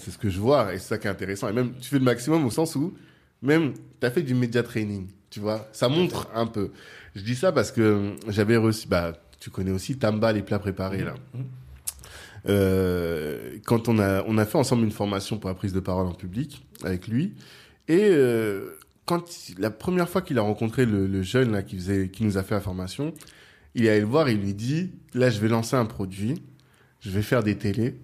c'est 0.00 0.10
ce 0.10 0.18
que 0.18 0.30
je 0.30 0.40
vois 0.40 0.74
et 0.74 0.78
c'est 0.78 0.88
ça 0.88 0.98
qui 0.98 1.06
est 1.06 1.10
intéressant. 1.10 1.48
Et 1.48 1.52
même, 1.52 1.72
tu 1.80 1.88
fais 1.88 1.98
le 1.98 2.04
maximum 2.04 2.44
au 2.44 2.50
sens 2.50 2.74
où, 2.76 2.94
même, 3.42 3.74
tu 4.00 4.06
as 4.06 4.10
fait 4.10 4.22
du 4.22 4.34
média 4.34 4.62
training, 4.62 5.06
tu 5.30 5.40
vois. 5.40 5.68
Ça 5.72 5.88
montre 5.88 6.28
un 6.34 6.46
peu. 6.46 6.70
Je 7.14 7.22
dis 7.22 7.34
ça 7.36 7.52
parce 7.52 7.72
que 7.72 8.14
j'avais 8.28 8.56
reçu, 8.56 8.88
bah, 8.88 9.12
tu 9.38 9.50
connais 9.50 9.70
aussi 9.70 9.96
Tamba, 9.98 10.32
les 10.32 10.42
plats 10.42 10.58
préparés, 10.58 11.04
là. 11.04 11.14
Mhm. 11.34 11.44
Euh, 12.48 13.58
quand 13.66 13.88
on 13.88 13.98
a, 13.98 14.24
on 14.26 14.38
a 14.38 14.46
fait 14.46 14.56
ensemble 14.56 14.84
une 14.84 14.90
formation 14.90 15.38
pour 15.38 15.50
la 15.50 15.54
prise 15.54 15.72
de 15.72 15.80
parole 15.80 16.06
en 16.06 16.14
public 16.14 16.66
avec 16.82 17.06
lui. 17.06 17.34
Et 17.88 18.08
euh, 18.10 18.78
quand 19.04 19.24
la 19.58 19.70
première 19.70 20.08
fois 20.08 20.22
qu'il 20.22 20.38
a 20.38 20.42
rencontré 20.42 20.86
le, 20.86 21.06
le 21.06 21.22
jeune 21.22 21.52
là 21.52 21.62
qui 21.62 21.76
faisait, 21.76 22.08
qui 22.08 22.24
nous 22.24 22.38
a 22.38 22.42
fait 22.42 22.54
la 22.54 22.60
formation, 22.60 23.12
il 23.74 23.84
est 23.84 23.90
allé 23.90 24.00
le 24.00 24.06
voir 24.06 24.28
et 24.28 24.32
il 24.32 24.40
lui 24.40 24.54
dit 24.54 24.92
là 25.14 25.30
je 25.30 25.40
vais 25.40 25.48
lancer 25.48 25.76
un 25.76 25.84
produit, 25.84 26.42
je 27.00 27.10
vais 27.10 27.22
faire 27.22 27.42
des 27.42 27.56
télés 27.56 27.96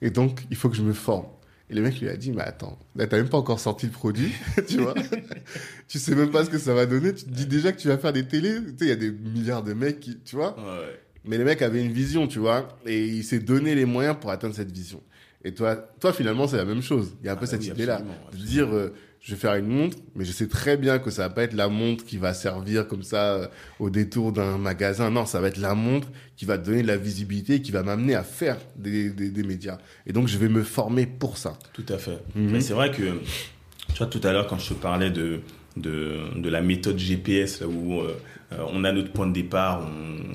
et 0.00 0.10
donc 0.10 0.46
il 0.50 0.56
faut 0.56 0.68
que 0.68 0.76
je 0.76 0.82
me 0.82 0.92
forme. 0.92 1.26
Et 1.70 1.74
le 1.74 1.80
mec 1.80 1.98
lui 2.00 2.08
a 2.08 2.16
dit 2.16 2.30
mais 2.30 2.42
attends, 2.42 2.78
là 2.94 3.06
t'as 3.06 3.16
même 3.16 3.28
pas 3.28 3.38
encore 3.38 3.58
sorti 3.58 3.86
le 3.86 3.92
produit, 3.92 4.32
tu 4.68 4.78
vois, 4.78 4.94
tu 5.88 5.98
sais 5.98 6.14
même 6.14 6.30
pas 6.30 6.44
ce 6.44 6.50
que 6.50 6.58
ça 6.58 6.74
va 6.74 6.84
donner, 6.86 7.14
tu 7.14 7.24
te 7.24 7.30
dis 7.30 7.46
déjà 7.46 7.72
que 7.72 7.80
tu 7.80 7.88
vas 7.88 7.96
faire 7.98 8.12
des 8.12 8.26
télés, 8.26 8.56
tu 8.60 8.68
sais 8.68 8.74
il 8.84 8.88
y 8.88 8.92
a 8.92 8.96
des 8.96 9.10
milliards 9.10 9.62
de 9.62 9.72
mecs 9.72 10.00
qui, 10.00 10.18
tu 10.24 10.36
vois. 10.36 10.56
Ouais. 10.58 11.00
Mais 11.24 11.38
le 11.38 11.44
mec 11.44 11.62
avait 11.62 11.82
une 11.82 11.92
vision, 11.92 12.26
tu 12.28 12.38
vois, 12.38 12.68
et 12.84 13.06
il 13.06 13.24
s'est 13.24 13.38
donné 13.38 13.74
les 13.74 13.86
moyens 13.86 14.16
pour 14.20 14.30
atteindre 14.30 14.54
cette 14.54 14.70
vision. 14.70 15.02
Et 15.42 15.52
toi, 15.54 15.76
toi 16.00 16.12
finalement, 16.12 16.46
c'est 16.46 16.58
la 16.58 16.66
même 16.66 16.82
chose. 16.82 17.16
Il 17.22 17.26
y 17.26 17.28
a 17.28 17.32
un 17.32 17.36
peu 17.36 17.44
Ah 17.44 17.50
cette 17.50 17.60
oui, 17.62 17.68
idée-là. 17.68 18.02
De 18.32 18.36
dire, 18.36 18.74
euh, 18.74 18.94
je 19.24 19.30
vais 19.30 19.40
faire 19.40 19.54
une 19.54 19.68
montre, 19.68 19.96
mais 20.14 20.26
je 20.26 20.32
sais 20.32 20.48
très 20.48 20.76
bien 20.76 20.98
que 20.98 21.10
ça 21.10 21.22
va 21.22 21.30
pas 21.30 21.44
être 21.44 21.54
la 21.54 21.68
montre 21.68 22.04
qui 22.04 22.18
va 22.18 22.34
servir 22.34 22.86
comme 22.86 23.02
ça 23.02 23.32
euh, 23.32 23.46
au 23.80 23.88
détour 23.88 24.32
d'un 24.32 24.58
magasin. 24.58 25.10
Non, 25.10 25.24
ça 25.24 25.40
va 25.40 25.48
être 25.48 25.56
la 25.56 25.74
montre 25.74 26.08
qui 26.36 26.44
va 26.44 26.58
donner 26.58 26.82
de 26.82 26.86
la 26.88 26.98
visibilité, 26.98 27.62
qui 27.62 27.72
va 27.72 27.82
m'amener 27.82 28.14
à 28.14 28.22
faire 28.22 28.58
des, 28.76 29.08
des, 29.08 29.30
des 29.30 29.42
médias. 29.42 29.78
Et 30.06 30.12
donc, 30.12 30.28
je 30.28 30.36
vais 30.36 30.50
me 30.50 30.62
former 30.62 31.06
pour 31.06 31.38
ça. 31.38 31.58
Tout 31.72 31.86
à 31.88 31.96
fait. 31.96 32.18
Mhm. 32.34 32.50
Mais 32.50 32.60
c'est 32.60 32.74
vrai 32.74 32.90
que, 32.90 33.18
tu 33.94 33.96
vois, 33.96 34.08
tout 34.08 34.20
à 34.24 34.30
l'heure, 34.30 34.46
quand 34.46 34.58
je 34.58 34.68
te 34.68 34.74
parlais 34.74 35.10
de, 35.10 35.40
de, 35.78 36.18
de 36.36 36.48
la 36.50 36.60
méthode 36.60 36.98
GPS, 36.98 37.62
là 37.62 37.66
où 37.66 38.00
euh, 38.00 38.14
on 38.72 38.84
a 38.84 38.92
notre 38.92 39.10
point 39.12 39.26
de 39.26 39.32
départ, 39.32 39.80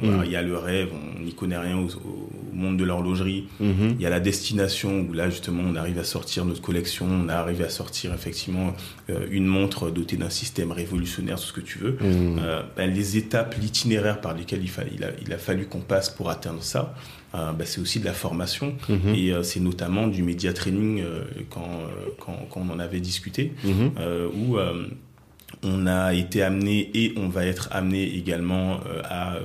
Mhm. 0.02 0.22
il 0.26 0.32
y 0.32 0.36
a 0.38 0.42
le 0.42 0.58
rêve, 0.58 0.90
on 0.94 1.22
n'y 1.24 1.34
connaît 1.34 1.58
rien 1.58 1.78
au, 1.78 1.88
au 1.88 2.30
monde 2.54 2.78
de 2.78 2.86
l'horlogerie. 2.86 3.48
Mhm. 3.60 3.96
Il 3.98 4.02
y 4.02 4.06
a 4.06 4.10
la 4.10 4.22
destination 4.22 5.02
où 5.10 5.14
là, 5.14 5.30
justement, 5.30 5.62
on 5.66 5.76
arrive 5.76 6.00
à 6.00 6.04
sortir 6.06 6.46
notre 6.46 6.62
collection, 6.62 7.06
on 7.06 7.28
arrive 7.28 7.62
à 7.62 7.70
sortir 7.70 8.14
effectivement 8.14 8.74
euh, 9.10 9.26
une 9.30 9.46
montre 9.46 9.90
dotée 9.92 10.16
d'un 10.18 10.30
système 10.30 10.72
révolutionnaire, 10.72 11.38
tout 11.38 11.48
ce 11.48 11.54
que 11.54 11.60
tu 11.62 11.80
veux. 11.80 11.98
Mhm. 12.02 12.40
Euh, 12.42 12.62
ben, 12.78 12.90
les 12.94 13.18
étapes, 13.18 13.56
l'itinéraire 13.62 14.22
par 14.22 14.34
lesquels 14.36 14.62
il, 14.64 15.04
a, 15.04 15.08
il 15.26 15.34
a 15.34 15.38
fallu 15.38 15.66
qu'on 15.66 15.80
passe 15.82 16.10
pour 16.10 16.30
atteindre 16.30 16.64
ça, 16.64 16.96
euh, 17.36 17.52
ben, 17.52 17.66
c'est 17.68 17.82
aussi 17.82 18.00
de 18.00 18.06
la 18.06 18.14
formation. 18.14 18.74
Et 19.14 19.34
euh, 19.34 19.44
c'est 19.44 19.60
notamment 19.60 20.08
du 20.08 20.24
média 20.24 20.54
training 20.54 21.02
euh, 21.02 21.24
quand, 21.50 21.62
euh, 21.62 22.10
quand, 22.20 22.48
quand 22.50 22.62
on 22.68 22.74
en 22.74 22.80
avait 22.80 23.02
discuté, 23.02 23.52
euh, 24.00 24.28
où 24.34 24.58
euh, 24.58 24.88
on 25.64 25.88
a 25.88 26.14
été 26.14 26.42
amené 26.42 26.90
et 26.94 27.14
on 27.18 27.28
va 27.30 27.46
être 27.46 27.70
amené 27.72 28.16
également 28.16 28.80
euh, 28.86 29.02
à 29.04 29.36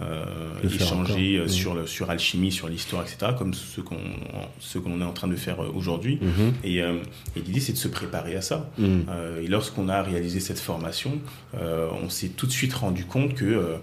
euh, 0.00 0.24
échanger 0.64 1.38
encore. 1.38 1.44
euh, 1.44 1.48
sur, 1.48 1.74
le, 1.74 1.86
sur 1.86 2.08
alchimie, 2.10 2.50
sur 2.50 2.68
l'histoire, 2.68 3.02
etc., 3.02 3.32
comme 3.36 3.52
ce 3.52 3.82
qu'on 3.82 3.98
ce 4.58 4.78
qu'on 4.78 5.00
est 5.00 5.04
en 5.04 5.12
train 5.12 5.28
de 5.28 5.36
faire 5.36 5.60
aujourd'hui. 5.74 6.18
Mhm. 6.22 6.54
Et, 6.64 6.78
et 6.78 7.40
l'idée, 7.44 7.60
c'est 7.60 7.72
de 7.72 7.78
se 7.78 7.88
préparer 7.88 8.34
à 8.36 8.40
ça. 8.40 8.70
Euh, 8.80 9.42
et 9.42 9.46
lorsqu'on 9.46 9.88
a 9.88 10.02
réalisé 10.02 10.40
cette 10.40 10.60
formation, 10.60 11.18
on 11.54 12.08
s'est 12.08 12.28
tout 12.28 12.46
de 12.46 12.52
suite 12.52 12.72
rendu 12.74 13.04
compte 13.04 13.34
que 13.34 13.76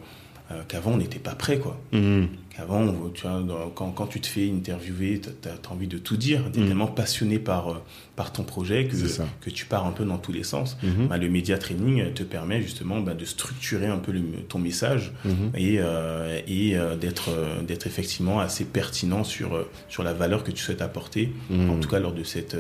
qu'avant 0.70 0.92
on 0.94 0.98
n'était 0.98 1.20
pas 1.20 1.36
prêt, 1.36 1.60
quoi. 1.60 1.80
Qu'avant, 1.92 2.28
on- 2.70 3.10
tu 3.14 3.22
vois, 3.28 3.42
dans- 3.42 3.70
quand, 3.70 3.92
quand 3.92 4.08
tu 4.08 4.20
te 4.20 4.28
fais 4.28 4.50
interviewer, 4.50 5.22
tu 5.22 5.30
as, 5.50 5.72
envie 5.72 5.88
de 5.88 5.98
tout 5.98 6.18
dire. 6.18 6.42
Tu 6.52 6.60
es 6.60 6.62
Mhm. 6.64 6.68
tellement 6.70 6.88
passionné 6.88 7.40
par, 7.40 7.70
euh, 7.70 7.76
par 8.16 8.34
ton 8.34 8.44
projet 8.44 8.88
que, 8.88 9.50
tu 9.50 9.66
pars 9.66 9.86
un 9.86 9.92
peu 9.92 10.06
dans 10.06 10.18
tous 10.18 10.32
les 10.32 10.44
sens. 10.44 10.78
Mhm. 10.84 11.08
Bah, 11.08 11.18
le 11.18 11.30
média 11.30 11.58
training 11.58 12.14
te 12.14 12.24
permet 12.24 12.62
justement 12.62 13.00
bah, 13.02 13.14
de 13.14 13.26
structurer 13.26 13.86
un 13.88 13.98
peu 14.00 14.12
le- 14.12 14.22
ton 14.50 14.60
message 14.60 15.12
Mhm. 15.26 15.52
et, 15.56 15.76
euh, 15.80 16.42
et 16.48 16.78
euh, 16.78 16.96
d'être 16.96 17.30
euh, 17.30 17.62
effectivement 17.86 18.40
assez 18.40 18.66
pertinent 18.66 19.24
sur, 19.24 19.66
sur 19.88 20.04
la 20.04 20.14
valeur 20.14 20.44
que 20.44 20.52
tu 20.52 20.64
souhaites 20.64 20.82
apporter, 20.82 21.32
Mhm. 21.50 21.70
en 21.70 21.80
tout 21.80 21.90
cas 21.90 22.00
lors 22.00 22.14
de 22.14 22.24
cette, 22.24 22.58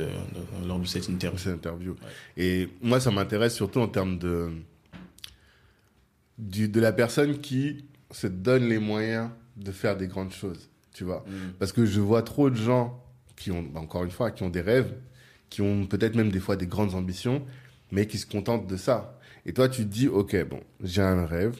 lors 0.67 0.79
de 0.79 0.85
cette 0.85 1.07
interview. 1.09 1.39
cette 1.39 1.53
interview. 1.55 1.95
Et 2.37 2.69
moi, 2.81 2.99
ça 2.99 3.09
m'intéresse 3.11 3.55
surtout 3.55 3.79
en 3.79 3.87
termes 3.87 4.17
de, 4.19 4.49
du, 6.37 6.67
de 6.69 6.79
la 6.79 6.91
personne 6.91 7.39
qui 7.39 7.85
se 8.11 8.27
donne 8.27 8.67
les 8.69 8.79
moyens 8.79 9.29
de 9.57 9.71
faire 9.71 9.97
des 9.97 10.07
grandes 10.07 10.31
choses, 10.31 10.69
tu 10.93 11.03
vois. 11.03 11.25
Mm. 11.27 11.53
Parce 11.59 11.71
que 11.71 11.85
je 11.85 11.99
vois 11.99 12.21
trop 12.21 12.49
de 12.49 12.55
gens 12.55 13.03
qui 13.35 13.51
ont, 13.51 13.63
bah, 13.63 13.79
encore 13.79 14.03
une 14.03 14.11
fois, 14.11 14.31
qui 14.31 14.43
ont 14.43 14.49
des 14.49 14.61
rêves, 14.61 14.93
qui 15.49 15.61
ont 15.61 15.85
peut-être 15.85 16.15
même 16.15 16.31
des 16.31 16.39
fois 16.39 16.55
des 16.55 16.67
grandes 16.67 16.93
ambitions, 16.93 17.45
mais 17.91 18.07
qui 18.07 18.17
se 18.17 18.25
contentent 18.25 18.67
de 18.67 18.77
ça. 18.77 19.19
Et 19.45 19.53
toi, 19.53 19.69
tu 19.69 19.83
te 19.83 19.89
dis, 19.89 20.07
OK, 20.07 20.35
bon, 20.45 20.61
j'ai 20.83 21.01
un 21.01 21.25
rêve, 21.25 21.59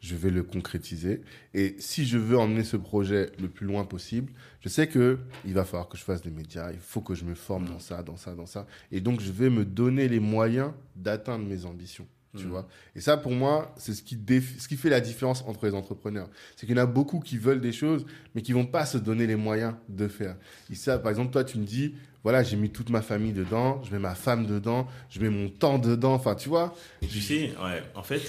je 0.00 0.14
vais 0.14 0.30
le 0.30 0.42
concrétiser. 0.42 1.22
Et 1.54 1.76
si 1.78 2.04
je 2.04 2.18
veux 2.18 2.38
emmener 2.38 2.64
ce 2.64 2.76
projet 2.76 3.30
le 3.38 3.48
plus 3.48 3.66
loin 3.66 3.84
possible, 3.84 4.32
je 4.60 4.68
sais 4.68 4.86
que 4.86 5.18
il 5.44 5.54
va 5.54 5.64
falloir 5.64 5.88
que 5.88 5.96
je 5.96 6.02
fasse 6.02 6.22
des 6.22 6.30
médias, 6.30 6.72
il 6.72 6.78
faut 6.78 7.00
que 7.00 7.14
je 7.14 7.24
me 7.24 7.34
forme 7.34 7.66
dans 7.66 7.78
ça, 7.78 8.02
dans 8.02 8.16
ça, 8.16 8.34
dans 8.34 8.46
ça. 8.46 8.66
Et 8.92 9.00
donc, 9.00 9.20
je 9.20 9.32
vais 9.32 9.50
me 9.50 9.64
donner 9.64 10.08
les 10.08 10.20
moyens 10.20 10.72
d'atteindre 10.96 11.46
mes 11.46 11.64
ambitions. 11.64 12.06
Tu 12.36 12.44
Mhm. 12.44 12.50
vois 12.50 12.68
Et 12.94 13.00
ça, 13.00 13.16
pour 13.16 13.32
moi, 13.32 13.74
c'est 13.76 13.92
ce 13.92 14.02
qui, 14.02 14.16
ce 14.58 14.68
qui 14.68 14.76
fait 14.76 14.88
la 14.88 15.00
différence 15.00 15.42
entre 15.48 15.66
les 15.66 15.74
entrepreneurs. 15.74 16.28
C'est 16.54 16.64
qu'il 16.66 16.76
y 16.76 16.80
en 16.80 16.82
a 16.82 16.86
beaucoup 16.86 17.18
qui 17.18 17.38
veulent 17.38 17.60
des 17.60 17.72
choses, 17.72 18.06
mais 18.34 18.42
qui 18.42 18.52
vont 18.52 18.66
pas 18.66 18.86
se 18.86 18.98
donner 18.98 19.26
les 19.26 19.34
moyens 19.36 19.74
de 19.88 20.06
faire. 20.06 20.36
Et 20.70 20.76
ça, 20.76 20.98
par 21.00 21.10
exemple, 21.10 21.32
toi, 21.32 21.42
tu 21.42 21.58
me 21.58 21.64
dis, 21.64 21.94
voilà, 22.22 22.44
j'ai 22.44 22.56
mis 22.56 22.70
toute 22.70 22.88
ma 22.90 23.02
famille 23.02 23.32
dedans, 23.32 23.82
je 23.82 23.90
mets 23.90 23.98
ma 23.98 24.14
femme 24.14 24.46
dedans, 24.46 24.86
je 25.10 25.20
mets 25.20 25.28
mon 25.30 25.48
temps 25.48 25.78
dedans. 25.78 26.14
Enfin, 26.14 26.36
tu 26.36 26.48
vois 26.48 26.72
Tu 27.00 27.20
sais, 27.20 27.52
ouais, 27.62 27.82
en 27.96 28.02
fait, 28.04 28.22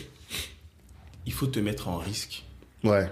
il 1.28 1.34
faut 1.34 1.48
te 1.48 1.60
mettre 1.60 1.88
en 1.88 1.98
risque. 1.98 2.44
Ouais. 2.84 3.08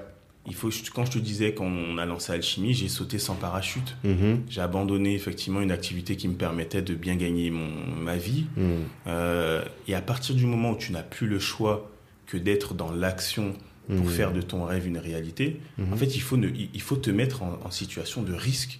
Il 0.50 0.56
faut, 0.56 0.70
quand 0.94 1.06
je 1.06 1.12
te 1.12 1.20
disais 1.20 1.54
qu'on 1.54 1.98
a 1.98 2.06
lancé 2.06 2.34
Alchimie, 2.34 2.74
j'ai 2.74 2.88
sauté 2.90 3.20
sans 3.20 3.36
parachute. 3.36 3.96
Mhm. 4.04 4.42
J'ai 4.50 4.62
abandonné 4.62 5.14
effectivement 5.14 5.62
une 5.62 5.72
activité 5.72 6.16
qui 6.16 6.28
me 6.28 6.34
permettait 6.36 6.82
de 6.82 6.96
bien 6.96 7.16
gagner 7.16 7.52
mon, 7.52 7.70
ma 7.96 8.18
vie. 8.18 8.46
Mhm. 8.58 8.64
Euh, 9.08 9.64
et 9.88 9.94
à 9.96 10.02
partir 10.02 10.36
du 10.36 10.46
moment 10.46 10.72
où 10.72 10.78
tu 10.78 10.92
n'as 10.92 11.04
plus 11.04 11.28
le 11.28 11.40
choix 11.40 11.90
que 12.26 12.38
d'être 12.38 12.74
dans 12.74 12.92
l'action 12.92 13.54
pour 13.88 14.06
Mhm. 14.06 14.09
faire 14.12 14.34
de 14.34 14.42
ton 14.42 14.66
rêve 14.66 14.86
une 14.88 14.98
réalité, 15.00 15.59
en 15.92 15.96
fait, 15.96 16.16
il 16.16 16.20
faut, 16.22 16.38
ne- 16.38 16.48
il 16.50 16.70
il 16.74 16.82
faut 16.82 16.96
te 16.98 17.09
mettre 17.09 17.42
en, 17.42 17.59
en 17.64 17.72
situation 17.72 18.22
de 18.22 18.34
risque. 18.34 18.80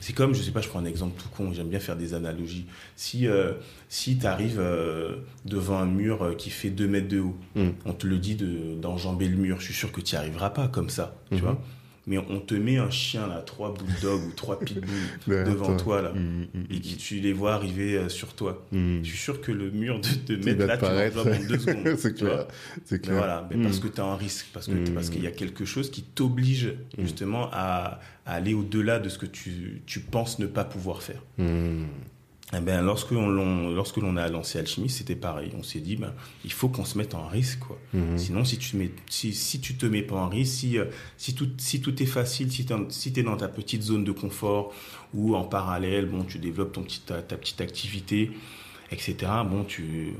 C'est 0.00 0.12
comme, 0.12 0.34
je 0.34 0.42
sais 0.42 0.50
pas, 0.52 0.60
je 0.60 0.68
prends 0.68 0.78
un 0.78 0.84
exemple 0.84 1.20
tout 1.20 1.28
con, 1.30 1.52
j'aime 1.52 1.68
bien 1.68 1.80
faire 1.80 1.96
des 1.96 2.14
analogies. 2.14 2.66
Si, 2.94 3.26
euh, 3.26 3.54
si 3.88 4.18
tu 4.18 4.26
arrives 4.26 4.62
devant 5.44 5.78
un 5.78 5.86
mur 5.86 6.22
euh, 6.22 6.34
qui 6.34 6.50
fait 6.50 6.70
2 6.70 6.86
mètres 6.86 7.08
de 7.08 7.20
haut, 7.20 7.36
Mhm. 7.56 7.74
on 7.84 7.92
te 7.92 8.06
le 8.06 8.18
dit 8.18 8.34
de- 8.36 8.74
d'enjamber 8.80 9.28
le 9.28 9.36
mur, 9.36 9.58
je 9.60 9.64
suis 9.66 9.74
sûr 9.74 9.90
que 9.92 10.00
tu 10.00 10.14
n'y 10.14 10.18
arriveras 10.18 10.50
pas 10.50 10.68
comme 10.68 10.90
ça, 10.90 11.16
tu 11.30 11.36
Mhm. 11.36 11.40
vois. 11.40 11.60
Mais 12.08 12.18
on 12.18 12.38
te 12.38 12.54
met 12.54 12.76
un 12.78 12.88
chien, 12.88 13.26
là, 13.26 13.42
trois 13.42 13.74
bulldogs 13.74 14.24
ou 14.28 14.30
trois 14.30 14.60
pitbulls 14.60 14.86
devant 15.26 15.76
toi, 15.76 16.02
là, 16.02 16.12
Mhm, 16.12 16.46
mhm, 16.54 16.66
et 16.70 16.80
que 16.80 16.94
tu 16.96 17.16
les 17.16 17.32
vois 17.32 17.54
arriver 17.54 17.96
euh, 17.96 18.08
sur 18.08 18.34
toi. 18.34 18.64
Je 18.72 19.00
suis 19.02 19.18
sûr 19.18 19.40
que 19.40 19.50
le 19.50 19.70
mur 19.72 20.00
de 20.00 20.08
2 20.34 20.38
Il 20.38 20.44
mètres, 20.56 20.66
là, 20.66 20.76
tu 20.78 20.84
en 20.84 21.48
deux 21.48 21.58
secondes. 21.58 21.96
c'est 21.98 22.14
clair. 22.14 22.46
C'est 22.84 22.94
Mais 22.96 22.98
clair. 23.00 23.16
voilà, 23.16 23.48
mais 23.50 23.60
parce 23.60 23.80
que 23.80 23.88
tu 23.88 24.00
as 24.00 24.04
un 24.04 24.14
risque, 24.16 24.46
parce 24.52 24.66
que 24.68 24.72
Mm. 24.72 24.94
parce 24.94 25.10
qu'il 25.10 25.22
y 25.24 25.26
a 25.26 25.32
quelque 25.32 25.64
chose 25.64 25.90
qui 25.90 26.02
t'oblige 26.02 26.74
justement 26.96 27.48
à, 27.52 27.98
à 28.24 28.34
aller 28.34 28.54
au-delà 28.54 29.00
de 29.00 29.08
ce 29.08 29.18
que 29.18 29.26
tu, 29.26 29.82
tu 29.86 29.98
penses 30.00 30.38
ne 30.38 30.46
pas 30.46 30.64
pouvoir 30.64 31.02
faire. 31.02 31.22
Eh 32.54 32.60
ben, 32.60 32.80
lorsque 32.80 33.10
l'on 33.10 33.70
lorsque 33.70 33.96
l'on 33.96 34.16
a 34.16 34.28
lancé 34.28 34.60
Alchimie, 34.60 34.88
c'était 34.88 35.16
pareil. 35.16 35.50
On 35.58 35.64
s'est 35.64 35.80
dit, 35.80 35.96
ben, 35.96 36.12
il 36.44 36.52
faut 36.52 36.68
qu'on 36.68 36.84
se 36.84 36.96
mette 36.96 37.14
en 37.14 37.26
risque, 37.26 37.58
quoi. 37.58 37.76
Mhm. 37.92 38.18
Sinon, 38.18 38.44
si 38.44 38.56
tu 38.58 38.76
mets, 38.76 38.92
si, 39.10 39.34
si 39.34 39.60
tu 39.60 39.74
te 39.74 39.84
mets 39.84 40.02
pas 40.02 40.14
en 40.14 40.28
risque, 40.28 40.54
si, 40.54 40.78
euh, 40.78 40.84
si 41.16 41.34
tout, 41.34 41.48
si 41.58 41.80
tout 41.80 42.00
est 42.00 42.06
facile, 42.06 42.52
si 42.52 42.64
tu 42.64 42.72
si 42.90 43.12
es 43.16 43.22
dans 43.24 43.36
ta 43.36 43.48
petite 43.48 43.82
zone 43.82 44.04
de 44.04 44.12
confort 44.12 44.72
ou 45.12 45.34
en 45.34 45.42
parallèle, 45.42 46.06
bon, 46.06 46.22
tu 46.22 46.38
développes 46.38 46.72
ton 46.72 46.82
petit, 46.82 47.00
ta, 47.00 47.20
ta 47.20 47.36
petite 47.36 47.60
activité, 47.60 48.30
etc. 48.92 49.16
Bon, 49.44 49.64
tu, 49.64 50.14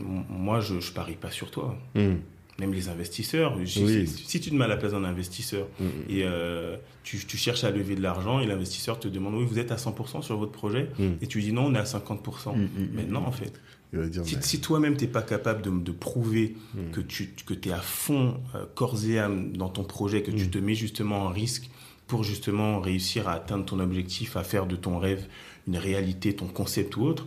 euh, 0.00 0.04
moi, 0.28 0.60
je, 0.60 0.80
je 0.80 0.92
parie 0.92 1.16
pas 1.16 1.30
sur 1.30 1.52
toi. 1.52 1.78
Mhm. 1.94 2.20
Même 2.60 2.72
les 2.74 2.88
investisseurs. 2.88 3.56
Si, 3.66 3.84
Oui. 3.84 4.06
si- 4.08 4.24
si 4.24 4.40
tu 4.40 4.50
te 4.50 4.54
mets 4.56 4.64
à 4.64 4.68
la 4.68 4.76
place 4.76 4.90
d'un 4.92 5.04
investisseur 5.04 5.68
Mhm. 5.78 5.86
et 6.08 6.24
euh, 6.24 6.76
tu, 7.04 7.18
tu 7.24 7.36
cherches 7.36 7.62
à 7.62 7.70
lever 7.70 7.94
de 7.94 8.02
l'argent 8.02 8.40
et 8.40 8.46
l'investisseur 8.46 8.98
te 8.98 9.06
demande, 9.06 9.34
oui, 9.34 9.44
vous 9.48 9.60
êtes 9.60 9.70
à 9.70 9.76
100% 9.76 10.22
sur 10.22 10.36
votre 10.36 10.50
projet 10.52 10.88
Mhm. 10.98 11.18
et 11.22 11.26
tu 11.28 11.40
dis 11.40 11.52
non, 11.52 11.66
on 11.66 11.74
est 11.74 11.78
à 11.78 11.84
50%. 11.84 12.54
Mhm. 12.56 12.68
Mais 12.94 13.04
non, 13.04 13.24
en 13.24 13.30
fait. 13.32 13.52
Il 13.92 14.00
va 14.00 14.06
dire, 14.08 14.24
Si, 14.26 14.34
mais- 14.36 14.42
si 14.42 14.60
toi-même 14.60 14.96
t'es 14.96 15.06
pas 15.06 15.22
capable 15.22 15.62
de, 15.62 15.70
de 15.70 15.92
prouver 15.92 16.56
Mm. 16.74 16.90
que 16.92 17.00
tu 17.00 17.32
que 17.46 17.54
es 17.54 17.72
à 17.72 17.78
fond 17.78 18.34
euh, 18.54 18.66
corps 18.74 19.02
et 19.06 19.18
âme 19.18 19.56
dans 19.56 19.68
ton 19.70 19.84
projet, 19.84 20.22
que 20.22 20.30
tu 20.30 20.44
Mm. 20.46 20.50
te 20.50 20.58
mets 20.58 20.74
justement 20.74 21.20
en 21.26 21.28
risque 21.28 21.70
pour 22.08 22.22
justement 22.24 22.80
réussir 22.80 23.28
à 23.28 23.34
atteindre 23.34 23.64
ton 23.64 23.78
objectif, 23.80 24.36
à 24.36 24.42
faire 24.44 24.66
de 24.66 24.76
ton 24.76 24.98
rêve 24.98 25.26
une 25.68 25.76
réalité, 25.78 26.34
ton 26.34 26.48
concept 26.48 26.96
ou 26.96 27.02
autre, 27.04 27.26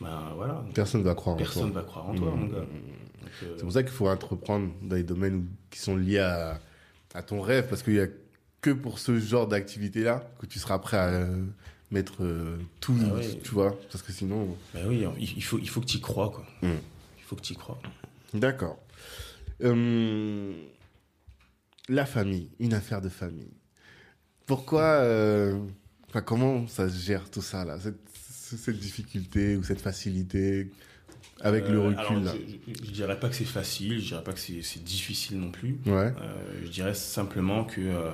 ben 0.00 0.20
voilà, 0.36 0.64
Personne 0.72 1.02
va 1.02 1.14
croire 1.14 1.34
en 1.34 1.38
personne 1.38 1.72
toi. 1.72 1.80
va 1.82 1.86
croire 1.86 2.08
en 2.08 2.14
toi, 2.14 2.30
Mm. 2.34 2.40
mon 2.40 2.46
gars. 2.46 2.64
Euh, 3.42 3.54
C'est 3.56 3.62
pour 3.62 3.72
ça 3.72 3.82
qu'il 3.82 3.92
faut 3.92 4.08
entreprendre 4.08 4.72
dans 4.82 4.96
les 4.96 5.02
domaines 5.02 5.34
où- 5.36 5.46
qui 5.70 5.78
sont 5.78 5.96
liés 5.96 6.18
à, 6.18 6.60
à 7.14 7.22
ton 7.22 7.40
rêve, 7.40 7.68
parce 7.68 7.82
qu'il 7.82 7.94
y 7.94 8.00
a 8.00 8.06
que 8.60 8.70
pour 8.70 8.98
ce 8.98 9.18
genre 9.18 9.46
d'activité-là 9.48 10.28
que 10.38 10.46
tu 10.46 10.58
seras 10.58 10.78
prêt 10.78 10.96
à 10.98 11.08
euh, 11.08 11.44
mettre 11.90 12.22
euh, 12.22 12.56
tout, 12.80 12.96
Ah 13.04 13.14
ouais. 13.14 13.38
tu 13.42 13.50
vois, 13.50 13.78
parce 13.90 14.02
que 14.02 14.12
sinon. 14.12 14.56
Ben 14.74 14.86
oui, 14.88 15.04
il 15.18 15.42
faut, 15.44 15.58
il 15.58 15.68
faut 15.68 15.80
que 15.80 15.86
tu 15.86 15.98
y 15.98 16.00
crois, 16.00 16.30
quoi. 16.30 16.46
Mm. 16.62 16.76
Il 17.18 17.24
faut 17.24 17.36
que 17.36 17.42
tu 17.42 17.52
y 17.54 17.56
crois. 17.56 17.80
D'accord. 18.34 18.78
Euh, 19.62 20.52
la 21.88 22.06
famille, 22.06 22.50
une 22.60 22.74
affaire 22.74 23.00
de 23.00 23.08
famille. 23.08 23.52
Pourquoi, 24.46 25.02
enfin, 26.08 26.20
comment 26.22 26.66
ça 26.66 26.88
se 26.88 26.98
gère 26.98 27.30
tout 27.30 27.42
ça 27.42 27.64
là, 27.64 27.78
cette, 27.80 28.00
cette 28.14 28.78
difficulté 28.78 29.56
ou 29.56 29.62
cette 29.62 29.80
facilité 29.80 30.70
avec 31.42 31.68
le 31.68 31.78
Euh, 31.78 31.88
recul 31.88 31.98
alors, 31.98 32.20
là. 32.20 32.32
je, 32.34 32.72
je, 32.72 32.86
je 32.86 32.90
dirais 32.92 33.18
pas 33.20 33.28
que 33.28 33.34
c'est 33.34 33.44
facile, 33.44 34.00
je 34.00 34.06
dirais 34.08 34.22
pas 34.24 34.32
que 34.32 34.40
c'est 34.40 34.82
difficile 34.84 35.38
non 35.38 35.50
plus. 35.50 35.78
Ouais. 35.86 35.92
Euh, 35.92 36.12
je 36.64 36.68
dirais 36.68 36.94
simplement 36.94 37.64
que 37.64 37.80
euh, 37.80 38.10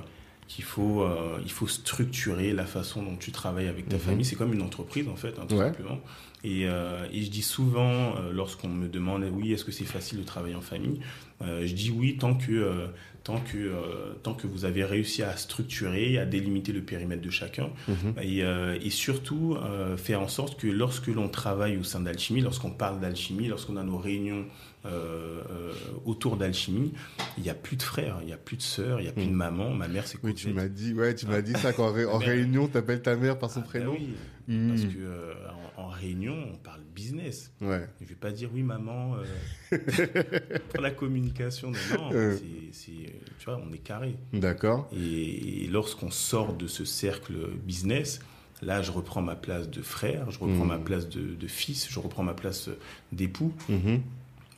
qu'il 0.47 0.65
faut 0.65 1.03
euh, 1.03 1.39
il 1.45 1.51
faut 1.51 1.67
structurer 1.69 2.53
la 2.55 2.65
façon 2.65 3.03
dont 3.03 3.17
tu 3.17 3.33
travailles 3.33 3.69
avec 3.69 3.89
ta 3.89 3.97
Mhm. 3.97 4.03
famille. 4.03 4.25
C'est 4.25 4.37
comme 4.37 4.53
une 4.55 4.63
entreprise 4.63 5.07
en 5.09 5.17
fait, 5.17 5.39
hein, 5.39 5.45
tout 5.49 5.57
Ouais. 5.57 5.67
simplement. 5.67 6.01
Et, 6.45 6.67
euh, 6.67 7.05
et 7.13 7.23
je 7.23 7.31
dis 7.31 7.43
souvent 7.43 8.17
euh, 8.17 8.33
lorsqu'on 8.33 8.69
me 8.69 8.89
demande 8.89 9.25
oui 9.33 9.53
est-ce 9.53 9.65
que 9.65 9.73
c'est 9.73 9.85
facile 9.85 10.19
de 10.21 10.25
travailler 10.25 10.55
en 10.55 10.61
famille, 10.61 11.01
euh, 11.43 11.67
je 11.67 11.75
dis 11.75 11.91
oui 11.91 12.17
tant 12.19 12.35
que 12.35 12.53
euh, 12.53 12.87
tant 13.25 13.39
que 13.41 13.57
euh, 13.59 14.15
tant 14.23 14.35
que 14.35 14.47
vous 14.47 14.65
avez 14.65 14.85
réussi 14.85 15.23
à 15.23 15.37
structurer, 15.37 16.19
à 16.19 16.25
délimiter 16.27 16.73
le 16.73 16.81
périmètre 16.83 17.23
de 17.23 17.31
chacun 17.31 17.71
Mhm. 17.89 18.15
et, 18.23 18.39
et 18.87 18.91
surtout 18.91 19.57
faire 19.97 20.21
en 20.23 20.29
sorte 20.29 20.59
que 20.59 20.67
lorsque 20.67 21.09
l'on 21.09 21.29
travaille 21.29 21.77
au 21.77 21.83
sein 21.83 22.01
d'Alchimie, 22.01 22.41
lorsqu'on 22.41 22.71
parle 22.71 23.01
d'alchimie, 23.01 23.49
lorsqu'on 23.49 23.77
a 23.77 23.83
nos 23.83 23.99
réunions 23.99 24.47
euh, 24.87 25.43
euh, 25.51 25.73
autour 26.07 26.37
d'Alchimie, 26.37 26.93
il 27.37 27.43
n'y 27.43 27.51
a 27.51 27.55
plus 27.55 27.77
de 27.77 27.83
frères, 27.83 28.19
il 28.23 28.27
n'y 28.27 28.33
a 28.33 28.37
plus 28.39 28.57
de 28.57 28.63
sœurs, 28.63 29.01
il 29.01 29.05
n'y 29.05 29.09
a 29.09 29.13
plus 29.13 29.27
de 29.27 29.33
maman. 29.33 29.75
Ma 29.75 29.89
mère, 29.89 30.07
c'est 30.07 30.19
Oui, 30.23 30.33
tu 30.35 30.49
m'as 30.55 30.69
dit, 30.69 30.95
ouais, 30.95 31.15
tu 31.15 31.27
m'as 31.27 31.43
dit 31.43 31.53
ça 31.55 31.73
qu'en 31.73 31.93
ré- 31.93 32.07
en 32.07 32.19
réunion, 32.19 32.69
t'appelles 32.69 33.03
ta 33.03 33.17
mère 33.17 33.39
par 33.39 33.51
son 33.51 33.61
Ah, 33.61 33.63
bah 33.65 33.69
prénom. 33.69 33.93
oui, 33.93 34.09
Mm. 34.51 34.69
parce 34.71 34.85
que 34.85 34.99
euh, 34.99 35.35
en, 35.77 35.83
en 35.83 35.89
réunion, 35.89 36.35
on 36.55 36.57
parle 36.57 36.81
business. 36.99 37.53
Ouais. 37.61 37.87
Je 38.01 38.07
vais 38.07 38.15
pas 38.15 38.33
dire 38.33 38.51
oui 38.53 38.63
maman 38.63 39.15
euh, 39.17 39.79
pour 40.71 40.81
la 40.81 40.91
communication. 40.91 41.71
Non, 41.71 42.11
Euh. 42.13 42.37
c'est, 42.73 42.91
tu 43.39 43.45
vois, 43.45 43.61
on 43.65 43.73
est 43.73 43.79
carré. 43.79 44.17
D'accord. 44.33 44.89
Et, 44.97 45.65
et 45.65 45.67
lorsqu'on 45.69 46.11
sort 46.11 46.55
de 46.55 46.67
ce 46.67 46.85
cercle 46.85 47.35
business, 47.65 48.21
là, 48.63 48.83
je 48.83 48.91
reprends 48.91 49.23
ma 49.23 49.37
place 49.37 49.69
de 49.71 49.83
frère, 49.83 50.31
je 50.31 50.39
reprends 50.39 50.65
Mm. 50.65 50.69
ma 50.69 50.79
place 50.79 51.09
de, 51.09 51.35
de 51.35 51.47
fils, 51.47 51.89
je 51.89 52.01
reprends 52.01 52.25
ma 52.25 52.35
place 52.35 52.69
d'époux. 53.13 53.53
Mhm. 53.69 54.01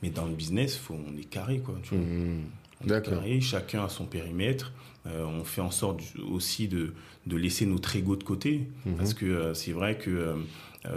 Mais 0.01 0.09
dans 0.09 0.25
le 0.25 0.33
business, 0.33 0.75
faut, 0.77 0.97
on 1.07 1.15
est 1.17 1.25
carré, 1.29 1.59
quoi. 1.59 1.75
Tu 1.83 1.95
vois. 1.95 2.03
Mhm. 2.03 2.41
On 2.81 2.85
est 2.85 2.89
D'accord. 2.89 3.13
carré, 3.13 3.39
chacun 3.41 3.83
a 3.85 3.89
son 3.89 4.05
périmètre. 4.05 4.73
Euh, 5.05 5.23
on 5.25 5.43
fait 5.43 5.61
en 5.61 5.69
sorte 5.71 6.01
aussi 6.31 6.67
de, 6.67 6.93
de 7.27 7.35
laisser 7.37 7.65
notre 7.67 7.95
ego 7.95 8.15
de 8.15 8.23
côté. 8.23 8.67
Mhm. 8.85 8.95
Parce 8.95 9.13
que 9.13 9.25
euh, 9.27 9.53
c'est 9.53 9.71
vrai 9.73 9.97
que 9.97 10.35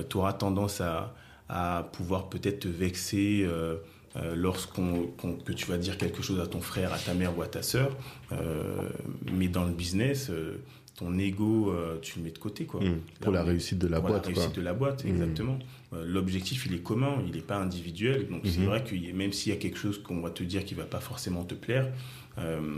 tu 0.09 0.17
auras 0.17 0.33
tendance 0.33 0.81
à, 0.81 1.15
à 1.49 1.89
pouvoir 1.93 2.29
peut-être 2.29 2.61
te 2.61 2.69
vexer 2.69 3.43
euh, 3.45 3.77
euh, 4.17 4.35
lorsqu'on 4.37 5.09
qu'on- 5.19 5.35
que 5.37 5.53
tu 5.53 5.67
vas 5.67 5.77
dire 5.79 5.99
quelque 5.99 6.23
chose 6.23 6.41
à 6.41 6.47
ton 6.47 6.61
frère, 6.61 6.93
à 6.93 6.99
ta 6.99 7.15
mère 7.15 7.37
ou 7.37 7.43
à 7.43 7.47
ta 7.49 7.63
sœur. 7.63 7.97
Euh, 8.33 8.89
mais 9.33 9.49
dans 9.49 9.65
le 9.65 9.73
business, 9.73 10.29
euh, 10.31 10.59
ton 10.97 11.19
ego, 11.19 11.75
tu 12.03 12.19
le 12.21 12.25
mets 12.25 12.31
de 12.31 12.39
côté. 12.39 12.67
Quoi. 12.67 12.81
Mhm. 12.81 13.01
Pour 13.21 13.33
Là, 13.33 13.41
la 13.41 13.45
réussite 13.47 13.79
de 13.79 13.89
la 13.89 13.99
pour 14.01 14.11
boîte, 14.11 14.27
la 14.29 14.33
quoi. 14.33 14.43
réussite 14.43 14.57
de 14.57 14.63
la 14.63 14.75
boîte, 14.75 15.05
Mhm. 15.05 15.11
exactement. 15.11 15.59
L'objectif, 15.93 16.67
il 16.67 16.75
est 16.75 16.79
commun, 16.83 17.19
il 17.27 17.33
n'est 17.35 17.41
pas 17.43 17.57
individuel. 17.57 18.29
Donc 18.29 18.43
c'est 18.45 18.61
Mhm. 18.61 18.67
vrai 18.67 18.85
que 18.85 18.95
même 19.13 19.33
s'il 19.33 19.53
y 19.53 19.57
a 19.57 19.59
quelque 19.59 19.79
chose 19.79 20.01
qu'on 20.01 20.21
va 20.21 20.31
te 20.31 20.45
dire 20.45 20.65
qui 20.65 20.75
va 20.75 20.85
pas 20.85 21.01
forcément 21.01 21.43
te 21.45 21.55
plaire, 21.55 21.91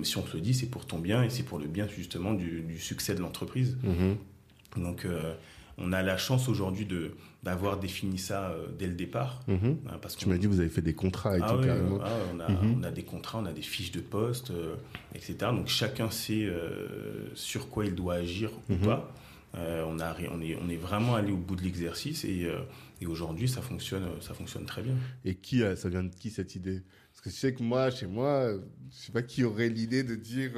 si 0.02 0.16
on 0.16 0.22
te 0.22 0.34
le 0.34 0.40
dit, 0.40 0.54
c'est 0.54 0.70
pour 0.70 0.86
ton 0.86 0.98
bien 0.98 1.22
et 1.24 1.28
c'est 1.30 1.42
pour 1.42 1.58
le 1.58 1.66
bien 1.66 1.86
justement 1.88 2.32
du, 2.32 2.60
du 2.62 2.78
succès 2.78 3.14
de 3.14 3.20
l'entreprise. 3.20 3.76
Donc 4.76 5.06
on 5.78 5.92
a 5.92 6.02
la 6.02 6.16
chance 6.16 6.48
aujourd'hui 6.48 6.86
de 6.86 7.12
d'avoir 7.46 7.78
défini 7.78 8.18
ça 8.18 8.50
euh, 8.50 8.66
dès 8.78 8.88
le 8.88 8.94
départ. 8.94 9.40
Mhm. 9.46 9.78
hein, 9.88 9.98
parce 10.02 10.16
Tu 10.16 10.28
m'as 10.28 10.36
dit, 10.36 10.46
vous 10.48 10.58
avez 10.60 10.68
fait 10.68 10.82
des 10.82 10.94
contrats 10.94 11.38
et 11.38 11.40
ah 11.42 11.52
tout, 11.56 11.64
carrément. 11.64 11.98
ah 12.02 12.08
ouais, 12.08 12.24
on, 12.34 12.40
a, 12.40 12.48
Mhm. 12.50 12.78
on 12.78 12.82
a 12.82 12.90
des 12.90 13.04
contrats, 13.04 13.38
on 13.38 13.46
a 13.46 13.52
des 13.52 13.62
fiches 13.62 13.92
de 13.92 14.00
poste, 14.00 14.50
euh, 14.50 14.74
etc. 15.14 15.36
Donc 15.52 15.68
chacun 15.68 16.10
sait 16.10 16.44
euh, 16.44 17.34
sur 17.34 17.70
quoi 17.70 17.86
il 17.86 17.94
doit 17.94 18.14
agir 18.14 18.50
Mhm. 18.68 18.76
ou 18.76 18.84
pas. 18.84 19.14
Euh, 19.56 19.84
on, 19.86 20.00
a, 20.00 20.14
on, 20.32 20.40
est, 20.42 20.56
on 20.62 20.68
est 20.68 20.76
vraiment 20.76 21.14
allé 21.14 21.30
au 21.32 21.36
bout 21.38 21.56
de 21.56 21.62
l'exercice 21.62 22.24
et, 22.24 22.50
et 23.00 23.06
aujourd'hui 23.06 23.48
ça 23.48 23.62
fonctionne, 23.62 24.04
ça 24.20 24.34
fonctionne 24.34 24.66
très 24.66 24.82
bien. 24.82 24.94
Et 25.24 25.34
qui 25.36 25.62
a, 25.62 25.76
ça 25.76 25.88
vient 25.88 26.02
de 26.02 26.14
qui 26.14 26.30
cette 26.30 26.56
idée? 26.56 26.82
Parce 27.12 27.20
que 27.22 27.30
je 27.30 27.34
sais 27.36 27.54
que 27.54 27.62
moi, 27.62 27.90
chez 27.90 28.06
moi, 28.08 28.50
je 28.90 28.96
sais 28.96 29.12
pas 29.12 29.22
qui 29.22 29.44
aurait 29.44 29.68
l'idée 29.70 30.02
de 30.02 30.14
dire 30.16 30.50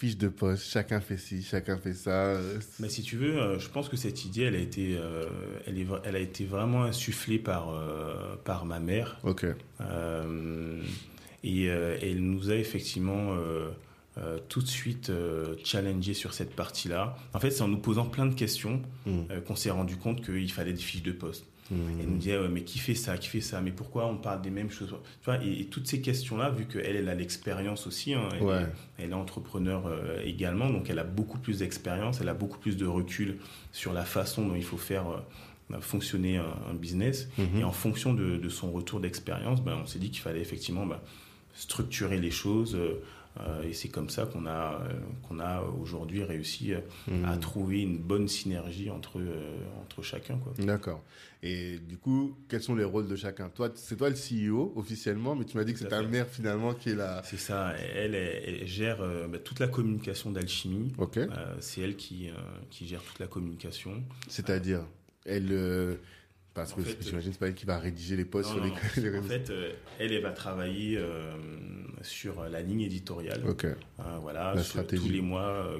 fiche 0.00 0.16
de 0.16 0.28
poste, 0.28 0.64
chacun 0.64 1.00
fait 1.00 1.18
ci, 1.18 1.42
chacun 1.42 1.76
fait 1.76 1.92
ça. 1.92 2.40
Mais 2.78 2.88
si 2.88 3.02
tu 3.02 3.16
veux, 3.16 3.38
euh, 3.38 3.58
je 3.58 3.68
pense 3.68 3.90
que 3.90 3.98
cette 3.98 4.24
idée, 4.24 4.42
elle 4.44 4.54
a 4.54 4.58
été, 4.58 4.96
euh, 4.96 5.26
elle 5.66 5.78
est, 5.78 5.86
elle 6.04 6.16
a 6.16 6.20
été 6.20 6.46
vraiment 6.46 6.84
insufflée 6.84 7.38
par, 7.38 7.74
euh, 7.74 8.34
par 8.42 8.64
ma 8.64 8.80
mère. 8.80 9.18
Ok. 9.24 9.44
Euh, 9.82 10.82
et 11.44 11.64
elle 11.64 12.22
nous 12.22 12.50
a 12.50 12.54
effectivement 12.54 13.34
euh, 13.34 13.70
euh, 14.18 14.38
tout 14.48 14.60
de 14.62 14.66
suite 14.66 15.12
challengé 15.64 16.14
sur 16.14 16.32
cette 16.34 16.54
partie-là. 16.54 17.16
En 17.34 17.38
fait, 17.38 17.50
c'est 17.50 17.62
en 17.62 17.68
nous 17.68 17.78
posant 17.78 18.06
plein 18.06 18.26
de 18.26 18.34
questions 18.34 18.80
euh, 19.06 19.40
qu'on 19.42 19.56
s'est 19.56 19.70
rendu 19.70 19.96
compte 19.96 20.24
qu'il 20.24 20.50
fallait 20.50 20.72
des 20.72 20.80
fiches 20.80 21.02
de 21.02 21.12
poste. 21.12 21.44
Elle 21.70 22.06
nous 22.08 22.16
disait, 22.18 22.38
ouais, 22.38 22.48
mais 22.48 22.62
qui 22.62 22.78
fait 22.78 22.94
ça, 22.94 23.16
qui 23.16 23.28
fait 23.28 23.40
ça, 23.40 23.60
mais 23.60 23.70
pourquoi 23.70 24.06
on 24.06 24.16
parle 24.16 24.42
des 24.42 24.50
mêmes 24.50 24.70
choses? 24.70 24.88
Tu 24.88 25.24
vois, 25.24 25.42
et, 25.44 25.60
et 25.60 25.64
toutes 25.66 25.86
ces 25.86 26.00
questions-là, 26.00 26.50
vu 26.50 26.66
qu'elle, 26.66 26.96
elle 26.96 27.08
a 27.08 27.14
l'expérience 27.14 27.86
aussi, 27.86 28.14
hein, 28.14 28.28
elle, 28.34 28.42
Ouais. 28.42 28.62
est, 28.98 29.04
elle 29.04 29.10
est 29.10 29.14
entrepreneur 29.14 29.86
euh, 29.86 30.20
également, 30.24 30.68
donc 30.70 30.90
elle 30.90 30.98
a 30.98 31.04
beaucoup 31.04 31.38
plus 31.38 31.58
d'expérience, 31.60 32.20
elle 32.20 32.28
a 32.28 32.34
beaucoup 32.34 32.58
plus 32.58 32.76
de 32.76 32.86
recul 32.86 33.38
sur 33.72 33.92
la 33.92 34.04
façon 34.04 34.46
dont 34.48 34.56
il 34.56 34.64
faut 34.64 34.76
faire 34.78 35.04
euh, 35.70 35.80
fonctionner 35.80 36.38
un, 36.38 36.54
un 36.70 36.74
business. 36.74 37.28
Mhm. 37.38 37.60
Et 37.60 37.64
en 37.64 37.72
fonction 37.72 38.14
de, 38.14 38.36
de 38.36 38.48
son 38.48 38.72
retour 38.72 38.98
d'expérience, 38.98 39.62
ben, 39.62 39.78
on 39.82 39.86
s'est 39.86 40.00
dit 40.00 40.10
qu'il 40.10 40.22
fallait 40.22 40.40
effectivement 40.40 40.86
ben, 40.86 40.98
structurer 41.54 42.18
les 42.18 42.30
choses. 42.32 42.74
euh, 42.74 43.00
euh, 43.40 43.62
et 43.62 43.72
c'est 43.74 43.88
comme 43.88 44.10
ça 44.10 44.26
qu'on 44.26 44.44
a, 44.44 44.80
euh, 44.82 44.92
qu'on 45.28 45.38
a 45.38 45.62
aujourd'hui 45.80 46.24
réussi 46.24 46.74
euh, 46.74 46.80
Mhm. 47.06 47.24
à 47.26 47.36
trouver 47.36 47.80
une 47.82 47.96
bonne 47.98 48.26
synergie 48.26 48.90
entre, 48.90 49.20
entre 49.82 50.02
chacun. 50.02 50.36
D'accord. 50.58 51.00
Et 51.42 51.78
du 51.78 51.96
coup, 51.96 52.36
quels 52.48 52.60
sont 52.62 52.74
les 52.74 52.84
rôles 52.84 53.08
de 53.08 53.16
chacun? 53.16 53.48
Toi, 53.48 53.70
c'est 53.74 53.96
toi 53.96 54.10
le 54.10 54.14
CEO 54.16 54.72
officiellement, 54.76 55.34
mais 55.34 55.44
tu 55.46 55.56
m'as 55.56 55.64
dit 55.64 55.72
que 55.72 55.78
c'est 55.78 55.88
ta 55.88 56.02
mère 56.02 56.28
finalement 56.28 56.74
qui 56.74 56.90
est 56.90 56.94
là. 56.94 57.22
C'est 57.24 57.38
ça, 57.38 57.72
elle, 57.94 58.14
elle, 58.14 58.60
elle 58.60 58.66
gère 58.66 59.00
euh, 59.00 59.26
ben, 59.26 59.40
toute 59.40 59.58
la 59.58 59.68
communication 59.68 60.30
d'alchimie. 60.30 60.92
Ok. 60.98 61.16
Euh, 61.16 61.28
c'est 61.60 61.80
elle 61.80 61.96
qui, 61.96 62.28
euh, 62.28 62.34
qui 62.68 62.86
gère 62.86 63.02
toute 63.02 63.18
la 63.20 63.26
communication. 63.26 64.02
C'est-à-dire, 64.28 64.84
elle, 65.24 65.96
parce 66.52 66.72
En 66.72 66.76
que 66.76 66.82
j'imagine 67.00 67.32
c'est 67.32 67.38
pas 67.38 67.48
elle 67.48 67.54
qui 67.54 67.64
va 67.64 67.78
rédiger 67.78 68.16
les 68.16 68.24
posts 68.24 68.50
Non, 68.50 68.56
sur 68.56 68.64
les, 68.64 68.70
non. 68.70 68.76
les 69.12 69.18
En 69.18 69.22
fait, 69.22 69.50
euh, 69.50 69.72
elle, 69.98 70.12
elle 70.12 70.22
va 70.22 70.32
travailler 70.32 70.98
euh, 70.98 71.36
sur 72.02 72.42
la 72.48 72.60
ligne 72.60 72.80
éditoriale. 72.82 73.42
Ok. 73.48 73.66
Voilà, 74.20 74.54
La 74.54 74.62
sur 74.62 74.72
stratégie. 74.72 75.02
tous 75.06 75.12
les 75.12 75.20
mois, 75.20 75.42
euh, 75.42 75.78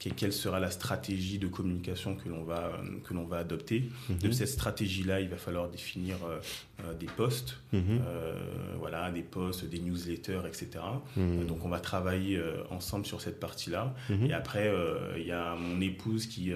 quelle, 0.00 0.32
sera 0.32 0.58
la 0.60 0.70
stratégie 0.70 1.38
de 1.38 1.46
communication 1.46 2.16
que 2.16 2.28
l'on 2.30 2.42
va, 2.42 2.68
euh, 2.68 2.98
que 3.04 3.12
l'on 3.12 3.24
va 3.26 3.36
adopter. 3.38 3.84
De 4.08 4.28
Mhm. 4.28 4.32
cette 4.32 4.48
stratégie-là, 4.48 5.20
il 5.20 5.28
va 5.28 5.36
falloir 5.36 5.68
définir 5.68 6.16
euh, 6.24 6.38
euh, 6.84 6.94
des 6.94 7.04
postes, 7.06 7.58
Mhm. 7.74 7.82
euh, 8.06 8.34
voilà, 8.78 9.10
des 9.10 9.22
posts, 9.22 9.66
des 9.68 9.78
newsletters, 9.78 10.40
etc. 10.48 10.68
Mhm. 11.16 11.46
Donc 11.46 11.64
on 11.66 11.68
va 11.68 11.80
travailler 11.80 12.38
euh, 12.38 12.62
ensemble 12.70 13.04
sur 13.04 13.20
cette 13.20 13.38
partie-là. 13.38 13.94
Et 14.26 14.32
après, 14.32 14.72
il 15.18 15.26
y 15.26 15.32
a 15.32 15.54
mon 15.54 15.80
épouse 15.82 16.26
qui, 16.26 16.52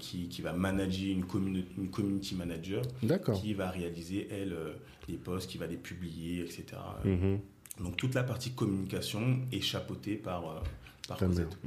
qui, 0.00 0.28
qui 0.28 0.42
va 0.42 0.52
manager 0.52 1.10
une, 1.12 1.24
communi- 1.24 1.64
une 1.78 1.88
community 1.90 2.34
manager 2.34 2.82
qui 3.40 3.54
va 3.54 3.70
réaliser, 3.70 4.26
elle, 4.30 4.56
les 5.08 5.16
posts, 5.16 5.48
qui 5.48 5.58
va 5.58 5.66
les 5.68 5.76
publier, 5.76 6.40
etc. 6.40 6.64
Donc 7.80 7.96
toute 7.96 8.14
la 8.14 8.22
partie 8.22 8.50
communication 8.52 9.38
est 9.50 9.60
chapeautée 9.60 10.16
par, 10.16 10.62
par 11.08 11.18
Cosette. 11.18 11.58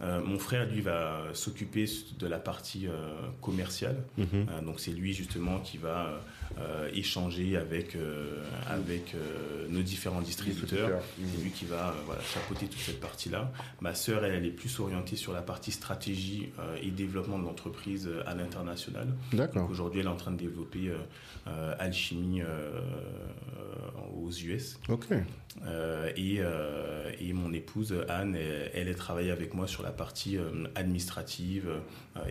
Euh, 0.00 0.22
mon 0.22 0.38
frère, 0.38 0.66
lui, 0.66 0.80
va 0.80 1.22
s'occuper 1.32 1.86
de 2.18 2.26
la 2.26 2.38
partie 2.38 2.86
euh, 2.86 3.28
commerciale. 3.40 3.96
Mhm. 4.18 4.26
Euh, 4.32 4.60
donc 4.62 4.80
c'est 4.80 4.92
lui 4.92 5.14
justement 5.14 5.60
qui 5.60 5.78
va 5.78 6.20
euh, 6.58 6.88
échanger 6.94 7.56
avec, 7.56 7.96
euh, 7.96 8.44
avec 8.68 9.14
euh, 9.14 9.66
nos 9.70 9.82
différents 9.82 10.20
distributeurs. 10.20 11.02
C'est 11.16 11.42
lui 11.42 11.50
qui 11.50 11.64
va 11.64 11.94
voilà, 12.06 12.22
chapeauter 12.22 12.66
toute 12.66 12.80
cette 12.80 13.00
partie-là. 13.00 13.50
Ma 13.80 13.94
sœur, 13.94 14.24
elle, 14.24 14.34
elle 14.34 14.46
est 14.46 14.50
plus 14.50 14.78
orientée 14.78 15.16
sur 15.16 15.32
la 15.32 15.42
partie 15.42 15.72
stratégie 15.72 16.50
et 16.80 16.90
développement 16.90 17.38
de 17.38 17.44
l'entreprise 17.44 18.08
à 18.26 18.34
l'international. 18.34 19.08
Donc 19.08 19.16
D'accord. 19.32 19.68
aujourd'hui, 19.68 20.00
elle 20.00 20.06
est 20.06 20.10
en 20.10 20.16
train 20.16 20.30
de 20.30 20.36
développer 20.36 20.92
Alchimie 21.78 22.42
aux 24.14 24.30
US. 24.30 24.78
Ok. 24.88 25.08
Et, 26.16 26.40
et 27.20 27.32
mon 27.32 27.52
épouse 27.52 27.94
Anne, 28.08 28.36
elle, 28.36 28.70
elle 28.74 28.88
est 28.88 28.94
travaillée 28.94 29.32
avec 29.32 29.54
moi 29.54 29.66
sur 29.66 29.82
la 29.82 29.92
partie 29.92 30.38
administrative 30.76 31.68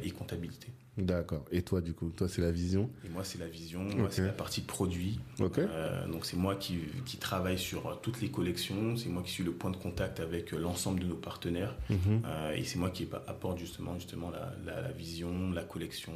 et 0.01 0.11
comptabilité. 0.11 0.69
D'accord. 0.97 1.43
Et 1.51 1.63
toi, 1.63 1.81
du 1.81 1.93
coup, 1.93 2.09
toi, 2.15 2.27
c'est 2.29 2.41
la 2.41 2.51
vision 2.51 2.89
Et 3.03 3.09
moi, 3.09 3.23
c'est 3.23 3.39
la 3.39 3.47
vision, 3.47 3.81
moi, 3.83 4.05
Ok. 4.05 4.11
c'est 4.11 4.21
la 4.25 4.31
partie 4.31 4.61
produit. 4.61 5.19
Ok. 5.39 5.57
Euh, 5.57 6.07
donc, 6.07 6.25
c'est 6.25 6.37
moi 6.37 6.55
qui, 6.55 6.79
qui 7.05 7.17
travaille 7.17 7.57
sur 7.57 7.87
euh, 7.87 7.95
toutes 8.01 8.21
les 8.21 8.29
collections, 8.29 8.95
c'est 8.95 9.09
moi 9.09 9.23
qui 9.23 9.31
suis 9.31 9.43
le 9.43 9.53
point 9.53 9.71
de 9.71 9.77
contact 9.77 10.19
avec 10.19 10.53
euh, 10.53 10.59
l'ensemble 10.59 10.99
de 10.99 11.05
nos 11.07 11.15
partenaires. 11.15 11.75
Mhm. 11.89 12.21
Euh, 12.25 12.53
et 12.53 12.63
c'est 12.63 12.77
moi 12.77 12.91
qui 12.91 13.07
apporte 13.27 13.57
justement, 13.57 13.95
justement 13.95 14.29
la, 14.29 14.53
la, 14.65 14.81
la 14.81 14.91
vision, 14.91 15.51
la 15.51 15.63
collection 15.63 16.13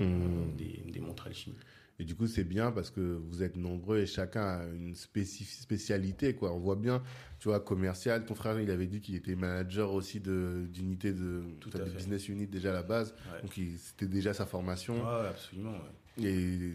euh, 0.00 0.04
Mhm. 0.04 0.56
des, 0.56 0.82
des 0.92 1.00
montres 1.00 1.26
alchimie. 1.28 1.56
Et 2.00 2.04
du 2.04 2.14
coup, 2.14 2.28
c'est 2.28 2.44
bien 2.44 2.70
parce 2.70 2.90
que 2.90 3.00
vous 3.28 3.42
êtes 3.42 3.56
nombreux 3.56 3.98
et 3.98 4.06
chacun 4.06 4.42
a 4.60 4.64
une 4.66 4.94
spécialité, 4.94 6.34
quoi. 6.34 6.52
On 6.52 6.58
voit 6.60 6.76
bien, 6.76 7.02
tu 7.38 7.48
vois, 7.48 7.60
commercial. 7.60 8.24
Ton 8.24 8.34
frère, 8.34 8.58
il 8.60 8.70
avait 8.70 8.86
dit 8.86 9.00
qu'il 9.00 9.14
était 9.14 9.36
manager 9.36 9.92
aussi 9.92 10.20
d'unité 10.20 11.12
de, 11.12 11.42
Tout 11.60 11.70
à 11.74 11.78
de 11.78 11.84
fait. 11.84 11.90
business 11.96 12.28
unit 12.28 12.46
déjà 12.46 12.70
à 12.70 12.74
la 12.74 12.82
base. 12.82 13.14
Ouais. 13.32 13.42
Donc, 13.42 13.52
c'était 13.78 14.06
déjà 14.08 14.34
sa 14.34 14.44
formation. 14.46 14.94
Ouais, 14.96 15.28
absolument. 15.28 15.72
ouais. 15.72 16.24
Et 16.24 16.74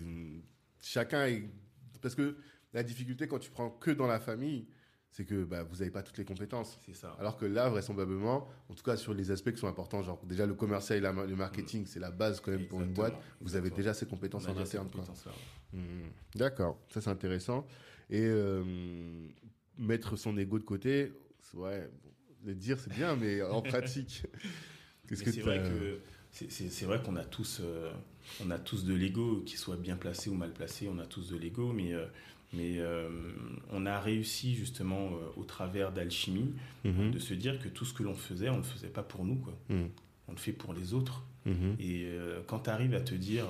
chacun 0.82 1.26
est... 1.28 1.44
Parce 2.02 2.16
que 2.16 2.38
la 2.74 2.84
difficulté 2.84 3.28
quand 3.28 3.40
tu 3.40 3.52
prends 3.52 3.70
que 3.70 3.92
dans 3.92 4.08
la 4.08 4.20
famille, 4.20 4.68
c'est 5.10 5.26
que 5.26 5.44
bah, 5.44 5.64
vous 5.64 5.78
n'avez 5.78 5.92
pas 5.92 6.02
toutes 6.02 6.18
les 6.18 6.26
compétences. 6.26 6.80
C'est 6.86 6.96
ça. 6.96 7.16
Alors 7.20 7.38
que 7.38 7.46
là, 7.46 7.70
vraisemblablement, 7.70 8.48
en 8.70 8.74
tout 8.74 8.84
cas 8.84 8.98
sur 8.98 9.14
les 9.14 9.30
aspects 9.32 9.52
qui 9.52 9.60
sont 9.60 9.68
importants, 9.68 10.02
genre 10.02 10.20
déjà 10.26 10.46
le 10.48 10.56
commercial 10.56 10.98
et 10.98 11.02
la- 11.02 11.12
le 11.12 11.36
marketing, 11.36 11.86
c'est 11.86 12.00
la 12.00 12.10
base 12.10 12.40
quand 12.40 12.52
même 12.52 12.66
pour 12.68 12.82
une 12.82 12.94
boîte. 12.94 13.14
Vous 13.42 13.56
avez 13.56 13.70
déjà 13.70 13.94
ces 13.94 14.06
compétences 14.08 14.48
en 14.48 14.58
interne. 14.58 14.88
ouais. 14.96 15.80
Mhm. 15.80 16.10
D'accord, 16.36 16.80
ça 16.90 17.00
c'est 17.02 17.10
intéressant. 17.12 17.66
Et 18.10 18.22
euh, 18.26 18.64
mettre 19.84 20.16
son 20.16 20.38
ego 20.38 20.60
de 20.60 20.64
côté, 20.64 21.12
ouais, 21.54 21.82
bon, 22.04 22.10
le 22.46 22.54
dire 22.56 22.80
c'est 22.80 22.94
bien, 22.94 23.16
mais 23.16 23.42
en 23.42 23.62
pratique, 24.02 24.24
qu'est-ce 25.08 25.24
que 25.24 25.32
c'est 25.32 25.42
vrai 25.42 25.60
que 25.60 26.00
c'est- 26.32 26.86
vrai 26.86 27.02
qu'on 27.04 27.16
a 27.16 27.24
tous 27.26 27.60
euh, 27.62 27.92
on 28.44 28.50
a 28.50 28.58
tous 28.58 28.86
de 28.86 28.94
l'ego 28.96 29.44
qu'il 29.46 29.58
soit 29.60 29.78
bien 29.78 29.96
placé 29.96 30.30
ou 30.30 30.34
mal 30.34 30.52
placé 30.52 30.88
on 30.88 30.98
a 30.98 31.06
tous 31.06 31.30
de 31.30 31.38
l'ego 31.38 31.72
mais 31.74 31.94
euh, 31.94 32.06
mais 32.54 32.80
euh, 32.80 33.08
on 33.72 33.86
a 33.86 34.00
réussi 34.00 34.56
justement 34.56 35.12
au 35.38 35.44
travers 35.44 35.92
d'alchimie 35.92 36.54
Mhm. 36.86 37.12
de 37.12 37.20
se 37.20 37.34
dire 37.36 37.60
que 37.60 37.68
tout 37.70 37.86
ce 37.86 37.94
que 37.94 38.02
l'on 38.04 38.16
faisait 38.16 38.50
on 38.50 38.54
ne 38.54 38.58
le 38.58 38.64
faisait 38.64 38.88
pas 38.90 39.04
pour 39.04 39.26
nous 39.26 39.36
quoi 39.36 39.54
Mhm. 39.70 39.90
on 40.28 40.32
le 40.32 40.38
fait 40.40 40.54
pour 40.54 40.74
les 40.74 40.94
autres 40.96 41.24
Mhm. 41.46 41.76
et 41.80 42.08
quand 42.48 42.62
tu 42.62 42.70
arrives 42.72 42.96
à 42.96 43.02
te 43.02 43.14
dire 43.14 43.48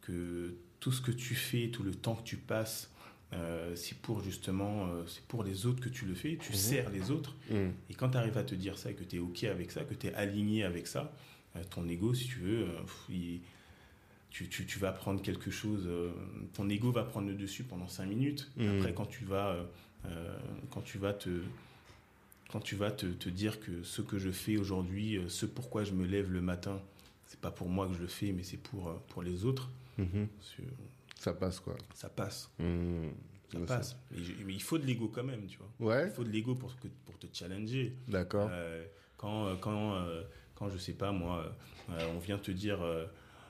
que 0.00 0.54
tout 0.80 0.92
ce 0.92 1.02
que 1.02 1.10
tu 1.12 1.34
fais 1.34 1.68
tout 1.68 1.82
le 1.82 1.94
temps 1.94 2.14
que 2.14 2.24
tu 2.24 2.36
passes 2.38 2.90
euh, 3.32 3.74
c'est 3.74 3.98
pour 3.98 4.22
justement 4.22 4.86
euh, 4.86 5.02
c'est 5.06 5.24
pour 5.24 5.42
les 5.42 5.66
autres 5.66 5.80
que 5.80 5.88
tu 5.88 6.04
le 6.06 6.14
fais 6.14 6.36
tu 6.40 6.52
Mhm. 6.52 6.56
sers 6.58 6.90
les 6.90 7.10
autres 7.10 7.34
Mhm. 7.50 7.72
et 7.90 7.94
quand 7.94 8.10
tu 8.10 8.16
arrives 8.18 8.38
à 8.38 8.44
te 8.44 8.54
dire 8.54 8.78
ça 8.78 8.90
et 8.90 8.94
que 8.94 9.02
tu 9.04 9.16
es 9.16 9.18
OK 9.18 9.44
avec 9.44 9.70
ça, 9.72 9.82
que 9.84 9.94
tu 9.94 10.06
es 10.06 10.14
aligné 10.14 10.62
avec 10.64 10.86
ça, 10.86 11.12
euh, 11.56 11.62
ton 11.70 11.88
ego, 11.88 12.14
si 12.14 12.26
tu 12.26 12.38
veux, 12.38 12.66
il- 13.10 13.40
tu, 14.30 14.48
tu- 14.48 14.66
tu 14.66 14.78
vas 14.78 14.92
prendre 14.92 15.22
quelque 15.22 15.50
chose, 15.50 15.88
ton 16.52 16.68
ego 16.68 16.92
va 16.92 17.04
prendre 17.04 17.26
le 17.28 17.34
dessus 17.34 17.64
pendant 17.64 17.88
5 17.88 18.04
minutes. 18.06 18.50
Mhm. 18.58 18.76
Après, 18.78 18.92
quand 18.92 19.06
tu 19.06 19.24
vas, 19.24 19.56
quand 20.70 20.82
tu 20.82 20.98
vas 20.98 21.12
te... 21.14 21.30
Quand 22.50 22.60
tu 22.60 22.76
vas 22.76 22.92
te, 22.92 23.06
te 23.06 23.28
dire 23.28 23.58
que 23.60 23.82
ce 23.82 24.02
que 24.02 24.18
je 24.18 24.30
fais 24.30 24.56
aujourd'hui, 24.56 25.18
ce 25.28 25.46
pourquoi 25.46 25.82
je 25.84 25.92
me 25.92 26.06
lève 26.06 26.30
le 26.30 26.40
matin, 26.40 26.80
c'est 27.26 27.40
pas 27.40 27.50
pour 27.50 27.68
moi 27.68 27.88
que 27.88 27.94
je 27.94 27.98
le 28.00 28.06
fais, 28.06 28.30
mais 28.30 28.44
c'est 28.44 28.56
pour, 28.58 28.94
pour 29.08 29.22
les 29.22 29.44
autres, 29.44 29.68
Mhm. 29.98 30.28
Ça 31.18 31.32
passe 31.34 31.60
quoi. 31.60 31.76
ça 31.94 32.08
passe. 32.08 32.50
Mhm. 32.58 33.12
Ça 33.52 33.58
passe. 33.60 33.96
Mais, 34.10 34.18
je- 34.22 34.44
mais 34.44 34.54
il 34.54 34.62
faut 34.62 34.76
de 34.78 34.84
l'ego 34.86 35.08
quand 35.08 35.22
même, 35.24 35.46
tu 35.46 35.58
vois. 35.58 35.70
Ouais, 35.94 36.06
Il 36.08 36.12
faut 36.12 36.24
de 36.24 36.30
l'ego 36.30 36.54
pour, 36.54 36.74
que- 36.78 36.88
pour 37.04 37.18
te 37.18 37.26
challenger. 37.32 37.96
d'accord. 38.08 38.48
Euh, 38.52 38.84
quand, 39.16 39.46
euh, 39.46 39.54
quand, 39.60 39.94
euh, 39.94 40.22
quand, 40.54 40.68
je 40.68 40.78
sais 40.78 40.92
pas, 40.94 41.12
moi, 41.12 41.56
euh, 41.90 42.12
on 42.14 42.18
vient 42.18 42.38
te 42.38 42.50
dire, 42.50 42.80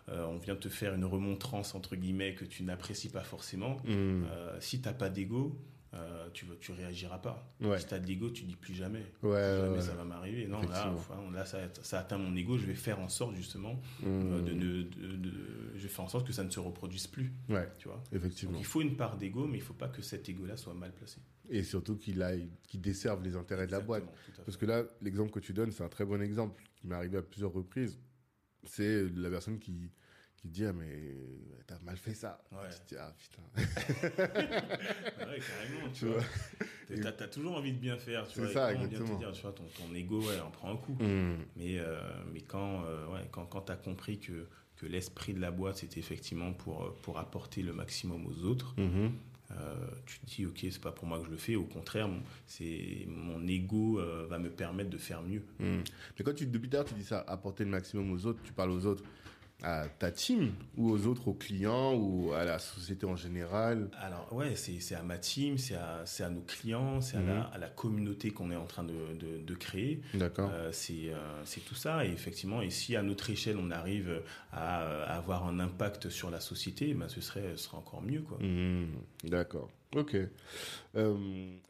on 0.09 0.37
vient 0.39 0.55
te 0.57 0.69
faire 0.69 0.95
une 0.95 1.05
remontrance, 1.05 1.75
entre 1.75 1.97
guillemets, 1.97 2.35
que 2.35 2.45
tu 2.45 2.63
n'apprécies 2.63 3.09
pas 3.09 3.23
forcément, 3.25 3.79
euh, 3.89 4.57
si 4.61 4.81
t'as 4.81 4.93
pas 4.93 5.09
d'ego, 5.11 5.59
euh, 5.97 6.29
tu, 6.33 6.47
tu 6.61 6.73
réagiras 6.73 7.19
pas. 7.19 7.53
Ouais. 7.61 7.79
Si 7.79 7.87
t'as 7.87 7.99
de 7.99 8.07
l'ego, 8.07 8.31
tu 8.31 8.45
dis 8.45 8.57
plus 8.57 8.75
jamais. 8.75 9.05
Ouais, 9.23 9.33
jamais 9.61 9.77
ouais, 9.77 9.81
ça 9.83 9.95
va 9.95 10.05
m'arriver. 10.05 10.47
Non, 10.47 10.61
là, 10.63 10.93
enfin, 10.95 11.17
là 11.33 11.45
ça, 11.45 11.59
ça 11.83 12.01
atteint 12.01 12.19
mon 12.19 12.35
ego, 12.37 12.59
je 12.59 12.67
vais 12.67 12.75
faire 12.75 13.01
en 13.01 13.09
sorte, 13.09 13.35
justement, 13.37 13.81
Mhm. 14.03 14.33
euh, 14.33 14.43
de, 14.43 14.53
ne- 14.53 14.83
de- 14.83 15.17
de- 15.17 15.73
je 15.75 15.83
vais 15.83 15.89
faire 15.89 16.05
en 16.05 16.09
sorte 16.09 16.27
que 16.27 16.33
ça 16.33 16.45
ne 16.45 16.51
se 16.51 16.61
reproduise 16.61 17.07
plus, 17.07 17.33
tu 17.79 17.89
vois. 17.89 18.03
effectivement. 18.13 18.53
Donc, 18.53 18.61
il 18.61 18.67
faut 18.67 18.83
une 18.83 18.97
part 18.97 19.17
d'ego, 19.17 19.47
mais 19.47 19.59
il 19.59 19.63
faut 19.65 19.75
pas 19.75 19.89
que 19.89 20.03
cet 20.03 20.29
ego-là 20.29 20.57
soit 20.57 20.75
mal 20.75 20.93
placé. 20.93 21.19
Et 21.49 21.63
surtout 21.63 21.97
qu'il 21.97 22.23
aille, 22.23 22.49
qu'il 22.67 22.81
desserve 22.81 23.23
les 23.23 23.37
intérêts 23.37 23.67
de 23.67 23.73
la 23.73 23.81
boîte. 23.81 24.05
Parce 24.45 24.57
que 24.57 24.67
là, 24.67 24.83
l'exemple 25.01 25.31
que 25.31 25.39
tu 25.41 25.53
donnes, 25.53 25.71
c'est 25.71 25.85
un 25.85 25.89
très 25.89 26.05
bon 26.05 26.21
exemple 26.21 26.63
qui 26.75 26.87
m'est 26.89 26.95
arrivé 26.97 27.19
à 27.19 27.23
plusieurs 27.23 27.53
reprises. 27.53 27.99
C'est 28.65 29.05
la 29.15 29.31
personne 29.31 29.59
qui, 29.61 29.91
qui 30.47 30.53
dit, 30.53 30.65
ah, 30.65 30.73
mais 30.73 31.15
t'as 31.67 31.79
mal 31.85 31.97
fait 31.97 32.15
ça. 32.15 32.41
Ouais. 32.53 32.59
Tu 32.71 32.79
te 32.81 32.89
dis, 32.95 32.97
ah, 33.01 33.13
putain. 33.19 33.43
Ouais, 34.27 35.41
carrément, 35.41 35.89
tu 35.93 35.99
Tu 36.01 36.07
vois. 36.07 36.19
vois. 36.19 37.13
T'as 37.13 37.25
as 37.25 37.29
toujours 37.29 37.57
envie 37.57 37.73
de 37.73 37.79
bien 37.79 37.97
faire, 37.99 38.27
tu 38.29 38.35
C'est 38.35 38.41
vois. 38.43 38.53
ça, 38.53 38.73
quand 38.73 38.79
on 38.79 38.81
vient 38.81 38.89
te 38.89 38.95
exactement. 38.95 39.19
dire, 39.19 39.33
tu 39.33 39.43
vois, 39.43 39.53
ton, 39.53 39.65
ton 39.65 39.95
ego, 39.95 40.21
ouais, 40.23 40.41
en 40.41 40.51
prend 40.51 40.73
un 40.73 40.77
coup. 40.77 40.97
Mhm. 41.01 41.37
Mais, 41.57 41.79
euh, 41.79 41.99
mais 42.33 42.41
quand, 42.41 42.85
euh, 42.85 43.07
ouais, 43.09 43.29
quand, 43.31 43.47
quand 43.47 43.63
t'as 43.63 43.77
compris 43.77 44.19
que, 44.19 44.47
que 44.77 44.87
l'esprit 44.87 45.35
de 45.35 45.41
la 45.41 45.51
boîte, 45.51 45.79
c'était 45.79 46.01
effectivement 46.01 46.53
pour, 46.53 46.85
euh, 46.85 46.97
pour 47.03 47.19
apporter 47.19 47.63
le 47.63 47.73
maximum 47.73 48.27
aux 48.27 48.45
autres, 48.45 48.75
Mhm. 48.79 49.13
euh, 49.53 49.75
tu 50.07 50.19
te 50.21 50.27
dis, 50.27 50.47
ok, 50.47 50.59
c'est 50.71 50.81
pas 50.81 50.93
pour 50.93 51.07
moi 51.09 51.19
que 51.19 51.25
je 51.27 51.31
le 51.31 51.37
fais. 51.37 51.57
Au 51.57 51.65
contraire, 51.65 52.09
mon, 52.09 52.23
c'est, 52.47 53.05
mon 53.09 53.45
ego 53.49 53.99
euh, 54.01 54.27
va 54.29 54.39
me 54.39 54.51
permettre 54.51 54.91
de 54.91 54.99
faire 54.99 55.23
mieux. 55.23 55.43
Mhm. 55.59 55.83
Mais 56.19 56.25
quand 56.25 56.35
tu, 56.35 56.47
depuis 56.47 56.69
tard, 56.69 56.85
tu 56.85 56.95
dis 56.95 57.05
ça, 57.05 57.21
apporter 57.27 57.65
le 57.65 57.71
maximum 57.71 58.13
aux 58.13 58.27
autres, 58.27 58.41
tu 58.45 58.53
parles 58.53 58.71
aux 58.71 58.87
autres, 58.87 59.03
à 59.63 59.89
ta 59.89 60.11
team, 60.11 60.53
ou 60.77 60.91
aux 60.91 61.07
autres, 61.07 61.29
aux 61.29 61.35
clients, 61.35 61.95
ou 61.95 62.33
à 62.33 62.45
la 62.45 62.59
société 62.59 63.07
en 63.07 63.17
général? 63.17 63.89
Alors 63.99 64.31
ouais, 64.33 64.55
c'est 64.55 64.95
à 64.95 65.03
ma 65.03 65.17
team, 65.19 65.57
c'est 65.57 65.75
à, 65.77 66.05
à 66.21 66.29
nos 66.29 66.43
clients, 66.43 67.01
c'est 67.01 67.17
Mhm. 67.17 67.29
à, 67.31 67.35
la, 67.35 67.41
à 67.45 67.59
la 67.59 67.69
communauté 67.69 68.31
qu'on 68.31 68.51
est 68.51 68.57
en 68.57 68.67
train 68.67 68.85
de, 68.85 68.93
de, 69.19 69.43
de 69.43 69.55
créer. 69.55 70.03
D'accord. 70.15 70.51
Euh, 70.53 70.71
c'est 70.73 71.09
euh, 71.13 71.43
c'est 71.45 71.65
tout 71.65 71.75
ça 71.75 72.05
et 72.05 72.11
effectivement 72.11 72.61
et 72.61 72.71
si 72.71 72.97
à 72.97 73.03
notre 73.03 73.31
échelle 73.31 73.57
on 73.59 73.71
arrive 73.71 74.23
à, 74.53 74.81
à 75.05 75.17
avoir 75.17 75.47
un 75.47 75.59
impact 75.59 76.11
sur 76.11 76.31
la 76.31 76.41
société 76.41 76.93
ben 76.95 77.09
ce 77.09 77.21
serait 77.21 77.53
ce 77.57 77.65
serait 77.65 77.79
encore 77.79 78.03
mieux 78.03 78.21
quoi 78.21 78.39
Mhm. 78.41 78.89
D'accord. 79.25 79.71
Ok. 79.95 80.17
Euh, 80.97 81.17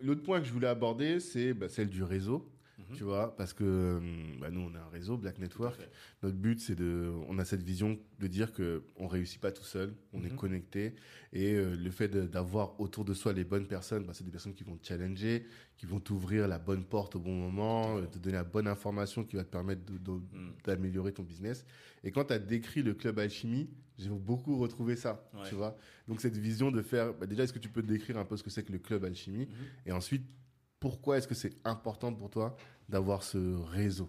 L'autre 0.03 0.23
point 0.23 0.41
que 0.41 0.47
je 0.47 0.53
voulais 0.53 0.67
aborder, 0.67 1.21
c'est 1.21 1.55
bah, 1.55 1.69
celle 1.69 1.89
du 1.89 2.03
réseau. 2.03 2.49
Mhm. 2.91 2.97
Tu 2.97 3.05
vois, 3.05 3.35
parce 3.37 3.53
que 3.53 3.65
euh, 3.65 4.01
bah, 4.41 4.51
nous, 4.51 4.61
on 4.61 4.75
a 4.75 4.79
un 4.81 4.89
réseau, 4.89 5.17
Black 5.17 5.39
Network. 5.39 5.81
Notre 6.23 6.37
but, 6.37 6.61
c'est 6.61 6.75
de, 6.77 7.13
on 7.29 7.39
a 7.39 7.45
cette 7.45 7.63
vision 7.63 7.99
de 8.19 8.27
dire 8.27 8.53
que 8.53 8.85
on 8.97 9.07
réussit 9.09 9.41
pas 9.41 9.51
tout 9.53 9.65
seul, 9.65 9.95
on 10.13 10.23
est 10.25 10.31
Mhm. 10.31 10.37
connecté, 10.37 10.95
et 11.33 11.55
euh, 11.55 11.75
le 11.75 11.91
fait 11.91 12.09
d'avoir 12.09 12.81
autour 12.81 13.05
de 13.05 13.13
soi 13.15 13.33
les 13.33 13.45
bonnes 13.45 13.67
personnes, 13.67 14.05
bah, 14.05 14.13
c'est 14.15 14.25
des 14.25 14.31
personnes 14.31 14.55
qui 14.55 14.65
vont 14.65 14.77
te 14.77 14.87
challenger, 14.87 15.47
qui 15.77 15.87
vont 15.87 16.01
t'ouvrir 16.01 16.47
la 16.49 16.59
bonne 16.59 16.85
porte 16.85 17.17
au 17.17 17.21
bon 17.21 17.35
moment, 17.35 17.99
euh, 17.99 18.07
te 18.07 18.19
donner 18.19 18.37
la 18.37 18.45
bonne 18.45 18.69
information 18.69 19.25
qui 19.25 19.37
va 19.37 19.45
te 19.45 19.51
permettre 19.51 19.83
Mhm. 19.93 20.53
d'améliorer 20.65 21.13
ton 21.13 21.23
business. 21.23 21.65
Et 22.05 22.11
quand 22.13 22.25
tu 22.27 22.33
as 22.35 22.39
décrit 22.39 22.83
le 22.83 22.95
club 22.95 23.19
alchimie, 23.19 23.69
j'ai 23.99 24.11
beaucoup 24.11 24.59
retrouvé 24.59 24.95
ça, 24.95 25.29
Ouais. 25.35 25.49
tu 25.49 25.55
vois. 25.55 25.77
Donc 26.07 26.21
cette 26.21 26.37
vision 26.37 26.71
de 26.71 26.83
faire, 26.83 27.15
bah, 27.15 27.27
déjà, 27.27 27.43
est-ce 27.45 27.53
que 27.53 27.59
tu 27.59 27.69
peux 27.71 27.83
décrire 27.83 28.17
un 28.19 28.25
peu 28.25 28.37
ce 28.37 28.43
que 28.43 28.51
c'est 28.51 28.63
que 28.63 28.73
le 28.73 28.79
club 28.79 29.05
alchimie, 29.05 29.49
et 29.87 29.93
ensuite, 29.93 30.25
pourquoi 30.79 31.17
est-ce 31.17 31.27
que 31.27 31.35
c'est 31.35 31.55
important 31.65 32.13
pour 32.13 32.29
toi 32.31 32.55
d'avoir 32.89 33.23
ce 33.23 33.39
réseau 33.71 34.09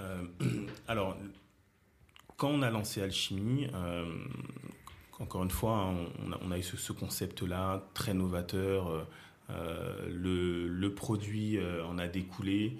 Euh, 0.00 0.22
alors 0.88 1.16
quand 2.36 2.48
on 2.48 2.62
a 2.62 2.70
lancé 2.70 3.02
Alchimie 3.02 3.68
euh, 3.74 4.06
encore 5.20 5.44
une 5.44 5.50
fois 5.50 5.76
hein, 5.76 5.94
on 6.26 6.32
a, 6.32 6.40
on 6.42 6.50
a 6.50 6.58
eu 6.58 6.62
ce, 6.62 6.76
ce 6.76 6.92
concept 6.92 7.42
là 7.42 7.86
très 7.94 8.14
novateur 8.14 9.06
euh, 9.50 10.08
le, 10.10 10.66
le 10.66 10.94
produit 10.94 11.58
en 11.86 11.98
a 11.98 12.08
découlé 12.08 12.78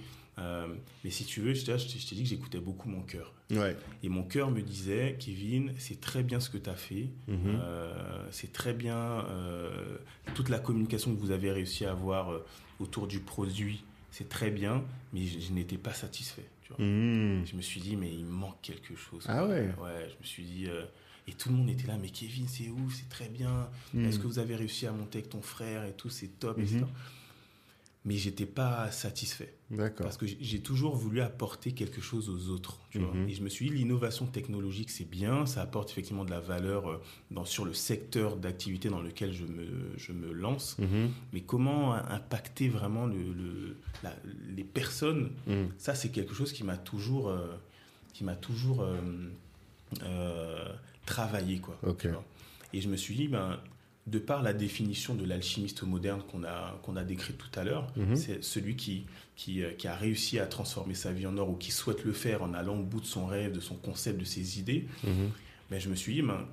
mais 1.05 1.11
si 1.11 1.25
tu 1.27 1.43
veux 1.43 1.55
je 1.55 1.65
t'ai 1.67 1.77
dit 1.77 2.23
que 2.23 2.29
j'écoutais 2.29 2.59
beaucoup 2.59 2.89
mon 2.89 3.03
cœur 3.03 3.33
Ouais. 3.53 3.77
Et 4.03 4.09
mon 4.09 4.23
cœur 4.23 4.51
me 4.51 4.61
disait, 4.63 5.17
Kevin, 5.19 5.73
c'est 5.77 6.01
très 6.01 6.23
bien 6.23 6.41
ce 6.41 6.49
que 6.51 6.59
tu 6.59 6.71
as 6.71 6.75
fait. 6.75 7.11
Mhm. 7.29 7.61
Euh, 7.63 8.27
c'est 8.31 8.53
très 8.53 8.73
bien 8.73 8.97
euh, 8.97 9.97
toute 10.35 10.49
la 10.49 10.59
communication 10.59 11.15
que 11.15 11.21
vous 11.21 11.31
avez 11.31 11.53
réussi 11.53 11.85
à 11.85 11.91
avoir 11.93 12.33
euh, 12.33 12.45
autour 12.81 13.07
du 13.07 13.21
produit. 13.21 13.85
C'est 14.13 14.29
très 14.29 14.51
bien, 14.53 14.85
mais 15.13 15.27
je, 15.27 15.41
je 15.41 15.53
n'étais 15.53 15.79
pas 15.79 15.93
satisfait. 15.95 16.45
Tu 16.63 16.69
vois. 16.73 16.85
Mhm. 16.85 17.45
Je 17.47 17.57
me 17.57 17.63
suis 17.63 17.81
dit, 17.81 17.97
mais 17.97 18.13
il 18.15 18.25
manque 18.27 18.61
quelque 18.63 18.95
chose. 18.95 19.25
Ah 19.27 19.45
ouais 19.47 19.75
Ouais, 19.83 20.09
je 20.09 20.19
me 20.21 20.25
suis 20.25 20.45
dit. 20.45 20.67
euh, 20.69 20.85
et 21.27 21.33
tout 21.33 21.49
le 21.51 21.57
monde 21.57 21.71
était 21.71 21.87
là, 21.87 21.97
mais 22.01 22.11
Kevin, 22.11 22.47
c'est 22.49 22.69
ouf, 22.69 22.95
c'est 22.95 23.09
très 23.09 23.29
bien. 23.29 23.69
Mhm. 23.95 24.05
Est-ce 24.07 24.19
que 24.19 24.27
vous 24.27 24.39
avez 24.39 24.55
réussi 24.55 24.87
à 24.87 24.93
monter 24.93 25.19
avec 25.19 25.31
ton 25.31 25.41
frère 25.43 25.85
et 25.85 25.93
tout, 25.93 26.11
c'est 26.11 26.39
top, 26.39 26.57
Mhm. 26.59 26.65
etc. 26.65 26.85
mais 28.05 28.17
j'étais 28.17 28.47
pas 28.47 28.91
satisfait. 28.91 29.55
D'accord. 29.73 30.05
Parce 30.05 30.17
que 30.19 30.27
j'ai- 30.27 30.61
toujours 30.61 30.95
voulu 30.95 31.21
apporter 31.23 31.73
quelque 31.73 32.01
chose 32.01 32.29
aux 32.29 32.51
autres, 32.51 32.79
tu 32.91 32.99
vois. 32.99 33.13
Mhm. 33.15 33.29
Et 33.29 33.33
je 33.35 33.43
me 33.43 33.49
suis 33.49 33.71
dit, 33.71 33.77
l'innovation 33.77 34.27
technologique, 34.27 34.91
c'est 34.91 35.09
bien, 35.09 35.47
ça 35.47 35.63
apporte 35.63 35.91
effectivement 35.91 36.25
de 36.25 36.31
la 36.31 36.41
valeur 36.41 36.89
euh, 36.91 37.01
dans, 37.31 37.45
sur 37.47 37.65
le 37.65 37.73
secteur 37.75 38.37
d'activité 38.37 38.91
dans 38.91 39.01
lequel 39.01 39.33
je 39.33 39.45
me, 39.45 39.67
je 39.97 40.13
me 40.13 40.31
lance. 40.33 40.77
Mhm. 40.79 41.11
Mais 41.33 41.41
comment 41.41 41.95
impacter 41.95 42.69
vraiment 42.69 43.07
le, 43.07 43.17
le- 43.17 43.77
la- 44.03 44.15
les 44.55 44.65
personnes 44.65 45.31
Mhm. 45.47 45.71
Ça, 45.79 45.95
c'est 45.95 46.11
quelque 46.11 46.35
chose 46.35 46.53
qui 46.53 46.65
m'a 46.65 46.77
toujours, 46.77 47.29
euh, 47.31 47.57
qui 48.13 48.25
m'a 48.25 48.37
toujours 48.37 48.83
euh, 48.83 48.95
euh, 50.05 50.69
travaillé, 51.07 51.59
quoi. 51.59 51.79
Et 52.75 52.81
je 52.81 52.89
me 52.89 52.97
suis 52.97 53.15
dit, 53.15 53.29
ben, 53.29 53.59
de 54.09 54.19
par 54.19 54.43
la 54.43 54.53
définition 54.53 55.15
de 55.15 55.25
l'alchimiste 55.25 55.83
moderne 55.85 56.23
qu'on 56.31 56.43
a, 56.45 56.79
qu'on 56.83 56.97
a 56.97 57.05
décrit 57.05 57.35
tout 57.35 57.57
à 57.59 57.63
l'heure, 57.63 57.87
Mhm. 57.97 58.17
c'est 58.17 58.43
celui 58.43 58.75
qui, 58.75 59.05
qui, 59.37 59.63
euh, 59.63 59.71
qui 59.73 59.87
a 59.87 59.95
réussi 59.95 60.39
à 60.41 60.47
transformer 60.47 60.95
sa 60.95 61.13
vie 61.13 61.27
en 61.27 61.37
or 61.39 61.51
ou 61.51 61.55
qui 61.55 61.71
souhaite 61.71 62.05
le 62.05 62.13
faire 62.13 62.43
en 62.43 62.53
allant 62.53 62.77
au 62.77 62.83
bout 62.83 63.01
de 63.01 63.07
son 63.07 63.27
rêve, 63.27 63.53
de 63.53 63.61
son 63.61 63.77
concept, 63.77 64.19
de 64.19 64.25
ses 64.25 64.59
idées. 64.59 64.87
Mhm. 65.05 65.31
Mais 65.71 65.79
je 65.79 65.89
me 65.89 65.95
suis 65.95 66.15
dit, 66.15 66.23
ben, 66.23 66.47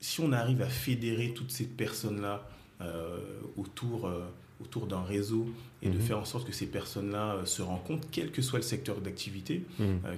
si 0.00 0.20
on 0.20 0.30
arrive 0.32 0.62
à 0.62 0.68
fédérer 0.68 1.32
toutes 1.34 1.50
ces 1.50 1.64
personnes-là 1.66 2.48
euh, 2.82 3.18
autour, 3.56 4.06
euh, 4.06 4.26
autour 4.62 4.86
d'un 4.86 5.02
réseau 5.02 5.48
et 5.82 5.88
de 5.88 5.94
Mhm. 5.96 6.00
faire 6.02 6.18
en 6.18 6.24
sorte 6.26 6.46
que 6.46 6.52
ces 6.52 6.66
personnes-là 6.66 7.36
euh, 7.36 7.44
se 7.46 7.62
rencontrent, 7.62 8.06
quel 8.12 8.30
que 8.30 8.42
soit 8.42 8.58
le 8.58 8.64
secteur 8.64 9.00
d'activité, 9.00 9.64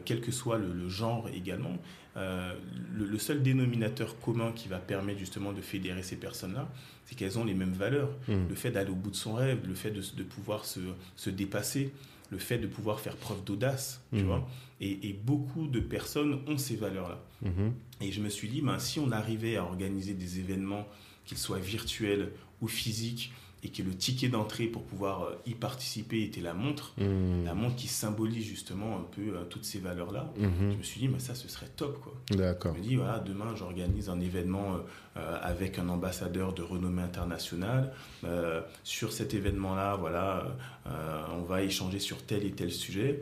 quel 0.04 0.20
que 0.20 0.32
soit 0.32 0.58
le, 0.58 0.72
le 0.72 0.88
genre 0.88 1.28
également, 1.32 1.78
euh, 2.18 2.52
le, 2.94 3.06
le 3.06 3.18
seul 3.18 3.42
dénominateur 3.42 4.18
commun 4.20 4.52
qui 4.52 4.68
va 4.68 4.78
permettre 4.78 5.18
justement 5.18 5.52
de 5.52 5.60
fédérer 5.62 6.02
ces 6.02 6.16
personnes-là, 6.16 6.68
c'est 7.06 7.14
qu'elles 7.14 7.38
ont 7.38 7.44
les 7.44 7.54
mêmes 7.54 7.72
valeurs. 7.72 8.10
Mhm. 8.28 8.48
Le 8.48 8.54
fait 8.54 8.70
d'aller 8.70 8.90
au 8.90 8.94
bout 8.96 9.10
de 9.10 9.16
son 9.16 9.34
rêve, 9.34 9.60
le 9.66 9.74
fait 9.74 9.90
de, 9.90 10.02
de 10.16 10.22
pouvoir 10.22 10.64
se, 10.64 10.80
se 11.16 11.30
dépasser, 11.30 11.92
le 12.30 12.38
fait 12.38 12.58
de 12.58 12.66
pouvoir 12.66 13.00
faire 13.00 13.16
preuve 13.16 13.42
d'audace, 13.44 14.02
tu 14.12 14.20
Mhm. 14.20 14.26
vois. 14.26 14.48
Et, 14.80 15.08
et 15.08 15.12
beaucoup 15.12 15.66
de 15.68 15.80
personnes 15.80 16.40
ont 16.46 16.58
ces 16.58 16.76
valeurs-là. 16.76 17.18
Mhm. 17.42 17.72
Et 18.00 18.12
je 18.12 18.20
me 18.20 18.28
suis 18.28 18.48
dit, 18.48 18.60
ben, 18.60 18.78
si 18.78 19.00
on 19.00 19.10
arrivait 19.10 19.56
à 19.56 19.64
organiser 19.64 20.14
des 20.14 20.38
événements, 20.38 20.86
qu'ils 21.24 21.38
soient 21.38 21.58
virtuels 21.58 22.30
ou 22.60 22.68
physiques, 22.68 23.32
et 23.64 23.70
que 23.70 23.82
le 23.82 23.94
ticket 23.96 24.28
d'entrée 24.28 24.66
pour 24.66 24.84
pouvoir 24.84 25.22
euh, 25.24 25.34
y 25.46 25.54
participer 25.54 26.22
était 26.22 26.40
la 26.40 26.54
montre, 26.54 26.94
Mhm. 26.98 27.44
la 27.44 27.54
montre 27.54 27.74
qui 27.76 27.88
symbolise 27.88 28.44
justement 28.44 28.96
un 28.98 29.02
peu 29.10 29.34
euh, 29.36 29.44
toutes 29.50 29.64
ces 29.64 29.80
valeurs-là, 29.80 30.32
je 30.38 30.46
Mhm. 30.46 30.76
me 30.78 30.82
suis 30.82 31.00
dit, 31.00 31.08
mais 31.08 31.18
ça, 31.18 31.34
ce 31.34 31.48
serait 31.48 31.68
top, 31.76 32.00
quoi. 32.00 32.12
D'accord. 32.30 32.74
Je 32.74 32.78
me 32.80 32.84
dis, 32.84 32.96
voilà, 32.96 33.18
demain, 33.18 33.54
j'organise 33.56 34.08
un 34.10 34.20
événement 34.20 34.76
euh, 35.18 35.38
avec 35.42 35.78
un 35.78 35.88
ambassadeur 35.88 36.52
de 36.52 36.62
renommée 36.62 37.02
internationale. 37.02 37.92
Euh, 38.24 38.60
sur 38.84 39.12
cet 39.12 39.34
événement-là, 39.34 39.96
voilà, 39.96 40.46
euh, 40.86 41.22
on 41.36 41.42
va 41.42 41.62
échanger 41.62 41.98
sur 41.98 42.22
tel 42.24 42.44
et 42.44 42.52
tel 42.52 42.70
sujet. 42.70 43.20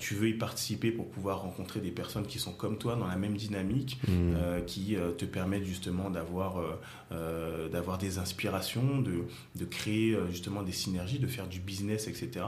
Tu 0.00 0.14
veux 0.14 0.28
y 0.28 0.34
participer 0.34 0.90
pour 0.90 1.08
pouvoir 1.08 1.42
rencontrer 1.42 1.78
des 1.78 1.92
personnes 1.92 2.26
qui 2.26 2.40
sont 2.40 2.52
comme 2.52 2.76
toi, 2.76 2.96
dans 2.96 3.06
la 3.06 3.14
même 3.14 3.36
dynamique, 3.36 4.00
euh, 4.08 4.60
qui 4.60 4.96
te 5.16 5.24
permettent 5.24 5.64
justement 5.64 6.10
d'avoir 6.10 6.60
d'avoir 7.70 7.96
des 7.98 8.18
inspirations, 8.18 9.00
de, 9.00 9.26
de 9.54 9.64
créer 9.64 10.18
justement 10.30 10.64
des 10.64 10.72
synergies, 10.72 11.20
de 11.20 11.28
faire 11.28 11.46
du 11.46 11.60
business, 11.60 12.08
etc. 12.08 12.46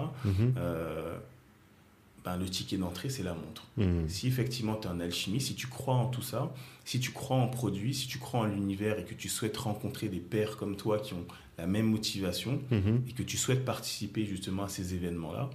Ben, 2.28 2.37
le 2.37 2.47
ticket 2.47 2.76
d'entrée, 2.76 3.08
c'est 3.08 3.23
la 3.23 3.32
montre. 3.32 3.64
Mhm. 3.78 4.06
Si 4.08 4.26
effectivement 4.26 4.76
tu 4.76 4.87
es 4.87 4.90
un 4.90 5.00
alchimiste, 5.00 5.47
si 5.49 5.54
tu 5.54 5.66
crois 5.66 5.94
en 5.94 6.06
tout 6.08 6.20
ça, 6.23 6.52
si 6.85 7.00
tu 7.00 7.11
crois 7.12 7.37
en 7.38 7.49
produit, 7.49 7.94
si 7.94 8.06
tu 8.06 8.18
crois 8.18 8.40
en 8.40 8.44
l'univers 8.44 8.99
et 8.99 9.04
que 9.04 9.14
tu 9.14 9.28
souhaites 9.30 9.56
rencontrer 9.56 10.08
des 10.08 10.18
pairs 10.20 10.56
comme 10.58 10.76
toi 10.76 10.99
qui 10.99 11.14
ont 11.14 11.25
la 11.56 11.66
même 11.66 11.87
motivation 11.87 12.61
Mhm. 12.70 13.02
et 13.08 13.12
que 13.12 13.23
tu 13.23 13.37
souhaites 13.38 13.64
participer 13.64 14.26
justement 14.26 14.64
à 14.64 14.68
ces 14.68 14.92
événements-là, 14.94 15.49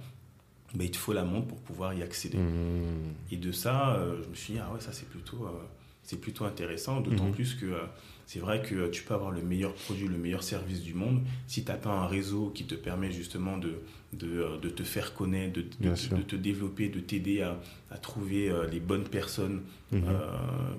ben, 0.74 0.84
il 0.84 0.90
te 0.90 0.96
faut 0.96 1.12
la 1.12 1.22
montre 1.24 1.46
pour 1.46 1.60
pouvoir 1.60 1.94
y 1.94 2.02
accéder. 2.02 2.38
Mhm. 2.38 3.12
Et 3.30 3.36
de 3.36 3.52
ça, 3.52 3.94
euh, 3.94 4.20
je 4.24 4.28
me 4.28 4.34
suis 4.34 4.54
dit, 4.54 4.58
ah 4.58 4.72
ouais, 4.74 4.80
ça 4.80 4.92
c'est 4.92 5.08
plutôt, 5.08 5.44
euh, 5.46 5.50
c'est 6.02 6.20
plutôt 6.20 6.44
intéressant, 6.44 7.00
d'autant 7.00 7.30
plus 7.30 7.54
que 7.54 7.66
euh, 7.66 7.78
c'est 8.26 8.40
vrai 8.40 8.62
que 8.62 8.88
tu 8.88 9.02
peux 9.04 9.14
avoir 9.14 9.30
le 9.30 9.42
meilleur 9.42 9.74
produit, 9.74 10.08
le 10.08 10.16
meilleur 10.18 10.42
service 10.42 10.82
du 10.82 10.94
monde, 10.94 11.22
si 11.46 11.62
tu 11.62 11.70
n'as 11.70 11.76
pas 11.76 11.90
un 11.90 12.06
réseau 12.08 12.50
qui 12.54 12.64
te 12.64 12.74
permet 12.74 13.12
justement 13.12 13.58
de, 13.58 13.78
de, 14.14 14.40
euh, 14.40 14.58
de 14.58 14.68
te 14.68 14.82
faire 14.82 15.14
connaître, 15.14 15.52
de, 15.54 15.62
te 16.22 16.36
développer, 16.36 16.88
de 16.88 17.00
t'aider 17.00 17.42
à, 17.42 17.60
à 17.90 17.98
trouver 17.98 18.48
euh, 18.50 18.66
les 18.68 18.80
bonnes 18.80 19.08
personnes 19.08 19.62
Mhm. 19.92 20.04
euh, 20.08 20.28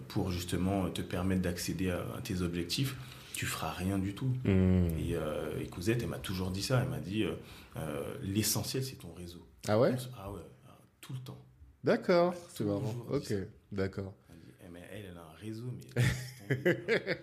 pour 0.09 0.31
justement 0.31 0.89
te 0.89 1.01
permettre 1.01 1.41
d'accéder 1.41 1.89
à, 1.89 1.99
à 2.17 2.21
tes 2.21 2.41
objectifs, 2.41 2.95
tu 3.33 3.45
feras 3.45 3.71
rien 3.71 3.97
du 3.97 4.13
tout. 4.13 4.31
Mhm. 4.43 4.87
Et, 4.99 5.15
euh, 5.15 5.59
et 5.61 5.67
Cosette, 5.67 6.01
elle 6.03 6.09
m'a 6.09 6.19
toujours 6.19 6.51
dit 6.51 6.63
ça, 6.63 6.81
elle 6.83 6.89
m'a 6.89 6.99
dit, 6.99 7.23
euh, 7.23 7.31
euh, 7.77 8.03
l'essentiel 8.23 8.83
c'est 8.83 8.95
ton 8.95 9.13
réseau. 9.13 9.45
Ah 9.67 9.79
ouais? 9.79 9.95
Ah 10.17 10.31
ouais, 10.31 10.41
ah, 10.67 10.77
tout 11.01 11.13
le 11.13 11.19
temps. 11.19 11.41
D'accord. 11.83 12.33
C'est 12.53 12.63
marrant. 12.65 12.95
Ok. 13.09 13.33
D'accord. 13.71 14.13
Elle, 14.29 14.39
dit, 14.39 14.51
Eh, 14.65 14.69
mais 14.71 14.81
elle, 14.91 15.05
elle 15.11 15.17
a 15.17 15.21
un 15.21 15.34
réseau, 15.45 15.73
mais. 15.95 16.03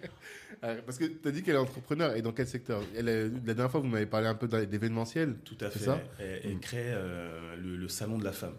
Ah, 0.64 0.74
Parce 0.86 0.96
que 0.98 1.06
tu 1.06 1.26
as 1.26 1.32
dit 1.32 1.42
qu'elle 1.42 1.56
est 1.56 1.58
entrepreneur. 1.58 2.14
Et 2.14 2.22
dans 2.22 2.30
quel 2.32 2.46
secteur? 2.46 2.82
Elle 2.96 3.08
est- 3.08 3.24
La 3.44 3.54
dernière 3.54 3.70
fois, 3.70 3.80
vous 3.80 3.88
m'avez 3.88 4.06
parlé 4.06 4.28
un 4.28 4.34
peu 4.36 4.46
d'événementiel. 4.66 5.34
tout 5.44 5.56
à 5.60 5.70
fait. 5.70 5.80
ça? 5.80 6.00
Elle, 6.20 6.40
elle 6.44 6.58
crée 6.60 6.92
euh, 6.92 7.56
le, 7.56 7.76
le 7.76 7.88
salon 7.88 8.16
de 8.18 8.22
la 8.24 8.30
femme. 8.32 8.54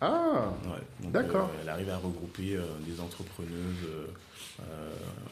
Ah 0.00 0.52
Ouais. 0.64 1.10
D'accord. 1.10 1.50
euh, 1.54 1.58
elle 1.62 1.68
arrive 1.68 1.90
à 1.90 1.98
regrouper 1.98 2.56
euh, 2.56 2.62
des 2.86 3.00
entrepreneuses 3.00 3.86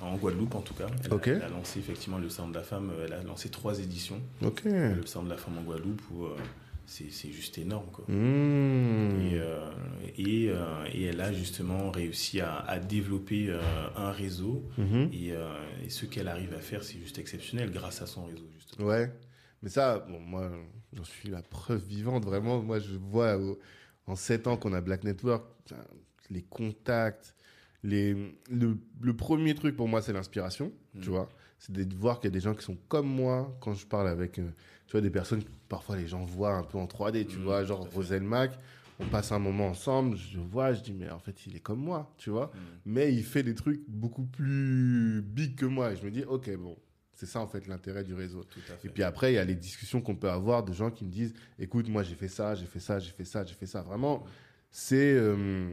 en 0.03 0.17
Guadeloupe 0.17 0.55
en 0.55 0.61
tout 0.61 0.75
cas. 0.75 0.87
Elle, 1.05 1.13
a- 1.13 1.19
elle 1.37 1.43
a 1.43 1.49
lancé 1.49 1.79
effectivement 1.79 2.19
le 2.19 2.29
salon 2.29 2.49
de 2.51 2.55
la 2.55 2.63
femme. 2.65 2.93
Elle 3.07 3.13
a 3.15 3.23
lancé 3.23 3.49
trois 3.49 3.79
éditions. 3.79 4.21
Ok. 4.43 4.63
Le 4.65 5.07
salon 5.07 5.25
de 5.25 5.31
la 5.31 5.39
femme 5.39 5.57
en 5.59 5.63
Guadeloupe 5.63 6.03
où 6.13 6.27
c'est 6.87 7.31
juste 7.31 7.59
énorme 7.59 7.87
quoi. 7.91 8.05
Mmh. 8.09 9.21
Et, 9.21 9.39
euh, 9.39 9.71
et, 10.17 10.49
euh, 10.49 10.85
et 10.93 11.05
elle 11.05 11.21
a 11.21 11.33
justement 11.33 11.91
réussi 11.91 12.41
à, 12.41 12.57
à 12.59 12.79
développer 12.79 13.47
euh, 13.49 13.61
un 13.97 14.11
réseau. 14.11 14.69
Mhm. 14.79 15.11
Et, 15.13 15.33
et 15.85 15.89
ce 15.89 16.07
qu'elle 16.07 16.29
arrive 16.29 16.55
à 16.55 16.61
faire, 16.61 16.83
c'est 16.85 16.99
juste 16.99 17.19
exceptionnel 17.19 17.71
grâce 17.71 18.03
à 18.03 18.07
son 18.07 18.27
réseau, 18.27 18.47
justement. 18.55 18.87
Ouais. 18.87 19.13
Mais 19.63 19.71
ça, 19.71 20.01
bon, 20.09 20.21
moi, 20.21 20.51
j'en 20.93 21.05
suis 21.05 21.31
la 21.31 21.43
preuve 21.43 21.83
vivante. 21.85 22.25
Vraiment, 22.25 22.63
moi, 22.63 22.79
je 22.79 22.97
vois 22.97 23.39
en 24.07 24.17
sept 24.17 24.47
ans 24.47 24.57
qu'on 24.57 24.73
a 24.73 24.81
Black 24.81 25.05
Network, 25.05 25.47
les 26.31 26.43
contacts, 26.43 27.35
les, 27.83 28.15
le, 28.51 28.77
le 29.01 29.17
premier 29.17 29.55
truc 29.55 29.77
pour 29.77 29.89
moi, 29.89 30.03
c'est 30.03 30.13
l'inspiration, 30.13 30.73
tu 31.01 31.09
vois. 31.11 31.29
C'est 31.59 31.73
de 31.73 31.95
voir 31.95 32.21
qu'il 32.21 32.29
y 32.29 32.33
a 32.33 32.37
des 32.37 32.41
gens 32.41 32.55
qui 32.55 32.65
sont 32.65 32.77
comme 32.89 33.07
moi 33.07 33.57
quand 33.61 33.73
je 33.73 33.87
parle 33.87 34.09
avec, 34.09 34.39
tu 34.95 34.99
vois, 35.01 35.03
des 35.03 35.11
personnes 35.11 35.43
que 35.43 35.51
parfois 35.69 35.97
les 35.97 36.07
gens 36.07 36.25
voient 36.25 36.55
un 36.55 36.63
peu 36.63 36.79
en 36.79 36.87
3D, 36.87 37.27
tu 37.27 37.39
Mm, 37.39 37.43
vois, 37.43 37.65
genre. 37.65 37.89
Rosel 37.93 38.23
Mac. 38.23 38.57
On 39.01 39.07
passe 39.07 39.33
un 39.33 39.41
moment 39.41 39.67
ensemble, 39.67 40.17
je 40.17 40.39
vois, 40.39 40.73
je 40.73 40.81
dis, 40.83 40.93
mais 40.93 41.11
en 41.11 41.19
fait, 41.19 41.47
il 41.49 41.57
est 41.57 41.61
comme 41.61 41.81
moi, 41.81 42.15
tu 42.17 42.31
vois. 42.31 42.53
Mm. 42.55 42.59
Mais 42.87 43.13
il 43.13 43.25
fait 43.25 43.43
des 43.43 43.57
trucs 43.57 43.81
beaucoup 43.89 44.23
plus 44.23 45.21
big 45.21 45.57
que 45.57 45.67
moi. 45.67 45.91
Et 45.93 45.97
je 45.97 46.05
me 46.05 46.13
dis, 46.13 46.23
ok, 46.23 46.49
bon, 46.57 46.77
c'est 47.13 47.27
ça 47.27 47.41
en 47.41 47.49
fait 47.49 47.67
l'intérêt 47.67 48.05
du 48.05 48.15
réseau. 48.15 48.45
Tout 48.45 48.61
à 48.73 48.77
fait. 48.77 48.87
Et 48.87 48.91
puis 48.93 49.03
après, 49.03 49.33
il 49.33 49.35
y 49.35 49.39
a 49.39 49.45
les 49.45 49.57
discussions 49.57 50.01
qu'on 50.01 50.15
peut 50.15 50.31
avoir 50.31 50.63
de 50.63 50.73
gens 50.73 50.93
qui 50.93 51.05
me 51.05 51.11
disent, 51.11 51.35
écoute, 51.59 51.89
moi 51.89 52.05
j'ai 52.05 52.15
fait 52.15 52.29
ça, 52.29 52.55
j'ai 52.55 52.67
fait 52.67 52.79
ça, 52.79 53.01
j'ai 53.01 53.11
fait 53.11 53.25
ça, 53.25 53.45
j'ai 53.45 53.55
fait 53.55 53.67
ça. 53.67 53.83
Vraiment, 53.83 54.23
c'est, 54.71 55.15
euh, 55.17 55.71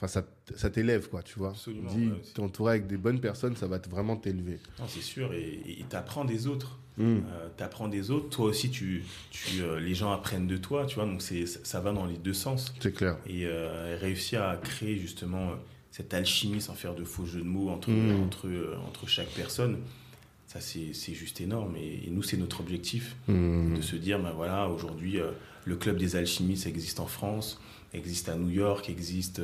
enfin, 0.00 0.06
ça, 0.08 0.24
ça 0.56 0.70
t'élève 0.70 1.08
quoi, 1.08 1.22
tu 1.22 1.38
vois. 1.38 1.50
Absolument, 1.50 1.90
Dis, 1.92 2.08
ouais, 2.08 2.40
entouré 2.44 2.72
avec 2.72 2.86
des 2.86 2.96
bonnes 2.96 3.20
personnes, 3.20 3.54
ça 3.56 3.66
va 3.66 3.78
te- 3.78 3.88
vraiment 3.90 4.16
t'élever. 4.16 4.58
Non, 4.78 4.86
c'est 4.88 5.02
sûr, 5.02 5.32
et 5.34 5.84
t'apprends 5.88 6.24
des 6.24 6.46
autres. 6.46 6.78
Mm. 6.96 7.02
Euh, 7.02 7.48
t'apprends 7.56 7.88
des 7.88 8.10
autres. 8.10 8.28
Toi 8.30 8.46
aussi, 8.46 8.70
tu, 8.70 9.04
tu, 9.30 9.62
euh, 9.62 9.78
les 9.80 9.94
gens 9.94 10.12
apprennent 10.12 10.46
de 10.48 10.56
toi, 10.56 10.84
tu 10.86 10.96
vois. 10.96 11.06
Donc 11.06 11.22
c'est, 11.22 11.46
ça 11.46 11.80
va 11.80 11.92
dans 11.92 12.04
les 12.06 12.16
deux 12.18 12.34
sens. 12.34 12.74
C'est 12.80 12.92
clair. 12.92 13.16
Et 13.26 13.46
euh, 13.46 13.96
réussir 14.00 14.42
à 14.42 14.56
créer 14.56 14.98
justement 14.98 15.50
euh, 15.50 15.54
cette 15.92 16.12
alchimie 16.14 16.60
sans 16.60 16.74
faire 16.74 16.94
de 16.94 17.04
faux 17.04 17.24
jeux 17.26 17.40
de 17.40 17.44
mots 17.44 17.68
entre, 17.70 17.90
Mm. 17.90 18.22
entre, 18.22 18.48
entre 18.88 19.06
chaque 19.08 19.30
personne. 19.30 19.78
Ça, 20.46 20.60
c'est, 20.60 20.92
c'est 20.94 21.14
juste 21.14 21.40
énorme. 21.40 21.76
Et, 21.76 22.06
et 22.06 22.10
nous, 22.10 22.22
c'est 22.24 22.36
notre 22.36 22.60
objectif. 22.60 23.16
Mm. 23.28 23.76
de 23.76 23.80
se 23.82 23.96
dire 23.96 24.18
ben 24.18 24.32
voilà 24.32 24.68
aujourd'hui 24.68 25.18
le 25.64 25.76
club 25.76 25.96
des 25.96 26.16
alchimistes 26.16 26.66
existe 26.66 27.00
en 27.00 27.06
France 27.06 27.60
existe 27.92 28.28
à 28.30 28.34
New 28.34 28.48
York 28.50 28.88
existe 28.88 29.40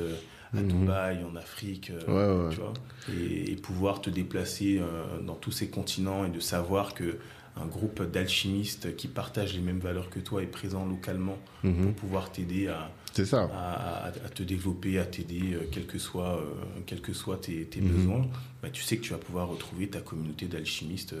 à 0.53 0.61
Mhm. 0.61 0.67
Dubaï 0.67 1.23
en 1.23 1.35
Afrique 1.35 1.91
euh, 1.91 2.05
Ouais, 2.07 2.43
ouais. 2.47 2.53
tu 2.55 2.61
vois 2.61 2.73
et, 3.13 3.51
et 3.51 3.55
pouvoir 3.55 4.01
te 4.01 4.09
déplacer 4.09 4.79
euh, 4.79 5.19
dans 5.21 5.35
tous 5.35 5.51
ces 5.51 5.69
continents 5.69 6.25
et 6.25 6.29
de 6.29 6.39
savoir 6.39 6.93
que 6.93 7.17
un 7.59 7.65
groupe 7.65 8.03
d'alchimistes 8.03 8.95
qui 8.95 9.07
partagent 9.07 9.55
les 9.55 9.61
mêmes 9.61 9.79
valeurs 9.79 10.09
que 10.11 10.19
toi 10.19 10.43
est 10.43 10.47
présent 10.47 10.85
localement 10.85 11.37
Mhm. 11.63 11.81
pour 11.83 11.93
pouvoir 11.93 12.31
t'aider 12.31 12.67
à, 12.67 12.91
C'est 13.13 13.25
ça. 13.25 13.49
à, 13.51 14.05
à- 14.05 14.07
à 14.09 14.29
te 14.29 14.43
développer, 14.43 14.99
à 14.99 15.05
t'aider, 15.05 15.53
euh, 15.55 15.61
quels 15.71 15.87
que 15.87 15.97
soient, 15.97 16.37
euh, 16.39 16.81
que 16.85 17.35
tes, 17.41 17.65
tes 17.65 17.81
Mhm. 17.81 17.87
besoins, 17.91 18.27
bah, 18.61 18.69
tu 18.71 18.83
sais 18.83 18.97
que 18.97 19.01
tu 19.01 19.11
vas 19.11 19.17
pouvoir 19.17 19.47
retrouver 19.49 19.87
ta 19.87 20.01
communauté 20.01 20.45
d'alchimistes 20.45 21.15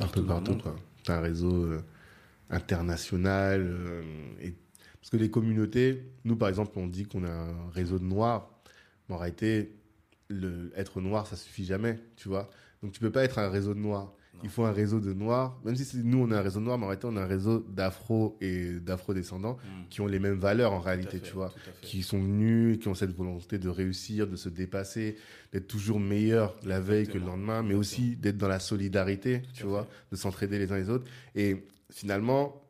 Un 0.00 0.06
peu 0.06 0.22
partout, 0.22 0.56
quoi. 0.56 0.74
T'as 1.04 1.18
un 1.18 1.20
réseau 1.20 1.68
international. 2.50 4.02
et... 4.42 4.54
Parce 5.00 5.10
que 5.10 5.16
les 5.18 5.30
communautés, 5.30 6.02
nous, 6.24 6.34
par 6.36 6.48
exemple, 6.48 6.72
on 6.76 6.86
dit 6.88 7.04
qu'on 7.04 7.22
a 7.24 7.30
un 7.30 7.70
réseau 7.72 7.98
de 7.98 8.04
noirs. 8.04 8.48
Mais 9.08 9.14
en 9.14 9.18
réalité, 9.18 9.74
le... 10.28 10.72
être 10.76 11.00
noir, 11.00 11.26
ça 11.26 11.36
suffit 11.36 11.64
jamais, 11.64 11.98
tu 12.16 12.28
vois. 12.28 12.50
Donc, 12.82 12.92
tu 12.92 13.00
peux 13.00 13.10
pas 13.12 13.24
être 13.24 13.38
un 13.38 13.48
réseau 13.48 13.74
de 13.74 13.80
noirs. 13.80 14.12
Il 14.42 14.50
faut 14.50 14.64
un 14.64 14.72
réseau 14.72 15.00
de 15.00 15.14
noirs, 15.14 15.58
même 15.64 15.74
si 15.76 15.96
nous 16.04 16.18
on 16.18 16.30
a 16.30 16.36
un 16.38 16.42
réseau 16.42 16.60
noir, 16.60 16.76
mais 16.76 16.84
en 16.84 16.88
réalité 16.88 17.06
on 17.10 17.16
a 17.16 17.22
un 17.22 17.26
réseau 17.26 17.60
d'afro 17.70 18.36
et 18.42 18.80
d'afro-descendants 18.80 19.56
Mm. 19.56 19.88
qui 19.88 20.02
ont 20.02 20.06
les 20.06 20.18
mêmes 20.18 20.38
valeurs 20.38 20.72
en 20.74 20.78
réalité, 20.80 21.12
fait, 21.12 21.20
tu 21.20 21.32
vois. 21.32 21.54
Qui 21.80 22.02
sont 22.02 22.18
venus, 22.20 22.78
qui 22.78 22.88
ont 22.88 22.94
cette 22.94 23.16
volonté 23.16 23.58
de 23.58 23.70
réussir, 23.70 24.26
de 24.26 24.36
se 24.36 24.50
dépasser, 24.50 25.16
d'être 25.52 25.66
toujours 25.66 26.00
meilleur 26.00 26.54
la 26.66 26.80
veille 26.80 27.06
que 27.08 27.16
le 27.16 27.24
lendemain, 27.24 27.62
mais 27.62 27.72
aussi 27.72 28.14
d'être 28.14 28.36
dans 28.36 28.46
la 28.46 28.60
solidarité, 28.60 29.40
tu 29.54 29.64
vois, 29.64 29.84
fait. 29.84 29.88
de 30.12 30.16
s'entraider 30.16 30.58
les 30.58 30.70
uns 30.70 30.76
les 30.76 30.90
autres. 30.90 31.06
Et 31.34 31.64
finalement, 31.90 32.62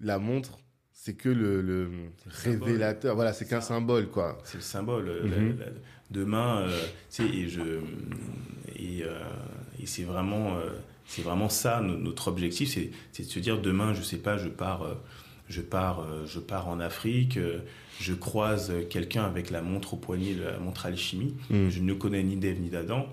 la 0.00 0.18
montre, 0.18 0.58
c'est 1.00 1.14
que 1.14 1.28
le, 1.28 1.88
symbole. 2.28 2.62
révélateur. 2.68 3.14
Voilà, 3.14 3.32
c'est 3.32 3.46
qu'un 3.48 3.60
symbole, 3.60 4.08
quoi. 4.08 4.36
C'est 4.42 4.56
le 4.58 4.62
symbole. 4.62 5.04
Mhm. 5.24 5.30
la- 5.60 5.66
la- 5.66 5.72
demain, 6.10 6.62
euh, 6.62 6.80
tu 7.08 7.22
sais, 7.22 7.24
et 7.28 7.48
je 7.48 7.60
et, 8.76 9.04
euh, 9.04 9.20
et 9.80 9.86
c'est 9.86 10.02
vraiment 10.02 10.56
euh, 10.56 10.70
c'est 11.06 11.22
vraiment 11.22 11.48
ça 11.48 11.80
no- 11.80 11.96
notre 11.96 12.26
objectif, 12.28 12.68
c'est 12.70 12.90
c'est 13.12 13.22
de 13.22 13.28
se 13.28 13.38
dire 13.38 13.60
demain, 13.60 13.94
je 13.94 14.02
sais 14.02 14.16
pas, 14.16 14.38
je 14.38 14.48
pars 14.48 14.96
je 15.48 15.60
pars 15.62 16.04
je 16.26 16.40
pars 16.40 16.66
en 16.68 16.80
Afrique, 16.80 17.38
je 18.00 18.12
croise 18.14 18.72
quelqu'un 18.90 19.24
avec 19.24 19.50
la 19.50 19.62
montre 19.62 19.94
au 19.94 19.96
poignet, 19.98 20.34
la 20.34 20.58
montre 20.58 20.84
alchimie. 20.86 21.36
Mm. 21.50 21.68
Je 21.68 21.80
ne 21.80 21.94
connais 21.94 22.24
ni 22.24 22.36
d'Ève 22.36 22.60
ni 22.60 22.70
d'Adam, 22.70 23.06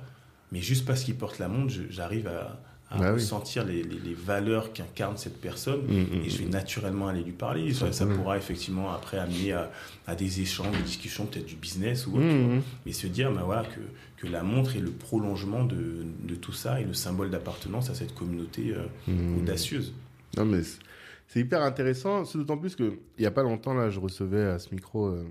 mais 0.52 0.60
juste 0.60 0.86
parce 0.88 1.04
qu'il 1.04 1.16
porte 1.16 1.38
la 1.38 1.48
montre, 1.50 1.72
j'arrive 1.92 2.28
à, 2.28 2.60
à 2.92 3.00
Bah 3.00 3.06
oui. 3.10 3.14
ressentir 3.16 3.66
les, 3.66 3.82
les- 3.84 4.00
les 4.00 4.14
valeurs 4.14 4.72
qu'incarne 4.74 5.18
cette 5.18 5.42
personne 5.42 5.82
Mm, 5.88 6.18
mm, 6.20 6.22
et 6.26 6.30
je 6.30 6.38
vais 6.44 6.50
naturellement 6.50 7.08
aller 7.08 7.24
lui 7.24 7.32
parler. 7.32 7.74
Ça, 7.74 8.06
pourra 8.06 8.38
effectivement 8.38 8.92
après 8.94 9.18
amener 9.18 9.54
à, 9.54 9.72
à 10.08 10.16
des 10.16 10.42
échanges, 10.42 10.76
des 10.78 10.84
discussions, 10.84 11.26
peut-être 11.26 11.46
du 11.48 11.56
business 11.56 12.06
ou 12.08 12.12
autre. 12.18 12.26
Mm, 12.26 12.58
mm. 12.58 12.62
Mais 12.86 12.92
se 12.92 13.08
dire 13.08 13.32
bah 13.32 13.42
voilà, 13.44 13.64
que, 13.64 13.80
que 14.18 14.28
la 14.32 14.44
montre 14.44 14.76
est 14.76 14.80
le 14.82 14.92
prolongement 14.92 15.64
de, 15.64 16.06
de 16.24 16.36
tout 16.36 16.54
ça 16.54 16.80
et 16.80 16.84
le 16.84 16.94
symbole 16.94 17.32
d'appartenance 17.32 17.90
à 17.90 17.96
cette 17.96 18.14
communauté 18.14 18.74
euh, 18.76 18.86
Mm. 19.12 19.40
audacieuse. 19.42 19.94
Non, 20.38 20.46
mais 20.46 20.62
c'est- 20.64 21.40
hyper 21.40 21.64
intéressant, 21.64 22.24
c'est 22.24 22.38
d'autant 22.38 22.58
plus 22.58 22.76
que 22.76 22.94
il 23.18 23.24
y 23.24 23.26
a 23.26 23.32
pas 23.32 23.44
longtemps, 23.44 23.74
là, 23.74 23.90
je 23.90 24.00
recevais 24.00 24.44
à 24.44 24.60
ce 24.60 24.74
micro 24.74 25.08
euh, 25.08 25.24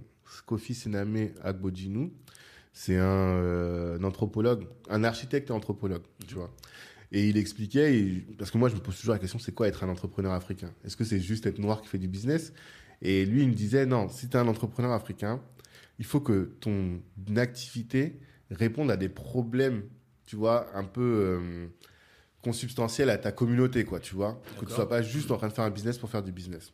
Kofi 0.44 0.74
Sename 0.74 1.28
Agbodjinou. 1.42 2.10
C'est 2.76 2.96
un, 2.98 3.04
euh, 3.04 3.98
un 4.00 4.02
anthropologue, 4.04 4.64
un 4.90 5.04
architecte 5.04 5.50
et 5.50 5.52
anthropologue, 5.52 6.02
tu 6.26 6.34
vois. 6.34 6.50
Et 7.16 7.28
il 7.28 7.36
expliquait, 7.36 8.24
parce 8.38 8.50
que 8.50 8.58
moi, 8.58 8.68
je 8.68 8.74
me 8.74 8.80
pose 8.80 8.98
toujours 8.98 9.14
la 9.14 9.20
question, 9.20 9.38
c'est 9.38 9.52
quoi 9.52 9.68
être 9.68 9.84
un 9.84 9.88
entrepreneur 9.88 10.32
africain? 10.32 10.72
Est-ce 10.84 10.96
que 10.96 11.04
c'est 11.04 11.20
juste 11.20 11.46
être 11.46 11.60
noir 11.60 11.80
qui 11.80 11.86
fait 11.86 11.96
du 11.96 12.08
business? 12.08 12.52
Et 13.02 13.24
lui, 13.24 13.44
il 13.44 13.50
me 13.50 13.54
disait, 13.54 13.86
non, 13.86 14.08
si 14.08 14.28
tu 14.28 14.36
es 14.36 14.40
un 14.40 14.48
entrepreneur 14.48 14.90
africain, 14.90 15.40
il 16.00 16.04
faut 16.04 16.18
que 16.18 16.50
ton 16.58 17.00
activité 17.36 18.18
réponde 18.50 18.90
à 18.90 18.96
des 18.96 19.08
problèmes, 19.08 19.84
tu 20.26 20.34
vois, 20.34 20.66
un 20.76 20.82
peu 20.82 21.02
euh, 21.02 21.66
consubstantiels 22.44 23.08
à 23.10 23.16
ta 23.16 23.32
communauté, 23.32 23.84
quoi, 23.84 23.98
tu 23.98 24.14
vois. 24.14 24.40
Que 24.60 24.66
tu 24.66 24.72
sois 24.72 24.88
pas 24.88 25.02
juste 25.02 25.30
en 25.30 25.38
train 25.38 25.48
de 25.48 25.52
faire 25.52 25.64
un 25.64 25.70
business 25.70 25.96
pour 25.98 26.10
faire 26.10 26.22
du 26.22 26.30
business. 26.30 26.72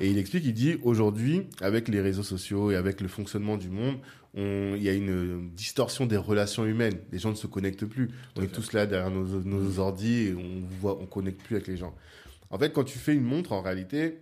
Et 0.00 0.10
il 0.10 0.18
explique, 0.18 0.44
il 0.44 0.52
dit, 0.52 0.76
aujourd'hui, 0.82 1.46
avec 1.60 1.88
les 1.88 2.00
réseaux 2.00 2.24
sociaux 2.24 2.72
et 2.72 2.76
avec 2.76 3.00
le 3.00 3.08
fonctionnement 3.08 3.56
du 3.56 3.70
monde, 3.70 3.98
on, 4.34 4.74
il 4.76 4.82
y 4.82 4.88
a 4.88 4.92
une 4.92 5.50
distorsion 5.50 6.06
des 6.06 6.16
relations 6.16 6.66
humaines. 6.66 6.98
Les 7.12 7.20
gens 7.20 7.30
ne 7.30 7.36
se 7.36 7.46
connectent 7.46 7.86
plus. 7.86 8.10
on 8.36 8.42
est 8.42 8.48
tous 8.48 8.72
là 8.72 8.86
derrière 8.86 9.10
nos, 9.10 9.24
nos 9.24 9.78
ordi 9.78 10.26
et 10.26 10.34
on 10.34 10.66
voit, 10.80 10.98
on 11.00 11.06
connecte 11.06 11.40
plus 11.42 11.54
avec 11.54 11.68
les 11.68 11.76
gens. 11.76 11.94
En 12.50 12.58
fait, 12.58 12.72
quand 12.72 12.84
tu 12.84 12.98
fais 12.98 13.14
une 13.14 13.22
montre, 13.22 13.52
en 13.52 13.62
réalité, 13.62 14.18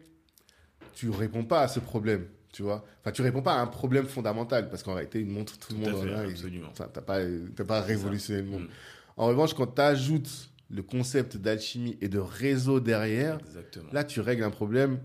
tu 0.94 1.08
réponds 1.08 1.44
pas 1.44 1.62
à 1.62 1.68
ce 1.68 1.80
problème, 1.80 2.26
tu 2.52 2.62
vois. 2.62 2.84
Enfin, 3.00 3.12
tu 3.12 3.22
réponds 3.22 3.42
pas 3.42 3.54
à 3.54 3.60
un 3.60 3.66
problème 3.66 4.06
fondamental 4.06 4.68
parce 4.68 4.82
qu'en 4.82 4.94
réalité, 4.94 5.20
une 5.20 5.32
montre, 5.32 5.58
tout, 5.58 5.74
le 5.74 5.84
Tout 5.84 5.90
monde 5.90 6.08
en 6.08 6.12
a. 6.12 6.20
absolument. 6.28 6.68
T'as 6.74 6.86
pas, 6.86 7.20
t'as 7.56 7.64
pas 7.64 7.80
révolutionné 7.80 8.42
le 8.42 8.48
monde. 8.48 8.62
Mm. 8.64 8.68
En 9.16 9.26
revanche, 9.28 9.54
quand 9.54 9.66
tu 9.66 9.80
ajoutes 9.80 10.51
le 10.72 10.82
concept 10.82 11.36
d'alchimie 11.36 11.96
et 12.00 12.08
de 12.08 12.18
réseau 12.18 12.80
derrière, 12.80 13.38
Exactement. 13.40 13.88
là, 13.92 14.04
tu 14.04 14.20
règles 14.20 14.42
un 14.42 14.50
problème. 14.50 14.98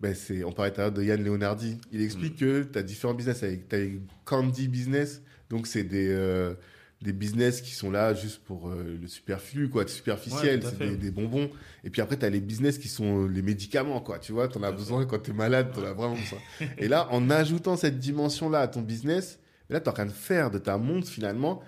Ben, 0.00 0.14
c'est, 0.14 0.44
on 0.44 0.52
parlait 0.52 0.72
de 0.90 1.02
Yann 1.02 1.22
Leonardi. 1.22 1.78
Il 1.92 2.02
explique 2.02 2.36
que 2.36 2.62
tu 2.62 2.78
as 2.78 2.82
différents 2.82 3.14
business 3.14 3.42
avec, 3.42 3.68
t'as 3.68 3.78
les 3.78 4.00
candy 4.24 4.66
business. 4.66 5.22
Donc, 5.50 5.66
c'est 5.66 5.84
des, 5.84 6.08
euh, 6.08 6.54
des 7.02 7.12
business 7.12 7.60
qui 7.60 7.72
sont 7.72 7.90
là 7.90 8.14
juste 8.14 8.42
pour 8.44 8.68
euh, 8.68 8.98
le 9.00 9.06
superflu, 9.06 9.68
quoi, 9.68 9.86
superficiel. 9.86 10.60
Ouais, 10.60 10.70
c'est 10.70 10.78
des, 10.78 10.96
des 10.96 11.10
bonbons. 11.10 11.50
Et 11.84 11.90
puis 11.90 12.00
après, 12.00 12.18
tu 12.18 12.24
as 12.24 12.30
les 12.30 12.40
business 12.40 12.78
qui 12.78 12.88
sont 12.88 13.24
euh, 13.24 13.28
les 13.28 13.42
médicaments, 13.42 14.00
quoi. 14.00 14.18
Tu 14.18 14.32
vois, 14.32 14.48
tu 14.48 14.58
en 14.58 14.62
as 14.62 14.72
besoin 14.72 15.04
quand 15.06 15.18
tu 15.18 15.30
es 15.30 15.34
malade, 15.34 15.70
tu 15.72 15.80
en 15.80 15.84
as 15.84 15.92
vraiment 15.92 16.16
besoin. 16.16 16.38
Et 16.78 16.88
là, 16.88 17.06
en 17.12 17.28
ajoutant 17.30 17.76
cette 17.76 17.98
dimension-là 17.98 18.60
à 18.60 18.68
ton 18.68 18.80
business, 18.80 19.38
là, 19.68 19.80
tu 19.80 19.84
es 19.84 19.88
en 19.88 19.92
train 19.92 20.06
de 20.06 20.10
faire 20.12 20.50
de 20.50 20.58
ta 20.58 20.78
montre, 20.78 21.08
finalement, 21.08 21.62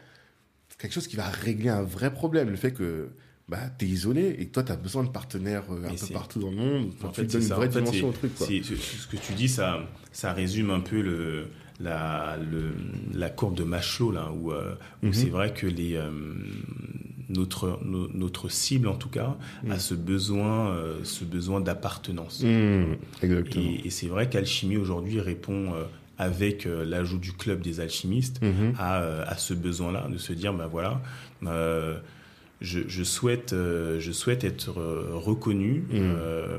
quelque 0.83 0.93
chose 0.93 1.07
qui 1.07 1.17
va 1.17 1.29
régler 1.29 1.69
un 1.71 1.83
vrai 1.83 2.13
problème. 2.13 2.51
Le 2.51 2.57
fait 2.57 2.73
que 2.73 3.09
bah, 3.49 3.59
tu 3.79 3.85
es 3.85 3.89
isolé 3.89 4.37
et 4.39 4.47
que 4.47 4.53
toi, 4.53 4.63
tu 4.63 4.73
as 4.73 4.77
besoin 4.77 5.05
de 5.05 5.09
partenaires 5.09 5.65
euh, 5.71 5.89
un 5.89 5.95
peu 5.95 6.13
partout 6.13 6.41
dans 6.41 6.51
le 6.51 6.57
monde. 6.57 6.91
En 7.03 7.09
tu 7.09 7.21
fait, 7.23 7.27
donnes 7.27 7.43
une 7.43 7.49
vraie 7.49 7.69
En 7.69 7.71
fait, 7.71 7.81
dimension 7.81 8.09
au 8.09 8.13
truc. 8.13 8.35
Quoi. 8.35 8.47
ce 8.47 9.07
que 9.07 9.17
tu 9.17 9.33
dis, 9.35 9.49
ça, 9.49 9.89
ça 10.13 10.33
résume 10.33 10.71
un 10.71 10.81
peu 10.81 11.01
le, 11.01 11.47
la, 11.81 12.37
le, 12.51 12.73
la 13.15 13.31
courbe 13.31 13.55
de 13.57 13.65
Maslow, 13.65 14.11
là, 14.13 14.31
où, 14.33 14.53
euh, 14.53 14.75
où 15.03 15.07
Mhm. 15.07 15.13
c'est 15.13 15.29
vrai 15.31 15.53
que 15.53 15.67
les, 15.67 15.95
euh, 15.97 16.11
notre, 17.29 17.79
no- 17.85 18.09
notre 18.13 18.49
cible, 18.49 18.89
en 18.89 18.97
tout 18.97 19.09
cas, 19.09 19.37
Mhm. 19.65 19.71
a 19.73 19.79
ce 19.79 19.95
besoin, 19.95 20.77
ce 21.03 21.25
besoin 21.25 21.61
d'appartenance. 21.61 22.43
Exactement. 23.23 23.65
Et, 23.65 23.87
et 23.87 23.91
c'est 23.91 24.09
vrai 24.09 24.29
qu'Alchimie, 24.29 24.77
aujourd'hui, 24.77 25.21
répond, 25.21 25.73
avec 26.19 26.67
euh, 26.67 26.85
l'ajout 26.85 27.19
du 27.19 27.33
club 27.33 27.61
des 27.63 27.81
alchimistes, 27.81 28.41
Mhm. 28.43 28.75
à, 28.79 29.01
euh, 29.03 29.25
à 29.27 29.37
ce 29.37 29.55
besoin-là, 29.55 30.09
de 30.11 30.19
se 30.19 30.33
dire, 30.33 30.53
ben 30.55 30.67
voilà, 30.67 31.01
euh, 31.45 31.99
je, 32.61 32.81
je 32.87 33.03
souhaite, 33.03 33.53
euh, 33.55 33.99
je 33.99 34.13
souhaite 34.13 34.45
être 34.45 34.71
reconnu 35.13 35.85
euh, 35.93 36.59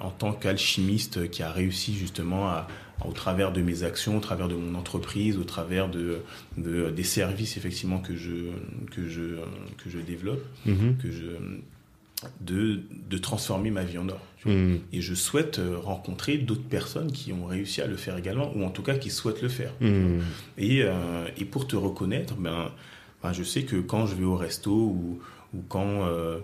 en 0.00 0.10
tant 0.10 0.32
qu'alchimiste 0.32 1.30
qui 1.30 1.42
a 1.44 1.50
réussi 1.52 1.94
justement 1.94 2.48
à, 2.48 2.66
au 3.04 3.12
travers 3.12 3.52
de 3.52 3.60
mes 3.62 3.82
actions, 3.84 4.16
au 4.16 4.20
travers 4.20 4.48
de 4.48 4.54
mon 4.56 4.74
entreprise, 4.74 5.36
au 5.38 5.44
travers 5.44 5.88
de, 5.88 6.18
de- 6.56 6.90
des 6.90 7.04
services 7.04 7.56
effectivement 7.56 7.98
que 8.00 8.16
je 8.16 8.50
que 8.90 9.08
je 9.08 9.36
que 9.76 9.90
je 9.90 9.98
développe, 9.98 10.42
Mhm. 10.64 10.96
que 10.96 11.10
je 11.12 11.26
de, 12.40 12.80
de 13.10 13.18
transformer 13.18 13.70
ma 13.70 13.84
vie 13.84 13.98
en 13.98 14.08
or. 14.08 14.20
Mmh. 14.46 14.76
Et 14.92 15.00
je 15.00 15.14
souhaite 15.14 15.58
euh, 15.58 15.78
rencontrer 15.78 16.38
d'autres 16.38 16.68
personnes 16.68 17.12
qui 17.12 17.32
ont 17.32 17.46
réussi 17.46 17.82
à 17.82 17.86
le 17.86 17.96
faire 17.96 18.16
également, 18.16 18.52
ou 18.56 18.64
en 18.64 18.70
tout 18.70 18.82
cas 18.82 18.94
qui 18.94 19.10
souhaitent 19.10 19.42
le 19.42 19.48
faire. 19.48 19.72
Mmh. 19.80 20.20
Et, 20.58 20.82
euh, 20.82 21.26
et 21.36 21.44
pour 21.44 21.66
te 21.66 21.76
reconnaître, 21.76 22.34
ben, 22.34 22.70
ben, 23.22 23.32
je 23.32 23.42
sais 23.42 23.62
que 23.62 23.76
quand 23.76 24.06
je 24.06 24.14
vais 24.14 24.24
au 24.24 24.36
resto 24.36 24.70
ou, 24.70 25.18
ou 25.54 25.62
quand, 25.68 26.06
euh, 26.06 26.38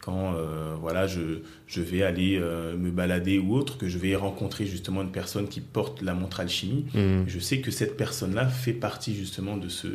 quand 0.00 0.34
euh, 0.34 0.74
voilà, 0.80 1.06
je, 1.06 1.40
je 1.66 1.82
vais 1.82 2.02
aller 2.02 2.38
me 2.38 2.90
balader 2.90 3.38
ou 3.38 3.54
autre, 3.54 3.76
que 3.78 3.88
je 3.88 3.98
vais 3.98 4.14
rencontrer 4.16 4.66
justement 4.66 5.02
une 5.02 5.10
personne 5.12 5.48
qui 5.48 5.60
porte 5.60 6.02
la 6.02 6.14
montre 6.14 6.40
alchimie, 6.40 6.86
Mmh. 6.94 7.24
je 7.26 7.38
sais 7.38 7.60
que 7.60 7.70
cette 7.70 7.96
personne-là 7.96 8.46
fait 8.46 8.72
partie 8.72 9.14
justement 9.14 9.56
de 9.56 9.68
ce, 9.68 9.88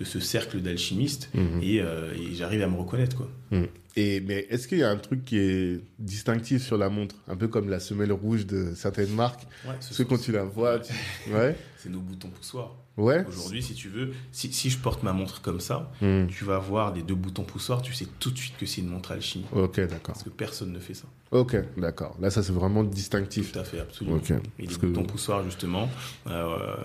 de 0.00 0.04
ce 0.04 0.18
cercle 0.18 0.60
d'alchimistes 0.60 1.28
Mhm. 1.34 1.60
et, 1.62 1.80
euh, 1.80 2.12
et 2.14 2.34
j'arrive 2.34 2.62
à 2.62 2.66
me 2.66 2.76
reconnaître. 2.76 3.16
Quoi. 3.16 3.28
Mmh. 3.50 3.64
Et 3.96 4.20
mais 4.20 4.46
est-ce 4.48 4.66
qu'il 4.66 4.78
y 4.78 4.82
a 4.82 4.88
un 4.90 4.96
truc 4.96 5.24
qui 5.26 5.36
est 5.38 5.80
distinctif 5.98 6.62
sur 6.62 6.78
la 6.78 6.88
montre, 6.88 7.16
un 7.28 7.36
peu 7.36 7.48
comme 7.48 7.68
la 7.68 7.80
semelle 7.80 8.12
rouge 8.12 8.46
de 8.46 8.72
certaines 8.74 9.12
marques? 9.14 9.42
Ouais, 9.66 9.74
ce 9.80 9.88
Parce 9.88 9.98
que 9.98 10.02
quand 10.04 10.18
tu 10.18 10.32
la 10.32 10.44
vois, 10.44 10.78
tu... 10.80 10.92
ouais, 11.32 11.54
c'est 11.76 11.90
nos 11.90 12.00
boutons 12.00 12.28
poussoirs. 12.28 12.76
Ouais. 12.96 13.24
Aujourd'hui, 13.26 13.62
si 13.62 13.74
tu 13.74 13.88
veux, 13.88 14.12
si, 14.32 14.52
si 14.52 14.70
je 14.70 14.78
porte 14.78 15.02
ma 15.02 15.12
montre 15.12 15.40
comme 15.42 15.60
ça, 15.60 15.90
Mmh. 16.00 16.26
tu 16.28 16.44
vas 16.44 16.58
voir 16.58 16.94
les 16.94 17.02
deux 17.02 17.14
boutons 17.14 17.44
poussoirs, 17.44 17.82
tu 17.82 17.92
sais 17.94 18.06
tout 18.18 18.30
de 18.30 18.38
suite 18.38 18.56
que 18.58 18.66
c'est 18.66 18.80
une 18.80 18.88
montre 18.88 19.12
alchimie. 19.12 19.46
Ok, 19.52 19.76
d'accord. 19.80 20.00
Parce 20.14 20.22
que 20.22 20.30
personne 20.30 20.72
ne 20.72 20.78
fait 20.78 20.94
ça. 20.94 21.04
Ok, 21.30 21.56
d'accord. 21.76 22.16
Là, 22.20 22.30
ça 22.30 22.42
c'est 22.42 22.52
vraiment 22.52 22.82
distinctif. 22.84 23.52
Tout 23.52 23.58
à 23.58 23.64
fait, 23.64 23.80
absolument. 23.80 24.16
Et 24.18 24.32
les 24.58 24.64
Parce 24.66 24.78
que- 24.78 24.86
boutons 24.86 25.04
poussoirs, 25.04 25.42
justement. 25.44 25.88
euh, 26.26 26.76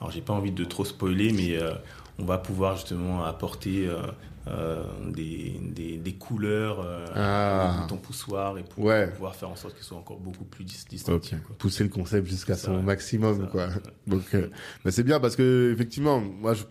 alors, 0.00 0.10
j'ai 0.10 0.20
pas 0.20 0.32
envie 0.32 0.50
de 0.52 0.64
trop 0.64 0.84
spoiler, 0.84 1.32
mais 1.32 1.56
euh, 1.56 1.72
on 2.18 2.24
va 2.24 2.38
pouvoir 2.38 2.76
justement 2.76 3.24
apporter 3.24 3.86
euh, 3.88 4.02
euh, 4.48 4.82
des, 5.08 5.60
des, 5.62 5.98
des 5.98 6.14
couleurs 6.14 6.80
euh, 6.80 7.06
Ah. 7.14 7.74
aux 7.76 7.82
boutons 7.82 7.96
poussoirs 7.98 8.58
et 8.58 8.62
pour 8.64 8.84
Ouais. 8.84 9.08
pouvoir 9.10 9.34
faire 9.36 9.50
en 9.50 9.56
sorte 9.56 9.74
qu'ils 9.74 9.84
soient 9.84 9.98
encore 9.98 10.18
beaucoup 10.18 10.44
plus 10.44 10.64
distinctifs. 10.64 11.38
Pousser 11.58 11.84
le 11.84 11.90
concept 11.90 12.26
jusqu'à 12.28 12.56
son 12.56 12.82
maximum, 12.82 13.48
quoi. 13.48 13.66
ouais. 13.68 13.72
Donc, 14.06 14.34
euh, 14.34 14.48
bah, 14.84 14.90
c'est 14.90 15.04
bien 15.04 15.20
parce 15.20 15.36
que 15.36 15.70
effectivement, 15.72 16.20
moi, 16.20 16.54
je, 16.54 16.64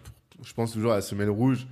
je 0.44 0.54
pense 0.54 0.74
toujours 0.74 0.92
à 0.92 0.96
la 0.96 1.02
semelle 1.02 1.30
rouge. 1.30 1.68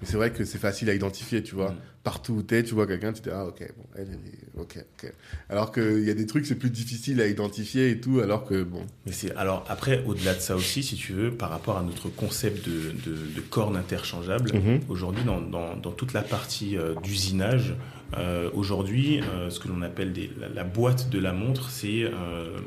Mais 0.00 0.06
c'est 0.08 0.16
vrai 0.16 0.30
que 0.32 0.44
c'est 0.44 0.58
facile 0.58 0.88
à 0.90 0.94
identifier, 0.94 1.42
tu 1.42 1.54
vois. 1.54 1.70
Mm. 1.72 1.76
Partout 2.02 2.32
où 2.32 2.42
t'es, 2.42 2.62
tu 2.62 2.72
vois 2.72 2.86
quelqu'un, 2.86 3.12
tu 3.12 3.20
te 3.20 3.28
dis, 3.28 3.34
ah, 3.34 3.44
ok, 3.44 3.60
bon, 3.76 3.84
elle, 3.94 4.08
est, 4.08 4.58
ok, 4.58 4.78
ok. 5.04 5.12
Alors 5.50 5.70
qu'il 5.70 6.02
y 6.02 6.08
a 6.10 6.14
des 6.14 6.24
trucs, 6.26 6.46
c'est 6.46 6.54
plus 6.54 6.70
difficile 6.70 7.20
à 7.20 7.26
identifier 7.26 7.90
et 7.90 8.00
tout, 8.00 8.20
alors 8.20 8.46
que, 8.46 8.62
bon. 8.62 8.86
Mais 9.04 9.12
c'est 9.12 9.36
alors 9.36 9.66
après 9.68 10.02
au-delà 10.06 10.34
de 10.34 10.40
ça 10.40 10.56
aussi, 10.56 10.82
si 10.82 10.96
tu 10.96 11.12
veux, 11.12 11.30
par 11.30 11.50
rapport 11.50 11.76
à 11.76 11.82
notre 11.82 12.08
concept 12.08 12.66
de, 12.66 12.92
de, 13.04 13.16
de 13.36 13.40
cornes 13.42 13.76
interchangeables, 13.76 14.50
Mhm. 14.54 14.80
aujourd'hui 14.88 15.24
dans, 15.24 15.42
dans, 15.42 15.76
dans 15.76 15.92
toute 15.92 16.14
la 16.14 16.22
partie 16.22 16.78
euh, 16.78 16.94
d'usinage, 17.02 17.74
euh, 18.16 18.48
aujourd'hui, 18.54 19.20
euh, 19.20 19.50
ce 19.50 19.60
que 19.60 19.68
l'on 19.68 19.82
appelle 19.82 20.14
des, 20.14 20.30
la, 20.40 20.48
la 20.48 20.64
boîte 20.64 21.10
de 21.10 21.18
la 21.18 21.32
montre, 21.34 21.68
c'est 21.68 22.04
euh, 22.04 22.58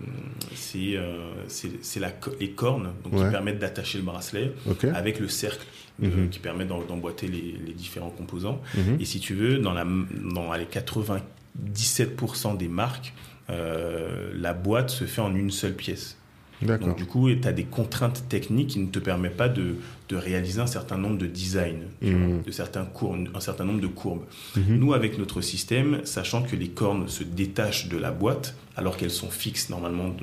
c'est 0.55 1.99
les 2.39 2.51
cornes 2.51 2.93
donc 3.03 3.13
Ouais. 3.13 3.25
qui 3.25 3.31
permettent 3.31 3.59
d'attacher 3.59 3.97
le 3.97 4.03
bracelet 4.03 4.51
avec 4.93 5.19
le 5.19 5.27
cercle 5.27 5.65
Mhm. 5.99 6.29
qui 6.29 6.39
permet 6.39 6.65
d'emboîter 6.65 7.27
les, 7.27 7.55
les 7.65 7.73
différents 7.73 8.09
composants. 8.09 8.61
Mhm. 8.75 8.97
Et 8.99 9.05
si 9.05 9.19
tu 9.19 9.35
veux, 9.35 9.59
dans, 9.59 9.73
la, 9.73 9.85
dans 9.85 10.51
les 10.53 10.65
97% 10.65 12.57
des 12.57 12.67
marques, 12.67 13.13
la 13.47 14.53
boîte 14.53 14.89
se 14.89 15.05
fait 15.05 15.21
en 15.21 15.35
une 15.35 15.51
seule 15.51 15.75
pièce. 15.75 16.17
Donc, 16.65 16.97
du 16.97 17.05
coup, 17.05 17.29
tu 17.33 17.47
as 17.47 17.53
des 17.53 17.63
contraintes 17.63 18.23
techniques 18.29 18.71
qui 18.71 18.79
ne 18.79 18.87
te 18.87 18.99
permettent 18.99 19.37
pas 19.37 19.49
de, 19.49 19.75
de 20.09 20.15
réaliser 20.15 20.59
un 20.59 20.67
certain 20.67 20.97
nombre 20.97 21.17
de 21.17 21.27
designs, 21.27 21.87
mhm. 22.01 22.43
de 22.45 22.51
certains 22.51 22.85
courbes, 22.85 23.29
un 23.33 23.39
certain 23.39 23.65
nombre 23.65 23.81
de 23.81 23.87
courbes. 23.87 24.23
Mhm. 24.55 24.77
Nous, 24.77 24.93
avec 24.93 25.17
notre 25.17 25.41
système, 25.41 26.01
sachant 26.03 26.43
que 26.43 26.55
les 26.55 26.69
cornes 26.69 27.07
se 27.07 27.23
détachent 27.23 27.87
de 27.87 27.97
la 27.97 28.11
boîte, 28.11 28.55
alors 28.75 28.97
qu'elles 28.97 29.11
sont 29.11 29.29
fixes 29.29 29.69
normalement 29.69 30.15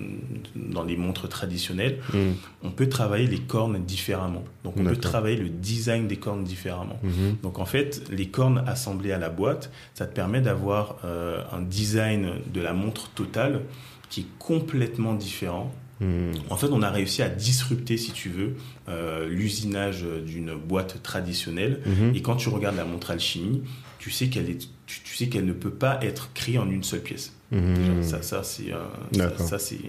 dans 0.55 0.85
les 0.85 0.96
montres 0.96 1.29
traditionnelles, 1.29 1.98
mhm. 2.12 2.35
on 2.62 2.70
peut 2.70 2.88
travailler 2.88 3.26
les 3.26 3.40
cornes 3.40 3.83
différemment. 3.85 4.44
Donc, 4.64 4.74
on 4.76 4.85
peut 4.85 4.96
travailler 4.96 5.37
le 5.37 5.48
design 5.48 6.07
des 6.07 6.16
cornes 6.16 6.44
différemment. 6.44 7.00
Donc, 7.42 7.59
en 7.59 7.66
fait, 7.66 8.03
les 8.11 8.29
cornes 8.29 8.62
assemblées 8.66 9.12
à 9.12 9.18
la 9.18 9.31
boîte, 9.31 9.70
ça 9.94 10.07
te 10.07 10.14
permet 10.14 10.40
d'avoir 10.40 10.96
euh, 11.05 11.42
un 11.53 11.62
design 11.62 12.33
de 12.53 12.61
la 12.61 12.72
montre 12.72 13.09
totale 13.11 13.62
qui 14.09 14.20
est 14.20 14.38
complètement 14.38 15.14
différent 15.14 15.72
en 16.00 16.56
fait, 16.56 16.68
on 16.68 16.82
a 16.82 16.90
réussi 16.90 17.22
à 17.22 17.28
disrupter, 17.28 17.96
si 17.96 18.12
tu 18.12 18.30
veux, 18.30 18.54
euh, 18.88 19.28
l'usinage 19.28 20.04
d'une 20.26 20.54
boîte 20.54 21.02
traditionnelle. 21.02 21.80
Mhm. 21.84 22.14
Et 22.14 22.22
quand 22.22 22.36
tu 22.36 22.48
regardes 22.48 22.76
la 22.76 22.84
montre 22.84 23.10
alchimie, 23.10 23.62
tu 23.98 24.10
sais 24.10 24.28
qu'elle 24.28 24.48
est, 24.48 24.68
tu, 24.86 25.14
sais 25.14 25.28
qu'elle 25.28 25.44
ne 25.44 25.52
peut 25.52 25.70
pas 25.70 25.98
être 26.02 26.32
créée 26.32 26.58
en 26.58 26.70
une 26.70 26.82
seule 26.82 27.00
pièce. 27.00 27.34
Mhm. 27.50 28.02
Ça, 28.02 28.22
ça 28.22 28.42
c'est, 28.42 28.72
euh, 28.72 29.28
ça, 29.36 29.58
c'est, 29.58 29.80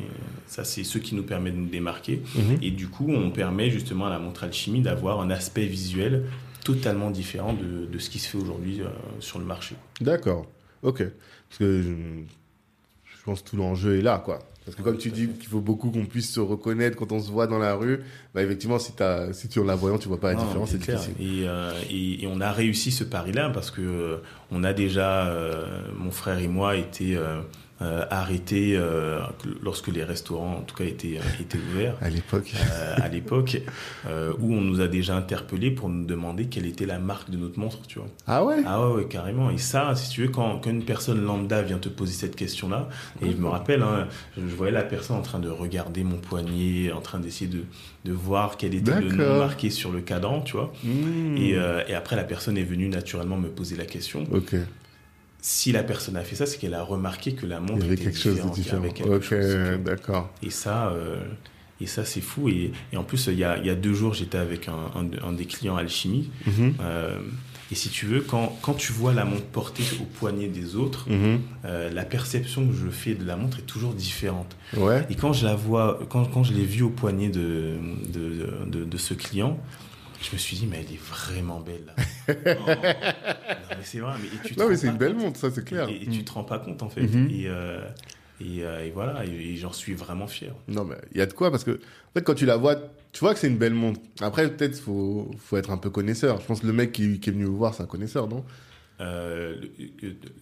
ça, 0.48 0.66
c'est 0.66 0.84
ce 0.84 0.98
qui 0.98 1.16
nous 1.16 1.24
permet 1.24 1.52
de 1.52 1.58
nous 1.58 1.68
démarquer. 1.70 2.22
Mhm. 2.36 2.58
Et 2.62 2.72
du 2.72 2.90
coup, 2.90 3.10
on 3.10 3.32
permet 3.32 3.70
justement 3.70 4.08
à 4.08 4.10
la 4.10 4.20
montre 4.20 4.44
alchimie 4.44 4.82
d'avoir 4.82 5.22
un 5.22 5.30
aspect 5.30 5.66
visuel 5.66 6.26
totalement 6.66 7.10
différent 7.10 7.54
de, 7.54 7.86
de 7.86 8.00
ce 8.00 8.10
qui 8.10 8.20
se 8.20 8.28
fait 8.28 8.38
aujourd'hui 8.38 8.82
euh, 8.82 8.88
sur 9.20 9.40
le 9.40 9.46
marché. 9.46 9.76
D'accord. 10.02 10.46
Ok. 10.84 11.04
Parce 11.50 11.60
que 11.60 11.82
je, 11.82 11.90
je 11.90 13.24
pense 13.24 13.42
que 13.42 13.50
tout 13.50 13.58
l'enjeu 13.58 13.98
est 13.98 14.02
là, 14.02 14.20
quoi. 14.20 14.40
Parce 14.66 14.78
que 14.78 14.84
comme 14.84 14.98
tu 14.98 15.10
dis 15.10 15.28
qu'il 15.28 15.50
faut 15.50 15.60
beaucoup 15.60 15.90
qu'on 15.90 16.06
puisse 16.06 16.32
se 16.32 16.40
reconnaître 16.40 16.96
quand 16.96 17.12
on 17.12 17.20
se 17.20 17.32
voit 17.32 17.48
dans 17.48 17.58
la 17.58 17.74
rue, 17.74 18.02
bah 18.36 18.44
effectivement, 18.44 18.78
si, 18.78 18.92
as, 19.00 19.34
si 19.34 19.48
tu 19.48 19.60
en 19.60 19.64
la 19.64 19.76
voyant, 19.76 19.98
tu 19.98 20.08
vois 20.08 20.20
pas 20.20 20.34
la 20.34 20.40
différence, 20.40 20.72
c'est 20.72 20.78
difficile. 20.78 21.14
Et, 21.20 21.48
euh, 21.48 21.74
et, 21.90 22.24
et, 22.24 22.28
on 22.28 22.40
a 22.42 22.52
réussi 22.52 22.92
ce 22.92 23.04
pari-là 23.04 23.50
parce 23.50 23.72
que 23.72 23.82
euh, 23.82 24.18
on 24.52 24.64
a 24.64 24.74
déjà, 24.74 25.28
euh, 25.28 25.82
mon 25.98 26.12
frère 26.12 26.38
et 26.38 26.48
moi, 26.48 26.76
été 26.76 27.18
euh, 27.82 28.06
arrêté 28.12 28.76
euh, 28.76 29.20
lorsque 29.64 29.88
les 29.88 30.04
restaurants, 30.04 30.58
en 30.58 30.62
tout 30.62 30.76
cas, 30.76 30.84
étaient, 30.84 31.18
euh, 31.18 31.42
étaient 31.42 31.58
ouverts. 31.58 31.96
à 32.00 32.10
l'époque. 32.10 32.54
à 32.98 33.08
l'époque, 33.08 33.58
où 34.40 34.54
on 34.54 34.62
nous 34.62 34.82
a 34.82 34.88
déjà 34.88 35.16
interpellés 35.16 35.72
pour 35.72 35.90
nous 35.90 36.06
demander 36.06 36.46
quelle 36.46 36.68
était 36.68 36.86
la 36.86 37.00
marque 37.00 37.32
de 37.32 37.38
notre 37.38 37.60
montre, 37.60 37.80
tu 37.88 37.98
vois. 37.98 38.08
Ah 38.28 38.44
ouais? 38.46 38.58
Ah 38.68 38.88
ouais, 38.92 39.06
carrément. 39.06 39.50
Et 39.50 39.58
ça, 39.58 39.96
si 39.96 40.10
tu 40.12 40.22
veux, 40.22 40.28
quand, 40.28 40.60
quand 40.64 40.70
une 40.70 40.86
personne 40.86 41.24
lambda 41.24 41.64
vient 41.64 41.80
te 41.80 41.90
poser 41.90 42.14
cette 42.14 42.36
question-là, 42.36 42.88
et 43.22 43.32
je 43.32 43.38
me 43.38 43.48
rappelle, 43.48 43.82
hein, 43.82 44.08
je, 44.38 44.56
voyais 44.56 44.72
la 44.72 44.84
personne 44.84 45.18
en 45.18 45.24
train 45.24 45.40
de 45.40 45.50
regarder 45.50 46.04
mon 46.04 46.18
poignet, 46.18 46.92
en 46.92 47.02
train 47.02 47.20
d'essayer 47.20 47.50
de, 47.50 47.64
de 48.06 48.12
voir 48.12 48.58
quel 48.58 48.76
était 48.76 49.00
le 49.02 49.12
nom 49.12 49.40
marqué 49.40 49.72
sur 49.72 49.92
le 49.92 50.02
cadran, 50.02 50.42
tu 50.42 50.54
vois. 50.54 50.72
Hmm. 50.84 51.36
Et, 51.38 51.56
et 51.88 51.96
après, 51.96 52.16
la 52.16 52.24
personne 52.24 52.58
est 52.58 52.64
venue 52.64 52.90
naturellement 52.90 53.38
me 53.38 53.50
poser 53.50 53.76
la 53.76 53.86
question. 53.86 54.24
Ok 54.32 54.56
si 55.42 55.72
la 55.72 55.84
personne 55.84 56.16
a 56.16 56.22
fait 56.22 56.36
ça, 56.36 56.46
c'est 56.46 56.60
qu'elle 56.60 56.76
a 56.76 56.84
remarqué 56.84 57.34
que 57.34 57.48
la 57.48 57.60
montre 57.60 57.80
il 57.80 57.84
y 57.84 57.88
avait 57.88 57.98
quelque 57.98 58.18
chose 58.18 58.42
de 58.42 58.50
différent. 58.50 58.86
Ok, 59.06 59.34
d'accord. 59.84 60.30
Et 60.44 60.52
ça, 60.52 60.90
euh, 60.90 61.24
et 61.82 61.88
ça 61.88 62.06
c'est 62.06 62.22
fou. 62.22 62.48
Et, 62.48 62.72
et, 62.94 62.98
en 62.98 63.04
plus, 63.04 63.28
il 63.28 63.40
y 63.40 63.44
a, 63.44 63.58
il 63.58 63.66
y 63.66 63.72
a 63.72 63.76
deux 63.76 63.94
jours, 63.94 64.14
j'étais 64.14 64.38
avec 64.38 64.68
un, 64.68 64.92
un, 65.24 65.34
des 65.34 65.46
clients 65.46 65.76
alchimie. 65.76 66.30
Mhm. 66.46 66.76
euh, 66.82 67.20
et 67.72 67.76
si 67.76 67.90
tu 67.90 68.06
veux, 68.06 68.20
quand, 68.20 68.54
quand 68.62 68.74
tu 68.74 68.92
vois 68.92 69.14
la 69.14 69.24
montre 69.24 69.46
portée 69.46 69.84
au 70.02 70.04
poignet 70.04 70.48
des 70.48 70.76
autres, 70.76 71.10
mhm. 71.10 71.40
euh, 71.64 71.90
la 71.90 72.04
perception 72.04 72.68
que 72.68 72.74
je 72.74 72.90
fais 72.90 73.16
de 73.16 73.26
la 73.26 73.38
montre 73.38 73.60
est 73.60 73.66
toujours 73.66 73.94
différente. 73.94 74.58
Ouais. 74.76 75.08
Et 75.10 75.16
quand 75.16 75.32
je 75.32 75.46
la 75.46 75.56
vois, 75.56 76.02
quand, 76.10 76.26
quand 76.26 76.44
je 76.44 76.54
l'ai 76.54 76.66
vue 76.66 76.84
au 76.84 76.90
poignet 76.90 77.30
de, 77.30 77.78
de, 78.14 78.68
de, 78.68 78.84
de 78.84 78.98
ce 78.98 79.14
client, 79.14 79.58
je 80.22 80.32
me 80.34 80.38
suis 80.38 80.58
dit, 80.58 80.68
mais 80.68 80.78
elle 80.80 80.94
est 80.94 81.02
vraiment 81.02 81.60
belle. 81.60 81.94
non, 82.28 82.66
mais 82.68 83.84
c'est 83.84 84.00
vrai. 84.00 84.14
Mais, 84.22 84.50
tu 84.50 84.58
non, 84.58 84.70
mais 84.70 84.78
c'est 84.78 84.88
une 84.88 84.98
belle 84.98 85.16
montre, 85.16 85.40
ça, 85.40 85.50
c'est 85.52 85.66
clair. 85.66 85.90
Et, 85.90 86.06
tu 86.06 86.20
mm. 86.20 86.24
te 86.24 86.32
rends 86.32 86.44
pas 86.44 86.60
compte, 86.60 86.84
en 86.84 86.90
fait. 86.90 87.02
Mm-hmm. 87.02 87.42
et, 87.42 87.48
euh, 87.48 87.82
euh, 88.42 88.86
et, 88.86 88.92
voilà, 88.92 89.26
et, 89.26 89.56
j'en 89.56 89.72
suis 89.72 89.94
vraiment 89.94 90.28
fier. 90.28 90.54
Non, 90.68 90.86
mais 90.86 90.96
il 91.12 91.18
y 91.18 91.22
a 91.22 91.26
de 91.26 91.34
quoi, 91.34 91.52
parce 91.52 91.64
que, 91.64 91.72
en 91.72 92.14
fait, 92.14 92.24
quand 92.24 92.36
tu 92.36 92.46
la 92.46 92.58
vois, 92.58 92.76
tu 93.12 93.20
vois 93.20 93.34
que 93.34 93.40
c'est 93.40 93.48
une 93.48 93.58
belle 93.58 93.74
montre. 93.74 94.00
Après, 94.20 94.50
peut-être, 94.50 94.80
faut, 94.80 95.32
faut 95.40 95.58
être 95.58 95.72
un 95.72 95.78
peu 95.78 95.90
connaisseur. 95.90 96.40
Je 96.40 96.46
pense 96.46 96.62
que 96.62 96.68
le 96.68 96.74
mec 96.74 96.92
qui, 96.92 97.20
qui 97.20 97.30
est 97.30 97.34
venu 97.34 97.46
vous 97.46 97.58
voir, 97.58 97.74
c'est 97.74 97.84
un 97.84 97.88
connaisseur, 97.88 98.28
non? 98.28 98.44
Euh, 99.02 99.56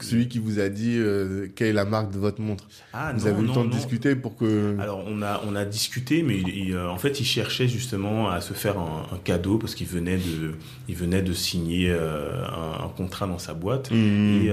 Celui 0.02 0.28
qui 0.28 0.40
vous 0.40 0.60
a 0.60 0.70
dit 0.70 0.96
euh, 0.98 1.48
quelle 1.56 1.68
est 1.68 1.74
la 1.74 1.86
marque 1.86 2.12
de 2.12 2.18
votre 2.18 2.42
montre. 2.42 2.68
Ah, 2.94 3.14
vous 3.16 3.28
avez 3.28 3.42
eu 3.42 3.46
le 3.46 3.54
temps 3.54 3.64
de 3.64 3.72
discuter 3.72 4.16
pour 4.16 4.36
que. 4.36 4.78
Alors 4.80 5.04
on 5.08 5.22
a 5.22 5.42
on 5.48 5.56
a 5.56 5.66
discuté, 5.66 6.24
mais 6.24 6.42
euh, 6.72 6.88
en 6.90 6.98
fait 6.98 7.20
il 7.20 7.26
cherchait 7.26 7.68
justement 7.68 8.30
à 8.30 8.42
se 8.42 8.54
faire 8.54 8.78
un, 8.78 9.06
cadeau 9.24 9.58
parce 9.58 9.76
qu'il 9.76 9.88
venait 9.88 10.18
de 10.18 10.56
il 10.88 10.96
venait 10.96 11.22
de 11.22 11.34
signer 11.34 11.92
un, 11.92 12.90
contrat 12.98 13.28
dans 13.28 13.38
sa 13.38 13.54
boîte 13.54 13.92
mmh. 13.92 13.96
et 13.96 14.52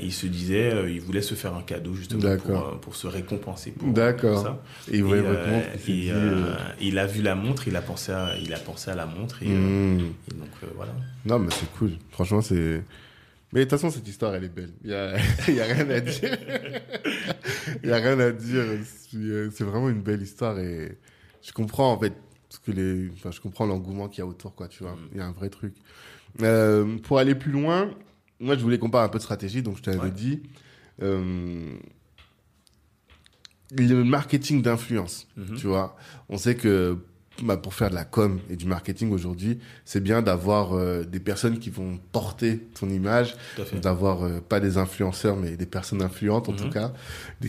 il 0.00 0.12
se 0.12 0.26
disait 0.26 0.72
il 0.92 1.00
voulait 1.00 1.22
se 1.22 1.34
faire 1.34 1.54
un 1.54 1.62
cadeau 1.62 1.94
justement 1.94 2.36
pour, 2.36 2.80
pour, 2.80 2.96
se 2.96 3.06
récompenser 3.06 3.72
pour, 3.72 3.92
D'accord. 3.92 4.58
Et 4.90 4.96
il 4.96 5.04
voyait 5.04 5.22
votre 5.22 5.48
montre. 5.48 5.66
Et, 5.88 6.86
il 6.86 6.98
a 6.98 7.06
vu 7.06 7.22
la 7.22 7.34
montre, 7.34 7.68
il 7.68 7.76
a 7.76 7.82
pensé 7.82 8.12
à 8.12 8.30
il 8.40 8.52
a 8.54 8.58
pensé 8.58 8.90
à 8.90 8.94
la 8.94 9.06
montre 9.06 9.42
et, 9.42 9.48
mmh. 9.48 9.98
et 10.30 10.34
donc 10.34 10.72
voilà. 10.76 10.92
Non 11.24 11.38
mais 11.38 11.50
c'est 11.50 11.70
cool. 11.78 11.92
Franchement 12.10 12.40
c'est 12.40 12.82
mais 13.54 13.60
de 13.60 13.64
toute 13.70 13.78
façon, 13.78 13.88
cette 13.88 14.08
histoire, 14.08 14.34
elle 14.34 14.42
est 14.42 14.48
belle. 14.48 14.72
Il 14.82 14.90
y 14.90 14.94
a, 14.94 15.16
y 15.48 15.60
a 15.60 15.64
rien 15.64 15.88
à 15.88 16.00
dire. 16.00 16.36
Il 17.84 17.88
y 17.88 17.92
a 17.92 17.96
rien 17.98 18.18
à 18.18 18.32
dire. 18.32 18.64
C'est 18.84 19.62
vraiment 19.62 19.88
une 19.88 20.02
belle 20.02 20.20
histoire 20.20 20.58
et 20.58 20.98
je 21.40 21.52
comprends, 21.52 21.92
en 21.92 21.98
fait, 21.98 22.14
ce 22.48 22.58
que 22.58 22.72
les, 22.72 23.08
enfin, 23.12 23.30
je 23.30 23.40
comprends 23.40 23.64
l'engouement 23.64 24.08
qu'il 24.08 24.18
y 24.18 24.22
a 24.22 24.26
autour, 24.26 24.56
quoi, 24.56 24.66
tu 24.66 24.82
vois. 24.82 24.96
Il 25.12 25.18
y 25.18 25.20
a 25.20 25.26
un 25.26 25.30
vrai 25.30 25.50
truc. 25.50 25.76
Euh, 26.42 26.98
pour 26.98 27.20
aller 27.20 27.36
plus 27.36 27.52
loin, 27.52 27.94
moi, 28.40 28.56
je 28.56 28.60
voulais 28.60 28.78
qu'on 28.78 28.90
parle 28.90 29.04
un 29.04 29.08
peu 29.08 29.18
de 29.18 29.22
stratégie, 29.22 29.62
donc 29.62 29.76
je 29.76 29.82
t'avais 29.82 30.10
dit. 30.10 30.42
Euh, 31.00 31.76
le 33.70 34.02
marketing 34.02 34.62
d'influence, 34.62 35.28
mm-hmm. 35.38 35.54
tu 35.54 35.68
vois. 35.68 35.96
On 36.28 36.38
sait 36.38 36.56
que 36.56 36.98
bah, 37.42 37.56
pour 37.56 37.74
faire 37.74 37.90
de 37.90 37.94
la 37.94 38.04
com 38.04 38.40
et 38.48 38.56
du 38.56 38.66
marketing 38.66 39.10
aujourd'hui, 39.12 39.58
c'est 39.84 40.02
bien 40.02 40.22
d'avoir 40.22 40.74
euh, 40.74 41.04
des 41.04 41.20
personnes 41.20 41.58
qui 41.58 41.70
vont 41.70 41.98
porter 42.12 42.58
ton 42.78 42.88
image, 42.88 43.36
d'avoir 43.82 44.24
euh, 44.24 44.40
pas 44.40 44.60
des 44.60 44.78
influenceurs 44.78 45.36
mais 45.36 45.56
des 45.56 45.66
personnes 45.66 46.02
influentes 46.02 46.48
en 46.48 46.52
tout 46.52 46.66
mhm. 46.66 46.72
cas, 46.72 46.92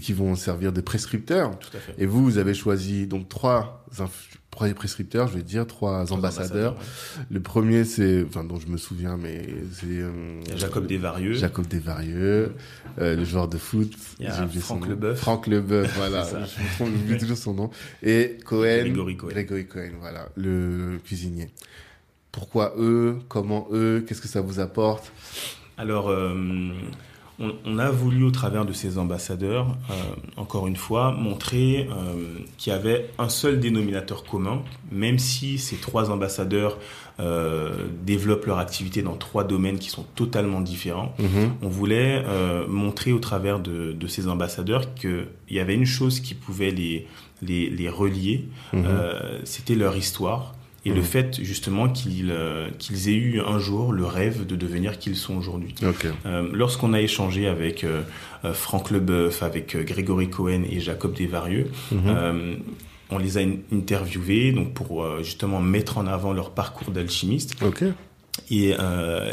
qui 0.01 0.13
vont 0.13 0.35
servir 0.35 0.73
de 0.73 0.81
prescripteurs. 0.81 1.57
Tout 1.59 1.77
à 1.77 1.79
fait. 1.79 1.95
Et 1.97 2.05
vous, 2.05 2.23
vous 2.23 2.37
avez 2.37 2.53
choisi 2.53 3.05
donc 3.07 3.29
trois 3.29 3.85
trois 4.55 4.69
prescripteurs, 4.73 5.27
je 5.27 5.35
vais 5.35 5.43
dire, 5.43 5.67
trois, 5.67 6.13
ambassadeurs. 6.13 6.75
Le 7.29 7.41
premier, 7.41 7.83
c'est, 7.83 8.23
enfin, 8.23 8.45
dont 8.45 8.57
je 8.57 8.67
me 8.67 8.77
souviens, 8.77 9.17
mais 9.17 9.45
c'est 9.73 9.85
euh, 9.85 10.39
Jacob 10.55 10.87
Desvarieux. 10.87 11.33
Jacob 11.33 11.67
Desvarieux, 11.67 12.55
euh, 12.99 13.15
le 13.17 13.25
joueur 13.25 13.49
de 13.49 13.57
foot. 13.57 13.91
Il 14.19 14.25
y 14.25 14.29
a 14.29 14.47
Franck 14.47 14.87
Leboeuf. 14.87 15.19
Franck 15.19 15.47
Leboeuf, 15.47 15.93
voilà. 15.97 16.25
J'oublie 16.79 17.17
toujours 17.17 17.37
son 17.37 17.53
nom. 17.53 17.69
Et 18.01 18.37
Cohen. 18.45 18.83
Grégory 18.83 19.17
Cohen. 19.17 19.29
Grégory 19.31 19.65
Cohen, 19.67 19.91
voilà, 19.99 20.29
le 20.37 20.99
cuisinier. 21.03 21.49
Pourquoi 22.31 22.73
eux? 22.77 23.17
Comment 23.27 23.67
eux? 23.73 24.05
Qu'est-ce 24.07 24.21
que 24.21 24.27
ça 24.29 24.41
vous 24.41 24.61
apporte? 24.61 25.11
Alors, 25.77 26.09
euh, 26.09 26.33
on, 27.39 27.77
a 27.79 27.91
voulu, 27.91 28.23
au 28.23 28.31
travers 28.31 28.65
de 28.65 28.71
ces 28.71 28.97
ambassadeurs, 28.97 29.67
euh, 29.89 29.93
encore 30.37 30.67
une 30.67 30.75
fois, 30.75 31.11
montrer 31.11 31.89
euh, 31.91 32.39
qu'il 32.57 32.71
y 32.71 32.75
avait 32.75 33.09
un 33.17 33.29
seul 33.29 33.59
dénominateur 33.59 34.23
commun, 34.23 34.61
même 34.91 35.19
si 35.19 35.57
ces 35.57 35.75
trois 35.75 36.11
ambassadeurs 36.11 36.77
euh, 37.19 37.87
développent 38.05 38.45
leur 38.45 38.59
activité 38.59 39.01
dans 39.01 39.15
trois 39.15 39.43
domaines 39.43 39.79
qui 39.79 39.89
sont 39.89 40.05
totalement 40.15 40.61
différents. 40.61 41.13
Mhm. 41.19 41.53
On 41.61 41.67
voulait 41.67 42.23
montrer 42.67 43.11
au 43.11 43.19
travers 43.19 43.59
de, 43.59 44.07
ces 44.07 44.27
ambassadeurs 44.27 44.93
qu'il 44.93 45.27
y 45.49 45.59
avait 45.59 45.75
une 45.75 45.85
chose 45.85 46.19
qui 46.21 46.35
pouvait 46.35 46.71
les, 46.71 47.07
les, 47.41 47.89
relier, 47.89 48.47
mhm. 48.73 48.85
c'était 49.43 49.75
leur 49.75 49.97
histoire 49.97 50.54
et 50.85 50.91
le 50.91 51.01
mmh. 51.01 51.03
fait 51.03 51.43
justement 51.43 51.89
qu'ils 51.89 52.29
euh, 52.29 52.69
qu'ils 52.77 53.09
aient 53.09 53.15
eu 53.15 53.41
un 53.41 53.57
jour 53.57 53.91
le 53.91 54.05
rêve 54.05 54.45
de 54.45 54.55
devenir 54.55 54.99
qui 54.99 55.09
ils 55.09 55.15
sont 55.15 55.35
aujourd'hui. 55.35 55.73
Euh, 56.25 56.49
Lorsqu'on 56.53 56.93
a 56.93 57.01
échangé 57.01 57.47
avec 57.47 57.83
euh, 57.83 58.03
euh 58.43 58.53
Franck 58.53 58.91
Leboeuf, 58.91 59.41
avec 59.41 59.75
Grégory 59.75 60.29
Cohen 60.29 60.63
et 60.69 60.79
Jacob 60.79 61.13
Desvarieux, 61.13 61.71
mmh. 61.91 61.97
on 63.09 63.17
les 63.17 63.37
a 63.37 63.41
interviewés 63.73 64.51
donc 64.51 64.73
pour 64.73 65.05
justement 65.23 65.59
mettre 65.59 65.97
en 65.97 66.05
avant 66.05 66.33
leur 66.33 66.51
parcours 66.51 66.91
d'alchimiste. 66.91 67.55
Okay. 67.63 67.91
Et, 68.51 68.73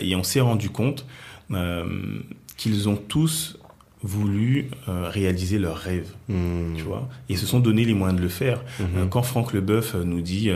et 0.00 0.16
on 0.16 0.22
s'est 0.22 0.40
rendu 0.40 0.70
compte 0.70 1.06
qu'ils 2.56 2.88
ont 2.88 2.96
tous 2.96 3.58
voulu 4.02 4.68
réaliser 4.86 5.58
leurs 5.58 5.76
rêves, 5.76 6.12
mmh. 6.28 6.76
tu 6.76 6.82
vois, 6.82 7.08
et 7.28 7.36
se 7.36 7.46
sont 7.46 7.60
donné 7.60 7.84
les 7.84 7.94
moyens 7.94 8.18
de 8.18 8.22
le 8.22 8.30
faire. 8.30 8.62
quand 9.10 9.22
Franck 9.22 9.52
Leboeuf 9.52 9.94
nous 9.94 10.22
dit 10.22 10.50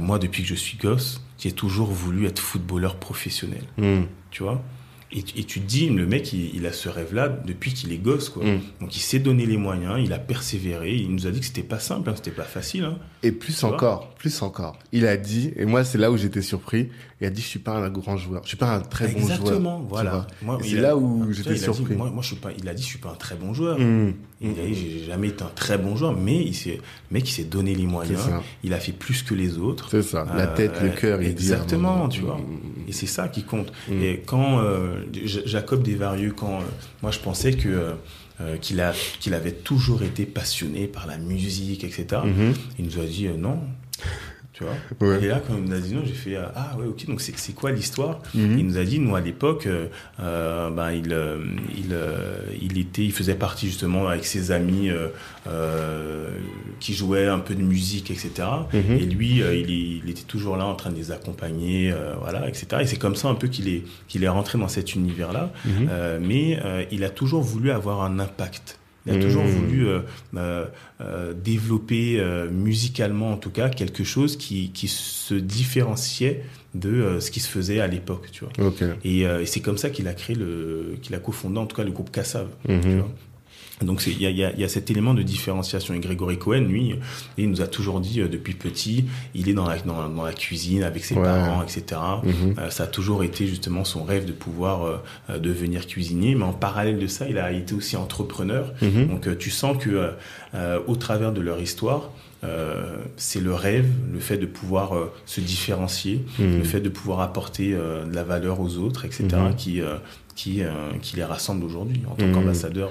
moi, 0.00 0.18
depuis 0.18 0.42
que 0.42 0.48
je 0.48 0.54
suis 0.54 0.78
gosse, 0.78 1.20
j'ai 1.38 1.52
toujours 1.52 1.88
voulu 1.88 2.26
être 2.26 2.40
footballeur 2.40 2.96
professionnel. 2.96 3.64
Hmm. 3.78 4.04
Tu 4.30 4.42
vois? 4.42 4.62
Et, 5.12 5.18
et, 5.18 5.44
tu 5.44 5.60
te 5.60 5.66
dis, 5.66 5.88
le 5.88 6.04
mec, 6.04 6.32
il, 6.32 6.54
il 6.56 6.66
a 6.66 6.72
ce 6.72 6.88
rêve-là 6.88 7.28
depuis 7.28 7.72
qu'il 7.72 7.92
est 7.92 7.98
gosse, 7.98 8.28
quoi. 8.28 8.44
Mm. 8.44 8.60
Donc 8.80 8.96
il 8.96 9.00
s'est 9.00 9.20
donné 9.20 9.46
les 9.46 9.56
moyens, 9.56 10.00
il 10.02 10.12
a 10.12 10.18
persévéré, 10.18 10.94
il 10.96 11.14
nous 11.14 11.28
a 11.28 11.30
dit 11.30 11.38
que 11.38 11.46
c'était 11.46 11.62
pas 11.62 11.78
simple, 11.78 12.10
hein, 12.10 12.14
c'était 12.16 12.32
pas 12.32 12.42
facile. 12.42 12.84
Hein. 12.84 12.98
Et 13.22 13.30
plus 13.30 13.62
encore, 13.62 14.14
plus 14.14 14.42
encore. 14.42 14.78
Il 14.90 15.06
a 15.06 15.16
dit, 15.16 15.52
et 15.56 15.64
moi 15.64 15.84
c'est 15.84 15.98
là 15.98 16.10
où 16.10 16.16
j'étais 16.16 16.42
surpris, 16.42 16.88
il 17.20 17.26
a 17.26 17.30
dit 17.30 17.40
je 17.40 17.46
suis 17.46 17.58
pas 17.60 17.76
un 17.76 17.88
grand 17.88 18.16
joueur, 18.16 18.42
je 18.42 18.48
suis 18.48 18.56
pas 18.56 18.74
un 18.74 18.80
très 18.80 19.06
bon 19.06 19.20
joueur. 19.20 19.38
Exactement, 19.38 19.86
voilà. 19.88 20.26
C'est 20.62 20.74
là 20.74 20.96
où 20.96 21.32
j'étais 21.32 21.56
surpris. 21.56 21.94
Dit, 21.94 21.94
moi, 21.94 22.10
moi, 22.10 22.22
je 22.22 22.28
suis 22.28 22.36
pas, 22.36 22.50
il 22.58 22.68
a 22.68 22.74
dit 22.74 22.82
je 22.82 22.88
suis 22.88 22.98
pas 22.98 23.10
un 23.10 23.16
très 23.16 23.36
bon 23.36 23.54
joueur. 23.54 23.78
Mm. 23.78 24.12
Il 24.40 24.50
a 24.50 24.66
dit 24.66 24.74
j'ai 24.74 25.04
jamais 25.04 25.28
été 25.28 25.44
un 25.44 25.52
très 25.54 25.78
bon 25.78 25.96
joueur, 25.96 26.16
mais 26.16 26.44
il 26.44 26.54
s'est, 26.54 26.80
mec, 27.12 27.28
il 27.28 27.32
s'est 27.32 27.44
donné 27.44 27.74
les 27.74 27.86
moyens. 27.86 28.20
Il 28.64 28.74
a 28.74 28.80
fait 28.80 28.92
plus 28.92 29.22
que 29.22 29.34
les 29.34 29.56
autres. 29.56 29.88
C'est 29.90 30.02
ça. 30.02 30.26
La 30.36 30.48
tête, 30.48 30.82
le 30.82 30.90
cœur, 30.90 31.22
il 31.22 31.28
Exactement, 31.28 32.08
tu 32.08 32.22
vois. 32.22 32.40
Et 32.88 32.92
c'est 32.92 33.06
ça 33.06 33.28
qui 33.28 33.42
compte. 33.42 33.72
Mm. 33.88 34.02
Et 34.02 34.22
quand 34.24 34.60
euh, 34.60 35.02
Jacob 35.14 35.82
Desvarieux, 35.82 36.32
quand 36.32 36.60
euh, 36.60 36.64
moi 37.02 37.10
je 37.10 37.18
pensais 37.18 37.52
que 37.52 37.94
euh, 38.40 38.56
qu'il 38.60 38.80
a 38.80 38.92
qu'il 39.20 39.34
avait 39.34 39.52
toujours 39.52 40.02
été 40.02 40.26
passionné 40.26 40.86
par 40.86 41.06
la 41.06 41.16
musique, 41.16 41.84
etc. 41.84 42.22
Mhm. 42.24 42.54
Il 42.78 42.84
nous 42.84 43.00
a 43.00 43.04
dit 43.04 43.28
non. 43.28 43.60
Tu 44.56 44.64
vois 44.64 44.72
Ouais. 45.06 45.22
Et 45.22 45.28
là, 45.28 45.42
quand 45.46 45.54
il 45.54 45.64
nous 45.64 45.76
a 45.76 45.78
dit 45.78 45.94
non, 45.94 46.00
j'ai 46.04 46.14
fait 46.14 46.36
euh, 46.36 46.46
ah 46.54 46.76
ouais 46.78 46.86
ok 46.86 47.04
donc 47.06 47.20
c'est 47.20 47.54
quoi 47.54 47.72
l'histoire? 47.72 48.20
Mhm. 48.34 48.58
Il 48.58 48.66
nous 48.66 48.78
a 48.78 48.84
dit 48.84 48.98
nous 48.98 49.14
à 49.14 49.20
l'époque, 49.20 49.66
euh, 49.66 49.88
euh, 50.18 50.70
ben 50.70 50.92
il 50.92 51.12
euh, 51.12 51.44
il 51.76 51.94
il 52.62 52.78
était 52.78 53.04
il 53.04 53.12
faisait 53.12 53.34
partie 53.34 53.66
justement 53.66 54.08
avec 54.08 54.24
ses 54.24 54.52
amis 54.52 54.88
euh, 54.88 55.08
euh, 55.46 56.30
qui 56.80 56.94
jouaient 56.94 57.26
un 57.26 57.38
peu 57.38 57.54
de 57.54 57.62
musique 57.62 58.10
etc. 58.10 58.48
Mhm. 58.72 58.92
Et 58.92 59.04
lui 59.04 59.40
il, 59.40 60.08
était 60.08 60.22
toujours 60.22 60.56
là 60.56 60.64
en 60.64 60.74
train 60.74 60.90
de 60.90 60.96
les 60.96 61.12
accompagner 61.12 61.92
voilà 62.18 62.48
etc. 62.48 62.66
Et 62.80 62.86
c'est 62.86 62.98
comme 62.98 63.16
ça 63.16 63.28
un 63.28 63.34
peu 63.34 63.48
qu'il 63.48 63.68
est 63.68 63.82
qu'il 64.08 64.24
est 64.24 64.28
rentré 64.28 64.58
dans 64.58 64.68
cet 64.68 64.94
univers 64.94 65.34
là. 65.34 65.52
Mhm. 65.66 65.88
Mais 66.22 66.58
il 66.90 67.04
a 67.04 67.10
toujours 67.10 67.42
voulu 67.42 67.70
avoir 67.70 68.02
un 68.02 68.18
impact. 68.18 68.78
Il 69.06 69.12
a 69.12 69.16
Mmh. 69.16 69.20
toujours 69.20 69.44
voulu 69.44 69.86
euh, 69.86 70.00
euh, 70.36 70.66
euh, 71.00 71.32
développer 71.32 72.20
musicalement 72.50 73.32
en 73.32 73.36
tout 73.36 73.50
cas 73.50 73.68
quelque 73.68 74.04
chose 74.04 74.36
qui, 74.36 74.70
qui 74.72 74.88
se 74.88 75.34
différenciait 75.34 76.42
de 76.74 77.18
ce 77.20 77.30
qui 77.30 77.40
se 77.40 77.48
faisait 77.48 77.80
à 77.80 77.86
l'époque, 77.86 78.28
tu 78.32 78.44
vois. 78.44 78.72
Et, 79.04 79.20
et 79.20 79.46
c'est 79.46 79.60
comme 79.60 79.78
ça 79.78 79.90
qu'il 79.90 80.08
a 80.08 80.14
créé 80.14 80.36
le, 80.36 80.96
qu'il 81.00 81.14
a 81.14 81.18
cofondé 81.18 81.58
en 81.58 81.66
tout 81.66 81.76
cas 81.76 81.84
le 81.84 81.92
groupe 81.92 82.10
Kassav. 82.10 82.48
Mhm. 82.68 83.04
Donc 83.82 84.02
il 84.06 84.20
y 84.22 84.26
a, 84.26 84.30
il 84.30 84.36
y, 84.38 84.44
a, 84.44 84.52
il 84.52 84.60
y 84.60 84.64
a 84.64 84.68
cet 84.68 84.90
élément 84.90 85.12
de 85.12 85.22
différenciation. 85.22 85.92
Et 85.94 85.98
Grégory 85.98 86.38
Cohen, 86.38 86.62
lui, 86.62 86.94
il 87.36 87.50
nous 87.50 87.60
a 87.60 87.66
toujours 87.66 88.00
dit 88.00 88.20
euh, 88.20 88.28
depuis 88.28 88.54
petit, 88.54 89.04
il 89.34 89.48
est 89.48 89.52
dans 89.54 89.68
la, 89.68 89.78
dans, 89.78 90.08
dans 90.08 90.24
la 90.24 90.32
cuisine 90.32 90.82
avec 90.82 91.04
ses 91.04 91.14
Ouais. 91.14 91.22
parents, 91.22 91.62
etc. 91.62 92.00
Mhm. 92.24 92.54
Euh, 92.58 92.70
ça 92.70 92.84
a 92.84 92.86
toujours 92.86 93.22
été 93.22 93.46
justement 93.46 93.84
son 93.84 94.04
rêve 94.04 94.24
de 94.24 94.32
pouvoir 94.32 94.84
euh, 95.28 95.38
devenir 95.38 95.86
cuisinier, 95.86 96.34
mais 96.34 96.44
en 96.44 96.52
parallèle 96.54 96.98
de 96.98 97.06
ça, 97.06 97.28
il 97.28 97.38
a 97.38 97.52
été 97.52 97.74
aussi 97.74 97.96
entrepreneur. 97.96 98.72
Mhm. 98.82 99.08
Donc 99.08 99.38
tu 99.38 99.50
sens 99.50 99.76
que 99.76 100.12
au 100.86 100.96
travers 100.96 101.32
de 101.32 101.40
leur 101.42 101.60
histoire, 101.60 102.10
euh, 102.44 102.98
c'est 103.16 103.40
le 103.40 103.52
rêve, 103.54 103.86
le 104.12 104.20
fait 104.20 104.36
de 104.38 104.46
pouvoir 104.46 104.94
euh, 104.94 105.12
se 105.26 105.40
différencier, 105.40 106.24
Mhm. 106.38 106.58
le 106.58 106.64
fait 106.64 106.80
de 106.80 106.88
pouvoir 106.88 107.20
apporter 107.20 107.72
euh, 107.74 108.04
de 108.04 108.14
la 108.14 108.24
valeur 108.24 108.60
aux 108.60 108.76
autres, 108.76 109.04
etc., 109.04 109.26
qui 109.56 109.80
qui 110.34 110.60
qui 111.02 111.16
les 111.16 111.24
rassemble 111.24 111.64
aujourd'hui 111.64 112.02
en 112.10 112.14
tant 112.14 112.30
qu'ambassadeur. 112.32 112.90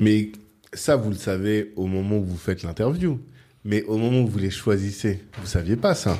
Mais 0.00 0.32
ça, 0.72 0.96
vous 0.96 1.10
le 1.10 1.16
savez 1.16 1.72
au 1.76 1.86
moment 1.86 2.16
où 2.18 2.24
vous 2.24 2.36
faites 2.36 2.62
l'interview. 2.64 3.20
Mais 3.64 3.84
au 3.84 3.96
moment 3.98 4.22
où 4.22 4.26
vous 4.26 4.38
les 4.38 4.50
choisissez, 4.50 5.22
vous 5.40 5.46
saviez 5.46 5.76
pas 5.76 5.94
ça. 5.94 6.18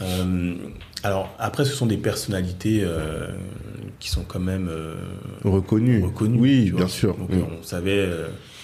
Euh, 0.00 0.54
alors 1.02 1.34
après, 1.38 1.64
ce 1.64 1.72
sont 1.72 1.86
des 1.86 1.96
personnalités 1.96 2.80
euh, 2.82 3.28
qui 3.98 4.08
sont 4.08 4.22
quand 4.24 4.40
même 4.40 4.68
euh, 4.70 4.94
Reconnu. 5.44 6.02
reconnues. 6.02 6.38
Oui, 6.38 6.70
vois. 6.70 6.78
bien 6.80 6.88
sûr. 6.88 7.16
Donc 7.16 7.30
on 7.32 7.62
savait, 7.64 8.08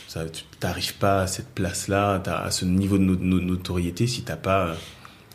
ça, 0.07 0.25
tu 0.29 0.45
t'arrives 0.61 0.95
pas 0.95 1.23
à 1.23 1.27
cette 1.27 1.49
place-là, 1.49 2.23
à 2.27 2.51
ce 2.51 2.65
niveau 2.65 2.99
de 2.99 3.03
no- 3.05 3.17
no- 3.17 3.41
notoriété 3.41 4.07
si 4.07 4.23
t'as 4.23 4.37
pas, 4.37 4.77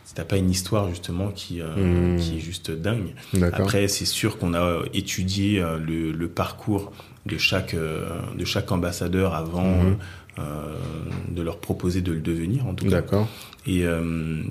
si 0.06 0.14
t'as 0.14 0.24
pas 0.26 0.38
une 0.38 0.50
histoire 0.50 0.90
justement 0.90 1.30
qui, 1.32 1.60
euh, 1.62 2.16
Mm. 2.16 2.20
qui 2.20 2.38
est 2.38 2.42
juste 2.42 2.72
dingue. 2.72 3.14
Après, 3.52 3.88
c'est 3.90 4.06
sûr 4.06 4.38
qu'on 4.38 4.54
a 4.54 4.84
étudié 4.94 5.62
le, 5.86 6.12
le 6.14 6.28
parcours 6.30 6.94
de 7.26 7.38
chaque, 7.38 7.74
euh, 7.74 8.10
de 8.38 8.46
chaque 8.46 8.72
ambassadeur 8.72 9.34
avant 9.36 9.84
Mhm. 9.84 9.98
euh, 10.40 10.76
de 11.30 11.42
leur 11.44 11.60
proposer 11.60 12.02
de 12.02 12.12
le 12.12 12.20
devenir, 12.20 12.66
en 12.66 12.74
tout 12.74 12.86
cas. 12.86 12.92
D'accord. 13.02 13.28
Et, 13.68 13.86
euh, 13.86 14.42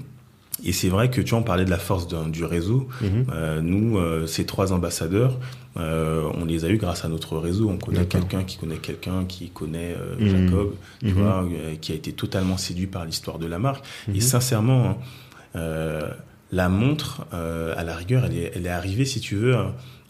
et 0.65 0.73
c'est 0.73 0.89
vrai 0.89 1.11
que 1.11 1.21
tu 1.21 1.31
vois, 1.31 1.41
on 1.41 1.43
parlait 1.43 1.65
de 1.65 1.71
la 1.71 1.79
force 1.79 2.07
du 2.31 2.45
réseau. 2.45 2.89
Mhm. 3.01 3.27
Euh, 3.33 3.61
nous, 3.61 3.99
ces 4.29 4.47
trois 4.47 4.73
ambassadeurs, 4.73 5.39
on 5.77 6.45
les 6.47 6.65
a 6.65 6.69
eus 6.69 6.77
grâce 6.77 7.05
à 7.05 7.09
notre 7.09 7.37
réseau. 7.39 7.69
On 7.69 7.79
connaît 7.79 8.05
quelqu'un 8.07 8.45
qui 8.45 8.59
connaît 8.59 8.77
quelqu'un 8.77 9.25
qui 9.25 9.49
connaît 9.51 9.97
Mhm. 10.21 10.29
Jacob, 10.29 10.71
tu 11.01 11.09
vois, 11.11 11.45
qui 11.81 11.93
a 11.93 11.95
été 11.97 12.13
totalement 12.13 12.57
séduit 12.59 12.87
par 12.87 13.05
l'histoire 13.05 13.39
de 13.39 13.47
la 13.47 13.59
marque. 13.59 13.85
Et 14.15 14.21
sincèrement, 14.21 14.99
hein, 15.55 16.09
la 16.53 16.69
montre, 16.69 17.23
à 17.33 17.83
la 17.83 17.97
rigueur, 17.97 18.25
elle 18.27 18.37
est, 18.37 18.53
elle 18.55 18.67
est 18.67 18.71
arrivée, 18.71 19.05
si 19.05 19.21
tu 19.21 19.35
veux, 19.37 19.57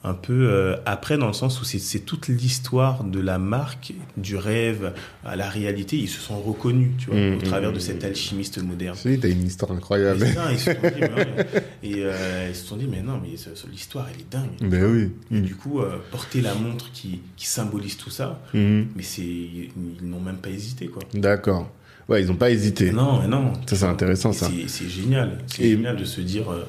un, 0.04 0.14
peu 0.14 0.48
euh, 0.50 0.76
après, 0.86 1.16
dans 1.18 1.28
le 1.28 1.32
sens 1.32 1.60
où 1.60 1.64
c'est 1.64 1.78
c'est 1.78 2.00
toute 2.00 2.28
l'histoire 2.28 3.04
de 3.04 3.20
la 3.20 3.38
marque, 3.38 3.92
du 4.16 4.36
rêve 4.36 4.92
à 5.24 5.36
la 5.36 5.48
réalité. 5.48 5.96
Ils 5.96 6.08
se 6.08 6.20
sont 6.20 6.40
reconnus, 6.40 6.90
tu 6.98 7.06
vois, 7.10 7.18
Mhm. 7.20 7.38
au 7.38 7.40
travers 7.42 7.72
de 7.72 7.78
cet 7.78 8.02
alchimiste 8.04 8.62
moderne. 8.62 8.96
Si, 8.96 9.18
t'as 9.20 9.28
une 9.28 9.46
histoire 9.46 9.72
incroyable. 9.72 10.24
Et, 10.24 10.32
ça, 10.32 10.52
ils 10.52 10.58
se 10.58 10.72
sont 10.72 10.80
dit, 10.80 11.00
mais 11.00 11.12
ouais. 11.12 11.46
Et, 11.82 11.94
euh, 11.98 12.46
ils 12.50 12.54
se 12.56 12.66
sont 12.66 12.76
dit, 12.76 12.88
mais 12.90 13.00
non, 13.02 13.20
mais 13.22 13.28
l'histoire, 13.70 14.06
elle 14.12 14.20
est 14.20 14.30
dingue. 14.30 14.70
Ben 14.70 14.84
oui. 14.84 15.10
Et 15.30 15.40
Mm. 15.40 15.42
du 15.42 15.54
coup, 15.54 15.80
euh, 15.80 15.96
porter 16.10 16.40
la 16.40 16.54
montre 16.54 16.90
qui, 16.92 17.20
qui 17.36 17.46
symbolise 17.46 17.96
tout 17.96 18.10
ça, 18.10 18.40
mais 18.54 18.84
c'est, 19.02 19.22
ils 19.22 19.70
n'ont 20.02 20.20
même 20.20 20.36
pas 20.38 20.50
hésité, 20.50 20.86
quoi. 20.88 21.02
D'accord. 21.14 21.70
Ouais, 22.08 22.20
ils 22.20 22.30
ont 22.32 22.36
pas 22.36 22.50
hésité. 22.50 22.90
Non, 22.90 23.20
mais 23.22 23.28
non. 23.28 23.52
Ça, 23.66 23.76
c'est 23.76 23.84
intéressant, 23.84 24.30
Et 24.32 24.34
ça. 24.34 24.50
C'est, 24.50 24.68
c'est 24.68 24.88
génial. 24.88 25.38
C'est 25.46 25.62
Et- 25.62 25.70
génial 25.70 25.96
de 25.96 26.04
se 26.04 26.20
dire 26.20 26.50
euh, 26.50 26.64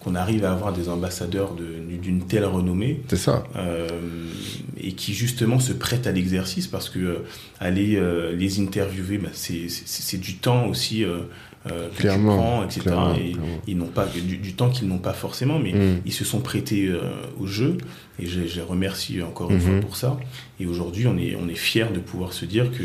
qu'on 0.00 0.14
arrive 0.14 0.44
à 0.44 0.52
avoir 0.52 0.72
des 0.72 0.88
ambassadeurs 0.88 1.54
de- 1.54 1.96
d'une 2.00 2.26
telle 2.26 2.44
renommée. 2.44 3.00
C'est 3.08 3.16
ça. 3.16 3.44
euh, 3.56 3.88
et 4.80 4.92
qui 4.92 5.12
justement 5.12 5.58
se 5.58 5.72
prêtent 5.72 6.06
à 6.06 6.12
l'exercice 6.12 6.66
parce 6.68 6.88
que 6.88 6.98
euh, 7.00 7.16
aller 7.58 7.96
euh, 7.96 8.34
les 8.34 8.60
interviewer, 8.60 9.18
bah, 9.18 9.28
c'est, 9.32 9.66
du 10.20 10.36
temps 10.36 10.66
aussi 10.66 11.04
euh, 11.04 11.18
euh, 11.70 11.88
que 11.90 12.02
Clairement, 12.02 12.36
tu 12.36 12.38
prends, 12.40 12.64
etc. 12.64 12.80
clairement, 12.82 13.14
et 13.16 13.32
clairement. 13.32 13.60
ils 13.66 13.76
n'ont 13.76 13.86
pas 13.88 14.06
du, 14.06 14.36
du 14.38 14.52
temps 14.54 14.70
qu'ils 14.70 14.86
n'ont 14.86 14.98
pas 14.98 15.12
forcément, 15.12 15.58
mais 15.58 15.72
Mm. 15.72 16.00
ils 16.06 16.12
se 16.12 16.24
sont 16.24 16.40
prêtés 16.40 16.86
euh, 16.86 17.00
au 17.40 17.46
jeu 17.46 17.76
et 18.20 18.26
je, 18.26 18.46
je 18.46 18.56
les 18.56 18.62
remercie 18.62 19.20
encore 19.22 19.50
une 19.50 19.60
fois 19.60 19.80
pour 19.80 19.96
ça. 19.96 20.16
Et 20.60 20.66
aujourd'hui, 20.66 21.06
on 21.08 21.18
est 21.18 21.34
on 21.36 21.48
est 21.48 21.54
fiers 21.56 21.86
de 21.92 21.98
pouvoir 21.98 22.32
se 22.32 22.44
dire 22.44 22.70
que 22.70 22.84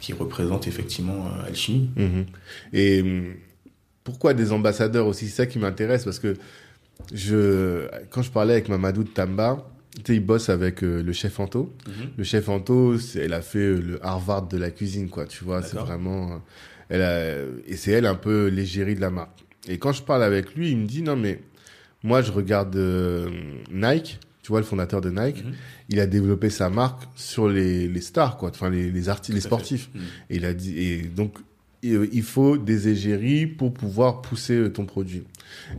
qu'ils 0.00 0.14
représentent 0.14 0.66
effectivement 0.66 1.26
euh, 1.26 1.46
Alchimie. 1.48 1.90
Mhm. 1.96 2.24
Et 2.72 3.02
hum, 3.02 3.34
pourquoi 4.06 4.32
des 4.32 4.52
ambassadeurs 4.52 5.06
aussi 5.06 5.26
C'est 5.26 5.36
ça 5.42 5.46
qui 5.46 5.58
m'intéresse 5.58 6.04
parce 6.04 6.18
que 6.18 6.34
je, 7.12 7.86
quand 8.10 8.22
je 8.22 8.30
parlais 8.30 8.54
avec 8.54 8.68
Mamadou 8.68 9.04
de 9.04 9.08
Tamba, 9.08 9.68
tu 9.96 10.02
sais, 10.06 10.14
il 10.16 10.24
bosse 10.24 10.48
avec 10.48 10.82
euh, 10.82 11.02
le 11.02 11.12
chef 11.12 11.38
Anto. 11.40 11.74
Le 12.16 12.24
chef 12.24 12.48
Anto, 12.48 12.96
elle 13.14 13.32
a 13.32 13.40
fait 13.42 13.58
euh, 13.58 13.80
le 13.80 14.04
Harvard 14.04 14.46
de 14.48 14.58
la 14.58 14.70
cuisine, 14.70 15.08
quoi. 15.08 15.26
Tu 15.26 15.44
vois, 15.44 15.62
c'est 15.62 15.76
vraiment. 15.76 16.32
euh, 16.32 16.36
Elle 16.88 17.02
a, 17.02 17.34
et 17.66 17.76
c'est 17.76 17.92
elle 17.92 18.06
un 18.06 18.14
peu 18.14 18.46
l'égérie 18.48 18.94
de 18.94 19.00
la 19.00 19.10
marque. 19.10 19.44
Et 19.68 19.78
quand 19.78 19.92
je 19.92 20.02
parle 20.02 20.22
avec 20.22 20.54
lui, 20.54 20.70
il 20.70 20.78
me 20.78 20.86
dit 20.86 21.02
non 21.02 21.16
mais 21.16 21.40
moi 22.04 22.22
je 22.22 22.30
regarde 22.30 22.76
euh, 22.76 23.28
Nike. 23.72 24.20
Tu 24.42 24.48
vois 24.52 24.60
le 24.60 24.66
fondateur 24.66 25.00
de 25.00 25.10
Nike, 25.10 25.44
Mhm. 25.44 25.52
il 25.88 25.98
a 25.98 26.06
développé 26.06 26.50
sa 26.50 26.70
marque 26.70 27.02
sur 27.16 27.48
les, 27.48 27.88
les 27.88 28.00
stars, 28.00 28.36
quoi. 28.36 28.50
Enfin 28.50 28.70
les 28.70 28.92
les 28.92 29.08
artistes, 29.08 29.34
les 29.34 29.40
sportifs. 29.40 29.90
Mhm. 29.94 30.00
Et 30.30 30.36
il 30.36 30.44
a 30.44 30.54
dit, 30.54 30.78
et 30.78 31.02
donc, 31.02 31.32
il 31.82 32.08
il 32.12 32.22
faut 32.22 32.56
des 32.56 32.88
égéries 32.88 33.46
pour 33.46 33.72
pouvoir 33.72 34.22
pousser 34.22 34.54
euh, 34.54 34.68
ton 34.70 34.84
produit. 34.86 35.24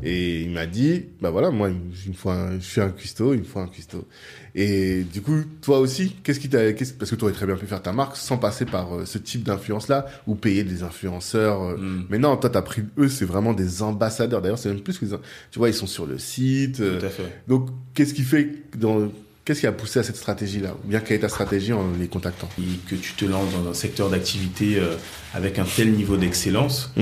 Et 0.02 0.42
il 0.44 0.52
m'a 0.52 0.66
dit, 0.66 1.04
bah 1.22 1.30
voilà, 1.30 1.52
moi, 1.52 1.70
une 1.70 2.14
fois, 2.14 2.36
un- 2.36 2.60
je 2.60 2.66
suis 2.66 2.82
un 2.82 2.90
cuistot, 2.90 3.34
une 3.34 3.44
fois 3.44 3.64
un 3.64 3.68
cuistot. 3.68 4.08
Et 4.56 5.04
du 5.04 5.22
coup, 5.22 5.36
toi 5.62 5.80
aussi, 5.80 6.16
qu'est-ce 6.24 6.40
qui 6.40 6.50
t'a, 6.50 6.72
qu'est-ce- 6.74 6.94
parce 6.94 7.12
que 7.12 7.16
tu 7.16 7.24
aurais 7.26 7.34
très 7.34 7.46
bien 7.46 7.58
pu 7.58 7.66
faire 7.68 7.82
ta 7.82 7.92
marque 7.92 8.16
sans 8.16 8.38
passer 8.38 8.66
par 8.66 8.96
euh, 8.96 9.06
ce 9.06 9.18
type 9.18 9.44
d'influence-là 9.44 10.08
ou 10.26 10.36
payer 10.36 10.64
des 10.64 10.84
influenceurs. 10.84 11.62
euh. 11.62 11.78
Mhm. 11.78 12.06
Mais 12.10 12.18
non, 12.18 12.38
toi, 12.38 12.50
t'as 12.50 12.62
pris, 12.62 12.84
eux, 12.98 13.10
c'est 13.10 13.26
vraiment 13.26 13.54
des 13.54 13.82
ambassadeurs. 13.84 14.42
D'ailleurs, 14.42 14.58
c'est 14.58 14.70
même 14.70 14.80
plus 14.82 14.98
que, 14.98 15.06
des- 15.06 15.16
tu 15.52 15.60
vois, 15.60 15.68
ils 15.70 15.76
sont 15.76 15.86
sur 15.88 16.06
le 16.06 16.18
site. 16.18 16.80
euh. 16.80 17.00
Tout 17.00 17.06
à 17.06 17.10
fait. 17.10 17.24
donc, 17.48 17.70
qu'est-ce 17.94 18.14
qui 18.14 18.24
fait 18.24 18.50
dans, 18.78 19.12
qu'est-ce 19.48 19.62
qui 19.62 19.68
a 19.68 19.72
poussé 19.72 20.00
à 20.00 20.04
cette 20.04 20.18
stratégie-là? 20.18 20.76
Ou 20.84 20.90
bien 20.90 21.00
quelle 21.00 21.16
est 21.16 21.22
ta 21.22 21.30
stratégie 21.30 21.72
en 21.72 21.86
les 21.98 22.10
contactant? 22.10 22.50
Et 22.60 22.64
que 22.90 22.96
tu 22.96 23.14
te 23.14 23.24
lances 23.24 23.54
dans 23.54 23.70
un 23.70 23.74
secteur 23.74 24.10
d'activité 24.10 24.78
euh, 24.78 24.96
avec 25.34 25.58
un 25.58 25.64
tel 25.64 25.94
niveau 25.94 26.18
d'excellence, 26.18 26.94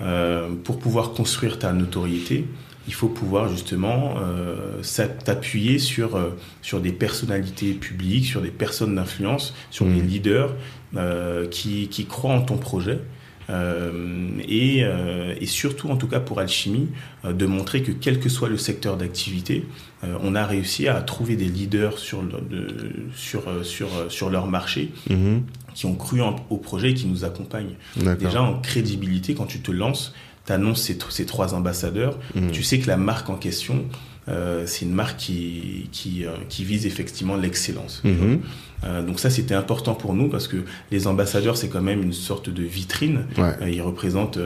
euh, 0.00 0.48
pour 0.64 0.78
pouvoir 0.78 1.12
construire 1.12 1.58
ta 1.58 1.74
notoriété, 1.74 2.46
il 2.88 2.94
faut 2.94 3.08
pouvoir 3.08 3.50
justement 3.50 4.14
euh, 4.18 4.80
t'appuyer 5.26 5.78
sur, 5.78 6.18
sur 6.62 6.80
des 6.80 6.92
personnalités 6.92 7.74
publiques, 7.74 8.24
sur 8.24 8.40
des 8.40 8.50
personnes 8.50 8.94
d'influence, 8.94 9.54
sur 9.70 9.84
Mhm. 9.84 9.94
des 9.94 10.00
leaders 10.00 10.56
qui, 11.50 11.88
qui 11.88 12.06
croient 12.06 12.32
en 12.34 12.40
ton 12.40 12.56
projet. 12.56 12.98
Et, 14.48 14.84
et, 15.40 15.46
surtout, 15.46 15.88
en 15.88 15.96
tout 15.96 16.06
cas 16.06 16.20
pour 16.20 16.40
Alchimie, 16.40 16.88
de 17.24 17.46
montrer 17.46 17.82
que 17.82 17.92
quel 17.92 18.20
que 18.20 18.28
soit 18.28 18.48
le 18.48 18.56
secteur 18.56 18.96
d'activité, 18.96 19.64
on 20.02 20.34
a 20.34 20.46
réussi 20.46 20.88
à 20.88 21.00
trouver 21.02 21.36
des 21.36 21.46
leaders 21.46 21.98
sur, 21.98 22.22
le, 22.22 23.10
sur, 23.14 23.42
sur, 23.64 23.88
sur 24.08 24.30
leur 24.30 24.46
marché 24.46 24.92
mm-hmm. 25.08 25.40
qui 25.74 25.86
ont 25.86 25.94
cru 25.94 26.20
au 26.50 26.56
projet 26.56 26.90
et 26.90 26.94
qui 26.94 27.06
nous 27.06 27.24
accompagnent. 27.24 27.74
Déjà 28.18 28.42
en 28.42 28.60
crédibilité, 28.60 29.34
quand 29.34 29.46
tu 29.46 29.60
te 29.60 29.72
lances, 29.72 30.14
tu 30.46 30.52
annonces 30.52 30.82
ces, 30.82 30.98
ces, 31.10 31.26
trois 31.26 31.54
ambassadeurs, 31.54 32.18
mm. 32.34 32.50
tu 32.50 32.62
sais 32.62 32.78
que 32.78 32.86
la 32.86 32.96
marque 32.96 33.28
en 33.30 33.36
question, 33.36 33.84
euh, 34.28 34.64
c'est 34.66 34.84
une 34.84 34.92
marque 34.92 35.18
qui, 35.18 35.88
qui, 35.92 36.24
euh, 36.24 36.30
qui 36.48 36.64
vise 36.64 36.86
effectivement 36.86 37.36
l'excellence. 37.36 38.02
Mm-hmm. 38.04 38.38
Euh, 38.84 39.02
donc 39.02 39.20
ça, 39.20 39.30
c'était 39.30 39.54
important 39.54 39.94
pour 39.94 40.14
nous 40.14 40.28
parce 40.28 40.48
que 40.48 40.58
les 40.90 41.06
ambassadeurs, 41.06 41.56
c'est 41.56 41.68
quand 41.68 41.82
même 41.82 42.02
une 42.02 42.12
sorte 42.12 42.50
de 42.50 42.62
vitrine. 42.62 43.26
ils 43.66 43.82
représentent 43.82 44.38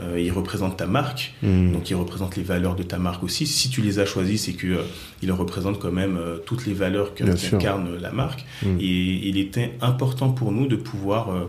euh, 0.00 0.18
ils 0.18 0.32
représentent 0.32 0.78
ta 0.78 0.86
marque, 0.86 1.34
hmm. 1.42 1.72
donc 1.72 1.90
ils 1.90 1.94
représentent 1.94 2.36
les 2.36 2.42
valeurs 2.42 2.76
de 2.76 2.82
ta 2.82 2.98
marque 2.98 3.22
aussi. 3.22 3.46
Si 3.46 3.68
tu 3.68 3.82
les 3.82 3.98
as 3.98 4.06
choisis, 4.06 4.44
c'est 4.44 4.54
que 4.54 4.66
euh, 4.66 4.82
ils 5.22 5.30
représentent 5.30 5.78
quand 5.78 5.92
même 5.92 6.16
euh, 6.16 6.38
toutes 6.38 6.66
les 6.66 6.72
valeurs 6.72 7.14
qu'incarne 7.14 7.98
la 8.00 8.10
marque. 8.10 8.44
Hmm. 8.62 8.78
Et 8.80 9.28
il 9.28 9.36
était 9.36 9.72
important 9.82 10.30
pour 10.30 10.50
nous 10.50 10.66
de 10.66 10.76
pouvoir 10.76 11.48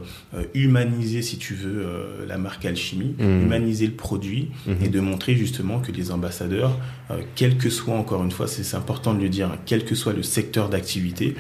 humaniser, 0.54 1.22
si 1.22 1.38
tu 1.38 1.54
veux, 1.54 1.86
la 2.28 2.38
marque 2.38 2.66
Alchimie, 2.66 3.16
hmm. 3.18 3.44
humaniser 3.44 3.88
le 3.88 3.94
produit 3.94 4.50
et 4.84 4.90
de 4.90 5.00
montrer 5.00 5.36
justement 5.36 5.80
que 5.80 5.92
les 5.92 6.12
ambassadeurs, 6.12 6.78
quel 7.36 7.58
que 7.58 7.70
soit, 7.70 7.96
encore 7.96 8.24
une 8.24 8.32
fois, 8.32 8.48
c'est 8.48 8.76
important 8.76 9.14
de 9.14 9.22
le 9.22 9.30
dire, 9.30 9.58
quel 9.66 9.86
que 9.86 9.96
soit 9.96 10.14
le 10.14 10.24
secteur 10.24 10.70
d'activité, 10.70 11.36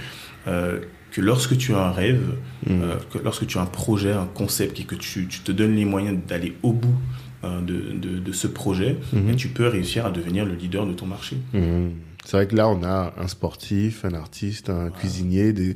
que 1.14 1.22
lorsque 1.22 1.56
tu 1.58 1.74
as 1.74 1.80
un 1.80 1.92
rêve, 1.92 2.36
mm. 2.66 2.82
euh, 2.82 2.96
que 3.12 3.20
lorsque 3.20 3.46
tu 3.46 3.58
as 3.60 3.62
un 3.62 3.68
projet, 3.68 4.12
un 4.12 4.26
concept 4.26 4.80
et 4.80 4.84
que 4.84 4.96
tu, 4.96 5.28
te 5.28 5.52
donnes 5.52 5.76
les 5.76 5.86
moyens 5.86 6.18
d'aller 6.28 6.58
au 6.64 6.74
bout 6.74 6.96
euh, 7.44 7.62
de, 7.62 8.32
ce 8.32 8.48
projet, 8.48 8.98
mm-hmm. 9.14 9.36
tu 9.36 9.50
peux 9.50 9.68
réussir 9.68 10.08
à 10.08 10.12
devenir 10.12 10.44
le 10.44 10.56
leader 10.56 10.88
de 10.88 10.94
ton 10.94 11.06
marché. 11.06 11.38
Mm. 11.54 11.90
C'est 12.26 12.38
vrai 12.38 12.48
que 12.48 12.56
là, 12.56 12.70
on 12.70 12.84
a 12.84 13.14
un 13.18 13.28
sportif, 13.28 14.06
un 14.06 14.14
artiste, 14.14 14.70
un 14.70 14.90
cuisinier, 14.90 15.52
des, 15.52 15.76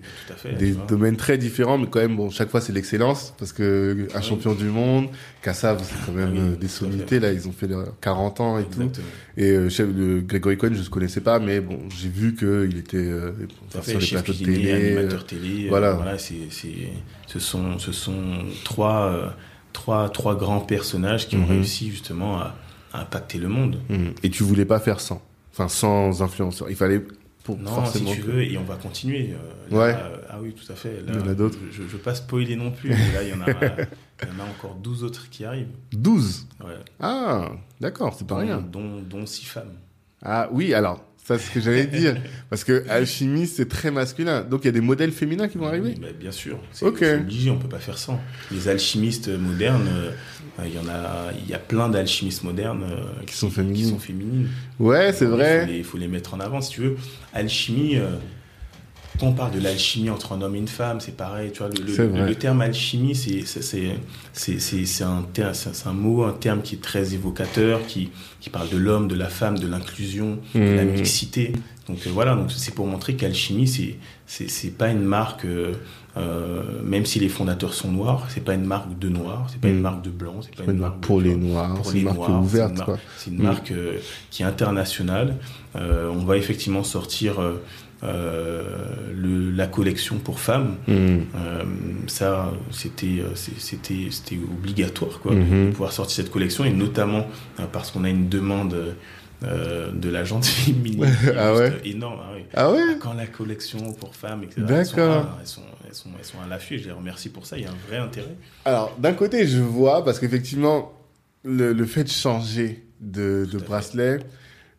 des 0.58 0.72
domaines 0.88 1.18
très 1.18 1.38
différents, 1.38 1.78
mais 1.78 1.88
quand 1.88 2.00
même, 2.00 2.16
bon, 2.16 2.30
chaque 2.30 2.50
fois, 2.50 2.62
c'est 2.62 2.72
l'excellence, 2.72 3.34
parce 3.38 3.52
que 3.52 4.08
un 4.16 4.22
champion 4.22 4.54
du 4.54 4.66
monde, 4.66 5.10
Kassav, 5.42 5.84
c'est 5.84 6.06
quand 6.06 6.14
même 6.14 6.36
euh, 6.38 6.56
des 6.56 6.70
sommités, 6.70 7.20
là, 7.20 7.34
ils 7.34 7.48
ont 7.50 7.52
fait 7.52 7.68
40 8.00 8.40
ans 8.40 8.60
et 8.60 8.64
tout. 8.64 8.90
Et 9.36 9.52
euh, 9.52 9.70
chef, 9.70 9.90
le 9.94 10.22
Grégory 10.22 10.58
Cohen, 10.58 10.74
je 10.74 10.82
ne 10.82 10.86
connaissais 10.86 11.22
pas, 11.22 11.40
mais 11.40 11.60
bon, 11.60 11.80
j'ai 11.90 12.10
vu 12.10 12.34
qu'il 12.34 12.78
était 12.78 12.98
euh, 12.98 13.34
sur 13.82 14.00
les 14.00 14.08
plateaux 14.08 14.34
de 14.34 14.38
télé. 14.38 14.72
animateur 14.72 15.26
télé. 15.26 15.68
Voilà. 15.68 15.94
voilà 15.94 16.18
c'est, 16.18 16.36
ce 17.28 17.40
sont, 17.40 17.78
ce 17.78 17.92
sont 17.92 18.46
trois, 18.64 19.36
trois, 19.74 20.10
trois 20.10 20.36
grands 20.36 20.62
personnages 20.62 21.28
qui 21.28 21.36
ont 21.36 21.42
mhm. 21.42 21.50
réussi 21.50 21.92
justement 21.92 22.38
à, 22.38 22.56
impacter 22.94 23.38
le 23.38 23.50
monde. 23.50 23.80
Mhm. 23.90 24.14
Et 24.24 24.30
tu 24.30 24.44
voulais 24.44 24.66
pas 24.66 24.80
faire 24.80 25.02
sans 25.02 25.22
Enfin, 25.58 25.70
sans 25.70 26.22
influenceur. 26.22 26.70
Il 26.70 26.76
fallait 26.76 27.02
pour 27.44 27.58
non, 27.58 27.84
si 27.86 28.06
tu 28.06 28.22
veux, 28.22 28.44
et 28.44 28.60
on 28.60 28.64
va 28.64 28.76
continuer. 28.76 29.34
Euh, 29.72 29.76
ouais. 29.76 29.96
ah 30.30 30.38
oui, 30.40 30.54
tout 30.54 30.72
à 30.72 30.76
fait. 30.76 31.02
il 31.08 31.16
y 31.16 31.18
en 31.18 31.28
a 31.28 31.34
d'autres. 31.34 31.58
Je 31.72 31.82
ne 31.82 31.88
veux 31.88 31.98
pas 31.98 32.14
spoiler 32.14 32.56
non 32.56 32.70
plus, 32.70 32.90
mais 32.92 33.12
là, 33.12 33.24
il 33.24 33.30
y, 33.30 33.34
en 33.34 33.42
a, 33.42 33.50
il 34.22 34.28
y 34.28 34.40
en 34.40 34.46
a 34.46 34.48
encore 34.48 34.76
12 34.76 35.04
autres 35.04 35.32
qui 35.32 35.46
arrivent. 35.46 35.72
12 35.94 36.48
Ouais. 36.64 36.76
Ah, 37.00 37.54
d'accord, 37.82 38.14
c'est 38.16 38.28
pas 38.28 38.38
rien. 38.38 38.60
Dont, 38.62 39.02
dont 39.02 39.26
6 39.26 39.46
femmes. 39.46 39.74
Ah 40.22 40.48
oui, 40.52 40.76
alors, 40.76 41.04
ça, 41.28 41.38
c'est 41.38 41.50
ce 41.50 41.52
que 41.52 41.60
j'allais 41.60 41.88
dire. 41.88 42.16
Parce 42.50 42.64
que 42.64 42.86
alchimie, 42.88 43.48
c'est 43.48 43.68
très 43.68 43.92
masculin. 43.92 44.44
Donc, 44.44 44.62
il 44.64 44.68
y 44.68 44.70
a 44.70 44.72
des 44.72 44.80
modèles 44.80 45.12
féminins 45.12 45.50
qui 45.50 45.58
vont 45.58 45.68
arriver 45.68 45.94
Bien 46.18 46.32
sûr. 46.32 46.58
C'est 46.72 46.86
obligé, 46.86 47.50
on 47.50 47.58
peut 47.58 47.68
pas 47.68 47.80
faire 47.80 47.98
sans. 47.98 48.22
Les 48.50 48.70
alchimistes 48.70 49.28
modernes, 49.28 49.90
euh, 49.90 50.66
il 50.66 50.74
y 50.74 50.80
en 50.80 50.88
a, 50.88 51.34
il 51.44 51.50
y 51.50 51.54
a 51.54 51.60
plein 51.60 51.90
d'alchimistes 51.90 52.44
modernes 52.44 52.84
euh, 52.90 53.26
qui, 53.26 53.36
sont 53.36 53.50
féminines. 53.50 53.84
Qui 53.88 53.92
sont 53.92 54.00
féminines. 54.00 54.48
Ouais, 54.80 55.12
c'est 55.12 55.26
vrai. 55.26 55.68
Il 55.70 55.84
faut, 55.84 55.98
les, 55.98 56.08
mettre 56.08 56.34
en 56.34 56.40
avant, 56.40 56.62
si 56.62 56.70
tu 56.70 56.82
veux. 56.82 56.96
Alchimie, 57.34 57.98
euh, 57.98 58.16
quand 59.20 59.28
on 59.28 59.34
parle 59.34 59.52
de 59.52 59.60
l'alchimie 59.60 60.10
entre 60.10 60.34
un 60.34 60.42
homme 60.42 60.56
et 60.56 60.60
une 60.60 60.68
femme, 60.68 61.00
c'est 61.00 61.16
pareil. 61.16 61.52
Tu 61.52 61.60
vois, 61.60 61.70
le, 61.70 62.26
le, 62.26 62.36
terme 62.36 62.62
alchimie, 62.62 63.16
c'est 63.16 63.46
c'est 64.34 65.04
un, 65.04 65.26
un 65.86 65.94
mot, 65.94 66.24
un 66.24 66.34
terme 66.34 66.62
qui 66.62 66.76
est 66.76 66.82
très 66.82 67.14
évocateur, 67.14 67.86
qui, 67.88 68.10
qui 68.40 68.50
parle 68.50 68.70
de 68.70 68.78
l'homme, 68.78 69.08
de 69.08 69.16
la 69.16 69.30
femme, 69.30 69.58
de 69.58 69.68
l'inclusion, 69.68 70.40
de 70.54 70.60
la 70.60 70.86
mmh. 70.86 70.92
mixité. 70.92 71.54
Donc 71.88 72.06
euh, 72.06 72.10
voilà, 72.12 72.36
donc 72.36 72.52
c'est 72.52 72.74
pour 72.74 72.86
montrer 72.86 73.16
qu'alchimie, 73.16 73.68
c'est 73.68 73.96
c'est 74.26 74.78
pas 74.78 74.90
une 74.90 75.04
marque, 75.04 75.46
euh, 75.46 75.74
euh, 76.18 76.64
même 76.84 77.06
si 77.06 77.20
les 77.20 77.30
fondateurs 77.30 77.74
sont 77.74 77.92
noirs, 77.92 78.26
c'est 78.28 78.44
pas 78.44 78.56
une 78.56 78.66
marque 78.66 79.00
de 79.00 79.08
noir, 79.08 79.48
c'est 79.50 79.62
pas 79.62 79.70
une 79.70 79.78
mmh. 79.78 79.82
marque 79.82 80.02
de 80.04 80.10
blanc, 80.10 80.42
c'est 80.42 80.54
pas 80.54 80.70
une, 80.70 80.80
marque 80.80 81.00
pour 81.00 81.22
les 81.22 81.36
noirs, 81.36 81.78
c'est 81.84 82.00
une 82.00 82.04
marque 82.04 82.30
ouverte. 82.30 82.82
C'est 83.18 83.32
une, 83.32 83.42
marque, 83.42 83.72
mmh. 83.72 84.00
qui 84.32 84.44
est 84.44 84.46
internationale. 84.46 85.36
on 85.76 86.26
va 86.26 86.36
effectivement 86.36 86.84
sortir 86.84 87.40
euh, 87.42 87.64
le, 88.04 89.52
la 89.52 89.68
collection 89.68 90.18
pour 90.18 90.40
femmes. 90.40 90.78
Mm. 90.88 90.94
Euh, 90.94 91.64
ça, 92.08 92.52
c'était, 92.72 93.20
euh, 93.20 93.36
c'était, 93.36 94.08
c'était 94.12 94.38
obligatoire, 94.38 95.20
quoi, 95.20 95.34
mm-hmm. 95.34 95.66
de 95.68 95.72
pouvoir 95.72 95.92
sortir 95.92 96.18
cette 96.18 96.32
collection, 96.32 96.64
et 96.64 96.72
notamment 96.72 97.28
parce 97.72 97.92
qu'on 97.92 98.04
a 98.04 98.10
une 98.10 98.30
demande. 98.30 98.96
de 99.42 100.10
la 100.10 100.24
gente 100.24 100.46
féminine 100.46 101.06
ah 101.38 101.54
ouais. 101.54 101.72
énorme. 101.86 102.20
Ah, 102.56 102.64
ah 102.64 102.72
ouais? 102.72 102.98
Quand 103.00 103.14
la 103.14 103.28
collection 103.28 103.94
pour 103.94 104.16
femmes, 104.16 104.44
etc. 104.44 104.62
D'accord. 104.62 105.38
Elles 105.40 105.46
sont, 105.46 105.62
elles, 105.86 105.94
sont, 105.94 106.10
elles, 106.18 106.26
sont, 106.26 106.42
à 106.44 106.48
l'affût 106.48 106.80
je 106.80 106.86
les 106.86 106.92
remercie 106.92 107.30
pour 107.30 107.46
ça. 107.46 107.56
Il 107.56 107.64
y 107.64 107.68
a 107.68 107.70
un 107.70 107.88
vrai 107.88 107.98
intérêt. 107.98 108.36
Alors, 108.66 108.96
d'un 108.98 109.14
côté, 109.14 109.46
je 109.46 109.60
vois, 109.60 110.04
parce 110.04 110.20
qu'effectivement, 110.20 110.92
le, 111.44 111.72
le, 111.72 111.86
fait 111.86 112.04
de 112.04 112.10
changer 112.10 112.84
de, 113.00 113.48
de 113.52 113.60
bracelet, 113.60 114.22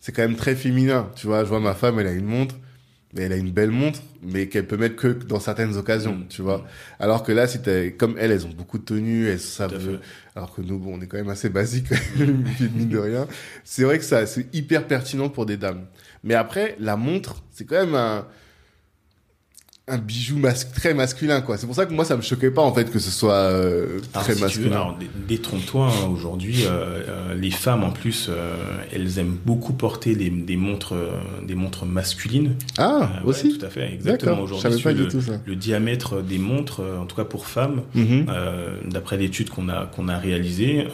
c'est 0.01 0.11
quand 0.11 0.23
même 0.23 0.37
très 0.37 0.57
féminin. 0.57 1.09
Tu 1.15 1.29
vois, 1.29 1.45
je 1.45 1.49
vois 1.49 1.61
ma 1.61 1.75
femme, 1.75 2.01
elle 2.01 2.09
a 2.09 2.13
une 2.13 2.27
montre 2.27 2.57
mais 3.15 3.23
elle 3.23 3.33
a 3.33 3.37
une 3.37 3.51
belle 3.51 3.71
montre, 3.71 4.01
mais 4.23 4.49
qu'elle 4.49 4.67
peut 4.67 4.77
mettre 4.77 4.97
que 4.97 5.09
dans 5.09 5.41
certaines 5.41 5.77
occasions, 5.77 6.17
mm. 6.17 6.27
tu 6.29 6.43
vois. 6.43 6.67
Alors 6.99 7.23
que 7.23 7.33
là, 7.33 7.47
si 7.47 7.59
comme 7.99 8.17
elles, 8.19 8.33
elles 8.33 8.47
ont 8.47 8.51
beaucoup 8.51 8.79
de 8.79 8.85
tenues, 8.85 9.29
elles 9.29 9.41
savent, 9.41 10.01
alors 10.37 10.55
que 10.55 10.61
nous, 10.61 10.79
bon, 10.79 10.99
on 10.99 11.01
est 11.01 11.07
quand 11.07 11.17
même 11.17 11.31
assez 11.31 11.49
basique, 11.49 11.87
mine 12.19 12.89
de 12.89 12.99
rien. 12.99 13.27
C'est 13.65 13.85
vrai 13.85 13.99
que 13.99 14.05
ça, 14.05 14.27
c'est 14.27 14.55
hyper 14.55 14.87
pertinent 14.87 15.29
pour 15.29 15.47
des 15.47 15.57
dames. 15.57 15.87
Mais 16.23 16.35
après, 16.35 16.77
la 16.81 16.97
montre, 16.97 17.43
c'est 17.51 17.65
quand 17.65 17.81
même 17.81 17.95
un, 17.95 18.27
un 19.89 19.99
bijou 19.99 20.41
très 20.75 20.95
masculin 20.95 21.41
quoi. 21.41 21.57
C'est 21.57 21.67
pour 21.67 21.75
ça 21.75 21.87
que 21.87 21.93
moi 21.93 22.05
ça 22.05 22.17
me 22.17 22.23
choquait 22.23 22.51
pas 22.51 22.63
en 22.63 22.73
fait 22.73 22.91
que 22.91 22.99
ce 22.99 23.11
soit 23.11 23.33
euh, 23.33 24.01
très 24.13 24.35
masculin. 24.37 24.95
détrompe-toi 25.29 25.89
hein, 25.89 26.09
aujourd'hui 26.13 26.65
euh, 26.67 27.03
euh, 27.09 27.35
les 27.35 27.51
femmes 27.51 27.85
en 27.85 27.91
plus 27.91 28.31
elles 28.93 29.19
aiment 29.19 29.37
beaucoup 29.45 29.73
porter 29.73 30.15
des, 30.15 30.31
des 30.31 30.57
montres 30.57 30.95
des 31.47 31.55
montres 31.55 31.87
masculines. 31.87 32.55
Ah 32.77 33.11
aussi. 33.25 33.57
tout 33.57 33.65
à 33.65 33.71
fait 33.71 33.93
exactement. 33.93 34.43
Aujourd'hui 34.43 34.95
le, 34.95 35.09
le, 35.47 35.57
diamètre 35.57 36.23
des 36.23 36.39
montres 36.39 36.83
en 37.01 37.07
tout 37.07 37.17
cas 37.17 37.25
pour 37.25 37.47
femmes 37.47 37.83
mhm. 37.95 38.27
d'après 38.87 39.17
l'étude 39.17 39.51
qu'on 39.51 39.69
a 39.69 39.87
qu'on 39.87 40.09
a 40.09 40.19
réalisée 40.19 40.87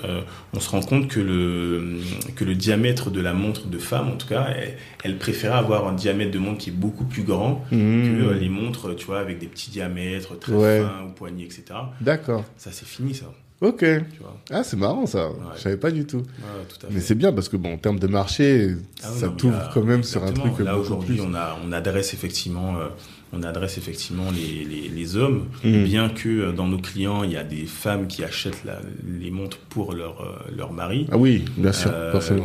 on 0.53 0.61
se 0.61 0.71
rend 0.71 0.81
compte 0.81 1.09
que 1.09 1.21
le 1.21 1.99
que 2.37 2.45
le 2.45 2.55
diamètre 2.55 3.11
de 3.11 3.21
la 3.21 3.35
montre 3.35 3.67
de 3.67 3.79
femme 3.79 4.09
en 4.09 4.17
tout 4.17 4.29
cas 4.29 4.47
elle, 4.57 4.77
elle 5.03 5.19
préférait 5.19 5.59
avoir 5.59 5.87
un 5.89 5.93
diamètre 5.93 6.31
de 6.31 6.39
montre 6.39 6.59
qui 6.59 6.71
est 6.71 6.75
beaucoup 6.75 7.05
plus 7.05 7.23
grand 7.23 7.65
mhm. 7.71 8.19
que 8.19 8.33
les 8.35 8.49
montres 8.49 8.84
tu 8.93 9.07
vois, 9.07 9.21
avec 9.21 9.39
des 9.39 9.47
petits 9.47 9.71
diamètres 9.71 10.39
très 10.39 10.81
fins, 10.83 11.05
au 11.09 11.13
poignet, 11.13 11.45
etc. 11.45 11.65
D'accord. 12.01 12.45
Ça, 12.57 12.71
c'est 12.73 12.87
fini, 12.87 13.15
ça. 13.15 13.27
Ok. 13.61 13.79
Tu 13.79 14.21
vois. 14.21 14.37
Ah, 14.51 14.65
c'est 14.65 14.77
marrant, 14.77 15.07
ça. 15.07 15.31
Je 15.57 15.61
savais 15.61 15.77
pas 15.77 15.91
du 15.91 16.07
tout. 16.07 16.21
tout 16.21 16.87
Mais 16.91 17.01
c'est 17.01 17.15
bien 17.15 17.33
parce 17.33 17.49
que, 17.49 17.57
bon, 17.57 17.75
en 17.75 17.79
termes 17.79 17.99
de 17.99 18.07
marché, 18.07 18.75
ah 19.03 19.09
ça 19.09 19.29
t'ouvre 19.29 19.71
quand 19.73 19.83
même 19.83 20.03
sur 20.03 20.23
un 20.23 20.33
truc. 20.33 20.59
Là, 20.59 20.77
aujourd'hui, 20.77 21.21
on, 21.23 21.35
a, 21.35 21.57
on 21.65 21.73
adresse 21.73 22.15
effectivement. 22.15 22.77
Euh, 22.79 22.89
on 23.37 23.43
adresse 23.43 23.79
effectivement 23.79 24.31
les, 24.31 24.65
les, 24.65 24.89
les 24.89 25.17
hommes, 25.17 25.49
hmm. 25.65 25.83
bien 25.83 26.09
que 26.09 26.29
euh, 26.29 26.53
dans 26.53 26.69
nos 26.69 26.79
clients, 26.79 27.25
il 27.25 27.33
y 27.33 27.37
a 27.37 27.43
des 27.43 27.67
femmes 27.67 28.07
qui 28.07 28.23
achètent 28.23 28.63
la, 28.65 28.79
les 29.19 29.33
montres 29.33 29.59
pour 29.59 29.93
leur, 29.93 30.21
euh, 30.21 30.53
leur 30.57 30.73
mari. 30.73 31.09
Ah 31.11 31.17
oui, 31.17 31.45
bien 31.57 31.73
sûr, 31.73 31.91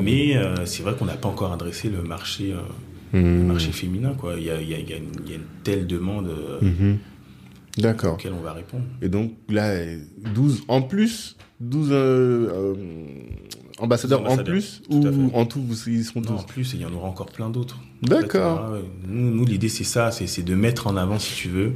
Mais 0.02 0.36
c'est 0.66 0.82
vrai 0.82 0.96
qu'on 0.98 1.06
n'a 1.06 1.14
pas 1.14 1.30
encore 1.30 1.54
adressé 1.54 1.90
le 1.90 2.02
marché 2.02 2.56
Mmh. 3.14 3.44
marché 3.48 3.72
féminin. 3.72 4.14
Quoi. 4.18 4.36
Il, 4.38 4.44
y 4.44 4.52
a, 4.52 4.62
il, 4.62 4.70
y 4.70 4.76
a, 4.76 4.80
il, 4.80 4.90
y 4.90 4.94
a 4.94 4.98
une, 4.98 5.42
telle 5.64 5.88
demande 5.88 6.28
euh, 6.28 6.62
mmh. 6.62 6.98
D'accord. 7.82 8.14
auquel 8.16 8.34
on 8.34 8.42
va 8.42 8.54
répondre. 8.54 8.84
Et 9.02 9.10
donc 9.10 9.34
là, 9.50 9.76
12 10.34 10.64
en 10.68 10.82
plus 10.82 11.38
12 11.60 11.90
euh, 11.92 11.96
euh, 11.96 12.74
ambassadeurs, 13.80 14.30
en 14.30 14.38
plus 14.38 14.82
Ou 14.90 15.32
en 15.34 15.46
tout, 15.46 15.62
vous, 15.62 15.90
ils 15.90 16.06
seront 16.06 16.22
12 16.22 16.32
En 16.32 16.44
plus, 16.44 16.74
et 16.74 16.78
il 16.78 16.82
y 16.82 16.86
en 16.86 16.94
aura 16.94 17.08
encore 17.08 17.32
plein 17.32 17.50
d'autres. 17.50 17.80
D'accord. 18.02 18.78
nous, 19.08 19.32
nous 19.32 19.46
l'idée, 19.46 19.70
c'est 19.70 19.84
ça, 19.84 20.12
c'est 20.12 20.44
de 20.44 20.56
mettre 20.56 20.88
en 20.88 20.96
avant, 20.96 21.20
si 21.20 21.36
tu 21.36 21.50
veux, 21.50 21.74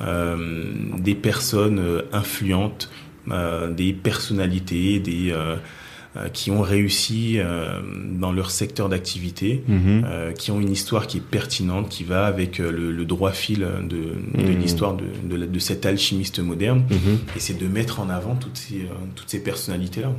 euh, 0.00 0.72
des 0.98 1.14
personnes 1.14 2.02
influentes, 2.12 2.90
des 3.28 3.92
personnalités, 3.92 5.00
des 5.00 5.34
qui 6.32 6.50
ont 6.50 6.62
réussi 6.62 7.34
euh, 7.38 7.80
dans 8.18 8.32
leur 8.32 8.50
secteur 8.50 8.88
d'activité, 8.88 9.62
Mhm. 9.68 10.04
euh, 10.06 10.32
qui 10.32 10.50
ont 10.50 10.60
une 10.60 10.72
histoire 10.72 11.06
qui 11.06 11.18
est 11.18 11.28
pertinente, 11.38 11.88
qui 11.88 12.04
va 12.04 12.26
avec 12.26 12.60
euh, 12.60 12.70
le, 12.70 12.92
le 12.92 13.04
droit 13.04 13.32
fil 13.32 13.60
de, 13.60 13.96
de 14.42 14.52
Mhm. 14.52 14.58
l'histoire 14.60 14.94
de, 14.96 15.36
de, 15.46 15.58
cet 15.58 15.86
alchimiste 15.86 16.38
moderne. 16.38 16.84
Mhm. 16.90 17.18
Et 17.36 17.40
c'est 17.40 17.58
de 17.58 17.66
mettre 17.66 18.00
en 18.00 18.08
avant 18.10 18.34
toutes 18.36 18.56
ces, 18.56 18.80
euh, 18.82 18.94
toutes 19.14 19.28
ces 19.30 19.42
personnalités-là. 19.42 20.12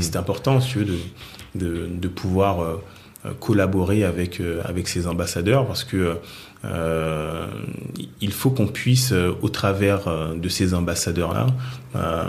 C'est 0.00 0.16
important, 0.16 0.60
si 0.60 0.70
tu 0.72 0.78
veux, 0.80 0.98
de, 1.54 2.08
pouvoir 2.08 2.60
euh, 2.60 2.76
euh, 3.26 3.30
collaborer 3.38 4.04
avec, 4.04 4.40
euh, 4.40 4.60
avec 4.64 4.88
ces 4.88 5.06
ambassadeurs 5.06 5.66
parce 5.66 5.84
que 5.84 6.16
euh, 6.64 7.46
il 8.20 8.32
faut 8.32 8.50
qu'on 8.50 8.66
puisse, 8.66 9.12
euh, 9.12 9.32
au 9.42 9.48
travers 9.48 10.08
euh, 10.08 10.34
de 10.34 10.48
ces 10.48 10.74
ambassadeurs-là, 10.74 11.46
euh, 11.96 12.24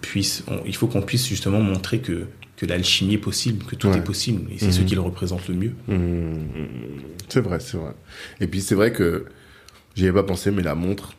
puisse, 0.00 0.44
on- 0.48 0.60
il 0.66 0.74
faut 0.76 0.86
qu'on 0.86 1.02
puisse 1.02 1.26
justement 1.28 1.60
montrer 1.60 2.00
que, 2.00 2.26
que 2.56 2.66
l'alchimie 2.66 3.14
est 3.14 3.18
possible, 3.18 3.64
que 3.64 3.74
tout 3.74 3.88
Ouais. 3.88 3.98
est 3.98 4.04
possible. 4.04 4.50
Et 4.52 4.58
c'est 4.58 4.66
Mhm. 4.66 4.72
ce 4.72 4.80
qui 4.82 4.94
le 4.94 5.00
représente 5.00 5.48
le 5.48 5.54
mieux. 5.54 5.72
Mmh, 5.88 6.34
C'est 7.28 7.40
vrai, 7.40 7.58
c'est 7.60 7.76
vrai. 7.78 7.92
Et 8.40 8.46
puis 8.46 8.60
c'est 8.60 8.74
vrai 8.74 8.92
que 8.92 9.24
j'y 9.96 10.04
avais 10.04 10.12
pas 10.20 10.22
pensé, 10.26 10.50
mais 10.50 10.62
la 10.62 10.74
montre, 10.74 11.14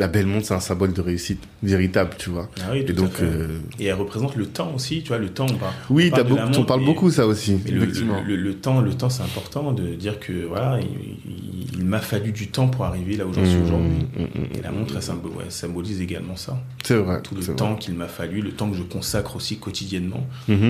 la 0.00 0.08
belle 0.08 0.26
montre, 0.26 0.46
c'est 0.46 0.54
un 0.54 0.60
symbole 0.60 0.92
de 0.92 1.00
réussite 1.00 1.42
véritable, 1.62 2.14
tu 2.18 2.30
vois. 2.30 2.48
Ah 2.62 2.70
oui, 2.72 2.84
Et 2.88 2.92
donc, 2.92 3.20
euh, 3.20 3.58
Et 3.78 3.84
elle 3.84 3.94
représente 3.94 4.34
le 4.34 4.46
temps 4.46 4.72
aussi, 4.74 5.02
tu 5.02 5.08
vois, 5.08 5.18
le 5.18 5.28
temps. 5.28 5.46
on 5.48 5.56
parle- 5.56 5.74
oui, 5.90 6.10
on 6.12 6.16
parle 6.16 6.28
beaucoup, 6.28 6.60
on 6.60 6.64
parle 6.64 6.84
beaucoup 6.84 7.10
ça 7.10 7.26
aussi, 7.26 7.58
le, 7.70 8.54
temps, 8.54 8.80
le 8.80 8.94
temps, 8.94 9.10
c'est 9.10 9.22
important 9.22 9.72
de 9.72 9.94
dire 9.94 10.18
que 10.18 10.32
voilà, 10.46 10.80
il, 10.80 11.84
m'a 11.84 12.00
fallu 12.00 12.32
du 12.32 12.48
temps 12.48 12.68
pour 12.68 12.84
arriver 12.84 13.16
là 13.16 13.26
où 13.26 13.32
j'en 13.34 13.44
suis 13.44 13.58
Mmh, 13.58 13.62
aujourd'hui. 13.64 13.90
mmh, 14.16 14.22
mmh, 14.22 14.58
Et 14.58 14.62
la 14.62 14.70
montre, 14.70 14.94
elle 14.96 15.50
symbolise 15.52 16.00
également 16.00 16.36
ça. 16.36 16.62
C'est 16.82 16.96
vrai. 16.96 17.20
Tout 17.22 17.34
le 17.34 17.44
temps 17.54 17.76
qu'il 17.76 17.94
m'a 17.94 18.08
fallu, 18.08 18.40
le 18.40 18.52
temps 18.52 18.70
que 18.70 18.76
je 18.76 18.82
consacre 18.82 19.36
aussi 19.36 19.58
quotidiennement 19.58 20.26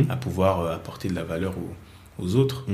à 0.09 0.17
pouvoir 0.17 0.61
euh, 0.61 0.75
apporter 0.75 1.09
de 1.09 1.15
la 1.15 1.25
valeur 1.25 1.55
aux, 1.57 2.25
aux 2.25 2.35
autres. 2.37 2.67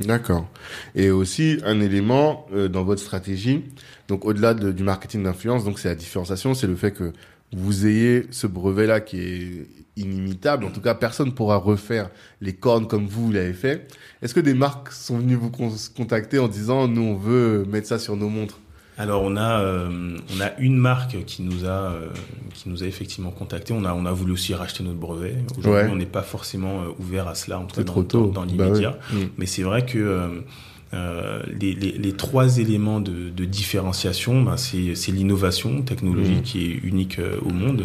D'accord. 0.00 0.48
Et 0.94 1.10
aussi 1.10 1.58
un 1.64 1.80
élément 1.80 2.46
euh, 2.52 2.68
dans 2.68 2.84
votre 2.84 3.02
stratégie, 3.02 3.64
donc 4.08 4.24
au-delà 4.24 4.54
de- 4.54 4.72
du 4.72 4.82
marketing 4.82 5.22
d'influence, 5.24 5.64
donc 5.64 5.78
c'est 5.78 5.88
la 5.88 5.94
différenciation, 5.94 6.54
c'est 6.54 6.66
le 6.66 6.76
fait 6.76 6.92
que 6.92 7.12
vous 7.52 7.86
ayez 7.86 8.26
ce 8.30 8.46
brevet-là 8.46 9.00
qui 9.00 9.20
est 9.20 9.66
inimitable. 9.96 10.64
En 10.64 10.70
tout 10.70 10.80
cas, 10.80 10.94
personne 10.94 11.34
pourra 11.34 11.56
refaire 11.56 12.08
les 12.40 12.54
cornes 12.54 12.86
comme 12.86 13.06
vous, 13.08 13.30
l'avez 13.30 13.52
fait. 13.52 13.88
Est-ce 14.22 14.32
que 14.32 14.40
des 14.40 14.54
marques 14.54 14.92
sont 14.92 15.18
venues 15.18 15.34
vous 15.34 15.50
con- 15.50 15.74
contacter 15.96 16.38
en 16.38 16.48
disant 16.48 16.88
nous 16.88 17.02
on 17.02 17.16
veut 17.16 17.64
mettre 17.66 17.88
ça 17.88 17.98
sur 17.98 18.16
nos 18.16 18.28
montres? 18.30 18.58
Alors 19.00 19.22
on 19.24 19.34
a, 19.36 19.60
euh, 19.60 19.88
on 20.36 20.40
a 20.42 20.50
une 20.58 20.76
marque 20.76 21.24
qui 21.24 21.42
nous 21.42 21.64
a, 21.64 21.68
euh, 21.68 22.08
qui 22.52 22.68
nous 22.68 22.82
a 22.82 22.86
effectivement 22.86 23.30
contacté. 23.30 23.72
On 23.72 23.84
a, 23.86 23.94
on 23.94 24.04
a 24.04 24.12
voulu 24.12 24.32
aussi 24.32 24.52
racheter 24.54 24.84
notre 24.84 24.98
brevet. 24.98 25.36
Aujourd'hui, 25.56 25.70
Ouais. 25.84 25.88
on 25.90 25.96
n'est 25.96 26.04
pas 26.04 26.20
forcément 26.22 26.82
euh, 26.82 26.88
ouvert 26.98 27.26
à 27.26 27.34
cela, 27.34 27.58
en 27.58 27.64
tout 27.64 27.76
cas 27.76 27.82
dans, 27.82 27.92
trop 27.92 28.02
tôt. 28.02 28.26
dans, 28.26 28.44
dans 28.44 28.52
Bah 28.54 28.64
l'immédiat. 28.66 28.98
ouais. 29.14 29.24
Mm. 29.24 29.28
Mais 29.38 29.46
c'est 29.46 29.62
vrai 29.62 29.86
que 29.86 30.42
euh, 30.92 31.40
les, 31.60 31.72
les, 31.74 31.92
les 31.92 32.12
trois 32.12 32.58
éléments 32.58 33.00
de, 33.00 33.30
de 33.30 33.44
différenciation, 33.44 34.42
ben, 34.42 34.56
c'est 34.56 35.12
l'innovation 35.12 35.82
technologique 35.82 36.38
Mhm. 36.38 36.42
qui 36.42 36.64
est 36.64 36.74
unique 36.82 37.18
euh, 37.20 37.36
au 37.42 37.50
monde. 37.50 37.84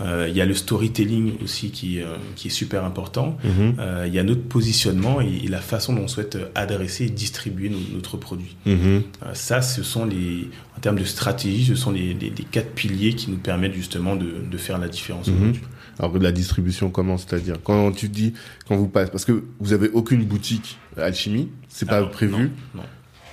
Euh, 0.00 0.26
Il 0.30 0.36
y 0.36 0.40
a 0.40 0.46
le 0.46 0.54
storytelling 0.54 1.32
aussi 1.44 1.70
qui, 1.70 2.00
euh, 2.00 2.16
qui 2.34 2.48
est 2.48 2.50
super 2.50 2.84
important. 2.84 3.36
Mhm. 3.44 3.74
Euh, 3.78 4.04
Il 4.08 4.14
y 4.14 4.18
a 4.18 4.22
notre 4.24 4.42
positionnement 4.42 5.20
et, 5.20 5.44
et 5.44 5.48
la 5.48 5.60
façon 5.60 5.92
dont 5.94 6.02
on 6.04 6.08
souhaite 6.08 6.38
adresser 6.54 7.04
et 7.06 7.10
distribuer 7.10 7.68
no- 7.68 7.78
notre 7.94 8.16
produit. 8.16 8.56
Mhm. 8.64 8.76
Euh, 8.76 9.02
ça, 9.34 9.60
ce 9.60 9.82
sont 9.82 10.06
les, 10.06 10.48
en 10.76 10.80
termes 10.80 10.98
de 10.98 11.04
stratégie, 11.04 11.66
ce 11.66 11.74
sont 11.74 11.90
les, 11.92 12.14
les, 12.14 12.30
les 12.30 12.44
quatre 12.50 12.70
piliers 12.74 13.12
qui 13.14 13.30
nous 13.30 13.36
permettent 13.38 13.74
justement 13.74 14.16
de, 14.16 14.28
de 14.50 14.56
faire 14.56 14.78
la 14.78 14.88
différence 14.88 15.28
Mhm. 15.28 15.34
aujourd'hui. 15.36 15.60
Alors 15.98 16.16
la 16.18 16.32
distribution, 16.32 16.90
comment 16.90 17.16
C'est-à-dire 17.16 17.56
quand 17.62 17.92
tu 17.92 18.08
dis 18.08 18.34
quand 18.68 18.76
vous 18.76 18.88
passez, 18.88 19.10
parce 19.10 19.24
que 19.24 19.44
vous 19.60 19.72
avez 19.72 19.88
aucune 19.90 20.24
boutique 20.24 20.76
alchimie, 20.96 21.48
c'est 21.68 21.86
pas 21.88 21.96
Alors, 21.96 22.10
prévu. 22.10 22.32
Non, 22.34 22.50
non. 22.76 22.82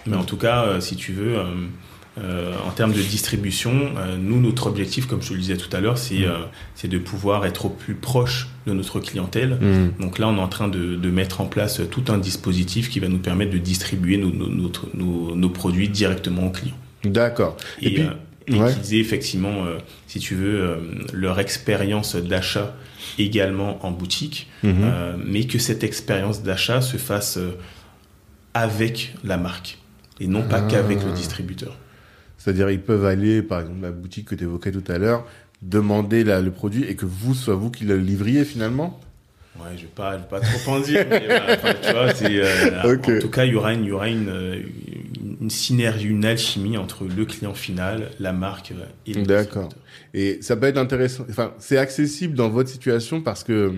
Mais 0.08 0.16
en 0.18 0.24
tout 0.24 0.38
cas, 0.38 0.64
euh, 0.66 0.80
si 0.82 0.96
tu 0.98 1.14
veux, 1.14 1.38
euh, 1.38 1.46
euh, 2.20 2.54
en 2.68 2.72
termes 2.72 2.92
de 2.94 3.02
distribution, 3.02 3.72
euh, 3.98 4.18
nous, 4.18 4.40
notre 4.40 4.68
objectif, 4.68 5.08
comme 5.08 5.22
je 5.22 5.30
te 5.30 5.34
le 5.34 5.40
disais 5.40 5.58
tout 5.58 5.74
à 5.76 5.80
l'heure, 5.80 5.98
c'est 5.98 6.26
euh, 6.26 6.44
c'est 6.76 6.88
de 6.90 6.98
pouvoir 7.00 7.46
être 7.46 7.66
au 7.66 7.70
plus 7.70 7.96
proche 7.96 8.50
de 8.68 8.74
notre 8.74 9.00
clientèle. 9.00 9.58
Mhm. 9.62 9.94
Donc 10.00 10.20
là, 10.20 10.28
on 10.28 10.38
est 10.38 10.42
en 10.42 10.48
train 10.48 10.68
de, 10.68 10.96
de 10.96 11.10
mettre 11.10 11.42
en 11.42 11.46
place 11.46 11.82
tout 11.90 12.04
un 12.10 12.18
dispositif 12.18 12.90
qui 12.90 13.00
va 13.00 13.08
nous 13.08 13.18
permettre 13.20 13.52
de 13.52 13.58
distribuer 13.58 14.18
nos, 14.18 14.32
nos, 14.32 14.48
notre- 14.50 14.88
nos, 14.94 15.36
nos 15.36 15.50
produits 15.50 15.90
directement 15.90 16.48
aux 16.48 16.52
clients. 16.52 16.78
D'accord. 17.04 17.58
Et, 17.82 17.88
Et, 17.88 17.94
puis, 17.96 18.04
et 18.48 18.54
ouais. 18.60 18.74
qu'ils 18.74 18.96
aient 18.96 19.00
effectivement, 19.02 19.66
euh, 19.66 19.78
si 20.08 20.20
tu 20.20 20.36
veux, 20.36 20.62
euh, 20.62 20.78
leur 21.14 21.40
expérience 21.40 22.16
d'achat 22.16 22.76
également 23.18 23.86
en 23.86 23.92
boutique, 23.92 24.50
Mhm. 24.64 24.74
euh, 24.84 25.16
mais 25.24 25.46
que 25.46 25.60
cette 25.60 25.84
expérience 25.84 26.44
d'achat 26.44 26.82
se 26.82 26.98
fasse 26.98 27.38
avec 28.54 29.14
la 29.24 29.38
marque 29.38 29.78
et 30.20 30.28
non 30.28 30.44
pas 30.44 30.58
Ah. 30.58 30.68
qu'avec 30.70 31.04
le 31.04 31.12
distributeur. 31.12 31.78
C'est-à-dire 32.38 32.70
ils 32.70 32.82
peuvent 32.82 33.06
aller, 33.06 33.42
par 33.42 33.62
exemple, 33.62 33.82
la 33.82 33.92
boutique 33.92 34.26
que 34.28 34.36
tu 34.36 34.44
évoquais 34.44 34.72
tout 34.72 34.84
à 34.92 34.98
l'heure, 34.98 35.26
demander 35.62 36.24
la- 36.24 36.42
le 36.42 36.52
produit 36.52 36.84
et 36.84 36.96
que 36.96 37.06
vous, 37.06 37.34
soit 37.34 37.56
vous 37.56 37.72
qui 37.72 37.86
le 37.86 37.98
livriez 37.98 38.44
finalement? 38.46 39.00
Ouais, 39.58 39.70
je 39.78 39.84
vais 39.84 39.88
pas, 39.88 40.14
je 40.14 40.24
vais 40.24 40.28
pas 40.30 40.40
trop 40.42 40.72
en 40.72 40.80
dire, 40.80 41.06
mais 41.10 41.26
voilà, 41.26 41.56
enfin, 41.56 41.74
tu 41.82 41.92
vois, 41.92 42.14
c'est, 42.14 42.42
Ok. 42.86 43.10
en 43.10 43.20
tout 43.22 43.30
cas, 43.30 43.46
il 43.46 43.54
y 43.54 43.56
aura 43.56 43.74
une, 43.74 43.84
il 43.84 43.90
y 43.90 43.92
aura 43.92 44.10
une, 44.10 44.28
une, 44.28 45.23
une 45.44 45.50
synergie, 45.50 46.08
une 46.08 46.24
alchimie 46.24 46.78
entre 46.78 47.06
le 47.06 47.26
client 47.26 47.54
final, 47.54 48.12
la 48.20 48.32
marque 48.32 48.72
euh, 48.72 48.86
et 49.06 49.14
le 49.14 49.24
D'accord. 49.24 49.70
Et 50.14 50.40
ça 50.42 50.56
peut 50.56 50.68
être 50.68 50.78
intéressant. 50.78 51.26
Enfin, 51.30 51.54
c'est 51.60 51.78
accessible 51.78 52.34
dans 52.34 52.50
votre 52.50 52.70
situation 52.70 53.22
parce 53.22 53.44
que 53.44 53.74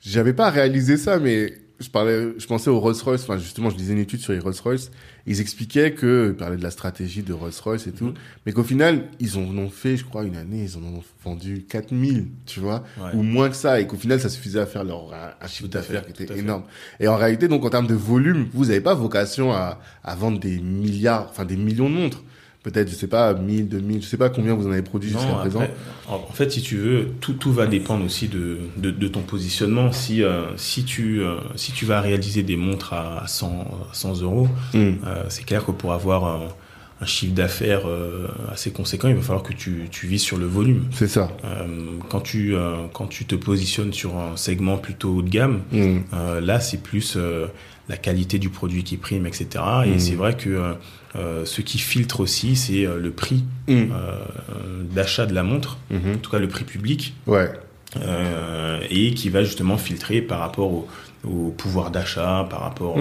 j'avais 0.00 0.34
pas 0.34 0.50
réalisé 0.50 0.98
ça, 0.98 1.18
mais 1.18 1.54
je 1.80 1.88
parlais, 1.88 2.34
je 2.36 2.46
pensais 2.46 2.68
au 2.68 2.78
Rolls-Royce. 2.78 3.22
Enfin, 3.22 3.38
justement, 3.38 3.70
je 3.70 3.76
lisais 3.76 3.94
une 3.94 3.98
étude 3.98 4.20
sur 4.20 4.34
les 4.34 4.38
Rolls-Royce. 4.38 4.90
Ils 5.26 5.40
expliquaient 5.40 5.92
que, 5.94 6.30
ils 6.32 6.36
parlaient 6.36 6.56
de 6.58 6.62
la 6.62 6.70
stratégie 6.70 7.22
de 7.22 7.32
Rolls-Royce 7.32 7.86
et 7.86 7.92
tout, 7.92 8.06
Mhm. 8.08 8.14
mais 8.44 8.52
qu'au 8.52 8.62
final, 8.62 9.08
ils 9.20 9.38
en 9.38 9.56
ont 9.56 9.70
fait, 9.70 9.96
je 9.96 10.04
crois, 10.04 10.24
une 10.24 10.36
année, 10.36 10.64
ils 10.64 10.76
en 10.76 10.82
ont 10.82 11.02
vendu 11.24 11.64
4000, 11.68 12.26
tu 12.44 12.60
vois, 12.60 12.84
Ouais. 12.98 13.10
ou 13.14 13.22
moins 13.22 13.48
que 13.48 13.56
ça, 13.56 13.80
et 13.80 13.86
qu'au 13.86 13.96
final, 13.96 14.20
ça 14.20 14.28
suffisait 14.28 14.60
à 14.60 14.66
faire 14.66 14.84
leur, 14.84 15.14
un, 15.14 15.32
un 15.40 15.46
chiffre 15.46 15.68
d'affaires 15.68 16.04
qui 16.04 16.22
était 16.22 16.38
énorme. 16.38 16.64
Et 17.00 17.08
en 17.08 17.16
réalité, 17.16 17.48
donc, 17.48 17.64
en 17.64 17.70
termes 17.70 17.86
de 17.86 17.94
volume, 17.94 18.48
vous 18.52 18.66
n'avez 18.66 18.80
pas 18.82 18.92
vocation 18.94 19.52
à, 19.52 19.80
à 20.02 20.14
vendre 20.14 20.38
des 20.38 20.58
milliards, 20.60 21.28
enfin, 21.30 21.44
des 21.46 21.56
millions 21.56 21.88
de 21.88 21.94
montres. 21.94 22.22
Peut-être, 22.64 22.88
je 22.90 22.94
sais 22.94 23.06
pas, 23.08 23.34
1000, 23.34 23.68
2000, 23.68 24.02
je 24.02 24.06
sais 24.06 24.16
pas 24.16 24.30
combien 24.30 24.54
vous 24.54 24.66
en 24.66 24.72
avez 24.72 24.80
produit 24.82 25.10
jusqu'à 25.10 25.34
présent. 25.34 25.62
en, 26.08 26.18
fait, 26.32 26.50
si 26.50 26.62
tu 26.62 26.76
veux, 26.78 27.08
tout, 27.20 27.34
tout 27.34 27.52
va 27.52 27.66
dépendre 27.66 28.04
aussi 28.06 28.26
de, 28.26 28.56
de, 28.78 28.90
de 28.90 29.06
ton 29.08 29.20
positionnement. 29.20 29.92
Si, 29.92 30.22
euh, 30.22 30.44
si, 30.56 30.84
tu, 30.84 31.20
euh, 31.20 31.36
si 31.56 31.72
tu 31.72 31.84
vas 31.84 32.00
réaliser 32.00 32.42
des 32.42 32.56
montres 32.56 32.94
à, 32.94 33.22
à 33.22 33.26
100, 33.26 33.46
à 33.90 33.94
100 33.94 34.22
euros, 34.22 34.48
Hmm. 34.72 34.92
euh, 35.06 35.24
c'est 35.28 35.44
clair 35.44 35.62
que 35.64 35.72
pour 35.72 35.92
avoir 35.92 36.24
un, 36.24 36.40
un 37.02 37.06
chiffre 37.06 37.34
d'affaires 37.34 37.82
assez 38.50 38.70
conséquent, 38.70 39.08
il 39.08 39.16
va 39.16 39.20
falloir 39.20 39.42
que 39.42 39.52
tu, 39.52 39.88
tu 39.90 40.06
vises 40.06 40.22
sur 40.22 40.38
le 40.38 40.46
volume. 40.46 40.86
C'est 40.92 41.08
ça. 41.08 41.28
Quand, 42.08 42.20
tu, 42.20 42.54
quand 42.94 43.08
tu 43.08 43.26
te 43.26 43.34
positionnes 43.34 43.92
sur 43.92 44.16
un 44.16 44.36
segment 44.38 44.78
plutôt 44.78 45.16
haut 45.16 45.22
de 45.22 45.28
gamme, 45.28 45.60
Hmm. 45.70 45.98
là, 46.40 46.60
c'est 46.60 46.82
plus 46.82 47.18
la 47.88 47.96
qualité 47.96 48.38
du 48.38 48.48
produit 48.48 48.82
qui 48.84 48.96
prime, 48.96 49.26
etc. 49.26 49.46
Et 49.86 49.90
Mhm. 49.90 49.98
c'est 49.98 50.14
vrai 50.14 50.36
que 50.36 50.48
euh, 50.50 50.72
euh, 51.16 51.44
ce 51.44 51.60
qui 51.60 51.78
filtre 51.78 52.20
aussi, 52.20 52.56
c'est 52.56 52.86
euh, 52.86 52.98
le 52.98 53.10
prix 53.10 53.44
Hmm. 53.68 53.90
euh, 53.92 54.82
d'achat 54.90 55.26
de 55.26 55.34
la 55.34 55.42
montre, 55.42 55.78
Mhm. 55.90 56.14
en 56.14 56.18
tout 56.18 56.30
cas 56.30 56.38
le 56.38 56.48
prix 56.48 56.64
public, 56.64 57.14
Ouais. 57.26 57.50
euh, 57.98 58.80
et 58.90 59.12
qui 59.14 59.28
va 59.28 59.42
justement 59.44 59.76
filtrer 59.76 60.20
par 60.22 60.40
rapport 60.40 60.72
au, 60.72 60.88
au 61.24 61.50
pouvoir 61.50 61.90
d'achat, 61.90 62.46
par 62.50 62.60
rapport 62.60 62.96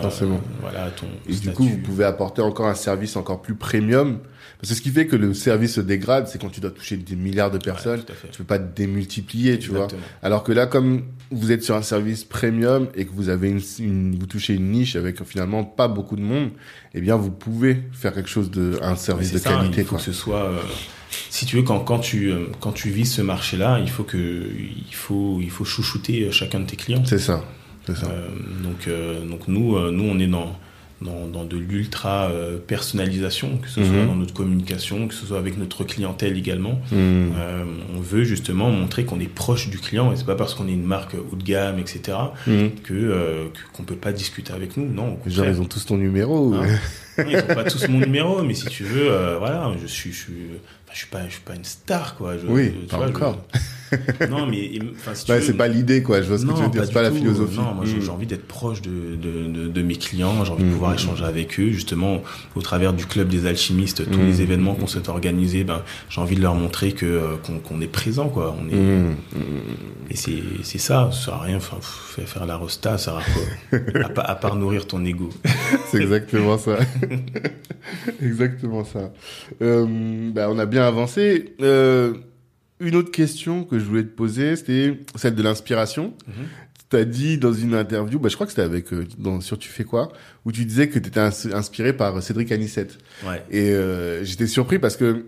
forcément. 0.00 0.40
voilà, 0.60 0.90
ton 0.90 1.06
Et 1.28 1.34
du 1.34 1.50
coup, 1.50 1.64
vous 1.64 1.78
pouvez 1.78 2.04
apporter 2.04 2.40
encore 2.42 2.66
un 2.66 2.74
service 2.74 3.16
encore 3.16 3.42
plus 3.42 3.54
premium. 3.54 4.18
Parce 4.62 4.70
que 4.70 4.76
ce 4.78 4.82
qui 4.82 4.90
fait 4.90 5.06
que 5.08 5.16
le 5.16 5.34
service 5.34 5.74
se 5.74 5.80
dégrade, 5.80 6.28
c'est 6.28 6.40
quand 6.40 6.48
tu 6.48 6.60
dois 6.60 6.70
toucher 6.70 6.96
des 6.96 7.16
milliards 7.16 7.50
de 7.50 7.56
Ouais, 7.56 7.62
personnes, 7.64 8.00
fait. 8.06 8.28
tu 8.30 8.38
peux 8.38 8.44
pas 8.44 8.60
te 8.60 8.74
démultiplier, 8.76 9.58
tu 9.58 9.70
vois. 9.70 9.88
Alors 10.22 10.44
que 10.44 10.52
là, 10.52 10.66
comme 10.66 11.02
vous 11.32 11.50
êtes 11.50 11.64
sur 11.64 11.74
un 11.74 11.82
service 11.82 12.22
premium 12.22 12.86
et 12.94 13.04
que 13.04 13.10
vous 13.12 13.28
avez 13.28 13.50
une, 13.50 13.60
une- 13.80 14.16
vous 14.16 14.26
touchez 14.26 14.54
une 14.54 14.70
niche 14.70 14.94
avec 14.94 15.20
finalement 15.24 15.64
pas 15.64 15.88
beaucoup 15.88 16.14
de 16.14 16.22
monde, 16.22 16.50
eh 16.94 17.00
bien, 17.00 17.16
vous 17.16 17.32
pouvez 17.32 17.82
faire 17.92 18.14
quelque 18.14 18.28
chose 18.30 18.50
de, 18.52 18.78
un 18.82 18.94
service 18.94 19.32
de 19.32 19.38
ça, 19.38 19.50
qualité, 19.50 19.80
il 19.80 19.84
faut 19.84 19.90
quoi. 19.90 19.98
que 19.98 20.04
ce 20.04 20.12
soit. 20.12 20.44
euh, 20.44 20.60
si 21.28 21.44
tu 21.44 21.56
veux, 21.56 21.62
quand, 21.62 21.80
quand 21.80 21.98
tu 21.98 22.30
euh, 22.30 22.46
quand 22.60 22.72
tu 22.72 22.88
vises 22.88 23.12
ce 23.12 23.20
marché-là, 23.22 23.80
il 23.80 23.90
faut 23.90 24.04
que 24.04 24.16
il 24.16 24.94
faut 24.94 25.40
il 25.42 25.50
faut 25.50 25.64
chouchouter 25.64 26.30
chacun 26.30 26.60
de 26.60 26.66
tes 26.66 26.76
clients. 26.76 27.02
C'est 27.04 27.18
ça. 27.18 27.44
C'est 27.86 27.96
ça. 27.96 28.06
Euh, 28.06 28.28
donc, 28.62 28.86
euh, 28.86 29.26
donc 29.26 29.48
nous, 29.48 29.76
euh, 29.76 29.90
nous, 29.90 30.04
on 30.04 30.18
est 30.20 30.28
dans, 30.28 30.56
dans, 31.04 31.26
dans 31.26 31.44
de 31.44 31.56
l'ultra 31.56 32.30
euh, 32.30 32.58
personnalisation, 32.58 33.58
que 33.58 33.68
ce 33.68 33.82
soit 33.84 33.92
Mhm. 33.92 34.06
dans 34.06 34.14
notre 34.16 34.32
communication, 34.34 35.08
que 35.08 35.14
ce 35.14 35.26
soit 35.26 35.38
avec 35.38 35.58
notre 35.58 35.84
clientèle 35.84 36.36
également. 36.36 36.80
Hmm. 36.90 37.32
Euh, 37.36 37.64
on 37.96 38.00
veut 38.00 38.24
justement 38.24 38.70
montrer 38.70 39.04
qu'on 39.04 39.20
est 39.20 39.32
proche 39.32 39.68
du 39.68 39.78
client 39.78 40.12
et 40.12 40.16
c'est 40.16 40.26
pas 40.26 40.34
parce 40.36 40.54
qu'on 40.54 40.68
est 40.68 40.72
une 40.72 40.84
marque 40.84 41.14
haut 41.14 41.36
de 41.36 41.42
gamme, 41.42 41.78
etc., 41.78 42.16
que 42.46 42.92
euh, 42.94 43.46
que- 43.48 43.76
qu'on 43.76 43.82
peut 43.84 43.96
pas 43.96 44.12
discuter 44.12 44.52
avec 44.52 44.76
nous. 44.76 44.86
Non, 44.92 45.18
Genre, 45.26 45.46
ils 45.46 45.60
ont 45.60 45.64
tous 45.64 45.84
ton 45.86 45.96
numéro. 45.96 46.54
Hein 46.54 46.66
ils 47.28 47.36
ont 47.36 47.54
pas 47.54 47.64
tous 47.64 47.88
mon 47.88 47.98
numéro, 48.00 48.42
mais 48.42 48.54
si 48.54 48.66
tu 48.66 48.84
veux, 48.84 49.08
voilà, 49.38 49.70
je 49.80 49.86
suis, 49.86 50.12
je 50.12 50.18
suis, 50.18 50.32
je 50.92 50.98
suis 50.98 51.06
pas, 51.08 51.26
je 51.26 51.32
suis 51.32 51.40
pas 51.42 51.54
une 51.54 51.64
star, 51.64 52.16
quoi. 52.16 52.38
Je, 52.38 52.46
oui, 52.46 52.70
pas 52.88 52.96
vois, 52.98 53.06
je- 53.08 53.12
encore. 53.12 53.38
non, 54.30 54.46
mais 54.46 54.70
si 55.14 55.30
Ouais, 55.30 55.38
veux- 55.38 55.44
c'est 55.44 55.54
pas 55.56 55.68
l'idée, 55.68 56.02
quoi. 56.02 56.22
Je 56.22 56.28
vois 56.28 56.38
ce 56.38 56.42
que 56.44 56.48
non, 56.48 56.54
tu 56.56 56.62
veux 56.62 56.68
dire. 56.70 56.84
C'est 56.86 56.92
pas 56.92 57.02
la 57.02 57.10
philosophie. 57.12 57.58
Non, 57.58 57.74
moi 57.74 57.84
j'ai 57.84 57.98
Mm. 57.98 58.00
j'ai 58.02 58.10
envie 58.10 58.26
d'être 58.26 58.46
proche 58.46 58.82
de, 58.82 58.90
de, 59.16 59.46
de, 59.46 59.68
de 59.68 59.82
mes 59.82 59.96
clients, 59.96 60.44
j'ai 60.44 60.52
envie 60.52 60.64
de 60.64 60.68
Mm, 60.68 60.72
pouvoir 60.72 60.94
échanger 60.94 61.24
avec 61.24 61.58
eux, 61.60 61.70
justement 61.70 62.22
au 62.56 62.62
travers 62.62 62.92
du 62.92 63.06
club 63.06 63.28
des 63.28 63.46
alchimistes, 63.46 64.10
tous 64.10 64.20
les 64.20 64.40
événements 64.42 64.74
qu'on 64.74 64.86
s'est 64.86 65.08
organisés, 65.08 65.64
ben 65.64 65.82
j'ai 66.08 66.20
envie 66.20 66.36
de 66.36 66.42
leur 66.42 66.54
montrer 66.54 66.92
que 66.92 67.06
euh, 67.06 67.36
qu'on 67.66 67.80
est 67.80 67.86
présent, 67.86 68.28
quoi. 68.28 68.54
On 68.60 68.68
est 68.68 68.72
et 70.10 70.16
c'est 70.16 70.42
c'est 70.62 70.78
ça, 70.78 71.10
ça 71.12 71.24
sert 71.26 71.34
à 71.34 71.40
rien. 71.42 71.56
Enfin, 71.56 71.76
pff, 71.76 72.26
faire 72.26 72.46
la 72.46 72.56
rosta, 72.56 72.98
ça 72.98 73.12
sert 73.12 73.16
à 73.16 73.22
quoi? 73.22 74.02
À, 74.04 74.08
pa- 74.08 74.22
à 74.22 74.34
part 74.34 74.56
nourrir 74.56 74.86
ton 74.86 75.04
ego. 75.04 75.30
C'est 75.90 76.00
exactement 76.00 76.56
ça. 76.58 76.78
exactement 78.22 78.84
ça. 78.84 79.12
Euh, 79.62 79.86
bah, 80.32 80.48
on 80.50 80.58
a 80.58 80.66
bien 80.66 80.84
avancé. 80.86 81.54
Euh, 81.60 82.14
une 82.82 82.96
autre 82.96 83.10
question 83.10 83.64
que 83.64 83.78
je 83.78 83.84
voulais 83.84 84.02
te 84.02 84.14
poser, 84.14 84.56
c'était 84.56 84.98
celle 85.16 85.34
de 85.34 85.42
l'inspiration. 85.42 86.14
Mhm. 86.26 86.34
Tu 86.90 86.96
as 86.96 87.04
dit 87.06 87.38
dans 87.38 87.52
une 87.54 87.74
interview, 87.74 88.18
bah, 88.18 88.28
je 88.28 88.34
crois 88.34 88.46
que 88.46 88.52
c'était 88.52 88.62
avec 88.62 88.92
euh, 88.92 89.06
dans, 89.18 89.40
sur 89.40 89.58
Tu 89.58 89.68
fais 89.70 89.84
quoi, 89.84 90.12
où 90.44 90.52
tu 90.52 90.64
disais 90.66 90.88
que 90.88 90.98
tu 90.98 91.08
étais 91.08 91.20
inspiré 91.20 91.94
par 91.94 92.22
Cédric 92.22 92.52
Anissette. 92.52 92.98
Ouais. 93.26 93.42
Et 93.50 93.70
euh, 93.70 94.22
j'étais 94.24 94.46
surpris 94.46 94.78
parce 94.78 94.96
que 94.96 95.24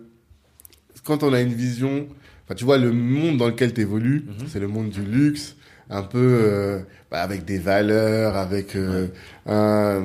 quand 1.05 1.23
on 1.23 1.33
a 1.33 1.41
une 1.41 1.55
vision, 1.55 2.07
enfin 2.45 2.55
tu 2.55 2.65
vois 2.65 2.77
le 2.79 2.93
monde 2.93 3.39
dans 3.39 3.47
lequel 3.47 3.73
tu 3.73 3.81
évolues, 3.81 4.25
Mhm. 4.27 4.47
c'est 4.49 4.61
le 4.61 4.69
monde 4.69 4.91
du 4.91 5.03
luxe, 5.03 5.57
un 5.91 6.03
peu 6.03 6.19
euh, 6.19 6.81
bah, 7.11 7.23
avec 7.23 7.45
des 7.47 7.59
valeurs, 7.59 8.37
avec 8.37 8.77
un 9.47 10.01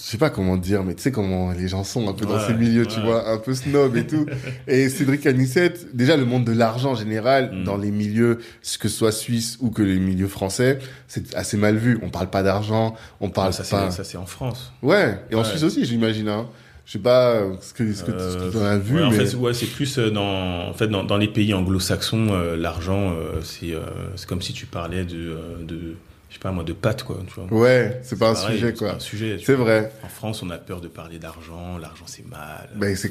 je 0.00 0.10
sais 0.12 0.16
pas 0.18 0.30
comment 0.30 0.56
dire, 0.56 0.84
mais 0.84 0.94
tu 0.94 1.02
sais 1.02 1.10
comment 1.12 1.52
les 1.52 1.66
gens 1.68 1.82
sont 1.84 2.08
un 2.08 2.12
peu 2.12 2.24
dans 2.24 2.38
ces 2.40 2.54
milieux, 2.54 2.86
tu 2.86 3.00
vois, 3.00 3.28
un 3.30 3.38
peu 3.38 3.52
snob 3.52 3.96
et 3.96 4.06
tout. 4.06 4.26
et 4.68 4.88
Cédric 4.88 5.26
Anissette, 5.26 5.94
déjà 5.94 6.16
le 6.16 6.24
monde 6.24 6.44
de 6.44 6.52
l'argent 6.52 6.92
en 6.92 6.94
général, 6.94 7.50
Mm. 7.52 7.64
dans 7.64 7.76
les 7.76 7.90
milieux, 7.90 8.36
que 8.36 8.88
ce 8.88 8.96
soit 8.96 9.12
suisse 9.12 9.58
ou 9.60 9.70
que 9.70 9.82
les 9.82 9.98
milieux 9.98 10.28
français, 10.28 10.78
c'est 11.08 11.34
assez 11.34 11.56
mal 11.56 11.76
vu. 11.76 11.98
On 12.02 12.10
parle 12.10 12.30
pas 12.30 12.42
d'argent, 12.42 12.94
on 13.20 13.28
parle 13.30 13.52
ça 13.52 13.64
pas. 13.64 13.90
c'est 13.90 13.96
ça 13.98 14.04
c'est 14.04 14.16
en 14.18 14.26
France. 14.26 14.72
Ouais, 14.82 15.18
et 15.30 15.34
en 15.34 15.38
Ouais. 15.38 15.44
Suisse 15.44 15.62
aussi, 15.64 15.84
j'imagine. 15.84 16.28
Hein. 16.28 16.46
Je 16.86 16.92
sais 16.92 16.98
pas 17.00 17.32
euh, 17.32 17.52
ce 17.60 17.74
que 17.74 17.92
ce 17.92 18.02
que, 18.02 18.50
tu 18.50 18.56
en 18.56 18.62
as 18.64 18.78
vu, 18.78 18.96
ouais, 18.96 19.02
en 19.02 19.10
mais 19.10 19.26
fait, 19.26 19.36
ouais, 19.36 19.52
c'est 19.52 19.66
plus 19.66 19.98
euh, 19.98 20.10
dans, 20.10 20.68
en 20.70 20.72
fait, 20.72 20.88
dans, 20.88 21.04
dans 21.04 21.18
les 21.18 21.28
pays 21.28 21.52
anglo-saxons, 21.52 22.28
euh, 22.30 22.56
l'argent, 22.56 23.10
euh, 23.10 23.40
c'est, 23.42 23.74
euh, 23.74 23.80
c'est 24.16 24.26
comme 24.26 24.40
si 24.40 24.54
tu 24.54 24.64
parlais 24.64 25.04
de, 25.04 25.16
euh, 25.16 25.38
de, 25.66 25.96
je 26.28 26.34
sais 26.34 26.40
pas 26.40 26.50
moi, 26.52 26.64
de 26.64 26.72
pâtes, 26.72 27.02
quoi. 27.04 27.18
Tu 27.26 27.40
vois. 27.40 27.60
ouais, 27.60 28.00
c'est 28.02 28.18
pas 28.18 28.30
un 28.30 28.34
sujet 28.34 28.74
quoi. 28.74 28.90
pas 28.90 28.96
un 28.96 29.00
sujet. 29.00 29.38
C'est 29.44 29.54
vrai. 29.54 29.92
En 30.04 30.08
France, 30.08 30.42
on 30.42 30.50
a 30.50 30.58
peur 30.58 30.80
de 30.80 30.88
parler 30.88 31.18
d'argent. 31.18 31.78
L'argent, 31.78 32.04
c'est 32.06 32.26
mal. 32.28 32.68
Ben, 32.76 32.94
tu 32.94 33.08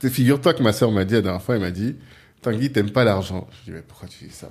sais, 0.00 0.10
figure-toi 0.10 0.54
que 0.54 0.62
ma 0.62 0.72
sœur 0.72 0.90
m'a 0.90 1.04
dit 1.04 1.14
la 1.14 1.20
dernière 1.22 1.42
fois, 1.42 1.56
elle 1.56 1.60
m'a 1.60 1.70
dit, 1.70 1.96
Tanguy, 2.40 2.70
t'aimes 2.72 2.90
pas 2.92 3.04
l'argent. 3.04 3.48
Je 3.60 3.64
dis, 3.64 3.70
mais 3.76 3.82
pourquoi 3.86 4.08
tu 4.08 4.24
dis 4.24 4.30
ça 4.32 4.48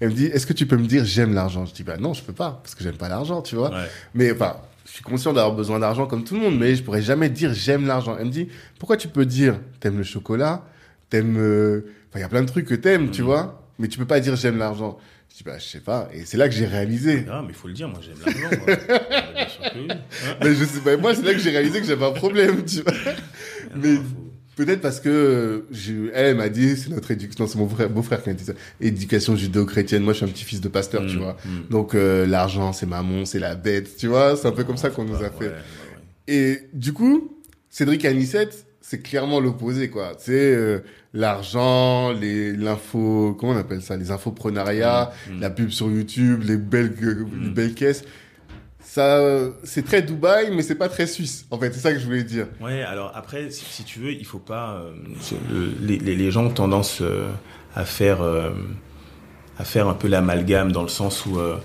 Elle 0.00 0.10
me 0.10 0.14
dit, 0.14 0.26
est-ce 0.26 0.46
que 0.46 0.52
tu 0.52 0.66
peux 0.66 0.76
me 0.76 0.86
dire 0.86 1.04
j'aime 1.04 1.34
l'argent? 1.34 1.66
Je 1.66 1.74
dis, 1.74 1.82
bah 1.82 1.96
non, 1.98 2.14
je 2.14 2.22
peux 2.22 2.32
pas, 2.32 2.60
parce 2.62 2.74
que 2.74 2.82
j'aime 2.84 2.96
pas 2.96 3.08
l'argent, 3.08 3.42
tu 3.42 3.56
vois. 3.56 3.70
ouais. 3.70 3.88
Mais 4.14 4.30
enfin, 4.32 4.56
je 4.86 4.92
suis 4.92 5.02
conscient 5.02 5.32
d'avoir 5.34 5.54
besoin 5.54 5.80
d'argent 5.80 6.06
comme 6.06 6.24
tout 6.24 6.34
le 6.34 6.40
monde, 6.40 6.56
mais 6.58 6.74
je 6.76 6.82
pourrais 6.82 7.02
jamais 7.02 7.28
dire 7.28 7.52
j'aime 7.52 7.86
l'argent. 7.86 8.16
Elle 8.18 8.26
me 8.26 8.30
dit, 8.30 8.48
pourquoi 8.78 8.96
tu 8.96 9.08
peux 9.08 9.26
dire 9.26 9.58
t'aimes 9.80 9.98
le 9.98 10.04
chocolat, 10.04 10.64
t'aimes, 11.10 11.36
euh, 11.38 11.80
enfin, 12.08 12.20
il 12.20 12.22
y 12.22 12.24
a 12.24 12.28
plein 12.28 12.42
de 12.42 12.48
trucs 12.48 12.66
que 12.66 12.74
t'aimes, 12.76 13.10
tu 13.10 13.20
Mhm. 13.20 13.26
vois, 13.26 13.62
mais 13.80 13.88
tu 13.88 13.98
peux 13.98 14.06
pas 14.06 14.20
dire 14.20 14.34
j'aime 14.36 14.56
l'argent. 14.56 14.96
Je 15.38 15.44
dis, 15.44 15.50
bah, 15.50 15.58
je 15.58 15.64
sais 15.64 15.78
pas. 15.80 16.08
Et 16.12 16.24
c'est 16.24 16.36
là 16.36 16.48
que 16.48 16.54
j'ai 16.54 16.66
réalisé. 16.66 17.24
Ah, 17.30 17.42
mais 17.42 17.50
il 17.50 17.54
faut 17.54 17.68
le 17.68 17.74
dire, 17.74 17.86
moi, 17.88 18.00
j'aime 18.02 18.16
l'argent. 18.26 18.56
moi. 18.66 18.76
Bien 19.34 19.48
sûr 19.48 19.72
que 19.72 19.78
oui. 19.78 19.88
Hein 19.90 20.36
mais 20.42 20.54
je 20.54 20.64
sais 20.64 20.80
pas, 20.80 20.96
moi, 20.96 21.14
c'est 21.14 21.22
là 21.22 21.32
que 21.32 21.38
j'ai 21.38 21.50
réalisé 21.50 21.80
que 21.80 21.86
j'avais 21.86 22.04
un 22.06 22.10
problème, 22.12 22.64
tu 22.64 22.80
vois. 22.82 22.92
Mais- 23.76 23.94
Non, 23.94 23.96
faut- 24.02 24.24
Peut-être 24.56 24.80
parce 24.80 24.98
que 24.98 25.66
je, 25.70 26.10
elle 26.14 26.34
m'a 26.36 26.48
dit, 26.48 26.76
c'est 26.76 26.88
notre 26.90 27.12
éducation, 27.12 27.46
c'est 27.46 27.58
mon 27.58 27.68
frère, 27.68 27.88
beau-frère 27.88 28.20
qui 28.20 28.30
m'a 28.30 28.34
dit 28.34 28.42
ça, 28.42 28.54
éducation 28.80 29.36
judéo-chrétienne. 29.36 30.02
Moi, 30.02 30.14
je 30.14 30.16
suis 30.16 30.26
un 30.26 30.30
petit-fils 30.30 30.60
de 30.60 30.66
pasteur, 30.66 31.06
tu 31.06 31.14
Mm, 31.14 31.20
vois. 31.20 31.36
mm. 31.44 31.68
Donc, 31.70 31.94
euh, 31.94 32.26
l'argent, 32.26 32.72
c'est 32.72 32.86
maman, 32.86 33.24
c'est 33.24 33.38
la 33.38 33.54
bête, 33.54 33.96
tu 33.96 34.08
vois. 34.08 34.36
C'est 34.36 34.48
un 34.48 34.50
peu 34.52 34.64
comme 34.64 34.76
ça 34.76 34.90
qu'on 34.90 35.04
nous 35.04 35.14
a 35.14 35.20
Ouais, 35.20 35.30
fait. 35.38 35.44
ouais, 35.44 35.52
ouais. 35.52 36.34
Et 36.34 36.58
du 36.72 36.92
coup, 36.92 37.38
Cédric 37.70 38.04
Anissette, 38.04 38.66
c'est 38.90 39.02
clairement 39.02 39.38
l'opposé, 39.40 39.90
quoi. 39.90 40.12
C'est 40.18 40.32
euh, 40.54 40.78
l'argent, 41.12 42.12
les 42.12 42.52
l'info, 42.56 43.36
comment 43.38 43.52
on 43.52 43.56
appelle 43.58 43.82
ça, 43.82 43.96
les 43.98 44.10
infoprenariats, 44.10 45.10
Mm, 45.28 45.36
mm. 45.36 45.40
la 45.40 45.50
pub 45.50 45.68
sur 45.70 45.90
YouTube, 45.90 46.42
les 46.44 46.56
belles, 46.56 46.94
euh, 47.02 47.26
les 47.42 47.48
Mm. 47.50 47.52
belles 47.54 47.74
caisses. 47.74 48.02
Ça, 48.80 49.20
c'est 49.64 49.84
très 49.84 50.00
Dubaï, 50.00 50.50
mais 50.54 50.62
c'est 50.62 50.74
pas 50.74 50.88
très 50.88 51.06
suisse. 51.06 51.46
En 51.50 51.58
fait, 51.58 51.72
c'est 51.74 51.80
ça 51.80 51.92
que 51.92 51.98
je 51.98 52.06
voulais 52.06 52.24
dire. 52.24 52.46
Ouais, 52.60 52.80
alors 52.82 53.12
après, 53.14 53.50
si, 53.50 53.64
si 53.66 53.84
tu 53.84 53.98
veux, 53.98 54.12
il 54.12 54.24
faut 54.24 54.38
pas. 54.38 54.80
euh, 55.52 55.68
les, 55.82 55.98
les, 55.98 56.14
les 56.16 56.30
gens 56.30 56.46
ont 56.46 56.50
tendance 56.50 57.00
euh, 57.02 57.28
à 57.74 57.84
faire 57.84 58.22
euh, 58.22 58.50
à 59.58 59.64
faire 59.64 59.88
un 59.88 59.94
peu 59.94 60.08
l'amalgame 60.08 60.72
dans 60.72 60.82
le 60.82 60.88
sens 60.88 61.26
où 61.26 61.38
euh, 61.38 61.56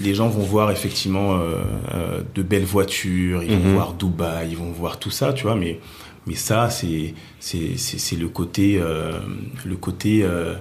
les 0.00 0.14
gens 0.14 0.28
vont 0.28 0.42
voir 0.42 0.70
effectivement 0.72 1.36
euh, 1.36 1.62
euh, 1.94 2.22
de 2.34 2.42
belles 2.42 2.64
voitures, 2.64 3.42
ils 3.44 3.58
vont 3.58 3.74
voir 3.74 3.92
Dubaï, 3.92 4.48
ils 4.50 4.56
vont 4.56 4.72
voir 4.72 4.98
tout 4.98 5.10
ça, 5.10 5.32
tu 5.34 5.42
vois, 5.44 5.54
mais 5.54 5.78
mais 6.26 6.34
ça 6.34 6.68
c'est 6.70 8.16
le 8.18 8.28
côté 8.28 8.78
euh, 8.80 9.12
le 9.64 9.76
côté 9.76 10.22
euh, 10.22 10.54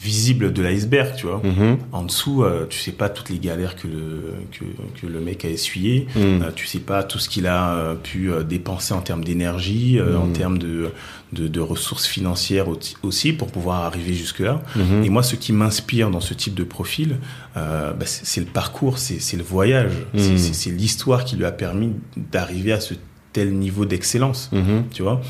visible 0.00 0.52
de 0.52 0.62
l'iceberg, 0.62 1.16
tu 1.16 1.26
vois. 1.26 1.42
En 1.90 2.02
dessous, 2.04 2.44
euh, 2.44 2.66
tu 2.70 2.78
sais 2.78 2.92
pas 2.92 3.08
toutes 3.08 3.30
les 3.30 3.40
galères 3.40 3.74
que 3.74 3.88
le 3.88 4.32
que, 4.52 4.64
que 5.00 5.06
le 5.08 5.18
mec 5.20 5.44
a 5.44 5.48
essuyées. 5.48 6.06
Mm. 6.14 6.18
Euh, 6.20 6.50
tu 6.54 6.66
sais 6.68 6.78
pas 6.78 7.02
tout 7.02 7.18
ce 7.18 7.28
qu'il 7.28 7.48
a 7.48 7.96
pu 8.00 8.30
dépenser 8.48 8.94
en 8.94 9.00
termes 9.00 9.24
d'énergie, 9.24 9.98
euh, 9.98 10.16
en 10.16 10.26
Mhm. 10.26 10.32
termes 10.34 10.58
de, 10.58 10.90
de, 11.32 11.48
de 11.48 11.60
ressources 11.60 12.06
financières 12.06 12.68
au- 12.68 12.78
aussi 13.02 13.32
pour 13.32 13.48
pouvoir 13.50 13.82
arriver 13.82 14.14
jusque-là. 14.14 14.62
Mhm. 14.76 15.02
Et 15.02 15.08
moi, 15.10 15.24
ce 15.24 15.34
qui 15.34 15.52
m'inspire 15.52 16.10
dans 16.12 16.20
ce 16.20 16.32
type 16.32 16.54
de 16.54 16.62
profil, 16.64 17.16
bah, 17.56 17.96
c'est 18.06 18.40
le 18.40 18.46
parcours, 18.46 18.98
c'est 18.98 19.36
le 19.36 19.42
voyage, 19.42 19.94
Mhm. 20.14 20.38
c'est 20.38 20.70
l'histoire 20.70 21.24
qui 21.24 21.34
lui 21.34 21.44
a 21.44 21.50
permis 21.50 21.90
d'arriver 22.16 22.70
à 22.72 22.78
ce 22.78 22.94
tel 23.38 23.48
niveau 23.66 23.84
d'excellence, 23.90 24.50
Mhm. 24.52 24.84
tu 24.96 25.02
vois. 25.06 25.20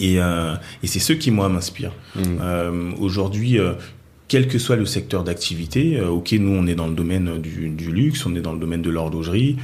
Et, 0.00 0.14
euh, 0.20 0.54
et 0.82 0.86
c'est 0.92 1.00
ce 1.08 1.12
qui, 1.12 1.30
moi, 1.30 1.48
m'inspire. 1.48 1.92
Mhm. 2.16 2.22
Euh, 2.40 2.90
Aujourd'hui, 3.06 3.58
euh, 3.58 3.72
quel 4.28 4.44
que 4.48 4.58
soit 4.58 4.76
le 4.76 4.86
secteur 4.86 5.22
d'activité, 5.28 5.82
euh, 5.98 6.08
ok, 6.18 6.32
nous 6.44 6.54
on 6.60 6.66
est 6.66 6.74
dans 6.82 6.86
le 6.92 6.94
domaine 7.02 7.28
du, 7.40 7.68
du 7.82 7.88
luxe, 7.92 8.24
on 8.26 8.34
est 8.38 8.40
dans 8.48 8.52
le 8.52 8.58
domaine 8.64 8.82
de 8.82 8.90
l'horlogerie, 8.90 9.56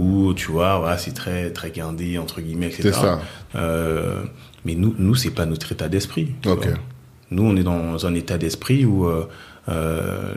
où 0.00 0.34
tu 0.34 0.48
vois, 0.52 0.78
voilà, 0.78 0.98
c'est 0.98 1.12
très 1.22 1.50
très 1.58 1.70
guindé 1.70 2.18
entre 2.18 2.40
guillemets, 2.44 2.66
etc. 2.72 2.82
C'est 2.84 2.92
ça. 2.92 3.20
Mais 4.64 4.74
nous, 4.74 4.94
nous 4.98 5.14
c'est 5.14 5.30
pas 5.40 5.46
notre 5.46 5.70
état 5.72 5.88
d'esprit. 5.88 6.26
tu 6.42 6.48
Ok. 6.48 6.66
vois. 6.66 6.78
Nous, 7.30 7.42
on 7.50 7.54
est 7.56 7.62
dans 7.74 8.06
un 8.08 8.14
état 8.22 8.38
d'esprit 8.38 8.84
où 8.92 9.06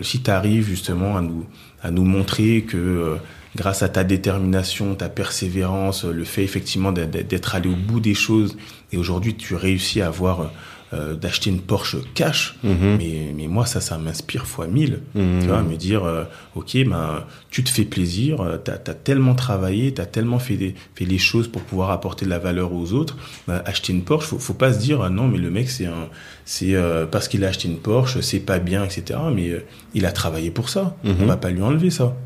si 0.01 0.21
tu 0.21 0.29
arrives 0.39 0.65
justement 0.75 1.11
à 1.17 1.21
nous 1.21 1.45
à 1.83 1.89
nous 1.91 2.05
montrer 2.05 2.61
que 2.71 3.15
grâce 3.55 3.83
à 3.83 3.89
ta 3.89 4.03
détermination, 4.03 4.95
ta 4.95 5.09
persévérance, 5.09 6.03
le 6.05 6.23
fait 6.23 6.43
effectivement 6.43 6.91
d'être- 6.91 7.55
allé 7.55 7.69
au 7.69 7.75
bout 7.75 7.99
des 7.99 8.13
choses, 8.13 8.57
et 8.91 8.97
aujourd'hui 8.97 9.35
tu 9.35 9.55
réussis 9.55 10.01
à 10.01 10.07
avoir 10.07 10.51
euh, 10.93 11.15
d'acheter 11.15 11.49
une 11.49 11.61
Porsche 11.61 11.95
cash, 12.15 12.57
Mhm. 12.65 12.97
mais, 12.97 13.33
mais 13.33 13.47
moi 13.47 13.65
ça, 13.65 13.79
ça 13.79 13.97
m'inspire 13.97 14.45
fois 14.45 14.67
mille. 14.67 14.99
Mhm. 15.15 15.39
Tu 15.39 15.47
vois, 15.47 15.61
me 15.63 15.77
dire, 15.77 16.03
euh, 16.03 16.25
ok, 16.55 16.79
ben, 16.85 17.23
tu 17.49 17.63
te 17.63 17.69
fais 17.69 17.85
plaisir, 17.85 18.41
euh, 18.41 18.57
t'as 18.57 18.73
as 18.73 18.93
tellement 18.93 19.33
travaillé, 19.33 19.93
t'as 19.93 20.05
tellement 20.05 20.37
fait, 20.39 20.57
des, 20.57 20.75
fait 20.95 21.05
les 21.05 21.17
choses 21.17 21.47
pour 21.47 21.61
pouvoir 21.61 21.91
apporter 21.91 22.25
de 22.25 22.29
la 22.29 22.39
valeur 22.39 22.73
aux 22.73 22.91
autres. 22.91 23.15
Ben, 23.47 23.61
acheter 23.65 23.93
une 23.93 24.01
Porsche, 24.03 24.27
faut, 24.27 24.37
faut 24.39 24.53
pas 24.53 24.73
se 24.73 24.79
dire, 24.79 25.01
ah 25.01 25.09
non, 25.09 25.29
mais 25.29 25.37
le 25.37 25.49
mec, 25.49 25.69
c'est 25.69 25.85
un, 25.85 26.09
c'est 26.43 26.75
euh, 26.75 27.05
parce 27.05 27.29
qu'il 27.29 27.45
a 27.45 27.47
acheté 27.47 27.69
une 27.69 27.77
Porsche, 27.77 28.19
c'est 28.19 28.41
pas 28.41 28.59
bien, 28.59 28.83
etc. 28.83 29.17
Mais 29.33 29.47
euh, 29.49 29.63
il 29.93 30.05
a 30.05 30.11
travaillé 30.11 30.51
pour 30.51 30.67
ça. 30.67 30.97
Mhm. 31.05 31.15
On 31.21 31.25
va 31.25 31.37
pas 31.37 31.51
lui 31.51 31.61
enlever 31.61 31.89
ça. 31.89 32.17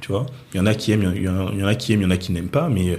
Tu 0.00 0.12
vois, 0.12 0.26
il 0.52 0.58
y 0.58 0.60
en 0.60 0.66
a 0.66 0.74
qui 0.74 0.92
aiment, 0.92 1.12
il 1.16 1.22
y 1.22 1.28
en 1.28 1.66
a, 1.66 1.74
qui 1.74 1.92
aiment, 1.92 2.00
il 2.02 2.04
y 2.04 2.06
en 2.06 2.10
a 2.10 2.16
qui 2.16 2.32
n'aiment 2.32 2.48
pas, 2.48 2.68
mais, 2.68 2.98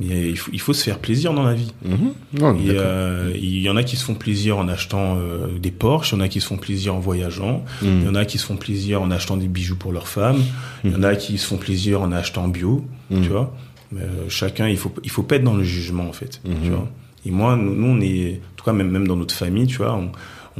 mais 0.00 0.28
il, 0.30 0.36
faut, 0.36 0.50
il 0.52 0.60
faut 0.60 0.72
se 0.72 0.82
faire 0.82 0.98
plaisir 0.98 1.32
dans 1.34 1.42
la 1.42 1.54
vie. 1.54 1.72
Mhm. 1.84 2.12
Non, 2.40 2.56
Et 2.58 2.66
d'accord. 2.68 2.82
euh, 2.84 3.32
il 3.34 3.60
y 3.60 3.68
en 3.68 3.76
a 3.76 3.82
qui 3.82 3.96
se 3.96 4.04
font 4.04 4.14
plaisir 4.14 4.56
en 4.58 4.66
achetant 4.68 5.16
euh, 5.18 5.48
des 5.58 5.70
Porsche, 5.70 6.12
il 6.12 6.14
y 6.14 6.18
en 6.18 6.20
a 6.20 6.28
qui 6.28 6.40
se 6.40 6.46
font 6.46 6.56
plaisir 6.56 6.94
en 6.94 7.00
voyageant, 7.00 7.64
il 7.82 8.02
y 8.04 8.08
en 8.08 8.14
a 8.14 8.24
qui 8.24 8.38
se 8.38 8.46
font 8.46 8.56
plaisir 8.56 9.02
en 9.02 9.10
achetant 9.10 9.36
des 9.36 9.48
bijoux 9.48 9.76
pour 9.76 9.92
leurs 9.92 10.08
femmes, 10.08 10.40
il 10.84 10.92
y 10.92 10.96
en 10.96 11.02
a 11.02 11.14
qui 11.16 11.38
se 11.38 11.46
font 11.46 11.58
plaisir 11.58 12.00
en 12.00 12.12
achetant 12.12 12.48
bio, 12.48 12.84
Mhm. 13.10 13.22
tu 13.22 13.28
vois. 13.28 13.54
Mais, 13.92 14.02
euh, 14.02 14.28
chacun, 14.28 14.68
il 14.68 14.76
faut, 14.76 14.92
il 15.04 15.10
faut 15.10 15.22
pas 15.24 15.36
être 15.36 15.44
dans 15.44 15.56
le 15.56 15.64
jugement 15.64 16.08
en 16.08 16.12
fait, 16.12 16.40
tu 16.44 16.70
vois. 16.70 16.88
Et 17.26 17.30
moi, 17.30 17.56
nous, 17.56 17.74
nous, 17.74 17.86
on 17.88 18.00
est, 18.00 18.40
en 18.52 18.56
tout 18.56 18.64
cas 18.64 18.72
même, 18.72 18.90
même 18.90 19.06
dans 19.08 19.16
notre 19.16 19.34
famille, 19.34 19.66
tu 19.66 19.78
vois, 19.78 19.94
on 19.94 20.10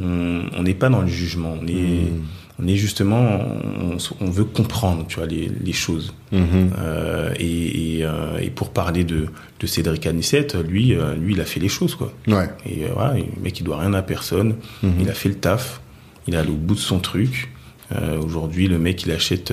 on 0.01 0.43
on 0.57 0.63
n'est 0.63 0.75
pas 0.75 0.89
dans 0.91 1.01
le 1.03 1.09
jugement, 1.09 1.57
on 1.61 1.67
est. 1.67 2.11
on 2.61 2.67
est 2.67 2.77
justement, 2.77 3.41
on, 3.81 3.97
on 4.21 4.31
veut 4.31 4.45
comprendre, 4.45 5.05
tu 5.09 5.17
vois, 5.17 5.27
les, 5.27 5.49
les 5.65 5.73
choses. 5.73 6.13
Mhm. 6.33 6.71
Euh, 6.79 7.33
et, 7.39 7.99
et, 7.99 8.05
euh, 8.05 8.39
et 8.41 8.51
pour 8.51 8.71
parler 8.71 9.05
de, 9.05 9.27
de 9.61 9.67
Cédric 9.67 10.07
Anissette, 10.07 10.57
lui, 10.57 10.95
euh, 10.95 11.15
lui, 11.15 11.35
il 11.35 11.41
a 11.41 11.45
fait 11.45 11.61
les 11.61 11.69
choses, 11.69 11.95
quoi. 11.95 12.13
Ouais. 12.27 12.49
Et 12.67 12.85
euh, 12.85 12.89
voilà, 12.95 13.15
le 13.15 13.25
mec, 13.43 13.59
il 13.61 13.65
doit 13.65 13.79
rien 13.81 13.95
à 13.95 14.03
personne. 14.03 14.57
Mhm. 14.83 14.93
Il 15.01 15.09
a 15.09 15.15
fait 15.15 15.29
le 15.29 15.37
taf. 15.37 15.81
Il 16.27 16.35
est 16.35 16.39
allé 16.39 16.51
au 16.51 16.55
bout 16.55 16.75
de 16.75 16.81
son 16.81 16.99
truc. 16.99 17.51
Euh, 17.93 18.21
Aujourd'hui, 18.21 18.67
le 18.69 18.79
mec, 18.79 19.05
il 19.05 19.13
achète, 19.13 19.53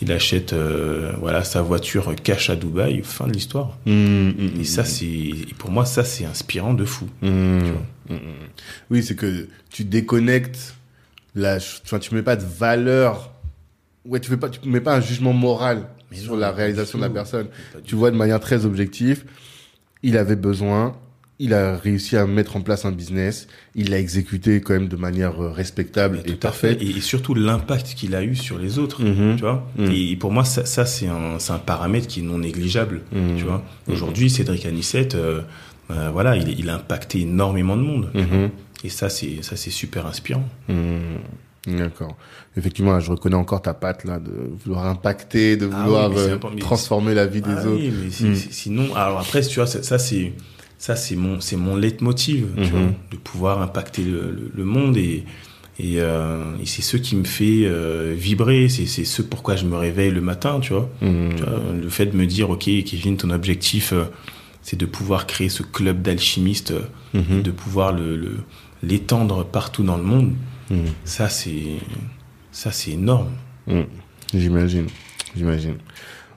il 0.00 0.10
achète 0.10 0.52
euh, 0.54 1.12
voilà 1.20 1.44
sa 1.44 1.60
voiture 1.60 2.14
cash 2.22 2.48
à 2.48 2.56
Dubaï, 2.56 3.02
fin 3.04 3.26
de 3.26 3.32
l'histoire. 3.32 3.76
Mmh, 3.84 4.30
Et 4.60 4.64
ça, 4.64 4.84
c'est 4.84 5.32
pour 5.58 5.70
moi, 5.70 5.84
ça 5.84 6.02
c'est 6.04 6.24
inspirant 6.24 6.72
de 6.72 6.84
fou. 6.86 7.08
tu 7.20 7.28
vois. 7.28 8.18
Oui, 8.90 9.02
c'est 9.02 9.14
que 9.16 9.48
tu 9.70 9.84
déconnectes 9.84 10.76
la, 11.34 11.58
tu 11.58 11.88
vois, 11.88 11.98
tu 11.98 12.14
mets 12.14 12.22
pas 12.22 12.36
de 12.36 12.44
valeur. 12.44 13.32
Ouais, 14.04 14.20
tu 14.20 14.28
fais 14.30 14.36
pas, 14.36 14.48
tu 14.48 14.68
mets 14.68 14.80
pas 14.80 14.96
un 14.96 15.00
jugement 15.00 15.32
moral 15.32 15.86
Mais 16.10 16.16
sur 16.16 16.32
non, 16.32 16.38
la 16.38 16.50
réalisation 16.50 16.98
de 16.98 17.04
la 17.04 17.10
personne. 17.10 17.46
Tu 17.84 17.94
vois 17.94 18.10
de 18.10 18.16
manière 18.16 18.40
très 18.40 18.64
objective. 18.66 19.24
Il 20.02 20.16
avait 20.16 20.36
besoin. 20.36 20.96
Il 21.38 21.54
a 21.54 21.76
réussi 21.76 22.16
à 22.16 22.26
mettre 22.26 22.56
en 22.56 22.60
place 22.60 22.84
un 22.84 22.92
business. 22.92 23.48
Il 23.74 23.90
l'a 23.90 23.98
exécuté 23.98 24.60
quand 24.60 24.74
même 24.74 24.88
de 24.88 24.96
manière 24.96 25.42
euh, 25.42 25.50
respectable 25.50 26.20
Mais 26.24 26.32
et 26.32 26.36
parfaite. 26.36 26.80
Et, 26.82 26.90
et 26.90 27.00
surtout 27.00 27.34
l'impact 27.34 27.94
qu'il 27.94 28.14
a 28.14 28.22
eu 28.22 28.36
sur 28.36 28.58
les 28.58 28.78
autres. 28.78 29.02
Mhm. 29.02 29.36
Tu 29.36 29.42
vois 29.42 29.66
Mhm. 29.76 29.90
Et 29.92 30.16
pour 30.16 30.30
moi, 30.30 30.44
ça, 30.44 30.64
ça 30.66 30.84
c'est 30.84 31.08
un, 31.08 31.58
paramètre 31.64 32.06
qui 32.06 32.20
est 32.20 32.24
non 32.24 32.38
négligeable. 32.38 33.02
Mhm. 33.12 33.36
Tu 33.38 33.44
vois 33.44 33.64
Aujourd'hui, 33.88 34.30
Cédric 34.30 34.66
Anissette, 34.66 35.14
euh, 35.14 35.40
euh, 35.90 36.10
voilà, 36.12 36.36
il, 36.36 36.58
il 36.58 36.68
a 36.70 36.76
impacté 36.76 37.20
énormément 37.22 37.76
de 37.76 37.82
monde. 37.82 38.10
Et 38.84 38.88
ça, 38.88 39.08
c'est 39.08 39.42
ça, 39.42 39.56
c'est 39.56 39.70
super 39.70 40.06
inspirant. 40.06 40.48
Hmm, 40.68 41.16
D'accord. 41.66 42.16
Effectivement, 42.56 42.92
là, 42.92 42.98
je 43.00 43.10
reconnais 43.10 43.36
encore 43.36 43.62
ta 43.62 43.72
patte 43.74 44.04
là 44.04 44.18
de 44.18 44.32
vouloir 44.64 44.86
impacter, 44.86 45.56
de 45.56 45.70
Ah 45.72 45.82
vouloir 45.84 46.08
oui, 46.10 46.16
mais 46.16 46.22
c'est 46.24 46.32
euh, 46.32 46.58
transformer 46.58 47.14
la 47.14 47.26
vie 47.26 47.40
des 47.40 47.50
Ah 47.56 47.66
autres. 47.68 47.80
oui, 47.80 47.92
mais 47.92 48.28
Mm. 48.30 48.34
c'est- 48.34 48.52
sinon, 48.52 48.94
alors 48.96 49.20
après, 49.20 49.42
tu 49.42 49.54
vois, 49.56 49.66
ça, 49.68 49.98
c'est 49.98 50.32
ça 50.78 50.96
c'est 50.96 51.14
mon 51.14 51.40
c'est 51.40 51.56
mon 51.56 51.76
leitmotiv, 51.76 52.46
tu 52.56 52.70
vois, 52.70 52.80
de 53.12 53.16
pouvoir 53.16 53.62
impacter 53.62 54.02
le, 54.02 54.32
le- 54.32 54.50
le 54.52 54.64
monde 54.64 54.96
et 54.96 55.24
et, 55.78 56.00
euh, 56.00 56.42
et 56.60 56.66
c'est 56.66 56.82
ce 56.82 56.96
qui 56.98 57.14
me 57.16 57.24
fait 57.24 57.62
euh, 57.64 58.12
vibrer, 58.16 58.68
c'est 58.68 58.86
c'est 58.86 59.04
ce 59.04 59.22
pourquoi 59.22 59.54
je 59.56 59.64
me 59.64 59.76
réveille 59.76 60.10
le 60.10 60.20
matin, 60.20 60.58
tu 60.60 60.72
vois. 60.74 60.90
Tu 61.00 61.06
vois, 61.44 61.60
le 61.80 61.88
fait 61.88 62.06
de 62.06 62.16
me 62.16 62.26
dire, 62.26 62.50
ok, 62.50 62.64
Kevin, 62.84 63.16
ton 63.16 63.30
objectif, 63.30 63.92
euh, 63.92 64.04
c'est 64.62 64.76
de 64.78 64.84
pouvoir 64.86 65.26
créer 65.28 65.48
ce 65.48 65.62
club 65.62 66.02
d'alchimistes, 66.02 66.74
de 67.14 67.50
pouvoir 67.52 67.92
le 67.92 68.16
le- 68.16 68.38
l'étendre 68.82 69.44
partout 69.44 69.82
dans 69.82 69.96
le 69.96 70.02
monde. 70.02 70.34
Hmm. 70.70 70.86
Ça, 71.04 71.28
c'est 71.28 71.78
ça, 72.50 72.70
c'est 72.70 72.92
énorme. 72.92 73.32
Hmm. 73.66 73.82
J'imagine, 74.34 74.86
j'imagine. 75.36 75.76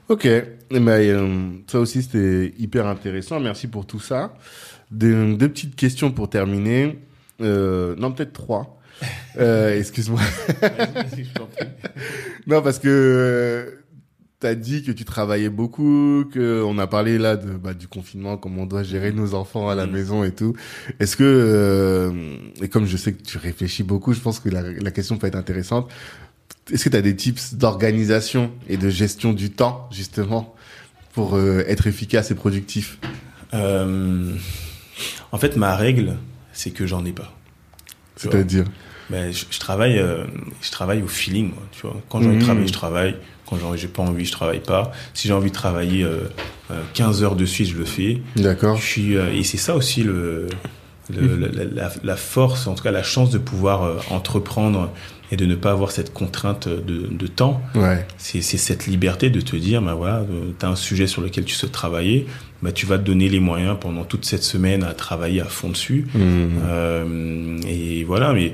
Ok, 0.08 0.26
eh 0.26 0.80
ben, 0.80 0.88
euh, 0.88 1.50
ça 1.66 1.80
aussi 1.80 2.02
c'était 2.02 2.54
hyper 2.58 2.86
intéressant. 2.86 3.40
Merci 3.40 3.66
pour 3.66 3.86
tout 3.86 4.00
ça. 4.00 4.34
Deux, 4.90 5.34
deux 5.36 5.48
petites 5.48 5.74
questions 5.76 6.12
pour 6.12 6.30
terminer. 6.30 6.98
Euh, 7.40 7.94
non, 7.96 8.12
peut-être 8.12 8.32
trois. 8.32 8.72
Euh, 9.38 9.78
Excuse-moi. 9.78 10.20
Non, 12.46 12.62
parce 12.62 12.78
que 12.78 13.75
tu 14.40 14.46
as 14.46 14.54
dit 14.54 14.82
que 14.82 14.92
tu 14.92 15.04
travaillais 15.04 15.48
beaucoup, 15.48 16.24
que 16.32 16.62
on 16.62 16.76
a 16.78 16.86
parlé 16.86 17.16
là 17.18 17.36
de 17.36 17.52
bah, 17.52 17.72
du 17.74 17.88
confinement, 17.88 18.36
comment 18.36 18.62
on 18.62 18.66
doit 18.66 18.82
gérer 18.82 19.12
nos 19.12 19.34
enfants 19.34 19.68
à 19.70 19.74
la 19.74 19.86
Mhm. 19.86 19.92
maison 19.92 20.24
et 20.24 20.32
tout. 20.32 20.54
Est-ce 21.00 21.16
que 21.16 21.24
euh, 21.24 22.36
et 22.62 22.68
comme 22.68 22.86
je 22.86 22.96
sais 22.96 23.12
que 23.12 23.22
tu 23.22 23.38
réfléchis 23.38 23.82
beaucoup, 23.82 24.12
je 24.12 24.20
pense 24.20 24.38
que 24.40 24.48
la, 24.50 24.62
la 24.62 24.90
question 24.90 25.16
peut 25.16 25.26
être 25.26 25.36
intéressante. 25.36 25.90
Est-ce 26.70 26.84
que 26.84 26.88
tu 26.90 26.96
as 26.96 27.02
des 27.02 27.16
tips 27.16 27.54
d'organisation 27.54 28.50
et 28.68 28.76
de 28.76 28.90
gestion 28.90 29.32
du 29.32 29.50
temps 29.50 29.88
justement 29.92 30.54
pour 31.14 31.36
euh, 31.36 31.64
être 31.66 31.86
efficace 31.86 32.30
et 32.30 32.34
productif? 32.34 32.98
Euh, 33.54 34.34
en 35.32 35.38
fait, 35.38 35.56
ma 35.56 35.76
règle, 35.76 36.16
c'est 36.52 36.72
que 36.72 36.86
j'en 36.86 37.04
ai 37.04 37.12
pas. 37.12 37.32
C'est-à-dire? 38.16 38.64
Ben, 39.08 39.32
je, 39.32 39.44
je 39.50 39.58
travaille, 39.60 39.98
euh, 39.98 40.24
je 40.60 40.70
travaille 40.72 41.02
au 41.02 41.06
feeling, 41.06 41.50
moi, 41.50 41.62
tu 41.70 41.82
vois. 41.82 41.96
Quand 42.08 42.20
j'ai 42.20 42.26
envie 42.28 42.36
de 42.36 42.40
Mhm. 42.42 42.46
travailler, 42.46 42.66
je 42.66 42.72
travaille. 42.72 43.16
Quand 43.48 43.56
j'ai 43.76 43.88
pas 43.88 44.02
envie, 44.02 44.24
je 44.24 44.32
travaille 44.32 44.60
pas. 44.60 44.92
Si 45.14 45.28
j'ai 45.28 45.34
envie 45.34 45.50
de 45.50 45.54
travailler 45.54 46.02
euh, 46.02 46.20
euh, 46.70 46.80
15 46.94 47.22
heures 47.22 47.36
de 47.36 47.44
suite, 47.46 47.68
je 47.68 47.76
le 47.78 47.84
fais. 47.84 48.20
D'accord. 48.36 48.76
Je 48.76 48.84
suis, 48.84 49.16
euh, 49.16 49.32
et 49.32 49.44
c'est 49.44 49.56
ça 49.56 49.74
aussi 49.76 50.02
le, 50.02 50.48
le- 51.14 51.36
la, 51.36 51.64
la- 51.64 51.92
la 52.02 52.16
force, 52.16 52.66
en 52.66 52.74
tout 52.74 52.82
cas 52.82 52.90
la 52.90 53.04
chance 53.04 53.30
de 53.30 53.38
pouvoir 53.38 53.84
euh, 53.84 53.96
entreprendre 54.10 54.90
et 55.32 55.36
de 55.36 55.44
ne 55.46 55.54
pas 55.56 55.72
avoir 55.72 55.90
cette 55.90 56.12
contrainte 56.12 56.68
de, 56.68 57.06
de 57.10 57.26
temps. 57.26 57.60
Ouais. 57.74 58.06
C'est 58.16 58.40
cette 58.42 58.86
liberté 58.86 59.28
de 59.30 59.40
te 59.40 59.56
dire, 59.56 59.82
ben 59.82 59.94
voilà, 59.94 60.24
tu 60.58 60.64
as 60.66 60.68
un 60.68 60.76
sujet 60.76 61.06
sur 61.08 61.20
lequel 61.22 61.44
tu 61.44 61.54
souhaites 61.54 61.72
travailler, 61.72 62.26
ben 62.62 62.72
tu 62.72 62.86
vas 62.86 62.96
te 62.98 63.02
donner 63.04 63.28
les 63.28 63.40
moyens 63.40 63.76
pendant 63.80 64.04
toute 64.04 64.24
cette 64.24 64.44
semaine 64.44 64.84
à 64.84 64.94
travailler 64.94 65.40
à 65.40 65.46
fond 65.46 65.68
dessus. 65.70 66.06
Euh, 66.64 67.58
et 67.66 68.04
voilà, 68.04 68.32
mais 68.32 68.52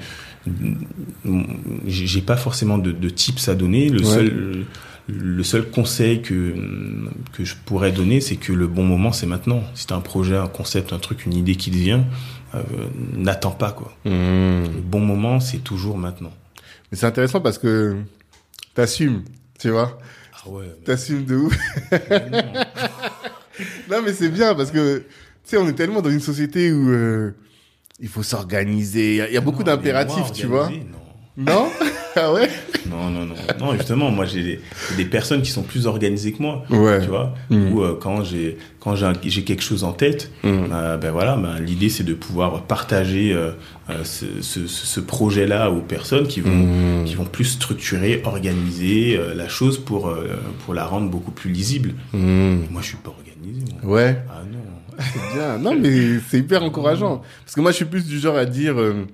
j'ai 1.86 2.20
pas 2.22 2.36
forcément 2.36 2.78
de, 2.78 2.92
de 2.92 3.08
tips 3.08 3.48
à 3.48 3.54
donner. 3.54 3.88
Le 3.88 4.00
Ouais. 4.00 4.04
seul, 4.06 4.64
le 5.08 5.42
seul 5.42 5.68
conseil 5.70 6.22
que 6.22 6.54
que 7.32 7.44
je 7.44 7.54
pourrais 7.64 7.92
donner, 7.92 8.20
c'est 8.20 8.36
que 8.36 8.52
le 8.52 8.66
bon 8.66 8.84
moment, 8.84 9.12
c'est 9.12 9.26
maintenant. 9.26 9.62
Si 9.74 9.86
t'as 9.86 9.96
un 9.96 10.00
projet, 10.00 10.36
un 10.36 10.48
concept, 10.48 10.92
un 10.92 10.98
truc, 10.98 11.26
une 11.26 11.34
idée 11.34 11.56
qui 11.56 11.70
te 11.70 11.76
vient, 11.76 12.04
euh, 12.54 12.62
n'attends 13.16 13.50
pas 13.52 13.72
quoi. 13.72 13.96
Mhm. 14.04 14.12
Le 14.74 14.80
bon 14.82 15.00
moment, 15.00 15.40
c'est 15.40 15.58
toujours 15.58 15.98
maintenant. 15.98 16.32
Mais 16.90 16.98
c'est 16.98 17.06
intéressant 17.06 17.40
parce 17.40 17.58
que 17.58 17.96
t'assumes, 18.74 19.22
tu 19.58 19.70
vois. 19.70 19.98
Ah 20.44 20.48
ouais. 20.50 20.66
T'assumes 20.84 21.24
de 21.24 21.36
ouf. 21.36 21.56
Non, 23.90 23.98
mais 24.02 24.12
c'est 24.14 24.30
bien 24.30 24.54
parce 24.54 24.70
que, 24.70 24.98
tu 24.98 25.04
sais, 25.44 25.56
on 25.58 25.68
est 25.68 25.74
tellement 25.74 26.00
dans 26.00 26.10
une 26.10 26.20
société 26.20 26.72
où 26.72 26.88
euh, 26.90 27.32
il 28.00 28.08
faut 28.08 28.22
s'organiser. 28.22 29.10
Il 29.10 29.16
y 29.16 29.20
a- 29.20 29.28
il 29.28 29.34
y, 29.34 29.36
a 29.36 29.40
beaucoup 29.40 29.62
d'impératifs, 29.64 30.32
tu 30.32 30.46
vois. 30.46 30.68
Non. 30.68 31.44
Non 31.52 31.68
Ah 32.14 32.30
ouais 32.30 32.50
Non, 32.90 33.08
non, 33.08 33.24
non. 33.24 33.34
Non, 33.58 33.72
justement, 33.74 34.10
moi, 34.10 34.26
j'ai 34.26 34.60
des, 34.98 35.04
personnes 35.06 35.40
qui 35.40 35.50
sont 35.50 35.62
plus 35.62 35.86
organisées 35.86 36.32
que 36.32 36.42
moi. 36.42 36.62
Ouais. 36.68 37.00
Tu 37.00 37.06
vois 37.08 37.32
Mm. 37.48 37.72
Ou 37.72 37.80
euh, 37.82 37.98
quand 37.98 38.22
j'ai 38.22 38.58
quand 38.80 38.94
j'ai 38.96 39.42
quelque 39.44 39.62
chose 39.62 39.82
en 39.82 39.92
tête, 39.92 40.30
Mm. 40.44 40.48
euh, 40.72 40.96
ben 40.98 41.10
voilà, 41.10 41.36
ben, 41.36 41.58
l'idée 41.58 41.88
c'est 41.88 42.04
de 42.04 42.12
pouvoir 42.12 42.64
partager 42.64 43.32
euh, 43.32 43.52
euh, 43.88 44.04
ce, 44.04 44.26
ce, 44.42 44.66
ce 44.66 45.00
projet-là 45.00 45.70
aux 45.70 45.80
personnes 45.80 46.26
qui 46.28 46.42
vont 46.42 46.50
Mm. 46.50 47.04
qui 47.06 47.14
vont 47.14 47.24
plus 47.24 47.44
structurer, 47.46 48.20
organiser 48.26 49.18
la 49.34 49.48
chose 49.48 49.78
pour 49.78 50.12
pour 50.66 50.74
la 50.74 50.84
rendre 50.84 51.08
beaucoup 51.08 51.30
plus 51.30 51.50
lisible. 51.50 51.94
Moi, 52.12 52.82
je 52.82 52.86
suis 52.88 52.96
pas 52.98 53.10
organisé. 53.10 53.72
moi. 53.82 53.94
Ouais, 53.94 54.18
Ah 54.28 54.42
non. 54.52 54.58
C'est 55.12 55.34
bien. 55.36 55.58
Non, 55.58 55.74
mais 55.78 56.18
c'est 56.28 56.38
hyper 56.38 56.62
encourageant. 56.62 57.22
Parce 57.44 57.54
que 57.54 57.60
moi, 57.60 57.70
je 57.70 57.76
suis 57.76 57.84
plus 57.84 58.06
du 58.06 58.18
genre 58.18 58.36
à 58.36 58.44
dire, 58.44 58.80
euh, 58.80 59.04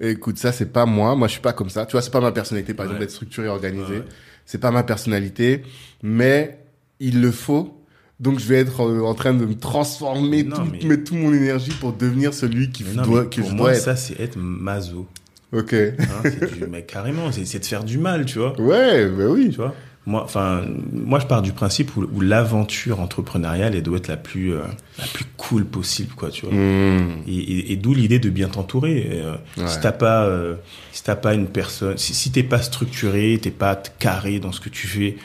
écoute, 0.00 0.38
ça, 0.38 0.52
c'est 0.52 0.72
pas 0.72 0.86
moi. 0.86 1.14
Moi, 1.16 1.28
je 1.28 1.32
suis 1.32 1.40
pas 1.40 1.52
comme 1.52 1.70
ça. 1.70 1.86
Tu 1.86 1.92
vois, 1.92 2.02
c'est 2.02 2.10
pas 2.12 2.20
ma 2.20 2.32
personnalité, 2.32 2.74
par 2.74 2.86
exemple, 2.86 3.00
d'être 3.00 3.10
structuré, 3.10 3.48
organisé. 3.48 3.94
Ouais. 3.98 4.04
C'est 4.46 4.58
pas 4.58 4.70
ma 4.70 4.82
personnalité. 4.82 5.62
Mais 6.02 6.58
il 7.00 7.20
le 7.20 7.30
faut. 7.30 7.76
Donc, 8.18 8.38
je 8.38 8.46
vais 8.46 8.56
être 8.56 8.82
euh, 8.82 9.00
en 9.02 9.14
train 9.14 9.32
de 9.32 9.46
me 9.46 9.54
transformer, 9.54 10.42
Non, 10.42 10.56
tout, 10.56 10.62
mais- 10.70 10.86
mettre 10.86 11.04
toute 11.04 11.18
mon 11.18 11.32
énergie 11.32 11.72
pour 11.80 11.92
devenir 11.94 12.34
celui 12.34 12.70
qui 12.70 12.84
non, 12.84 13.02
doit, 13.02 13.24
que 13.26 13.40
pour 13.40 13.50
je 13.50 13.54
moi, 13.54 13.68
dois 13.68 13.76
être. 13.76 13.82
ça 13.82 13.96
c'est 13.96 14.20
être 14.20 14.36
maso. 14.36 15.06
Ok. 15.52 15.72
Hein, 15.72 15.94
du- 16.24 16.66
mais 16.70 16.82
carrément, 16.82 17.32
c'est 17.32 17.44
c'est 17.46 17.58
de 17.60 17.64
faire 17.64 17.82
du 17.82 17.98
mal, 17.98 18.24
tu 18.26 18.38
vois. 18.38 18.60
Ouais, 18.60 19.06
bah 19.08 19.24
oui. 19.28 19.48
Tu 19.50 19.56
vois? 19.56 19.74
Moi, 20.06 20.24
enfin, 20.24 20.62
moi, 20.92 21.18
je 21.20 21.26
pars 21.26 21.42
du 21.42 21.52
principe 21.52 21.94
où, 21.96 22.08
où 22.12 22.20
l'aventure 22.20 23.00
entrepreneuriale, 23.00 23.74
elle 23.74 23.82
doit 23.82 23.98
être 23.98 24.08
la 24.08 24.16
plus, 24.16 24.52
euh, 24.54 24.62
la 24.98 25.04
plus 25.12 25.24
cool 25.36 25.64
possible, 25.66 26.14
quoi, 26.16 26.30
tu 26.30 26.46
vois. 26.46 26.54
Mm. 26.54 27.22
Et, 27.28 27.34
et- 27.36 27.72
et 27.72 27.76
d'où 27.76 27.92
l'idée 27.94 28.18
de 28.18 28.30
bien 28.30 28.48
t'entourer. 28.48 29.10
Euh, 29.12 29.34
Ouais. 29.58 29.68
Si 29.68 29.78
t'as 29.80 29.92
pas, 29.92 30.24
euh, 30.24 30.54
si 30.92 31.02
t'as 31.04 31.16
pas 31.16 31.34
une 31.34 31.46
personne, 31.48 31.98
si, 31.98 32.14
si 32.14 32.30
t'es 32.32 32.42
pas 32.42 32.62
structuré, 32.62 33.38
t'es 33.42 33.50
pas 33.50 33.76
carré 33.98 34.40
dans 34.40 34.52
ce 34.52 34.60
que 34.60 34.68
tu 34.70 34.86
fais, 34.86 35.16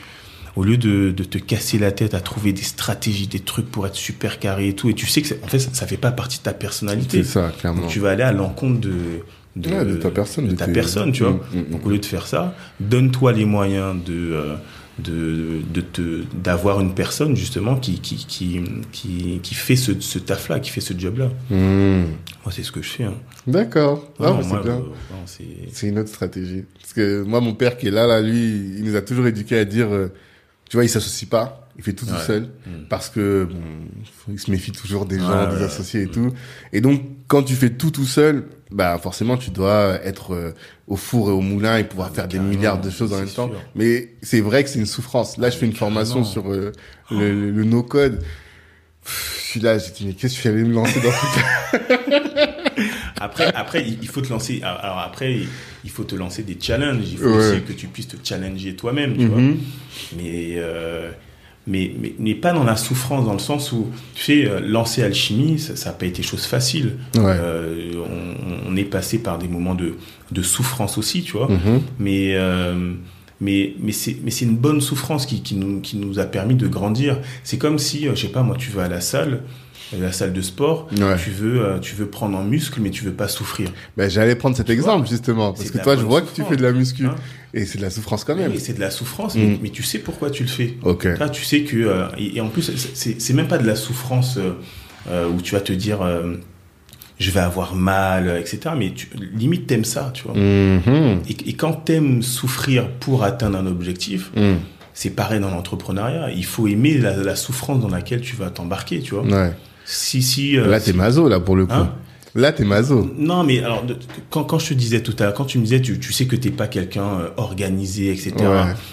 au 0.56 0.64
lieu 0.64 0.76
de, 0.78 1.10
de 1.10 1.24
te 1.24 1.38
casser 1.38 1.78
la 1.78 1.90
tête 1.92 2.14
à 2.14 2.20
trouver 2.20 2.52
des 2.52 2.62
stratégies, 2.62 3.26
des 3.26 3.40
trucs 3.40 3.70
pour 3.70 3.86
être 3.86 3.94
super 3.94 4.38
carré 4.38 4.68
et 4.68 4.74
tout, 4.74 4.88
et 4.88 4.94
tu 4.94 5.06
sais 5.06 5.20
que 5.22 5.34
en 5.42 5.48
fait, 5.48 5.58
ça, 5.58 5.70
ça 5.72 5.86
fait 5.86 5.96
pas 5.98 6.12
partie 6.12 6.38
de 6.38 6.42
ta 6.44 6.52
personnalité. 6.54 7.22
C'est 7.24 7.30
ça, 7.32 7.52
clairement. 7.58 7.82
Donc 7.82 7.90
tu 7.90 7.98
vas 8.00 8.10
aller 8.10 8.22
à 8.22 8.32
l'encontre 8.32 8.80
de, 8.80 8.94
de, 9.56 9.70
Ouais, 9.70 9.84
de 9.84 9.96
ta 9.96 10.10
personne, 10.10 10.46
de 10.48 10.54
ta 10.54 10.68
personne, 10.68 11.12
tu 11.12 11.22
vois. 11.24 11.32
Mm, 11.32 11.58
mm, 11.58 11.70
Donc 11.72 11.86
au 11.86 11.90
lieu 11.90 11.98
de 11.98 12.04
faire 12.04 12.26
ça, 12.26 12.54
donne-toi 12.78 13.32
les 13.32 13.44
moyens 13.44 13.96
de 14.04 14.12
euh, 14.32 14.54
de 14.98 15.60
de 15.74 15.80
te 15.82 16.22
d'avoir 16.42 16.80
une 16.80 16.94
personne 16.94 17.36
justement 17.36 17.76
qui 17.76 18.00
qui 18.00 18.16
qui 18.26 18.60
qui, 18.92 19.40
qui 19.42 19.54
fait 19.54 19.76
ce, 19.76 19.92
ce 20.00 20.18
taf 20.18 20.48
là, 20.48 20.60
qui 20.60 20.70
fait 20.70 20.80
ce 20.80 20.94
job 20.98 21.18
là. 21.18 21.26
Mm. 21.50 22.04
Moi 22.44 22.52
c'est 22.52 22.62
ce 22.62 22.72
que 22.72 22.80
je 22.82 22.88
fais. 22.90 23.04
Hein. 23.04 23.14
D'accord. 23.46 24.10
Ah, 24.18 24.32
bah, 24.32 24.38
c'est 24.42 24.62
bien. 24.62 24.76
euh, 24.76 25.62
c'est 25.72 25.88
une 25.88 25.98
autre 25.98 26.08
stratégie. 26.08 26.64
Parce 26.80 26.92
que 26.94 27.22
moi, 27.22 27.40
mon 27.40 27.54
père 27.54 27.76
qui 27.76 27.88
est 27.88 27.90
là, 27.90 28.06
là, 28.06 28.20
lui, 28.20 28.74
il 28.78 28.84
nous 28.84 28.96
a 28.96 29.02
toujours 29.02 29.26
éduqué 29.26 29.58
à 29.58 29.64
dire, 29.64 29.88
euh, 29.92 30.08
tu 30.68 30.76
vois, 30.76 30.84
il 30.84 30.88
s'associe 30.88 31.28
pas, 31.28 31.68
il 31.76 31.84
fait 31.84 31.92
tout 31.92 32.06
tout 32.06 32.14
seul, 32.26 32.42
Mm. 32.66 32.70
parce 32.88 33.08
que 33.08 33.44
bon, 33.50 34.32
il 34.32 34.38
se 34.40 34.50
méfie 34.50 34.72
toujours 34.72 35.06
des 35.06 35.18
gens, 35.18 35.46
Ouais, 35.48 35.56
des 35.56 35.62
associés 35.62 36.02
et 36.02 36.06
ouais. 36.06 36.10
tout. 36.10 36.32
Et 36.72 36.80
donc, 36.80 37.02
quand 37.28 37.42
tu 37.44 37.54
fais 37.54 37.70
tout 37.70 37.90
tout 37.92 38.04
seul, 38.06 38.44
bah 38.70 38.98
forcément, 38.98 39.36
tu 39.36 39.50
dois 39.50 40.00
être 40.04 40.34
euh, 40.34 40.52
au 40.88 40.96
four 40.96 41.28
et 41.28 41.32
au 41.32 41.40
moulin 41.40 41.76
et 41.78 41.84
pouvoir 41.84 42.08
Ah, 42.12 42.14
faire 42.14 42.28
des 42.28 42.38
milliards 42.38 42.80
de 42.80 42.90
choses 42.90 43.12
en 43.12 43.18
même 43.18 43.28
temps. 43.28 43.50
Mais 43.74 44.14
c'est 44.22 44.40
vrai 44.40 44.64
que 44.64 44.70
c'est 44.70 44.78
une 44.78 44.86
souffrance. 44.86 45.38
Là, 45.38 45.50
je 45.50 45.56
fais 45.56 45.66
une 45.66 45.72
formation 45.74 46.24
sur 46.24 46.50
euh, 46.52 46.72
le, 47.10 47.32
le, 47.32 47.50
le 47.50 47.64
no-code. 47.64 48.22
Je 49.04 49.50
suis 49.50 49.60
là, 49.60 49.78
j'ai 49.78 49.92
dit, 49.92 50.06
mais 50.06 50.12
qu'est-ce 50.14 50.32
que 50.34 50.36
je 50.36 50.40
suis 50.40 50.48
allé 50.48 50.64
me 50.64 50.74
lancer 50.74 51.00
dans 51.00 51.12
ce 51.12 51.86
après, 53.20 53.52
après, 53.54 53.86
il 53.86 54.08
faut 54.08 54.20
te 54.20 54.28
lancer. 54.30 54.60
Alors 54.62 54.98
après, 54.98 55.38
il 55.84 55.90
faut 55.90 56.04
te 56.04 56.16
lancer 56.16 56.42
des 56.42 56.58
challenges. 56.60 57.04
Il 57.08 57.18
faut 57.18 57.28
aussi 57.28 57.62
que 57.62 57.72
tu 57.72 57.86
puisses 57.86 58.08
te 58.08 58.16
challenger 58.22 58.74
toi-même, 58.74 59.16
tu 59.16 59.26
vois. 59.26 59.40
Mm-hmm. 59.40 59.56
Mais, 60.16 60.54
euh, 60.56 61.10
mais, 61.66 61.92
mais, 62.00 62.14
mais, 62.18 62.34
pas 62.34 62.52
dans 62.52 62.64
la 62.64 62.76
souffrance, 62.76 63.24
dans 63.24 63.32
le 63.32 63.38
sens 63.38 63.72
où, 63.72 63.88
tu 64.14 64.22
sais, 64.22 64.46
euh, 64.46 64.60
lancer 64.60 65.02
alchimie, 65.02 65.58
ça 65.58 65.90
n'a 65.90 65.96
pas 65.96 66.06
été 66.06 66.22
chose 66.22 66.44
facile. 66.46 66.96
Euh, 67.16 67.92
on, 67.96 68.72
on, 68.72 68.76
est 68.76 68.84
passé 68.84 69.18
par 69.18 69.38
des 69.38 69.48
moments 69.48 69.74
de, 69.74 69.96
de 70.30 70.42
souffrance 70.42 70.96
aussi, 70.96 71.22
tu 71.22 71.32
vois. 71.32 71.48
Mm-hmm. 71.48 71.80
Mais 71.98 72.34
euh, 72.36 72.94
mais 73.40 73.74
mais 73.80 73.92
c'est 73.92 74.16
mais 74.22 74.30
c'est 74.30 74.44
une 74.44 74.56
bonne 74.56 74.80
souffrance 74.80 75.26
qui, 75.26 75.42
qui 75.42 75.54
nous 75.56 75.80
qui 75.80 75.96
nous 75.96 76.18
a 76.18 76.24
permis 76.24 76.54
de 76.54 76.66
grandir 76.68 77.18
c'est 77.44 77.58
comme 77.58 77.78
si 77.78 78.08
euh, 78.08 78.14
je 78.14 78.22
sais 78.22 78.32
pas 78.32 78.42
moi 78.42 78.56
tu 78.58 78.70
vas 78.70 78.84
à 78.84 78.88
la 78.88 79.00
salle 79.00 79.42
la 79.96 80.10
salle 80.10 80.32
de 80.32 80.40
sport, 80.40 80.88
tu 80.90 81.30
veux 81.30 81.64
euh, 81.64 81.78
tu 81.78 81.94
veux 81.94 82.06
prendre 82.06 82.36
en 82.36 82.42
muscle 82.42 82.80
mais 82.80 82.90
tu 82.90 83.04
veux 83.04 83.12
pas 83.12 83.28
souffrir. 83.28 83.70
Ben 83.96 84.10
j'allais 84.10 84.34
prendre 84.34 84.56
cet 84.56 84.68
exemple 84.68 85.06
justement 85.08 85.52
parce 85.52 85.70
que 85.70 85.78
toi 85.78 85.96
je 85.96 86.02
vois 86.02 86.22
que 86.22 86.34
tu 86.34 86.42
fais 86.42 86.56
de 86.56 86.62
la 86.62 86.72
muscu 86.72 87.06
hein 87.06 87.14
et 87.56 87.64
c'est 87.64 87.78
de 87.78 87.82
la 87.82 87.90
souffrance 87.90 88.24
quand 88.24 88.36
même. 88.36 88.52
Oui, 88.52 88.60
c'est 88.60 88.74
de 88.74 88.80
la 88.80 88.90
souffrance 88.90 89.34
mais, 89.34 89.58
mm. 89.60 89.70
tu 89.70 89.82
sais 89.82 89.98
pourquoi 89.98 90.30
tu 90.30 90.42
le 90.42 90.48
fais. 90.48 90.74
OK. 90.82 91.08
tu 91.32 91.44
sais 91.44 91.62
que 91.62 91.76
euh, 91.76 92.06
et, 92.18 92.40
en 92.40 92.48
plus 92.48 92.70
c'est 92.94 93.34
même 93.34 93.48
pas 93.48 93.58
de 93.58 93.66
la 93.66 93.76
souffrance 93.76 94.38
euh, 95.08 95.28
où 95.28 95.40
tu 95.40 95.54
vas 95.54 95.60
te 95.60 95.72
dire 95.72 96.00
je 97.18 97.30
vais 97.30 97.40
avoir 97.40 97.74
mal 97.74 98.38
etc 98.38 98.74
mais 98.76 98.92
tu, 98.92 99.08
limite 99.34 99.66
t'aimes 99.66 99.84
ça 99.84 100.10
tu 100.14 100.24
vois. 100.24 100.34
Mm-hmm. 100.34 101.18
Et, 101.28 101.50
et, 101.50 101.52
quand 101.54 101.72
t'aimes 101.72 102.22
souffrir 102.22 102.90
pour 102.90 103.24
atteindre 103.24 103.58
un 103.58 103.66
objectif 103.66 104.30
mm. 104.36 104.56
C'est 104.98 105.10
pareil 105.10 105.40
dans 105.40 105.50
l'entrepreneuriat. 105.50 106.30
Il 106.30 106.46
faut 106.46 106.66
aimer 106.66 106.96
la, 106.96 107.14
la, 107.14 107.36
souffrance 107.36 107.82
dans 107.82 107.90
laquelle 107.90 108.22
tu 108.22 108.34
vas 108.34 108.48
t'embarquer, 108.48 109.00
tu 109.00 109.14
vois. 109.14 109.24
Ouais. 109.24 109.52
Si, 109.84 110.22
si. 110.22 110.56
Euh, 110.56 110.68
là, 110.68 110.80
t'es 110.80 110.94
mazo, 110.94 111.28
là, 111.28 111.38
pour 111.38 111.54
le 111.54 111.66
coup. 111.66 111.74
Hein 111.74 111.92
là, 112.36 112.52
t'es 112.52 112.64
mazo. 112.64 113.10
Non, 113.16 113.42
mais 113.42 113.62
alors, 113.62 113.84
quand, 114.30 114.44
quand 114.44 114.58
je 114.58 114.68
te 114.68 114.74
disais 114.74 115.00
tout 115.00 115.14
à 115.18 115.24
l'heure, 115.24 115.34
quand 115.34 115.44
tu 115.44 115.58
me 115.58 115.64
disais, 115.64 115.80
tu, 115.80 115.98
tu 115.98 116.12
sais 116.12 116.26
que 116.26 116.36
t'es 116.36 116.50
pas 116.50 116.68
quelqu'un 116.68 117.20
euh, 117.20 117.28
organisé, 117.36 118.12
etc., 118.12 118.34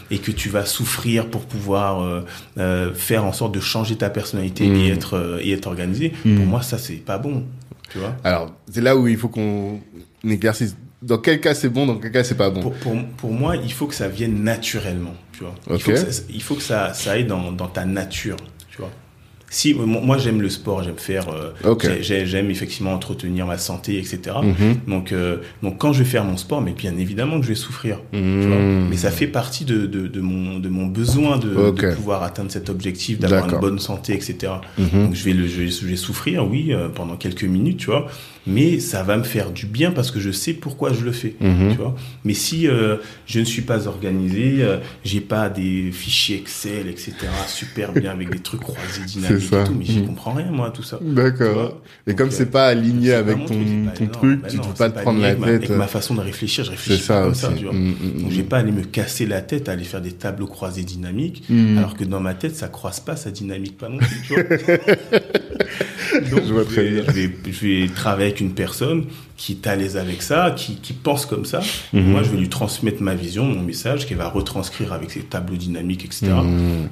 et 0.10 0.18
que 0.20 0.32
tu 0.32 0.50
vas 0.50 0.66
souffrir 0.66 1.30
pour 1.30 1.42
pouvoir 1.42 2.02
euh, 2.02 2.22
euh, 2.58 2.94
faire 2.94 3.26
en 3.26 3.34
sorte 3.34 3.54
de 3.54 3.60
changer 3.60 3.96
ta 3.96 4.10
personnalité 4.10 4.66
et 4.66 4.70
mm. 4.70 4.94
être 4.94 5.40
et 5.42 5.52
être 5.52 5.68
organisé. 5.68 6.10
Pour 6.10 6.32
mm. 6.32 6.46
moi, 6.46 6.62
ça, 6.62 6.78
c'est 6.78 6.94
pas 6.96 7.18
bon. 7.18 7.44
Tu 7.92 8.00
vois. 8.00 8.16
Alors, 8.24 8.54
c'est 8.72 8.82
là 8.82 8.96
où 8.96 9.08
il 9.08 9.18
faut 9.18 9.30
qu'on 9.30 9.80
éclaircisse. 10.28 10.76
Dans 11.02 11.18
quel 11.18 11.42
cas 11.42 11.54
c'est 11.54 11.68
bon, 11.68 11.86
dans 11.86 11.98
quel 11.98 12.12
cas 12.12 12.24
c'est 12.24 12.38
pas 12.38 12.50
bon? 12.50 12.62
Pour, 12.62 12.74
pour, 12.76 12.96
pour, 13.18 13.32
moi, 13.32 13.58
il 13.58 13.74
faut 13.74 13.88
que 13.88 13.96
ça 13.96 14.08
vienne 14.08 14.42
naturellement. 14.44 15.14
Tu 15.34 15.44
vois. 15.44 15.54
Il, 15.70 15.80
faut 15.80 15.92
que 15.92 15.98
ça, 15.98 16.22
il 16.30 16.42
faut 16.42 16.56
que 16.56 16.62
ça, 16.62 16.94
ça 16.94 17.12
aille 17.12 17.26
dans, 17.26 17.52
dans 17.52 17.68
ta 17.68 17.84
nature. 17.84 18.38
Si, 19.54 19.76
moi 19.76 20.18
j'aime 20.18 20.42
le 20.42 20.50
sport, 20.50 20.82
j'aime 20.82 20.98
faire, 20.98 21.28
euh, 21.30 21.76
j'aime 22.02 22.50
effectivement 22.50 22.92
entretenir 22.92 23.46
ma 23.46 23.60
santé, 23.60 24.00
etc. 24.00 24.38
Mhm. 24.42 24.78
Donc, 24.88 25.12
euh, 25.12 25.38
donc 25.62 25.78
quand 25.78 25.94
je 25.94 26.00
vais 26.00 26.10
faire 26.10 26.24
mon 26.24 26.38
sport, 26.38 26.60
mais 26.60 26.72
bien 26.72 26.98
évidemment 26.98 27.38
que 27.38 27.44
je 27.44 27.50
vais 27.50 27.56
souffrir. 27.56 28.00
Mhm. 28.14 28.88
Mais 28.90 28.98
ça 28.98 29.12
fait 29.12 29.28
partie 29.28 29.64
de, 29.64 29.86
de, 29.86 30.08
de, 30.08 30.22
mon, 30.22 30.58
de 30.58 30.70
mon 30.70 30.88
besoin 30.88 31.38
de, 31.38 31.50
de 31.50 31.94
pouvoir 31.94 32.24
atteindre 32.24 32.52
cet 32.52 32.72
objectif, 32.72 33.20
d'avoir 33.20 33.48
une 33.48 33.60
bonne 33.60 33.78
santé, 33.78 34.14
etc. 34.14 34.54
Mhm. 34.80 35.06
Donc 35.06 35.14
je 35.14 35.24
vais, 35.24 35.34
le, 35.34 35.48
je, 35.48 35.86
vais, 35.86 35.96
souffrir, 35.98 36.50
oui, 36.50 36.74
euh, 36.74 36.90
pendant 36.90 37.16
quelques 37.16 37.44
minutes, 37.44 37.78
tu 37.78 37.86
vois 37.86 38.08
mais 38.46 38.80
ça 38.80 39.04
va 39.04 39.18
me 39.18 39.24
faire 39.24 39.52
du 39.52 39.66
bien 39.66 39.92
parce 39.92 40.12
que 40.12 40.20
je 40.20 40.32
sais 40.32 40.54
pourquoi 40.54 40.92
je 40.94 41.04
le 41.06 41.12
fais. 41.12 41.36
Tu 41.40 41.78
vois 41.78 41.96
mais 42.24 42.34
si 42.34 42.68
euh, 42.68 42.98
je 43.26 43.40
ne 43.40 43.46
suis 43.46 43.62
pas 43.62 43.88
organisé, 43.88 44.58
euh, 44.60 44.78
j'ai 45.04 45.22
pas 45.22 45.50
des 45.50 45.92
fichiers 45.92 46.38
Excel, 46.38 46.88
etc., 46.88 47.14
super 47.48 47.92
bien 47.92 48.12
avec 48.12 48.30
des 48.30 48.40
trucs 48.40 48.62
croisés 48.62 49.02
dynamiques 49.06 49.43
et 49.48 49.64
tout, 49.64 49.76
mais 49.78 49.86
j'y 49.86 50.00
mhm. 50.00 50.08
comprends 50.08 50.34
rien, 50.34 50.52
moi, 50.52 50.72
tout 50.72 50.84
ça. 50.84 51.00
D'accord. 51.02 51.82
Et 52.08 52.16
comme 52.16 52.32
c'est 52.32 52.52
pas 52.52 52.68
aligné 52.68 53.14
euh, 53.14 53.20
avec 53.20 53.46
ton, 53.46 53.56
ton 53.96 54.08
truc, 54.08 54.42
bah 54.42 54.48
tu 54.50 54.58
ne 54.58 54.64
peux 54.64 54.74
pas 54.74 54.90
te 54.90 55.00
prendre 55.00 55.22
la 55.22 55.36
tête. 55.36 55.44
Avec 55.44 55.70
ma 55.70 55.88
façon 55.88 56.16
de 56.16 56.22
réfléchir, 56.22 56.64
je 56.64 56.72
réfléchis 56.72 57.04
ça 57.04 57.24
comme 57.24 57.36
ça, 57.36 57.52
tu 57.56 57.66
vois. 57.66 57.74
Mhm, 57.74 58.22
Donc, 58.22 58.32
j'ai 58.32 58.44
pas 58.44 58.58
à 58.58 58.60
aller 58.60 58.72
me 58.72 58.84
casser 58.84 59.26
la 59.26 59.42
tête 59.42 59.70
à 59.70 59.74
aller 59.74 59.84
faire 59.84 60.02
des 60.02 60.14
tableaux 60.14 60.48
croisés 60.48 60.84
dynamiques, 60.84 61.44
alors 61.78 61.96
que 61.96 62.04
dans 62.04 62.20
ma 62.20 62.34
tête, 62.34 62.56
ça 62.56 62.68
croise 62.68 63.00
pas, 63.00 63.16
ça 63.16 63.32
dynamique 63.32 63.78
pas 63.78 63.90
non 63.90 63.98
plus, 63.98 64.22
tu 64.28 64.34
vois. 64.34 64.44
Donc, 66.30 66.42
je, 66.48 66.54
vois 66.54 66.66
très 66.66 66.88
bien. 66.90 67.04
je, 67.08 67.12
vais, 67.12 67.32
je 67.46 67.68
vais 67.68 67.88
travailler 67.88 68.28
avec 68.28 68.40
une 68.40 68.54
personne 68.54 69.06
qui 69.44 69.54
est 69.54 69.68
à 69.68 69.76
l'aise 69.76 69.98
avec 69.98 70.22
ça, 70.22 70.54
qui, 70.56 70.76
qui 70.76 70.94
pense 70.94 71.26
comme 71.26 71.46
ça. 71.46 71.60
Moi, 71.92 72.24
je 72.24 72.30
vais 72.30 72.38
lui 72.38 72.50
transmettre 72.50 73.02
ma 73.02 73.16
vision, 73.16 73.46
mon 73.46 73.62
message, 73.62 74.08
qu'elle 74.08 74.18
va 74.18 74.30
retranscrire 74.30 74.94
avec 74.94 75.12
ses 75.12 75.22
tableaux 75.22 75.58
dynamiques, 75.58 76.06
etc. 76.06 76.32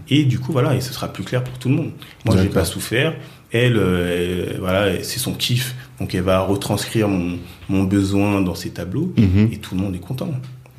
Et 0.09 0.25
du 0.25 0.39
coup, 0.39 0.51
voilà, 0.51 0.75
et 0.75 0.81
ce 0.81 0.93
sera 0.93 1.07
plus 1.13 1.23
clair 1.23 1.43
pour 1.43 1.57
tout 1.59 1.69
le 1.69 1.75
monde. 1.75 1.91
Moi, 2.25 2.35
j'ai 2.41 2.49
pas 2.49 2.65
souffert. 2.65 3.15
Elle, 3.51 3.75
euh, 3.77 4.55
voilà, 4.59 5.03
c'est 5.03 5.19
son 5.19 5.33
kiff. 5.33 5.75
Donc, 5.99 6.15
elle 6.15 6.23
va 6.23 6.39
retranscrire 6.39 7.07
mon, 7.07 7.37
mon 7.69 7.83
besoin 7.83 8.41
dans 8.41 8.55
ses 8.55 8.69
tableaux. 8.69 9.13
Mhm. 9.17 9.49
Et 9.51 9.57
tout 9.57 9.75
le 9.75 9.81
monde 9.81 9.95
est 9.95 9.99
content. 9.99 10.31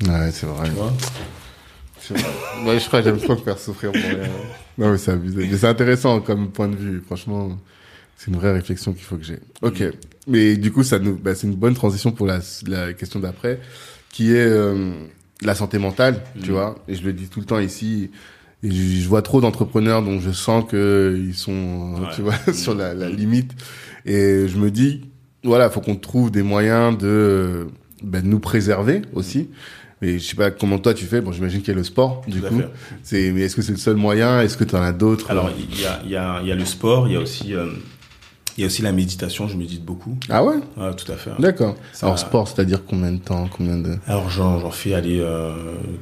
Ouais, 0.07 0.31
c'est 0.31 0.47
vrai. 0.47 0.69
Tu 0.69 2.13
vois 2.13 2.21
Moi, 2.63 2.77
je 2.77 2.87
crois 2.87 3.01
que 3.01 3.05
j'aime 3.05 3.19
trop 3.19 3.35
faire 3.35 3.59
souffrir 3.59 3.91
pour 3.91 4.01
rien. 4.01 4.29
Non, 4.77 4.91
mais 4.91 4.97
c'est 4.97 5.11
abusé. 5.11 5.47
Mais 5.49 5.57
c'est 5.57 5.67
intéressant 5.67 6.19
comme 6.19 6.49
point 6.51 6.67
de 6.67 6.75
vue, 6.75 7.01
franchement. 7.05 7.57
C'est 8.17 8.31
une 8.31 8.37
vraie 8.37 8.53
réflexion 8.53 8.93
qu'il 8.93 9.03
faut 9.03 9.17
que 9.17 9.23
j'ai. 9.23 9.39
Ok, 9.61 9.83
mais 10.27 10.55
du 10.55 10.71
coup, 10.71 10.83
ça 10.83 10.99
nous, 10.99 11.15
bah, 11.17 11.35
c'est 11.35 11.47
une 11.47 11.55
bonne 11.55 11.73
transition 11.73 12.11
pour 12.11 12.25
la, 12.25 12.39
la 12.67 12.93
question 12.93 13.19
d'après, 13.19 13.59
qui 14.11 14.33
est 14.33 14.45
euh, 14.45 14.93
la 15.41 15.55
santé 15.55 15.77
mentale, 15.77 16.21
tu 16.41 16.51
mm. 16.51 16.53
vois. 16.53 16.75
Et 16.87 16.95
je 16.95 17.03
le 17.03 17.13
dis 17.13 17.27
tout 17.27 17.39
le 17.39 17.45
temps 17.45 17.59
ici. 17.59 18.11
Et 18.63 18.71
je, 18.71 19.07
vois 19.07 19.21
trop 19.21 19.41
d'entrepreneurs 19.41 20.01
dont 20.03 20.19
je 20.19 20.31
sens 20.31 20.63
que 20.69 21.21
ils 21.21 21.35
sont, 21.35 21.95
tu 22.15 22.21
vois, 22.21 22.35
sur 22.53 22.75
la, 22.75 22.93
la, 22.93 23.09
limite. 23.09 23.51
Et 24.05 24.47
je 24.47 24.57
me 24.57 24.71
dis, 24.71 25.01
voilà, 25.43 25.69
faut 25.69 25.81
qu'on 25.81 25.95
trouve 25.95 26.31
des 26.31 26.43
moyens 26.43 26.97
de, 26.97 27.67
ben, 28.01 28.23
nous 28.25 28.39
préserver 28.39 29.01
aussi. 29.13 29.49
Mais 30.01 30.19
je 30.19 30.25
sais 30.25 30.35
pas 30.35 30.51
comment 30.51 30.79
toi 30.79 30.93
tu 30.93 31.05
fais. 31.05 31.21
Bon, 31.21 31.31
j'imagine 31.31 31.59
qu'il 31.59 31.69
y 31.69 31.71
a 31.71 31.77
le 31.77 31.83
sport, 31.83 32.23
du 32.27 32.41
coup. 32.41 32.61
C'est, 33.03 33.31
mais 33.31 33.41
est-ce 33.41 33.55
que 33.55 33.61
c'est 33.61 33.71
le 33.71 33.77
seul 33.77 33.95
moyen? 33.95 34.41
Est-ce 34.41 34.57
que 34.57 34.63
tu 34.63 34.75
en 34.75 34.81
as 34.81 34.91
d'autres? 34.91 35.29
Alors, 35.29 35.49
il 35.57 35.81
y 35.81 35.85
a, 35.85 36.01
il 36.03 36.11
y 36.11 36.15
a, 36.15 36.39
il 36.41 36.47
y 36.47 36.51
a 36.51 36.55
le 36.55 36.65
sport. 36.65 37.07
Il 37.07 37.13
y 37.13 37.17
a 37.17 37.19
aussi 37.19 37.53
euh, 37.53 37.67
il 38.57 38.61
y 38.61 38.63
a 38.63 38.67
aussi 38.67 38.81
la 38.81 38.91
méditation, 38.91 39.47
je 39.47 39.57
médite 39.57 39.83
beaucoup. 39.83 40.15
Ah 40.29 40.43
ouais? 40.43 40.55
Ouais, 40.77 40.93
tout 40.95 41.11
à 41.11 41.15
fait. 41.15 41.31
D'accord. 41.39 41.75
Alors 42.01 42.19
sport, 42.19 42.47
c'est-à-dire 42.47 42.85
combien 42.85 43.11
de 43.11 43.17
temps 43.17 43.47
combien 43.47 43.77
de... 43.77 43.97
Alors 44.07 44.29
j'en 44.29 44.69
fais 44.69 44.93
aller 44.93 45.19
euh, 45.19 45.53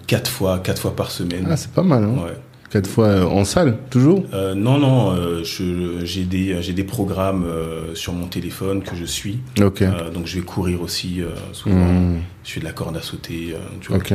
quatre 0.07 0.29
fois, 0.29 0.59
quatre 0.59 0.81
fois 0.81 0.95
par 0.95 1.11
semaine. 1.11 1.47
Ah 1.49 1.55
c'est 1.55 1.71
pas 1.71 1.83
mal. 1.83 2.03
Hein 2.03 2.23
ouais. 2.25 2.37
Quatre 2.71 2.87
fois 2.89 3.07
euh, 3.07 3.25
en 3.25 3.43
salle, 3.43 3.77
toujours? 3.89 4.23
Euh, 4.33 4.55
Non, 4.55 4.77
non. 4.77 5.13
Euh, 5.13 5.43
j'ai 5.43 6.23
des 6.23 6.83
programmes 6.85 7.43
euh, 7.45 7.93
sur 7.95 8.13
mon 8.13 8.27
téléphone 8.27 8.81
que 8.81 8.95
je 8.95 9.03
suis. 9.03 9.39
Donc 9.57 10.25
je 10.25 10.39
vais 10.39 10.45
courir 10.45 10.81
aussi 10.81 11.21
souvent. 11.51 11.75
Mmh. 11.75 12.21
Je 12.45 12.51
fais 12.51 12.59
de 12.61 12.65
la 12.65 12.71
corde 12.71 12.95
à 12.95 13.01
sauter. 13.01 13.55
tu 13.81 13.89
vois. 13.89 13.97
Ok. 13.97 14.13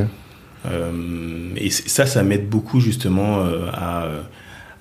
et 1.57 1.70
ça, 1.70 2.07
ça 2.07 2.22
m'aide 2.22 2.48
beaucoup 2.48 2.80
justement 2.80 3.44
à 3.72 4.09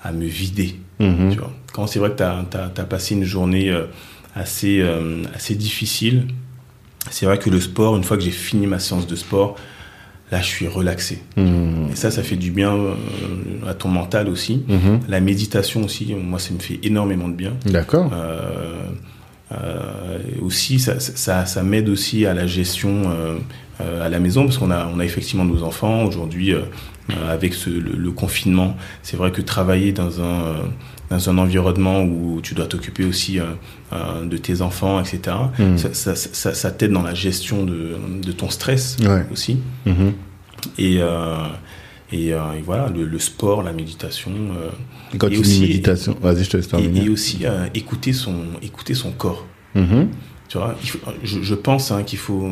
à 0.02 0.12
me 0.14 0.26
vider. 0.26 0.80
Mmh. 1.00 1.32
Tu 1.32 1.38
vois 1.40 1.52
quand 1.74 1.88
c'est 1.88 2.00
vrai 2.00 2.12
que 2.12 2.16
tu 2.16 2.24
as, 2.24 2.86
passé 2.86 3.16
une 3.16 3.26
journée 3.26 3.78
assez, 4.34 4.82
assez 5.36 5.56
difficile, 5.56 6.28
c'est 7.12 7.26
vrai 7.26 7.38
que 7.38 7.50
le 7.50 7.60
sport, 7.60 7.98
une 7.98 8.06
fois 8.06 8.16
que 8.16 8.24
j'ai 8.24 8.32
fini 8.32 8.66
ma 8.66 8.80
séance 8.80 9.06
de 9.06 9.16
sport, 9.18 9.58
là, 10.32 10.40
je 10.40 10.48
suis 10.48 10.68
relaxé. 10.68 11.22
Mmh. 11.36 11.75
Et 11.92 11.96
ça, 11.96 12.12
ça 12.12 12.24
fait 12.24 12.36
du 12.36 12.52
bien 12.52 12.74
euh, 12.74 12.94
à 13.68 13.74
ton 13.74 13.90
mental 13.90 14.28
aussi. 14.30 14.64
Mmh. 14.68 15.10
La 15.10 15.20
méditation 15.20 15.84
aussi, 15.84 16.14
moi, 16.16 16.40
ça 16.40 16.54
me 16.54 16.60
fait 16.60 16.80
énormément 16.84 17.28
de 17.28 17.34
bien. 17.34 17.54
D'accord. 17.66 18.12
aussi, 20.42 20.80
ça, 20.80 21.00
ça, 21.00 21.46
ça 21.46 21.64
m'aide 21.64 21.90
aussi 21.90 22.26
à 22.26 22.34
la 22.34 22.48
gestion 22.48 23.04
à 23.80 24.10
la 24.10 24.20
maison, 24.20 24.46
parce 24.46 24.58
qu'on 24.58 24.72
a, 24.72 24.90
on 24.94 25.00
a 25.00 25.06
effectivement 25.06 25.46
nos 25.46 25.64
enfants. 25.64 26.04
Aujourd'hui, 26.06 26.54
avec 27.30 27.54
ce, 27.54 27.70
le, 27.70 28.12
confinement, 28.12 28.76
c'est 29.04 29.18
vrai 29.18 29.32
que 29.32 29.42
travailler 29.42 29.92
dans 29.92 30.22
un 30.22 30.56
dans 31.10 31.30
un 31.30 31.38
environnement 31.38 32.04
où 32.04 32.40
tu 32.42 32.54
dois 32.54 32.66
t'occuper 32.66 33.06
aussi 33.06 33.40
euh, 33.40 33.44
euh, 33.94 34.26
de 34.26 34.38
tes 34.38 34.62
enfants, 34.62 35.00
etc. 35.00 35.36
Mm. 35.60 35.78
Ça, 35.78 36.16
ça, 36.16 36.54
ça, 36.54 36.72
t'aide 36.72 36.92
dans 36.92 37.04
la 37.04 37.14
gestion 37.14 37.64
de, 37.64 37.96
de 38.24 38.32
ton 38.32 38.50
stress 38.50 38.98
aussi. 39.32 39.60
Mm-hmm. 39.88 40.12
Et, 40.78 40.98
euh, 41.00 41.48
et, 42.12 42.28
et, 42.30 42.62
voilà, 42.64 42.90
le, 42.90 43.20
sport, 43.20 43.64
la 43.64 43.74
méditation. 43.74 44.32
et 45.14 45.18
quand 45.18 45.30
tu 45.30 45.38
aussi, 45.38 45.60
dis 45.60 45.68
méditation, 45.68 46.18
vas-y, 46.22 46.44
je 46.44 46.50
te 46.50 46.58
laisse 46.58 46.68
terminer. 46.68 47.06
Et, 47.06 47.10
aussi 47.10 47.46
écouter, 47.74 48.14
son, 48.14 48.36
écouter 48.62 48.94
son 48.94 49.12
corps. 49.12 49.46
Mm-hmm. 49.76 50.08
Tu 50.48 50.58
vois, 50.58 50.76
je, 51.24 51.42
je, 51.42 51.56
pense 51.56 51.92
hein, 51.92 52.04
qu'il 52.04 52.20
faut, 52.20 52.50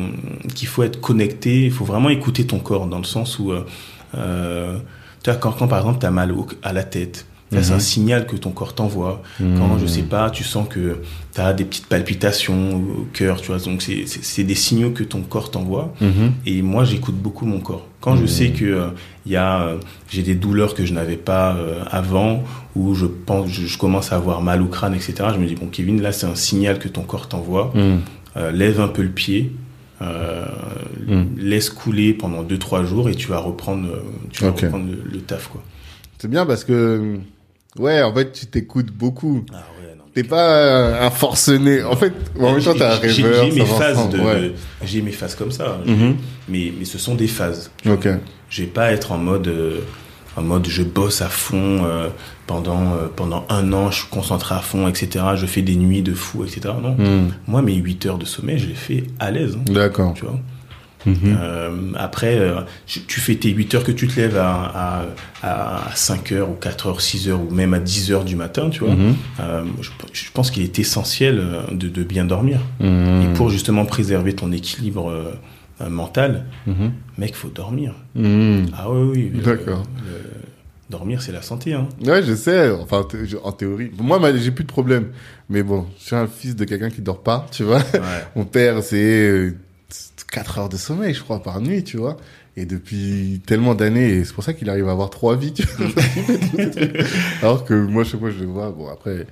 qu'il 0.54 0.66
faut 0.66 0.82
être 0.82 1.00
connecté, 1.00 1.64
il 1.64 1.70
faut 1.70 1.84
vraiment 1.84 2.10
écouter 2.10 2.44
ton 2.46 2.58
corps 2.58 2.86
dans 2.86 2.98
le 2.98 3.04
sens 3.04 3.38
où, 3.38 3.52
euh, 3.52 4.78
tu 5.22 5.30
vois, 5.30 5.38
quand, 5.38 5.52
quand 5.52 5.68
par 5.68 5.78
exemple 5.78 6.00
tu 6.00 6.06
as 6.06 6.10
mal 6.10 6.32
au, 6.32 6.46
à 6.62 6.72
la 6.72 6.82
tête, 6.82 7.26
c'est 7.62 7.72
un 7.72 7.74
mhm. 7.74 7.80
signal 7.80 8.26
que 8.26 8.36
ton 8.36 8.50
corps 8.50 8.74
t'envoie. 8.74 9.22
Quand, 9.38 9.78
je 9.78 9.86
sais 9.86 10.02
mhm. 10.02 10.08
pas, 10.08 10.30
tu 10.30 10.44
sens 10.44 10.68
que 10.68 10.98
tu 11.34 11.40
as 11.40 11.52
des 11.52 11.64
petites 11.64 11.86
palpitations 11.86 12.76
au 12.76 13.06
cœur, 13.12 13.40
tu 13.40 13.48
vois. 13.48 13.58
Donc, 13.58 13.82
c'est 13.82 14.44
des 14.44 14.54
signaux 14.54 14.90
que 14.90 15.04
ton 15.04 15.22
corps 15.22 15.50
t'envoie. 15.50 15.94
Mhm. 16.00 16.32
Et 16.46 16.62
moi, 16.62 16.84
j'écoute 16.84 17.16
beaucoup 17.16 17.46
mon 17.46 17.60
corps. 17.60 17.86
Quand 18.04 18.16
je 18.16 18.26
sais 18.26 18.50
que 18.50 18.66
euh, 18.66 18.88
y 19.24 19.34
a, 19.34 19.62
euh, 19.62 19.78
j'ai 20.10 20.22
des 20.22 20.34
douleurs 20.34 20.74
que 20.74 20.84
je 20.84 20.92
n'avais 20.92 21.16
pas 21.16 21.56
euh, 21.56 21.82
avant, 21.90 22.44
ou 22.76 22.94
je 22.94 23.06
pense, 23.06 23.48
je, 23.48 23.78
commence 23.78 24.12
à 24.12 24.16
avoir 24.16 24.42
mal 24.42 24.60
au 24.60 24.66
crâne, 24.66 24.94
etc. 24.94 25.14
Je 25.32 25.38
me 25.38 25.46
dis 25.46 25.54
bon, 25.54 25.68
Kevin, 25.68 26.02
là, 26.02 26.12
c'est 26.12 26.26
un 26.26 26.34
signal 26.34 26.78
que 26.78 26.88
ton 26.88 27.00
corps 27.00 27.28
t'envoie. 27.28 27.72
lève 28.52 28.78
un 28.78 28.88
peu 28.88 29.00
le 29.00 29.08
pied. 29.08 29.52
laisse 31.38 31.70
couler 31.70 32.12
pendant 32.12 32.44
2-3 32.44 32.84
jours 32.84 33.08
et 33.08 33.14
tu 33.14 33.28
vas 33.28 33.38
reprendre, 33.38 33.88
tu 34.30 34.44
vas 34.44 34.50
reprendre 34.50 34.86
le, 35.10 35.20
taf 35.20 35.48
quoi. 35.48 35.62
C'est 36.18 36.28
bien 36.28 36.44
parce 36.44 36.64
que 36.64 37.20
ouais 37.78 38.02
en 38.02 38.14
fait 38.14 38.32
tu 38.32 38.46
t'écoutes 38.46 38.90
beaucoup. 38.92 39.44
Ah 39.52 39.64
T'es 40.14 40.22
pas 40.22 41.04
un 41.04 41.10
forcené. 41.10 41.82
En 41.82 41.96
fait, 41.96 42.12
en 42.38 42.52
même 42.52 42.62
temps, 42.62 42.72
t'es 42.72 42.84
un 42.84 42.94
rêveur. 42.94 43.44
J'ai 43.44 43.50
mes 43.50 43.66
phases 43.66 44.08
de, 44.10 44.52
j'ai 44.84 45.02
mes 45.02 45.10
phases 45.10 45.34
comme 45.34 45.50
ça. 45.50 45.78
Mhm. 45.84 46.16
Mais, 46.48 46.72
mais 46.78 46.84
ce 46.84 46.98
sont 46.98 47.16
des 47.16 47.26
phases. 47.26 47.72
Ok. 47.84 48.06
Je 48.48 48.62
vais 48.62 48.68
pas 48.68 48.92
être 48.92 49.10
en 49.10 49.18
mode, 49.18 49.48
euh, 49.48 49.80
en 50.36 50.42
mode 50.42 50.68
je 50.68 50.84
bosse 50.84 51.20
à 51.20 51.28
fond 51.28 51.84
euh, 51.84 52.10
pendant, 52.46 52.92
euh, 52.92 53.08
pendant 53.14 53.44
un 53.48 53.72
an, 53.72 53.90
je 53.90 54.00
suis 54.00 54.08
concentré 54.08 54.54
à 54.54 54.60
fond, 54.60 54.86
etc. 54.86 55.24
Je 55.34 55.46
fais 55.46 55.62
des 55.62 55.74
nuits 55.74 56.02
de 56.02 56.14
fou, 56.14 56.44
etc. 56.44 56.74
Non. 56.80 56.94
Mhm. 56.96 57.32
Moi, 57.48 57.62
mes 57.62 57.74
8 57.74 58.06
heures 58.06 58.18
de 58.18 58.24
sommeil, 58.24 58.58
je 58.58 58.68
les 58.68 58.74
fais 58.74 59.02
à 59.18 59.32
l'aise. 59.32 59.56
Hein. 59.58 59.64
D'accord. 59.72 60.14
Tu 60.14 60.24
vois. 60.24 60.38
Mhm. 61.06 61.16
Euh, 61.24 61.92
après, 61.96 62.38
euh, 62.38 62.60
tu 62.86 63.20
fais 63.20 63.34
tes 63.34 63.50
8 63.50 63.74
heures 63.74 63.84
que 63.84 63.92
tu 63.92 64.08
te 64.08 64.20
lèves 64.20 64.36
à, 64.36 65.06
à, 65.42 65.90
5 65.94 66.32
heures 66.32 66.50
ou 66.50 66.54
4 66.54 66.86
heures, 66.86 67.00
6 67.00 67.28
heures 67.28 67.40
ou 67.40 67.52
même 67.52 67.74
à 67.74 67.78
10 67.78 68.12
heures 68.12 68.24
du 68.24 68.36
matin, 68.36 68.70
tu 68.70 68.80
vois. 68.80 68.94
Mhm. 68.94 69.14
Euh, 69.40 69.64
je, 70.12 70.30
pense 70.32 70.50
qu'il 70.50 70.62
est 70.62 70.78
essentiel 70.78 71.42
de, 71.70 71.88
de 71.88 72.02
bien 72.02 72.24
dormir. 72.24 72.60
Mhm. 72.80 73.22
Et 73.22 73.34
pour 73.34 73.50
justement 73.50 73.84
préserver 73.84 74.34
ton 74.34 74.52
équilibre 74.52 75.34
mental, 75.88 76.46
mec, 77.18 77.34
faut 77.34 77.48
dormir. 77.48 77.94
Ah 78.16 78.90
oui, 78.90 79.30
oui. 79.34 79.40
D'accord. 79.44 79.82
Dormir, 80.90 81.22
c'est 81.22 81.32
la 81.32 81.40
santé. 81.40 81.72
Hein. 81.72 81.88
Ouais, 82.04 82.22
je 82.22 82.34
sais. 82.34 82.70
Enfin, 82.70 83.06
en 83.42 83.52
théorie. 83.52 83.90
Moi, 83.98 84.20
j'ai 84.36 84.50
plus 84.50 84.64
de 84.64 84.68
problème. 84.68 85.08
Mais 85.48 85.62
bon, 85.62 85.86
je 85.98 86.04
suis 86.04 86.16
un 86.16 86.26
fils 86.26 86.54
de 86.54 86.64
quelqu'un 86.64 86.90
qui 86.90 87.00
dort 87.00 87.22
pas, 87.22 87.46
tu 87.50 87.64
vois. 87.64 87.80
Mon 88.36 88.44
père, 88.44 88.82
c'est 88.82 89.54
4 90.30 90.58
heures 90.58 90.68
de 90.68 90.76
sommeil, 90.76 91.14
je 91.14 91.22
crois, 91.22 91.42
par 91.42 91.60
nuit, 91.60 91.84
tu 91.84 91.96
vois. 91.96 92.16
Et 92.56 92.66
depuis 92.66 93.40
tellement 93.46 93.74
d'années, 93.74 94.24
c'est 94.24 94.32
pour 94.32 94.44
ça 94.44 94.52
qu'il 94.52 94.70
arrive 94.70 94.88
à 94.88 94.92
avoir 94.92 95.10
trois 95.10 95.36
vies, 95.36 95.52
tu 95.52 95.64
vois. 95.64 95.86
Alors 97.42 97.64
que 97.64 97.74
moi, 97.74 98.04
chaque 98.04 98.20
fois, 98.20 98.30
je 98.30 98.40
le 98.40 98.46
vois, 98.46 98.70
bon, 98.70 98.88
après, 98.88 99.26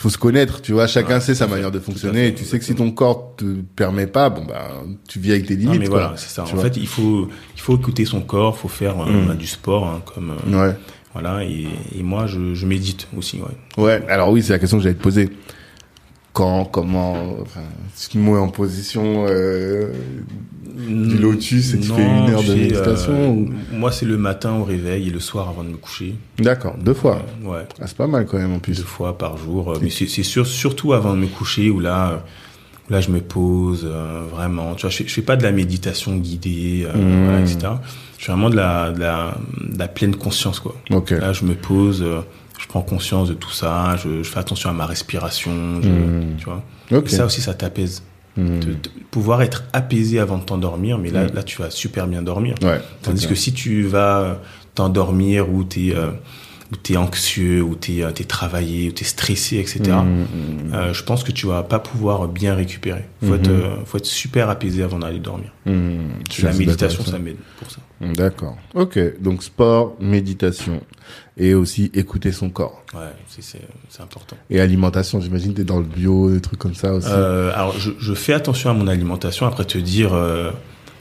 faut 0.00 0.08
se 0.08 0.16
connaître, 0.16 0.62
tu 0.62 0.72
vois. 0.72 0.86
Chacun 0.86 1.20
sait 1.20 1.34
sa 1.34 1.46
manière 1.46 1.70
de 1.70 1.78
fonctionner. 1.78 2.28
et 2.28 2.34
tu 2.34 2.44
sais 2.44 2.58
que 2.58 2.64
si 2.64 2.74
ton 2.74 2.90
corps 2.90 3.34
te 3.36 3.44
permet 3.76 4.06
pas, 4.06 4.30
bon, 4.30 4.46
bah, 4.46 4.70
tu 5.06 5.18
vis 5.18 5.32
avec 5.32 5.46
tes 5.46 5.56
limites, 5.56 5.80
mais 5.80 5.88
voilà, 5.88 6.14
c'est 6.16 6.30
ça. 6.30 6.44
en 6.44 6.46
fait, 6.46 6.76
il 6.78 6.86
faut, 6.86 7.28
il 7.54 7.60
faut 7.60 7.76
écouter 7.76 8.06
son 8.06 8.22
corps, 8.22 8.56
faut 8.56 8.68
faire 8.68 9.00
euh, 9.00 9.34
mm. 9.34 9.36
du 9.36 9.46
sport, 9.46 9.86
hein, 9.86 10.02
comme, 10.14 10.34
euh, 10.46 10.68
ouais. 10.68 10.76
voilà. 11.12 11.44
Et, 11.44 11.66
et 11.98 12.02
moi, 12.02 12.26
je, 12.26 12.54
je 12.54 12.66
médite 12.66 13.08
aussi, 13.16 13.40
ouais. 13.40 13.82
Ouais. 13.82 14.02
Alors 14.08 14.30
oui, 14.30 14.42
c'est 14.42 14.54
la 14.54 14.58
question 14.58 14.78
que 14.78 14.82
j'allais 14.84 14.96
te 14.96 15.02
poser 15.02 15.28
quand, 16.32 16.64
comment, 16.64 17.16
enfin, 17.40 17.60
mot 18.14 18.36
est 18.36 18.40
en 18.40 18.48
position 18.48 19.26
euh, 19.28 19.92
du 20.64 21.18
lotus 21.18 21.74
et 21.74 21.80
tu 21.80 21.88
fais 21.88 22.02
une 22.02 22.30
heure 22.30 22.42
de 22.42 22.54
méditation 22.54 23.48
euh, 23.48 23.76
Moi, 23.76 23.90
c'est 23.90 24.06
le 24.06 24.16
matin 24.16 24.54
au 24.54 24.64
réveil 24.64 25.08
et 25.08 25.10
le 25.10 25.18
soir 25.18 25.48
avant 25.48 25.64
de 25.64 25.70
me 25.70 25.76
coucher. 25.76 26.14
D'accord, 26.38 26.76
deux 26.78 26.94
fois. 26.94 27.22
Euh, 27.44 27.48
ouais. 27.48 27.66
Ah, 27.80 27.86
c'est 27.86 27.96
pas 27.96 28.06
mal 28.06 28.26
quand 28.26 28.38
même 28.38 28.52
en 28.52 28.58
plus. 28.60 28.78
Deux 28.78 28.84
fois 28.84 29.18
par 29.18 29.36
jour. 29.38 29.76
Mais 29.82 29.90
c'est 29.90 30.06
sûr, 30.06 30.46
surtout 30.46 30.92
avant 30.92 31.14
de 31.14 31.18
me 31.18 31.26
coucher 31.26 31.68
où 31.68 31.80
là, 31.80 32.24
là, 32.90 33.00
je 33.00 33.10
me 33.10 33.20
pose 33.20 33.84
vraiment. 34.32 34.74
Tu 34.74 34.82
vois, 34.82 34.90
je, 34.90 35.02
je, 35.02 35.12
fais 35.12 35.22
pas 35.22 35.36
de 35.36 35.42
la 35.42 35.52
méditation 35.52 36.16
guidée, 36.16 36.86
mmh. 36.94 37.40
etc. 37.40 37.72
Je 38.18 38.26
fais 38.26 38.32
vraiment 38.32 38.50
de 38.50 38.56
la, 38.56 38.92
de 38.92 39.00
la, 39.00 39.36
de 39.60 39.78
la 39.78 39.88
pleine 39.88 40.14
conscience, 40.14 40.60
quoi. 40.60 40.76
Okay. 40.90 41.18
Là, 41.18 41.32
je 41.32 41.44
me 41.44 41.54
pose 41.54 42.04
je 42.60 42.66
prends 42.68 42.82
conscience 42.82 43.28
de 43.28 43.34
tout 43.34 43.50
ça, 43.50 43.96
je, 43.96 44.22
fais 44.22 44.38
attention 44.38 44.68
à 44.68 44.72
ma 44.72 44.86
respiration, 44.86 45.52
hmm. 45.52 46.36
tu 46.38 46.44
vois. 46.44 46.62
Et 46.90 47.08
ça 47.08 47.24
aussi, 47.24 47.40
ça 47.40 47.54
t'apaise. 47.54 48.02
Hmm. 48.36 48.60
De, 48.60 48.76
pouvoir 49.10 49.42
être 49.42 49.64
apaisé 49.72 50.20
avant 50.20 50.38
de 50.38 50.44
t'endormir, 50.44 50.98
mais 50.98 51.10
là, 51.10 51.24
hmm. 51.24 51.34
là, 51.34 51.42
tu 51.42 51.60
vas 51.60 51.70
super 51.70 52.06
bien 52.06 52.22
dormir. 52.22 52.54
Tandis 53.02 53.26
que 53.26 53.34
si 53.34 53.52
tu 53.52 53.82
vas 53.82 54.40
t'endormir 54.74 55.52
ou 55.52 55.64
tu 55.64 55.92
es, 56.72 56.92
euh, 56.92 56.94
es, 56.94 56.96
anxieux, 56.96 57.62
ou 57.62 57.74
tu 57.74 58.00
es, 58.00 58.04
es, 58.04 58.24
travaillé, 58.24 58.88
ou 58.88 58.92
tu 58.92 59.04
es 59.04 59.06
stressé, 59.06 59.58
etc., 59.58 59.98
euh, 60.72 60.92
je 60.92 61.02
pense 61.02 61.24
que 61.24 61.32
tu 61.32 61.46
vas 61.46 61.62
pas 61.62 61.78
pouvoir 61.78 62.28
bien 62.28 62.54
récupérer. 62.54 63.04
Il 63.22 63.28
faut, 63.28 63.34
être, 63.34 63.48
euh, 63.48 63.76
faut 63.84 63.98
être 63.98 64.06
super 64.06 64.48
apaisé 64.48 64.82
avant 64.82 64.98
d'aller 64.98 65.18
dormir. 65.18 65.50
La 65.66 66.52
méditation, 66.52 67.04
ça 67.04 67.18
m'aide 67.18 67.36
pour 67.58 67.70
ça. 67.70 67.78
D'accord. 68.00 68.56
Ok. 68.74 68.98
Donc 69.20 69.42
sport, 69.42 69.96
méditation 70.00 70.80
et 71.36 71.54
aussi 71.54 71.90
écouter 71.94 72.32
son 72.32 72.50
corps. 72.50 72.82
Ouais, 72.94 73.12
c'est 73.26 73.60
important. 74.00 74.36
Et 74.48 74.60
alimentation, 74.60 75.20
j'imagine 75.20 75.54
tu 75.54 75.62
es 75.62 75.64
dans 75.64 75.78
le 75.78 75.84
bio, 75.84 76.30
des 76.30 76.40
trucs 76.40 76.58
comme 76.58 76.74
ça 76.74 76.92
aussi. 76.94 77.08
Euh, 77.10 77.52
alors 77.54 77.78
je, 77.78 77.90
je, 77.98 78.14
fais 78.14 78.32
attention 78.32 78.70
à 78.70 78.74
mon 78.74 78.86
alimentation. 78.86 79.46
Après 79.46 79.64
te 79.64 79.78
dire, 79.78 80.12
euh, 80.12 80.50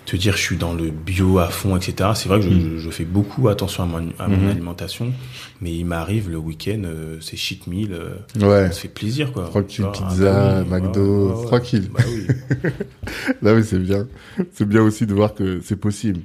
te 0.10 0.16
dire 0.16 0.36
je 0.36 0.42
suis 0.42 0.58
dans 0.58 0.74
le 0.74 0.90
bio 0.90 1.38
à 1.38 1.50
fond, 1.50 1.78
etc. 1.78 2.12
C'est 2.16 2.30
vrai 2.30 2.40
que 2.40 2.46
je, 2.46 2.50
mm. 2.50 2.78
je, 2.80 2.90
fais 2.90 3.06
beaucoup 3.06 3.48
attention 3.48 3.84
à, 3.84 3.86
mon, 3.86 4.10
à 4.18 4.28
mon 4.28 4.38
mm-hmm. 4.38 4.50
alimentation, 4.50 5.14
mais 5.62 5.72
il 5.72 5.86
m'arrive 5.86 6.30
le 6.32 6.38
week-end, 6.38 6.82
euh, 6.86 7.18
c'est 7.22 7.38
cheat 7.38 7.68
meal, 7.68 7.94
euh, 7.94 8.16
ouais. 8.38 8.72
ça 8.72 8.80
fait 8.80 8.88
plaisir 8.88 9.32
quoi. 9.32 9.46
Tranquille, 9.46 9.86
pizza, 9.94 10.64
McDo, 10.64 11.44
tranquille. 11.46 11.90
Bah 11.94 12.04
oui. 12.08 12.28
Là 13.44 13.54
oui 13.54 13.64
c'est 13.64 13.78
bien. 13.78 14.08
C'est 14.54 14.68
bien 14.68 14.82
aussi 14.82 15.06
de 15.06 15.14
voir 15.14 15.36
que 15.36 15.62
c'est 15.64 15.80
possible. 15.80 16.22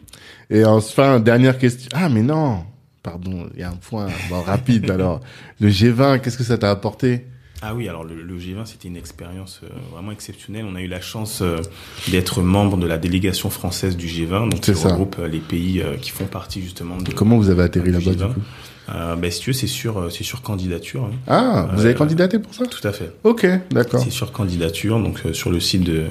Et 0.49 0.65
enfin, 0.65 1.21
dernière 1.21 1.59
question. 1.59 1.91
Ah, 1.95 2.09
mais 2.09 2.23
non. 2.23 2.65
Pardon, 3.03 3.51
il 3.53 3.61
y 3.61 3.63
a 3.63 3.69
un 3.69 3.77
point 3.77 4.09
rapide. 4.47 4.91
alors, 4.91 5.21
le 5.61 5.69
G20, 5.69 6.21
qu'est-ce 6.21 6.39
que 6.39 6.45
ça 6.45 6.57
t'a 6.57 6.71
apporté? 6.71 7.27
Ah 7.67 7.75
oui, 7.75 7.89
alors 7.89 8.05
le, 8.05 8.39
G20, 8.39 8.67
c'était 8.67 8.89
une 8.89 8.97
expérience 8.97 9.61
euh, 9.65 9.69
vraiment 9.91 10.13
exceptionnelle. 10.13 10.67
On 10.69 10.77
a 10.77 10.83
eu 10.83 10.87
la 10.87 11.01
chance 11.01 11.41
euh, 11.41 11.63
d'être 12.11 12.43
membre 12.43 12.77
de 12.77 12.87
la 12.87 12.99
délégation 12.99 13.49
française 13.49 13.97
du 13.97 14.07
G20, 14.07 14.51
donc 14.51 14.61
qui 14.61 14.73
regroupe 14.73 15.17
euh, 15.19 15.29
les 15.29 15.39
pays 15.39 15.83
qui 16.03 16.11
font 16.11 16.27
partie 16.27 16.61
justement 16.61 16.99
de. 16.99 17.11
Comment 17.13 17.39
vous 17.39 17.49
avez 17.49 17.63
atterri 17.63 17.91
là-bas 17.91 18.13
du 18.13 18.25
coup 18.25 18.41
ben, 18.87 19.31
si 19.31 19.41
tu 19.41 19.51
veux, 19.51 19.55
c'est 19.55 19.67
sur, 19.67 20.13
c'est 20.13 20.25
sur 20.25 20.43
candidature. 20.43 21.05
Hein. 21.05 21.17
Ah, 21.27 21.69
vous 21.73 21.87
avez 21.87 21.95
candidaté 21.95 22.39
pour 22.39 22.53
ça? 22.53 22.67
Tout 22.67 22.87
à 22.87 22.93
fait. 22.93 23.11
Ok, 23.25 23.47
d'accord. 23.71 23.99
C'est 24.05 24.11
sur 24.11 24.31
candidature, 24.31 25.01
donc 25.01 25.23
sur 25.33 25.51
le 25.51 25.59
site 25.59 25.85
de, 25.85 26.05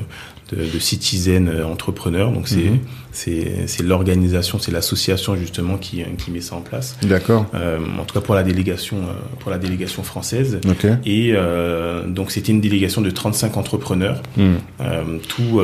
de, 0.54 0.80
Citizen 0.80 1.49
Entrepreneur. 1.64 2.32
Donc 2.32 2.47
c'est 2.47 2.70
mhm. 2.70 2.80
c'est 3.68 3.84
l'organisation, 3.84 4.60
c'est 4.60 4.72
l'association 4.72 5.36
justement 5.36 5.78
qui, 5.78 6.04
qui 6.18 6.32
met 6.32 6.41
ça 6.41 6.56
en 6.56 6.62
place. 6.62 6.97
D'accord. 7.04 7.45
Euh, 7.54 7.80
en 7.99 8.04
tout 8.06 8.14
cas 8.14 8.22
pour 8.22 8.36
la 8.36 8.43
délégation 8.43 8.97
euh, 8.97 9.14
pour 9.39 9.51
la 9.51 9.58
délégation 9.58 10.04
française. 10.04 10.60
Ok. 10.68 10.86
Et 11.06 11.32
euh, 11.34 12.08
donc 12.08 12.32
c'était 12.32 12.51
une 12.51 12.62
délégation 12.62 13.01
de 13.01 13.10
35 13.10 13.58
entrepreneurs, 13.58 14.22
mhm. 14.38 14.58
tout 15.28 15.62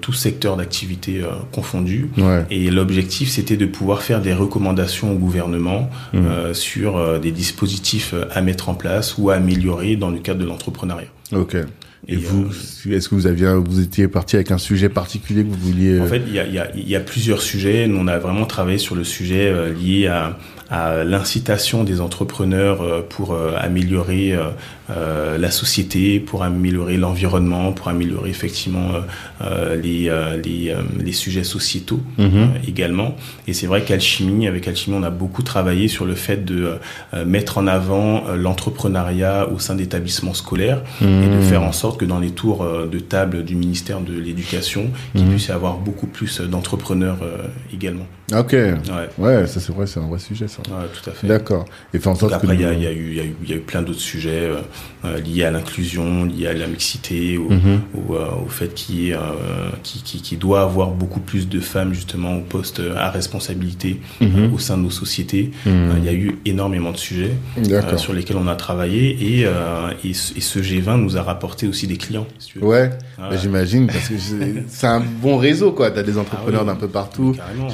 tout 0.00 0.12
secteur 0.12 0.56
d'activité 0.56 1.22
confondu. 1.52 2.10
Ouais. 2.18 2.44
Et 2.50 2.70
l'objectif 2.70 3.30
c'était 3.30 3.56
de 3.56 3.66
pouvoir 3.66 4.02
faire 4.02 4.20
des 4.20 4.34
recommandations 4.34 5.12
au 5.12 5.16
gouvernement 5.16 5.90
mhm. 6.12 6.54
sur 6.54 7.20
des 7.20 7.32
dispositifs 7.32 8.14
à 8.32 8.40
mettre 8.42 8.68
en 8.68 8.74
place 8.74 9.16
ou 9.18 9.30
à 9.30 9.34
améliorer 9.34 9.96
dans 9.96 10.10
le 10.10 10.18
cadre 10.18 10.40
de 10.40 10.46
l'entrepreneuriat. 10.46 11.08
Ok. 11.32 11.56
Et, 12.08 12.16
vous, 12.16 12.44
euh, 12.44 12.96
est-ce 12.96 13.08
que 13.08 13.14
vous 13.14 13.26
aviez, 13.26 13.52
vous 13.54 13.80
étiez 13.80 14.06
parti 14.06 14.36
avec 14.36 14.50
un 14.50 14.58
sujet 14.58 14.88
particulier 14.88 15.42
que 15.42 15.48
vous 15.48 15.72
vouliez 15.72 16.00
En 16.00 16.04
euh, 16.04 16.08
fait, 16.08 16.22
il 16.26 16.34
y 16.34 16.38
a, 16.38 16.46
y, 16.46 16.58
a, 16.58 16.68
y 16.74 16.94
a, 16.94 17.00
plusieurs 17.00 17.42
sujets. 17.42 17.86
Nous, 17.88 17.98
on 17.98 18.06
a 18.06 18.18
vraiment 18.18 18.46
travaillé 18.46 18.78
sur 18.78 18.94
le 18.94 19.02
sujet 19.02 19.48
euh, 19.48 19.72
lié 19.72 20.06
à, 20.06 20.38
à 20.70 21.04
l'incitation 21.04 21.84
des 21.84 22.00
entrepreneurs 22.00 23.06
pour 23.08 23.36
améliorer 23.56 24.36
euh, 24.88 25.36
la 25.36 25.50
société, 25.50 26.20
pour 26.20 26.44
améliorer 26.44 26.96
l'environnement, 26.96 27.72
pour 27.72 27.88
améliorer 27.88 28.30
effectivement 28.30 28.90
euh, 29.40 29.74
les, 29.74 30.08
euh, 30.08 30.40
les, 30.40 30.76
les, 31.00 31.12
sujets 31.12 31.42
sociétaux 31.42 32.00
mhm. 32.18 32.50
également. 32.68 33.16
Et 33.48 33.52
c'est 33.52 33.66
vrai 33.66 33.82
qu'Alchimie, 33.82 34.46
avec 34.46 34.68
Alchimie, 34.68 34.96
on 34.96 35.02
a 35.02 35.10
beaucoup 35.10 35.42
travaillé 35.42 35.88
sur 35.88 36.04
le 36.04 36.14
fait 36.14 36.44
de 36.44 36.78
mettre 37.24 37.58
en 37.58 37.66
avant 37.66 38.24
l'entrepreneuriat 38.36 39.48
au 39.50 39.58
sein 39.58 39.74
d'établissements 39.74 40.34
scolaires 40.34 40.82
et 41.00 41.04
de 41.04 41.36
mhm. 41.36 41.42
faire 41.42 41.62
en 41.64 41.72
sorte 41.72 41.98
que 41.98 42.04
dans 42.04 42.20
les 42.20 42.30
tours 42.30 42.64
de 42.64 42.98
table 43.00 43.44
du 43.44 43.56
ministère 43.56 44.00
de 44.00 44.16
l'Éducation, 44.16 44.90
qu'il 45.12 45.24
mhm. 45.24 45.30
puisse 45.30 45.48
y 45.48 45.52
avoir 45.52 45.78
beaucoup 45.78 46.06
plus 46.06 46.40
d'entrepreneurs 46.40 47.18
également. 47.74 48.06
Ok. 48.32 48.52
Ouais, 48.52 48.78
ouais 49.18 49.46
ça 49.46 49.60
c'est 49.60 49.72
vrai, 49.72 49.86
c'est 49.86 50.00
un 50.00 50.08
vrai 50.08 50.18
sujet 50.18 50.48
ça. 50.48 50.58
Ouais, 50.68 50.86
tout 50.92 51.10
à 51.10 51.12
fait. 51.12 51.26
D'accord. 51.26 51.64
Et 51.94 51.98
fait 51.98 52.08
en 52.08 52.14
sorte 52.14 52.32
après, 52.32 52.54
il 52.54 52.60
y, 52.60 52.64
a, 52.64 52.72
y, 52.72 52.86
a 52.86 52.92
eu, 52.92 53.14
y, 53.14 53.20
a 53.20 53.24
eu, 53.24 53.36
y 53.46 53.52
a 53.52 53.56
eu 53.56 53.60
plein 53.60 53.82
d'autres 53.82 54.00
sujets. 54.00 54.50
Euh, 55.06 55.20
lié 55.20 55.44
à 55.44 55.50
l'inclusion, 55.50 56.24
lié 56.24 56.46
à 56.46 56.54
la 56.54 56.66
mixité, 56.66 57.36
au, 57.36 57.50
mhm. 57.50 57.80
euh, 58.10 58.44
au, 58.44 58.48
fait 58.48 58.74
qu'il 58.74 59.12
euh, 59.12 59.18
qui, 59.82 60.02
qui, 60.02 60.20
qui, 60.20 60.36
doit 60.36 60.62
avoir 60.62 60.90
beaucoup 60.90 61.20
plus 61.20 61.48
de 61.48 61.60
femmes 61.60 61.92
justement 61.92 62.36
au 62.36 62.40
poste 62.40 62.80
à 62.96 63.10
responsabilité 63.10 64.00
mhm. 64.20 64.52
au 64.54 64.58
sein 64.58 64.76
de 64.76 64.82
nos 64.82 64.90
sociétés. 64.90 65.50
Mhm. 65.66 65.96
il 65.98 66.04
y 66.04 66.08
a 66.08 66.12
eu 66.12 66.38
énormément 66.44 66.92
de 66.92 66.96
sujets 66.96 67.32
sur 67.96 68.12
lesquels 68.12 68.36
on 68.36 68.48
a 68.48 68.56
travaillé 68.56 69.10
et, 69.10 69.46
et, 70.04 70.14
ce 70.14 70.58
G20 70.58 70.96
nous 71.00 71.16
a 71.16 71.22
rapporté 71.22 71.68
aussi 71.68 71.86
des 71.86 71.96
clients. 71.96 72.26
Si 72.38 72.48
tu 72.48 72.58
veux. 72.58 72.64
Ouais, 72.64 72.90
bah, 73.18 73.36
j'imagine 73.36 73.86
parce 73.86 74.08
que 74.08 74.14
c'est 74.68 74.86
un 74.86 75.00
bon 75.00 75.36
réseau 75.36 75.72
quoi. 75.72 75.90
T'as 75.90 76.02
des 76.02 76.18
entrepreneurs 76.18 76.62
ah 76.62 76.72
d'un 76.72 76.76
peu 76.76 76.88
partout. 76.88 77.34
Il 77.34 77.70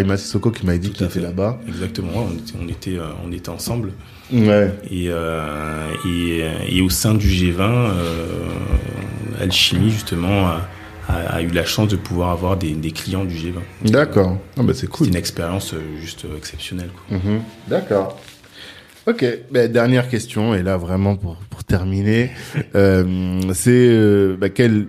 Ibrahim 0.00 0.16
Sissoko 0.16 0.50
qui 0.50 0.64
m'a 0.64 0.76
dit 0.78 0.90
qu'il 0.90 1.06
était 1.06 1.20
là-bas. 1.20 1.60
Exactement, 1.68 2.26
on 2.28 2.32
était, 2.32 2.54
on 2.60 2.68
était, 2.68 2.98
on 3.26 3.32
était 3.32 3.48
ensemble. 3.50 3.92
Ouais. 4.32 4.72
Et, 4.90 5.06
euh, 5.08 5.92
et, 6.06 6.76
et, 6.76 6.80
au 6.80 6.88
sein 6.88 7.14
du 7.14 7.28
G20, 7.28 7.60
euh, 7.60 7.90
Alchimie 9.40 9.90
justement 9.90 10.48
a, 11.08 11.42
eu 11.42 11.48
la 11.48 11.64
chance 11.64 11.88
de 11.88 11.96
pouvoir 11.96 12.30
avoir 12.30 12.56
des, 12.56 12.74
clients 12.92 13.24
du 13.24 13.34
G20. 13.34 13.90
D'accord. 13.90 14.38
Ah 14.56 14.62
bah 14.62 14.72
c'est 14.74 14.86
cool. 14.86 15.06
C'est 15.06 15.12
une 15.12 15.18
expérience 15.18 15.74
juste 16.00 16.24
exceptionnelle. 16.36 16.90
Mhm. 17.10 17.42
D'accord. 17.68 18.18
Ok, 19.04 19.26
ben, 19.50 19.70
dernière 19.70 20.08
question, 20.08 20.54
et 20.54 20.62
là 20.62 20.76
vraiment 20.76 21.16
pour, 21.16 21.34
pour 21.50 21.64
terminer, 21.64 22.30
euh, 22.76 23.40
c'est 23.52 23.70
euh, 23.72 24.36
bah, 24.38 24.48
quelle, 24.48 24.86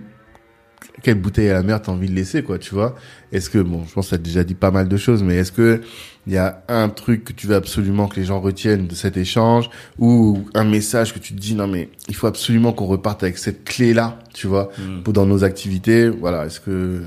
quelle 1.04 1.20
bouteille 1.20 1.50
à 1.50 1.54
la 1.54 1.62
mer 1.62 1.80
t'as 1.80 1.92
envie 1.92 2.08
de 2.08 2.14
laisser, 2.14 2.42
quoi, 2.42 2.58
tu 2.58 2.74
vois 2.74 2.96
Est-ce 3.30 3.48
que, 3.48 3.58
bon, 3.58 3.84
je 3.86 3.92
pense 3.92 4.06
que 4.06 4.10
ça 4.10 4.16
a 4.16 4.18
déjà 4.18 4.42
dit 4.42 4.54
pas 4.54 4.72
mal 4.72 4.88
de 4.88 4.96
choses, 4.96 5.22
mais 5.22 5.36
est-ce 5.36 5.52
que 5.52 5.80
il 6.26 6.32
y 6.32 6.38
a 6.38 6.64
un 6.68 6.88
truc 6.88 7.24
que 7.24 7.32
tu 7.34 7.46
veux 7.46 7.54
absolument 7.54 8.08
que 8.08 8.18
les 8.18 8.24
gens 8.24 8.40
retiennent 8.40 8.86
de 8.86 8.94
cet 8.94 9.16
échange, 9.16 9.70
ou 9.98 10.44
un 10.54 10.64
message 10.64 11.14
que 11.14 11.18
tu 11.18 11.34
te 11.34 11.40
dis, 11.40 11.54
non 11.54 11.68
mais 11.68 11.90
il 12.08 12.16
faut 12.16 12.26
absolument 12.26 12.72
qu'on 12.72 12.86
reparte 12.86 13.22
avec 13.22 13.38
cette 13.38 13.64
clé-là, 13.64 14.18
tu 14.32 14.46
vois, 14.46 14.70
hmm. 14.78 15.02
pour 15.02 15.12
dans 15.12 15.26
nos 15.26 15.44
activités, 15.44 16.08
voilà, 16.08 16.46
est-ce 16.46 16.58
que... 16.58 17.02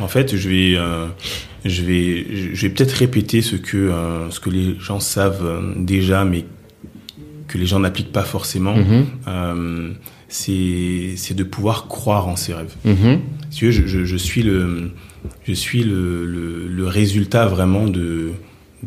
En 0.00 0.08
fait, 0.08 0.36
je 0.36 0.48
vais... 0.48 0.74
Euh 0.76 1.06
je 1.64 1.82
vais, 1.82 2.26
je 2.54 2.62
vais 2.62 2.72
peut-être 2.72 2.92
répéter 2.92 3.42
ce 3.42 3.56
que, 3.56 3.76
euh, 3.76 4.30
ce 4.30 4.40
que 4.40 4.50
les 4.50 4.78
gens 4.78 5.00
savent 5.00 5.44
euh, 5.44 5.72
déjà, 5.76 6.24
mais 6.24 6.44
que 7.46 7.58
les 7.58 7.66
gens 7.66 7.80
n'appliquent 7.80 8.12
pas 8.12 8.22
forcément. 8.22 8.76
Mhm. 8.76 9.06
Euh, 9.26 9.90
c'est 10.28 11.34
de 11.34 11.42
pouvoir 11.42 11.88
croire 11.88 12.28
en 12.28 12.36
ses 12.36 12.54
rêves. 12.54 12.74
Mhm. 12.84 13.20
je, 13.50 13.70
je, 13.70 14.04
je, 14.04 14.16
suis 14.16 14.42
le, 14.42 14.92
je 15.44 15.52
suis 15.52 15.82
le, 15.82 16.24
le, 16.68 16.86
résultat 16.86 17.46
vraiment 17.46 17.86
de, 17.86 18.32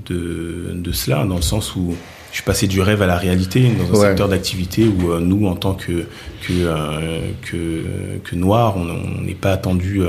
de, 0.06 0.72
de, 0.76 0.92
cela, 0.92 1.26
dans 1.26 1.36
le 1.36 1.42
sens 1.42 1.76
où 1.76 1.96
je 2.32 2.38
suis 2.38 2.46
passé 2.46 2.68
du 2.68 2.80
rêve 2.80 3.02
à 3.02 3.08
la 3.08 3.18
réalité 3.18 3.72
dans 3.72 4.00
un 4.00 4.08
secteur 4.08 4.30
d'activité 4.30 4.86
où 4.86 5.20
nous, 5.20 5.48
en 5.48 5.56
tant 5.56 5.74
que, 5.74 6.06
que, 6.48 7.22
que, 7.42 7.84
que 8.24 8.36
noirs, 8.36 8.78
on 8.78 9.22
n'est 9.22 9.34
pas 9.34 9.52
attendu 9.52 10.02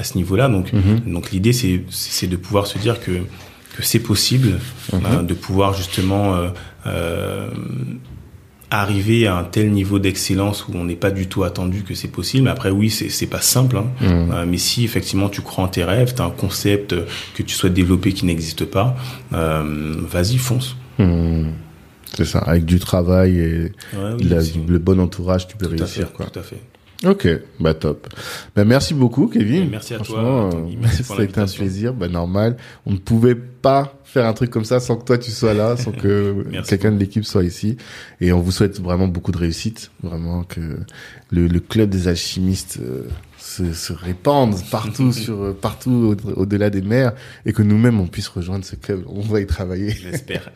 à 0.00 0.04
ce 0.04 0.16
niveau-là. 0.16 0.48
Donc, 0.48 0.72
mhm. 0.72 1.12
donc 1.12 1.30
l'idée, 1.30 1.52
c'est 1.52 2.26
de 2.26 2.36
pouvoir 2.36 2.66
se 2.66 2.78
dire 2.78 3.00
que, 3.00 3.12
que 3.76 3.82
c'est 3.82 4.00
possible 4.00 4.58
mhm. 4.92 5.00
hein, 5.04 5.22
de 5.22 5.34
pouvoir 5.34 5.74
justement 5.74 6.34
euh, 6.34 6.48
euh, 6.86 7.50
arriver 8.70 9.26
à 9.26 9.36
un 9.36 9.44
tel 9.44 9.70
niveau 9.70 9.98
d'excellence 9.98 10.66
où 10.68 10.72
on 10.74 10.84
n'est 10.84 10.96
pas 10.96 11.10
du 11.10 11.26
tout 11.26 11.44
attendu 11.44 11.82
que 11.82 11.94
c'est 11.94 12.08
possible. 12.08 12.44
Mais 12.44 12.50
après, 12.50 12.70
oui, 12.70 12.90
c'est 12.90 13.26
pas 13.26 13.40
simple. 13.40 13.76
Hein. 13.78 13.86
Mhm. 14.00 14.30
Euh, 14.32 14.44
mais 14.46 14.58
si 14.58 14.84
effectivement 14.84 15.28
tu 15.28 15.40
crois 15.42 15.64
en 15.64 15.68
tes 15.68 15.84
rêves, 15.84 16.14
tu 16.14 16.22
as 16.22 16.24
un 16.24 16.30
concept 16.30 16.94
que 17.34 17.42
tu 17.42 17.54
souhaites 17.54 17.74
développer 17.74 18.12
qui 18.12 18.26
n'existe 18.26 18.64
pas, 18.64 18.96
vas-y, 19.32 20.36
fonce. 20.38 20.76
C'est 22.14 22.24
ça, 22.24 22.40
avec 22.40 22.64
du 22.64 22.78
travail 22.78 23.38
et 23.38 23.72
le 23.94 24.78
bon 24.78 25.00
entourage, 25.00 25.46
tu 25.48 25.56
peux 25.56 25.68
réussir. 25.68 26.12
quoi. 26.12 26.26
Tout 26.26 26.38
à 26.38 26.42
fait. 26.42 26.60
Ok, 27.04 27.26
bah 27.58 27.72
top. 27.72 28.08
Bah 28.54 28.64
merci 28.66 28.92
beaucoup, 28.92 29.26
Kevin. 29.26 29.70
merci 29.70 29.94
à 29.94 29.98
toi. 30.00 30.50
Merci 30.80 31.02
ça 31.02 31.14
a 31.18 31.22
été 31.22 31.40
un 31.40 31.46
plaisir. 31.46 31.94
Bah 31.94 32.08
normal. 32.08 32.58
On 32.84 32.92
ne 32.92 32.98
pouvait 32.98 33.34
pas 33.34 33.94
faire 34.04 34.26
un 34.26 34.34
truc 34.34 34.50
comme 34.50 34.66
ça 34.66 34.80
sans 34.80 34.96
que 34.96 35.04
toi 35.04 35.16
tu 35.16 35.30
sois 35.30 35.54
là, 35.54 35.76
sans 35.76 35.92
que 35.92 36.44
quelqu'un 36.68 36.92
de 36.92 36.98
l'équipe 36.98 37.24
soit 37.24 37.44
ici. 37.44 37.78
Et 38.20 38.32
on 38.32 38.40
vous 38.40 38.52
souhaite 38.52 38.80
vraiment 38.80 39.08
beaucoup 39.08 39.32
de 39.32 39.38
réussite, 39.38 39.90
vraiment 40.02 40.42
que 40.44 40.60
le, 41.30 41.46
le 41.46 41.60
club 41.60 41.88
des 41.88 42.06
alchimistes 42.08 42.78
euh, 42.82 43.08
se, 43.50 43.72
se 43.72 43.92
répandent 43.92 44.56
partout 44.70 45.12
sur 45.12 45.42
euh, 45.42 45.58
partout 45.60 46.16
au-delà 46.36 46.70
des 46.70 46.82
mers 46.82 47.12
et 47.44 47.52
que 47.52 47.62
nous-mêmes 47.62 48.00
on 48.00 48.06
puisse 48.06 48.28
rejoindre 48.28 48.64
ce 48.64 48.76
club. 48.76 49.04
On 49.08 49.20
va 49.20 49.40
y 49.40 49.46
travailler. 49.46 49.90
J'espère. 49.90 50.50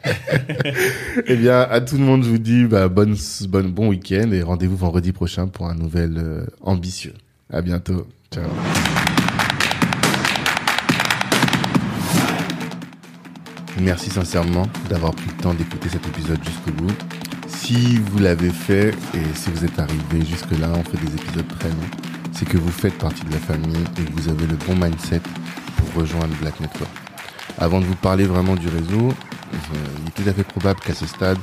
eh 1.26 1.36
bien, 1.36 1.60
à 1.60 1.80
tout 1.80 1.96
le 1.96 2.04
monde, 2.04 2.24
je 2.24 2.30
vous 2.30 2.38
dis 2.38 2.64
bah, 2.64 2.88
bonne, 2.88 3.16
bonne, 3.48 3.72
bon 3.72 3.88
week-end 3.88 4.30
et 4.32 4.42
rendez-vous 4.42 4.76
vendredi 4.76 5.12
prochain 5.12 5.48
pour 5.48 5.66
un 5.66 5.74
nouvel 5.74 6.14
euh, 6.18 6.44
ambitieux. 6.60 7.14
À 7.52 7.62
bientôt. 7.62 8.06
Ciao. 8.32 8.44
Merci 13.80 14.08
sincèrement 14.10 14.68
d'avoir 14.88 15.12
pris 15.12 15.26
le 15.36 15.42
temps 15.42 15.52
d'écouter 15.52 15.88
cet 15.88 16.06
épisode 16.06 16.38
jusqu'au 16.44 16.70
bout. 16.70 16.94
Si 17.48 17.98
vous 17.98 18.18
l'avez 18.18 18.50
fait 18.50 18.90
et 19.14 19.34
si 19.34 19.50
vous 19.50 19.64
êtes 19.64 19.78
arrivé 19.78 20.24
jusque-là, 20.24 20.70
on 20.74 20.84
fait 20.84 21.04
des 21.04 21.12
épisodes 21.12 21.48
très 21.58 21.68
longs 21.70 22.13
c'est 22.34 22.48
que 22.48 22.58
vous 22.58 22.70
faites 22.70 22.98
partie 22.98 23.24
de 23.24 23.32
la 23.32 23.38
famille 23.38 23.84
et 23.98 24.04
que 24.04 24.12
vous 24.12 24.28
avez 24.28 24.46
le 24.46 24.56
bon 24.56 24.74
mindset 24.74 25.20
pour 25.76 26.02
rejoindre 26.02 26.34
Black 26.40 26.60
Network. 26.60 26.90
Avant 27.58 27.80
de 27.80 27.84
vous 27.84 27.94
parler 27.94 28.24
vraiment 28.24 28.56
du 28.56 28.68
réseau, 28.68 29.08
euh, 29.08 29.56
il 30.02 30.08
est 30.08 30.22
tout 30.22 30.28
à 30.28 30.32
fait 30.32 30.44
probable 30.44 30.80
qu'à 30.80 30.94
ce 30.94 31.06
stade, 31.06 31.38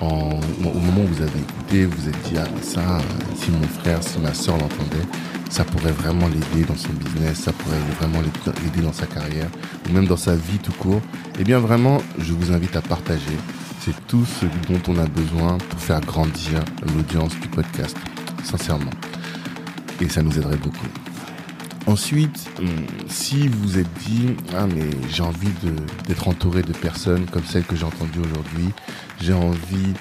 au 0.00 0.04
moment 0.06 1.02
où 1.02 1.06
vous 1.06 1.22
avez 1.22 1.38
écouté, 1.38 1.86
vous 1.86 2.08
êtes 2.08 2.20
dit, 2.22 2.34
ah 2.36 2.46
ça, 2.62 2.98
si 3.36 3.50
mon 3.50 3.66
frère, 3.80 4.02
si 4.02 4.18
ma 4.18 4.34
soeur 4.34 4.58
l'entendait, 4.58 5.06
ça 5.48 5.64
pourrait 5.64 5.92
vraiment 5.92 6.26
l'aider 6.26 6.66
dans 6.66 6.76
son 6.76 6.92
business, 6.92 7.38
ça 7.38 7.52
pourrait 7.52 7.78
vraiment 7.98 8.20
l'aider 8.20 8.80
dans 8.82 8.92
sa 8.92 9.06
carrière, 9.06 9.48
ou 9.88 9.92
même 9.92 10.06
dans 10.06 10.16
sa 10.16 10.34
vie 10.34 10.58
tout 10.58 10.72
court. 10.72 11.00
Eh 11.38 11.44
bien 11.44 11.58
vraiment, 11.58 12.02
je 12.18 12.32
vous 12.32 12.52
invite 12.52 12.76
à 12.76 12.82
partager. 12.82 13.38
C'est 13.80 13.94
tout 14.06 14.24
ce 14.24 14.46
dont 14.70 14.80
on 14.88 14.98
a 14.98 15.06
besoin 15.06 15.58
pour 15.58 15.78
faire 15.78 16.00
grandir 16.00 16.60
l'audience 16.94 17.38
du 17.40 17.48
podcast, 17.48 17.96
sincèrement 18.42 18.90
et 20.00 20.08
ça 20.08 20.22
nous 20.22 20.36
aiderait 20.36 20.56
beaucoup. 20.56 20.86
Ensuite, 21.86 22.48
hum, 22.58 22.66
si 23.08 23.48
vous 23.48 23.78
êtes 23.78 23.92
dit, 24.06 24.28
ah 24.56 24.66
mais 24.66 24.88
j'ai 25.10 25.22
envie 25.22 25.50
d'être 26.08 26.28
entouré 26.28 26.62
de 26.62 26.72
personnes 26.72 27.26
comme 27.26 27.44
celles 27.44 27.64
que 27.64 27.76
j'ai 27.76 27.84
entendues 27.84 28.20
aujourd'hui, 28.20 28.70
j'ai 29.20 29.34
envie 29.34 29.92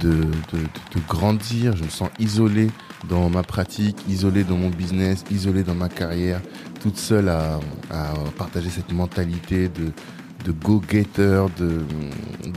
de, 0.00 0.12
de, 0.12 0.58
de, 0.94 1.00
grandir, 1.08 1.76
je 1.76 1.84
me 1.84 1.88
sens 1.88 2.08
isolé 2.18 2.70
dans 3.08 3.28
ma 3.28 3.42
pratique, 3.42 3.98
isolé 4.08 4.44
dans 4.44 4.56
mon 4.56 4.70
business, 4.70 5.24
isolé 5.30 5.62
dans 5.62 5.74
ma 5.74 5.88
carrière, 5.88 6.40
toute 6.80 6.96
seule 6.96 7.28
à, 7.28 7.60
à 7.90 8.14
partager 8.36 8.70
cette 8.70 8.92
mentalité 8.92 9.68
de, 9.68 9.92
de 10.44 10.52
go-getter, 10.52 11.44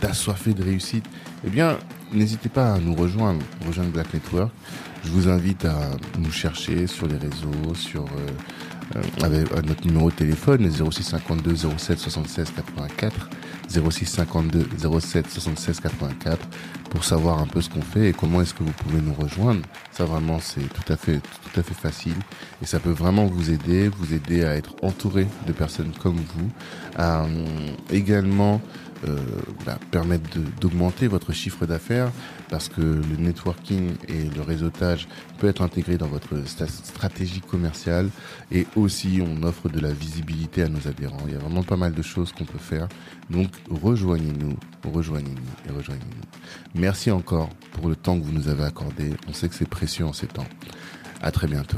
d'assoiffé 0.01 0.53
de 0.53 0.63
réussite, 0.63 1.05
eh 1.45 1.49
bien, 1.49 1.77
n'hésitez 2.13 2.49
pas 2.49 2.73
à 2.73 2.79
nous 2.79 2.95
rejoindre, 2.95 3.41
rejoindre 3.65 3.91
Black 3.91 4.13
Network. 4.13 4.51
Je 5.03 5.11
vous 5.11 5.29
invite 5.29 5.65
à 5.65 5.91
nous 6.17 6.31
chercher 6.31 6.87
sur 6.87 7.07
les 7.07 7.17
réseaux, 7.17 7.73
sur 7.73 8.03
euh, 8.03 8.95
euh, 8.95 9.01
avec 9.23 9.51
notre 9.65 9.85
numéro 9.85 10.09
de 10.09 10.15
téléphone 10.15 10.69
06 10.69 11.03
52 11.03 11.55
07 11.77 11.99
76 11.99 12.51
84 12.55 13.29
06 13.69 14.05
52 14.05 14.67
07 14.99 15.29
76 15.29 15.79
84 15.79 16.47
pour 16.89 17.03
savoir 17.03 17.39
un 17.39 17.45
peu 17.45 17.61
ce 17.61 17.69
qu'on 17.69 17.83
fait 17.83 18.09
et 18.09 18.13
comment 18.13 18.41
est-ce 18.41 18.55
que 18.55 18.63
vous 18.63 18.71
pouvez 18.71 18.99
nous 18.99 19.13
rejoindre. 19.13 19.61
Ça 19.91 20.05
vraiment 20.05 20.39
c'est 20.39 20.67
tout 20.73 20.91
à 20.91 20.97
fait 20.97 21.19
tout 21.19 21.59
à 21.59 21.63
fait 21.63 21.75
facile 21.75 22.15
et 22.63 22.65
ça 22.65 22.79
peut 22.79 22.89
vraiment 22.89 23.25
vous 23.25 23.51
aider, 23.51 23.89
vous 23.89 24.13
aider 24.13 24.43
à 24.43 24.55
être 24.55 24.73
entouré 24.81 25.27
de 25.45 25.51
personnes 25.51 25.91
comme 26.01 26.15
vous, 26.15 26.49
à 26.95 27.25
euh, 27.25 27.45
également 27.91 28.59
euh, 29.07 29.17
bah, 29.65 29.77
permettre 29.91 30.39
d'augmenter 30.59 31.07
votre 31.07 31.31
chiffre 31.31 31.65
d'affaires 31.65 32.11
parce 32.49 32.67
que 32.69 32.81
le 32.81 33.15
networking 33.17 33.93
et 34.07 34.23
le 34.35 34.41
réseautage 34.41 35.07
peut 35.37 35.47
être 35.47 35.61
intégré 35.61 35.97
dans 35.97 36.07
votre 36.07 36.35
stratégie 36.45 37.41
commerciale 37.41 38.09
et 38.51 38.65
aussi 38.75 39.21
on 39.25 39.43
offre 39.43 39.69
de 39.69 39.79
la 39.79 39.91
visibilité 39.91 40.63
à 40.63 40.69
nos 40.69 40.87
adhérents. 40.87 41.19
Il 41.27 41.33
y 41.33 41.35
a 41.35 41.39
vraiment 41.39 41.63
pas 41.63 41.77
mal 41.77 41.93
de 41.93 42.01
choses 42.01 42.31
qu'on 42.31 42.45
peut 42.45 42.57
faire. 42.57 42.87
Donc 43.29 43.49
rejoignez-nous, 43.69 44.57
rejoignez-nous 44.91 45.69
et 45.69 45.71
rejoignez-nous. 45.71 46.21
Merci 46.75 47.11
encore 47.11 47.49
pour 47.73 47.87
le 47.87 47.95
temps 47.95 48.19
que 48.19 48.25
vous 48.25 48.33
nous 48.33 48.47
avez 48.47 48.63
accordé. 48.63 49.11
On 49.27 49.33
sait 49.33 49.47
que 49.47 49.55
c'est 49.55 49.69
précieux 49.69 50.05
en 50.05 50.13
ces 50.13 50.27
temps. 50.27 50.47
À 51.21 51.31
très 51.31 51.47
bientôt. 51.47 51.77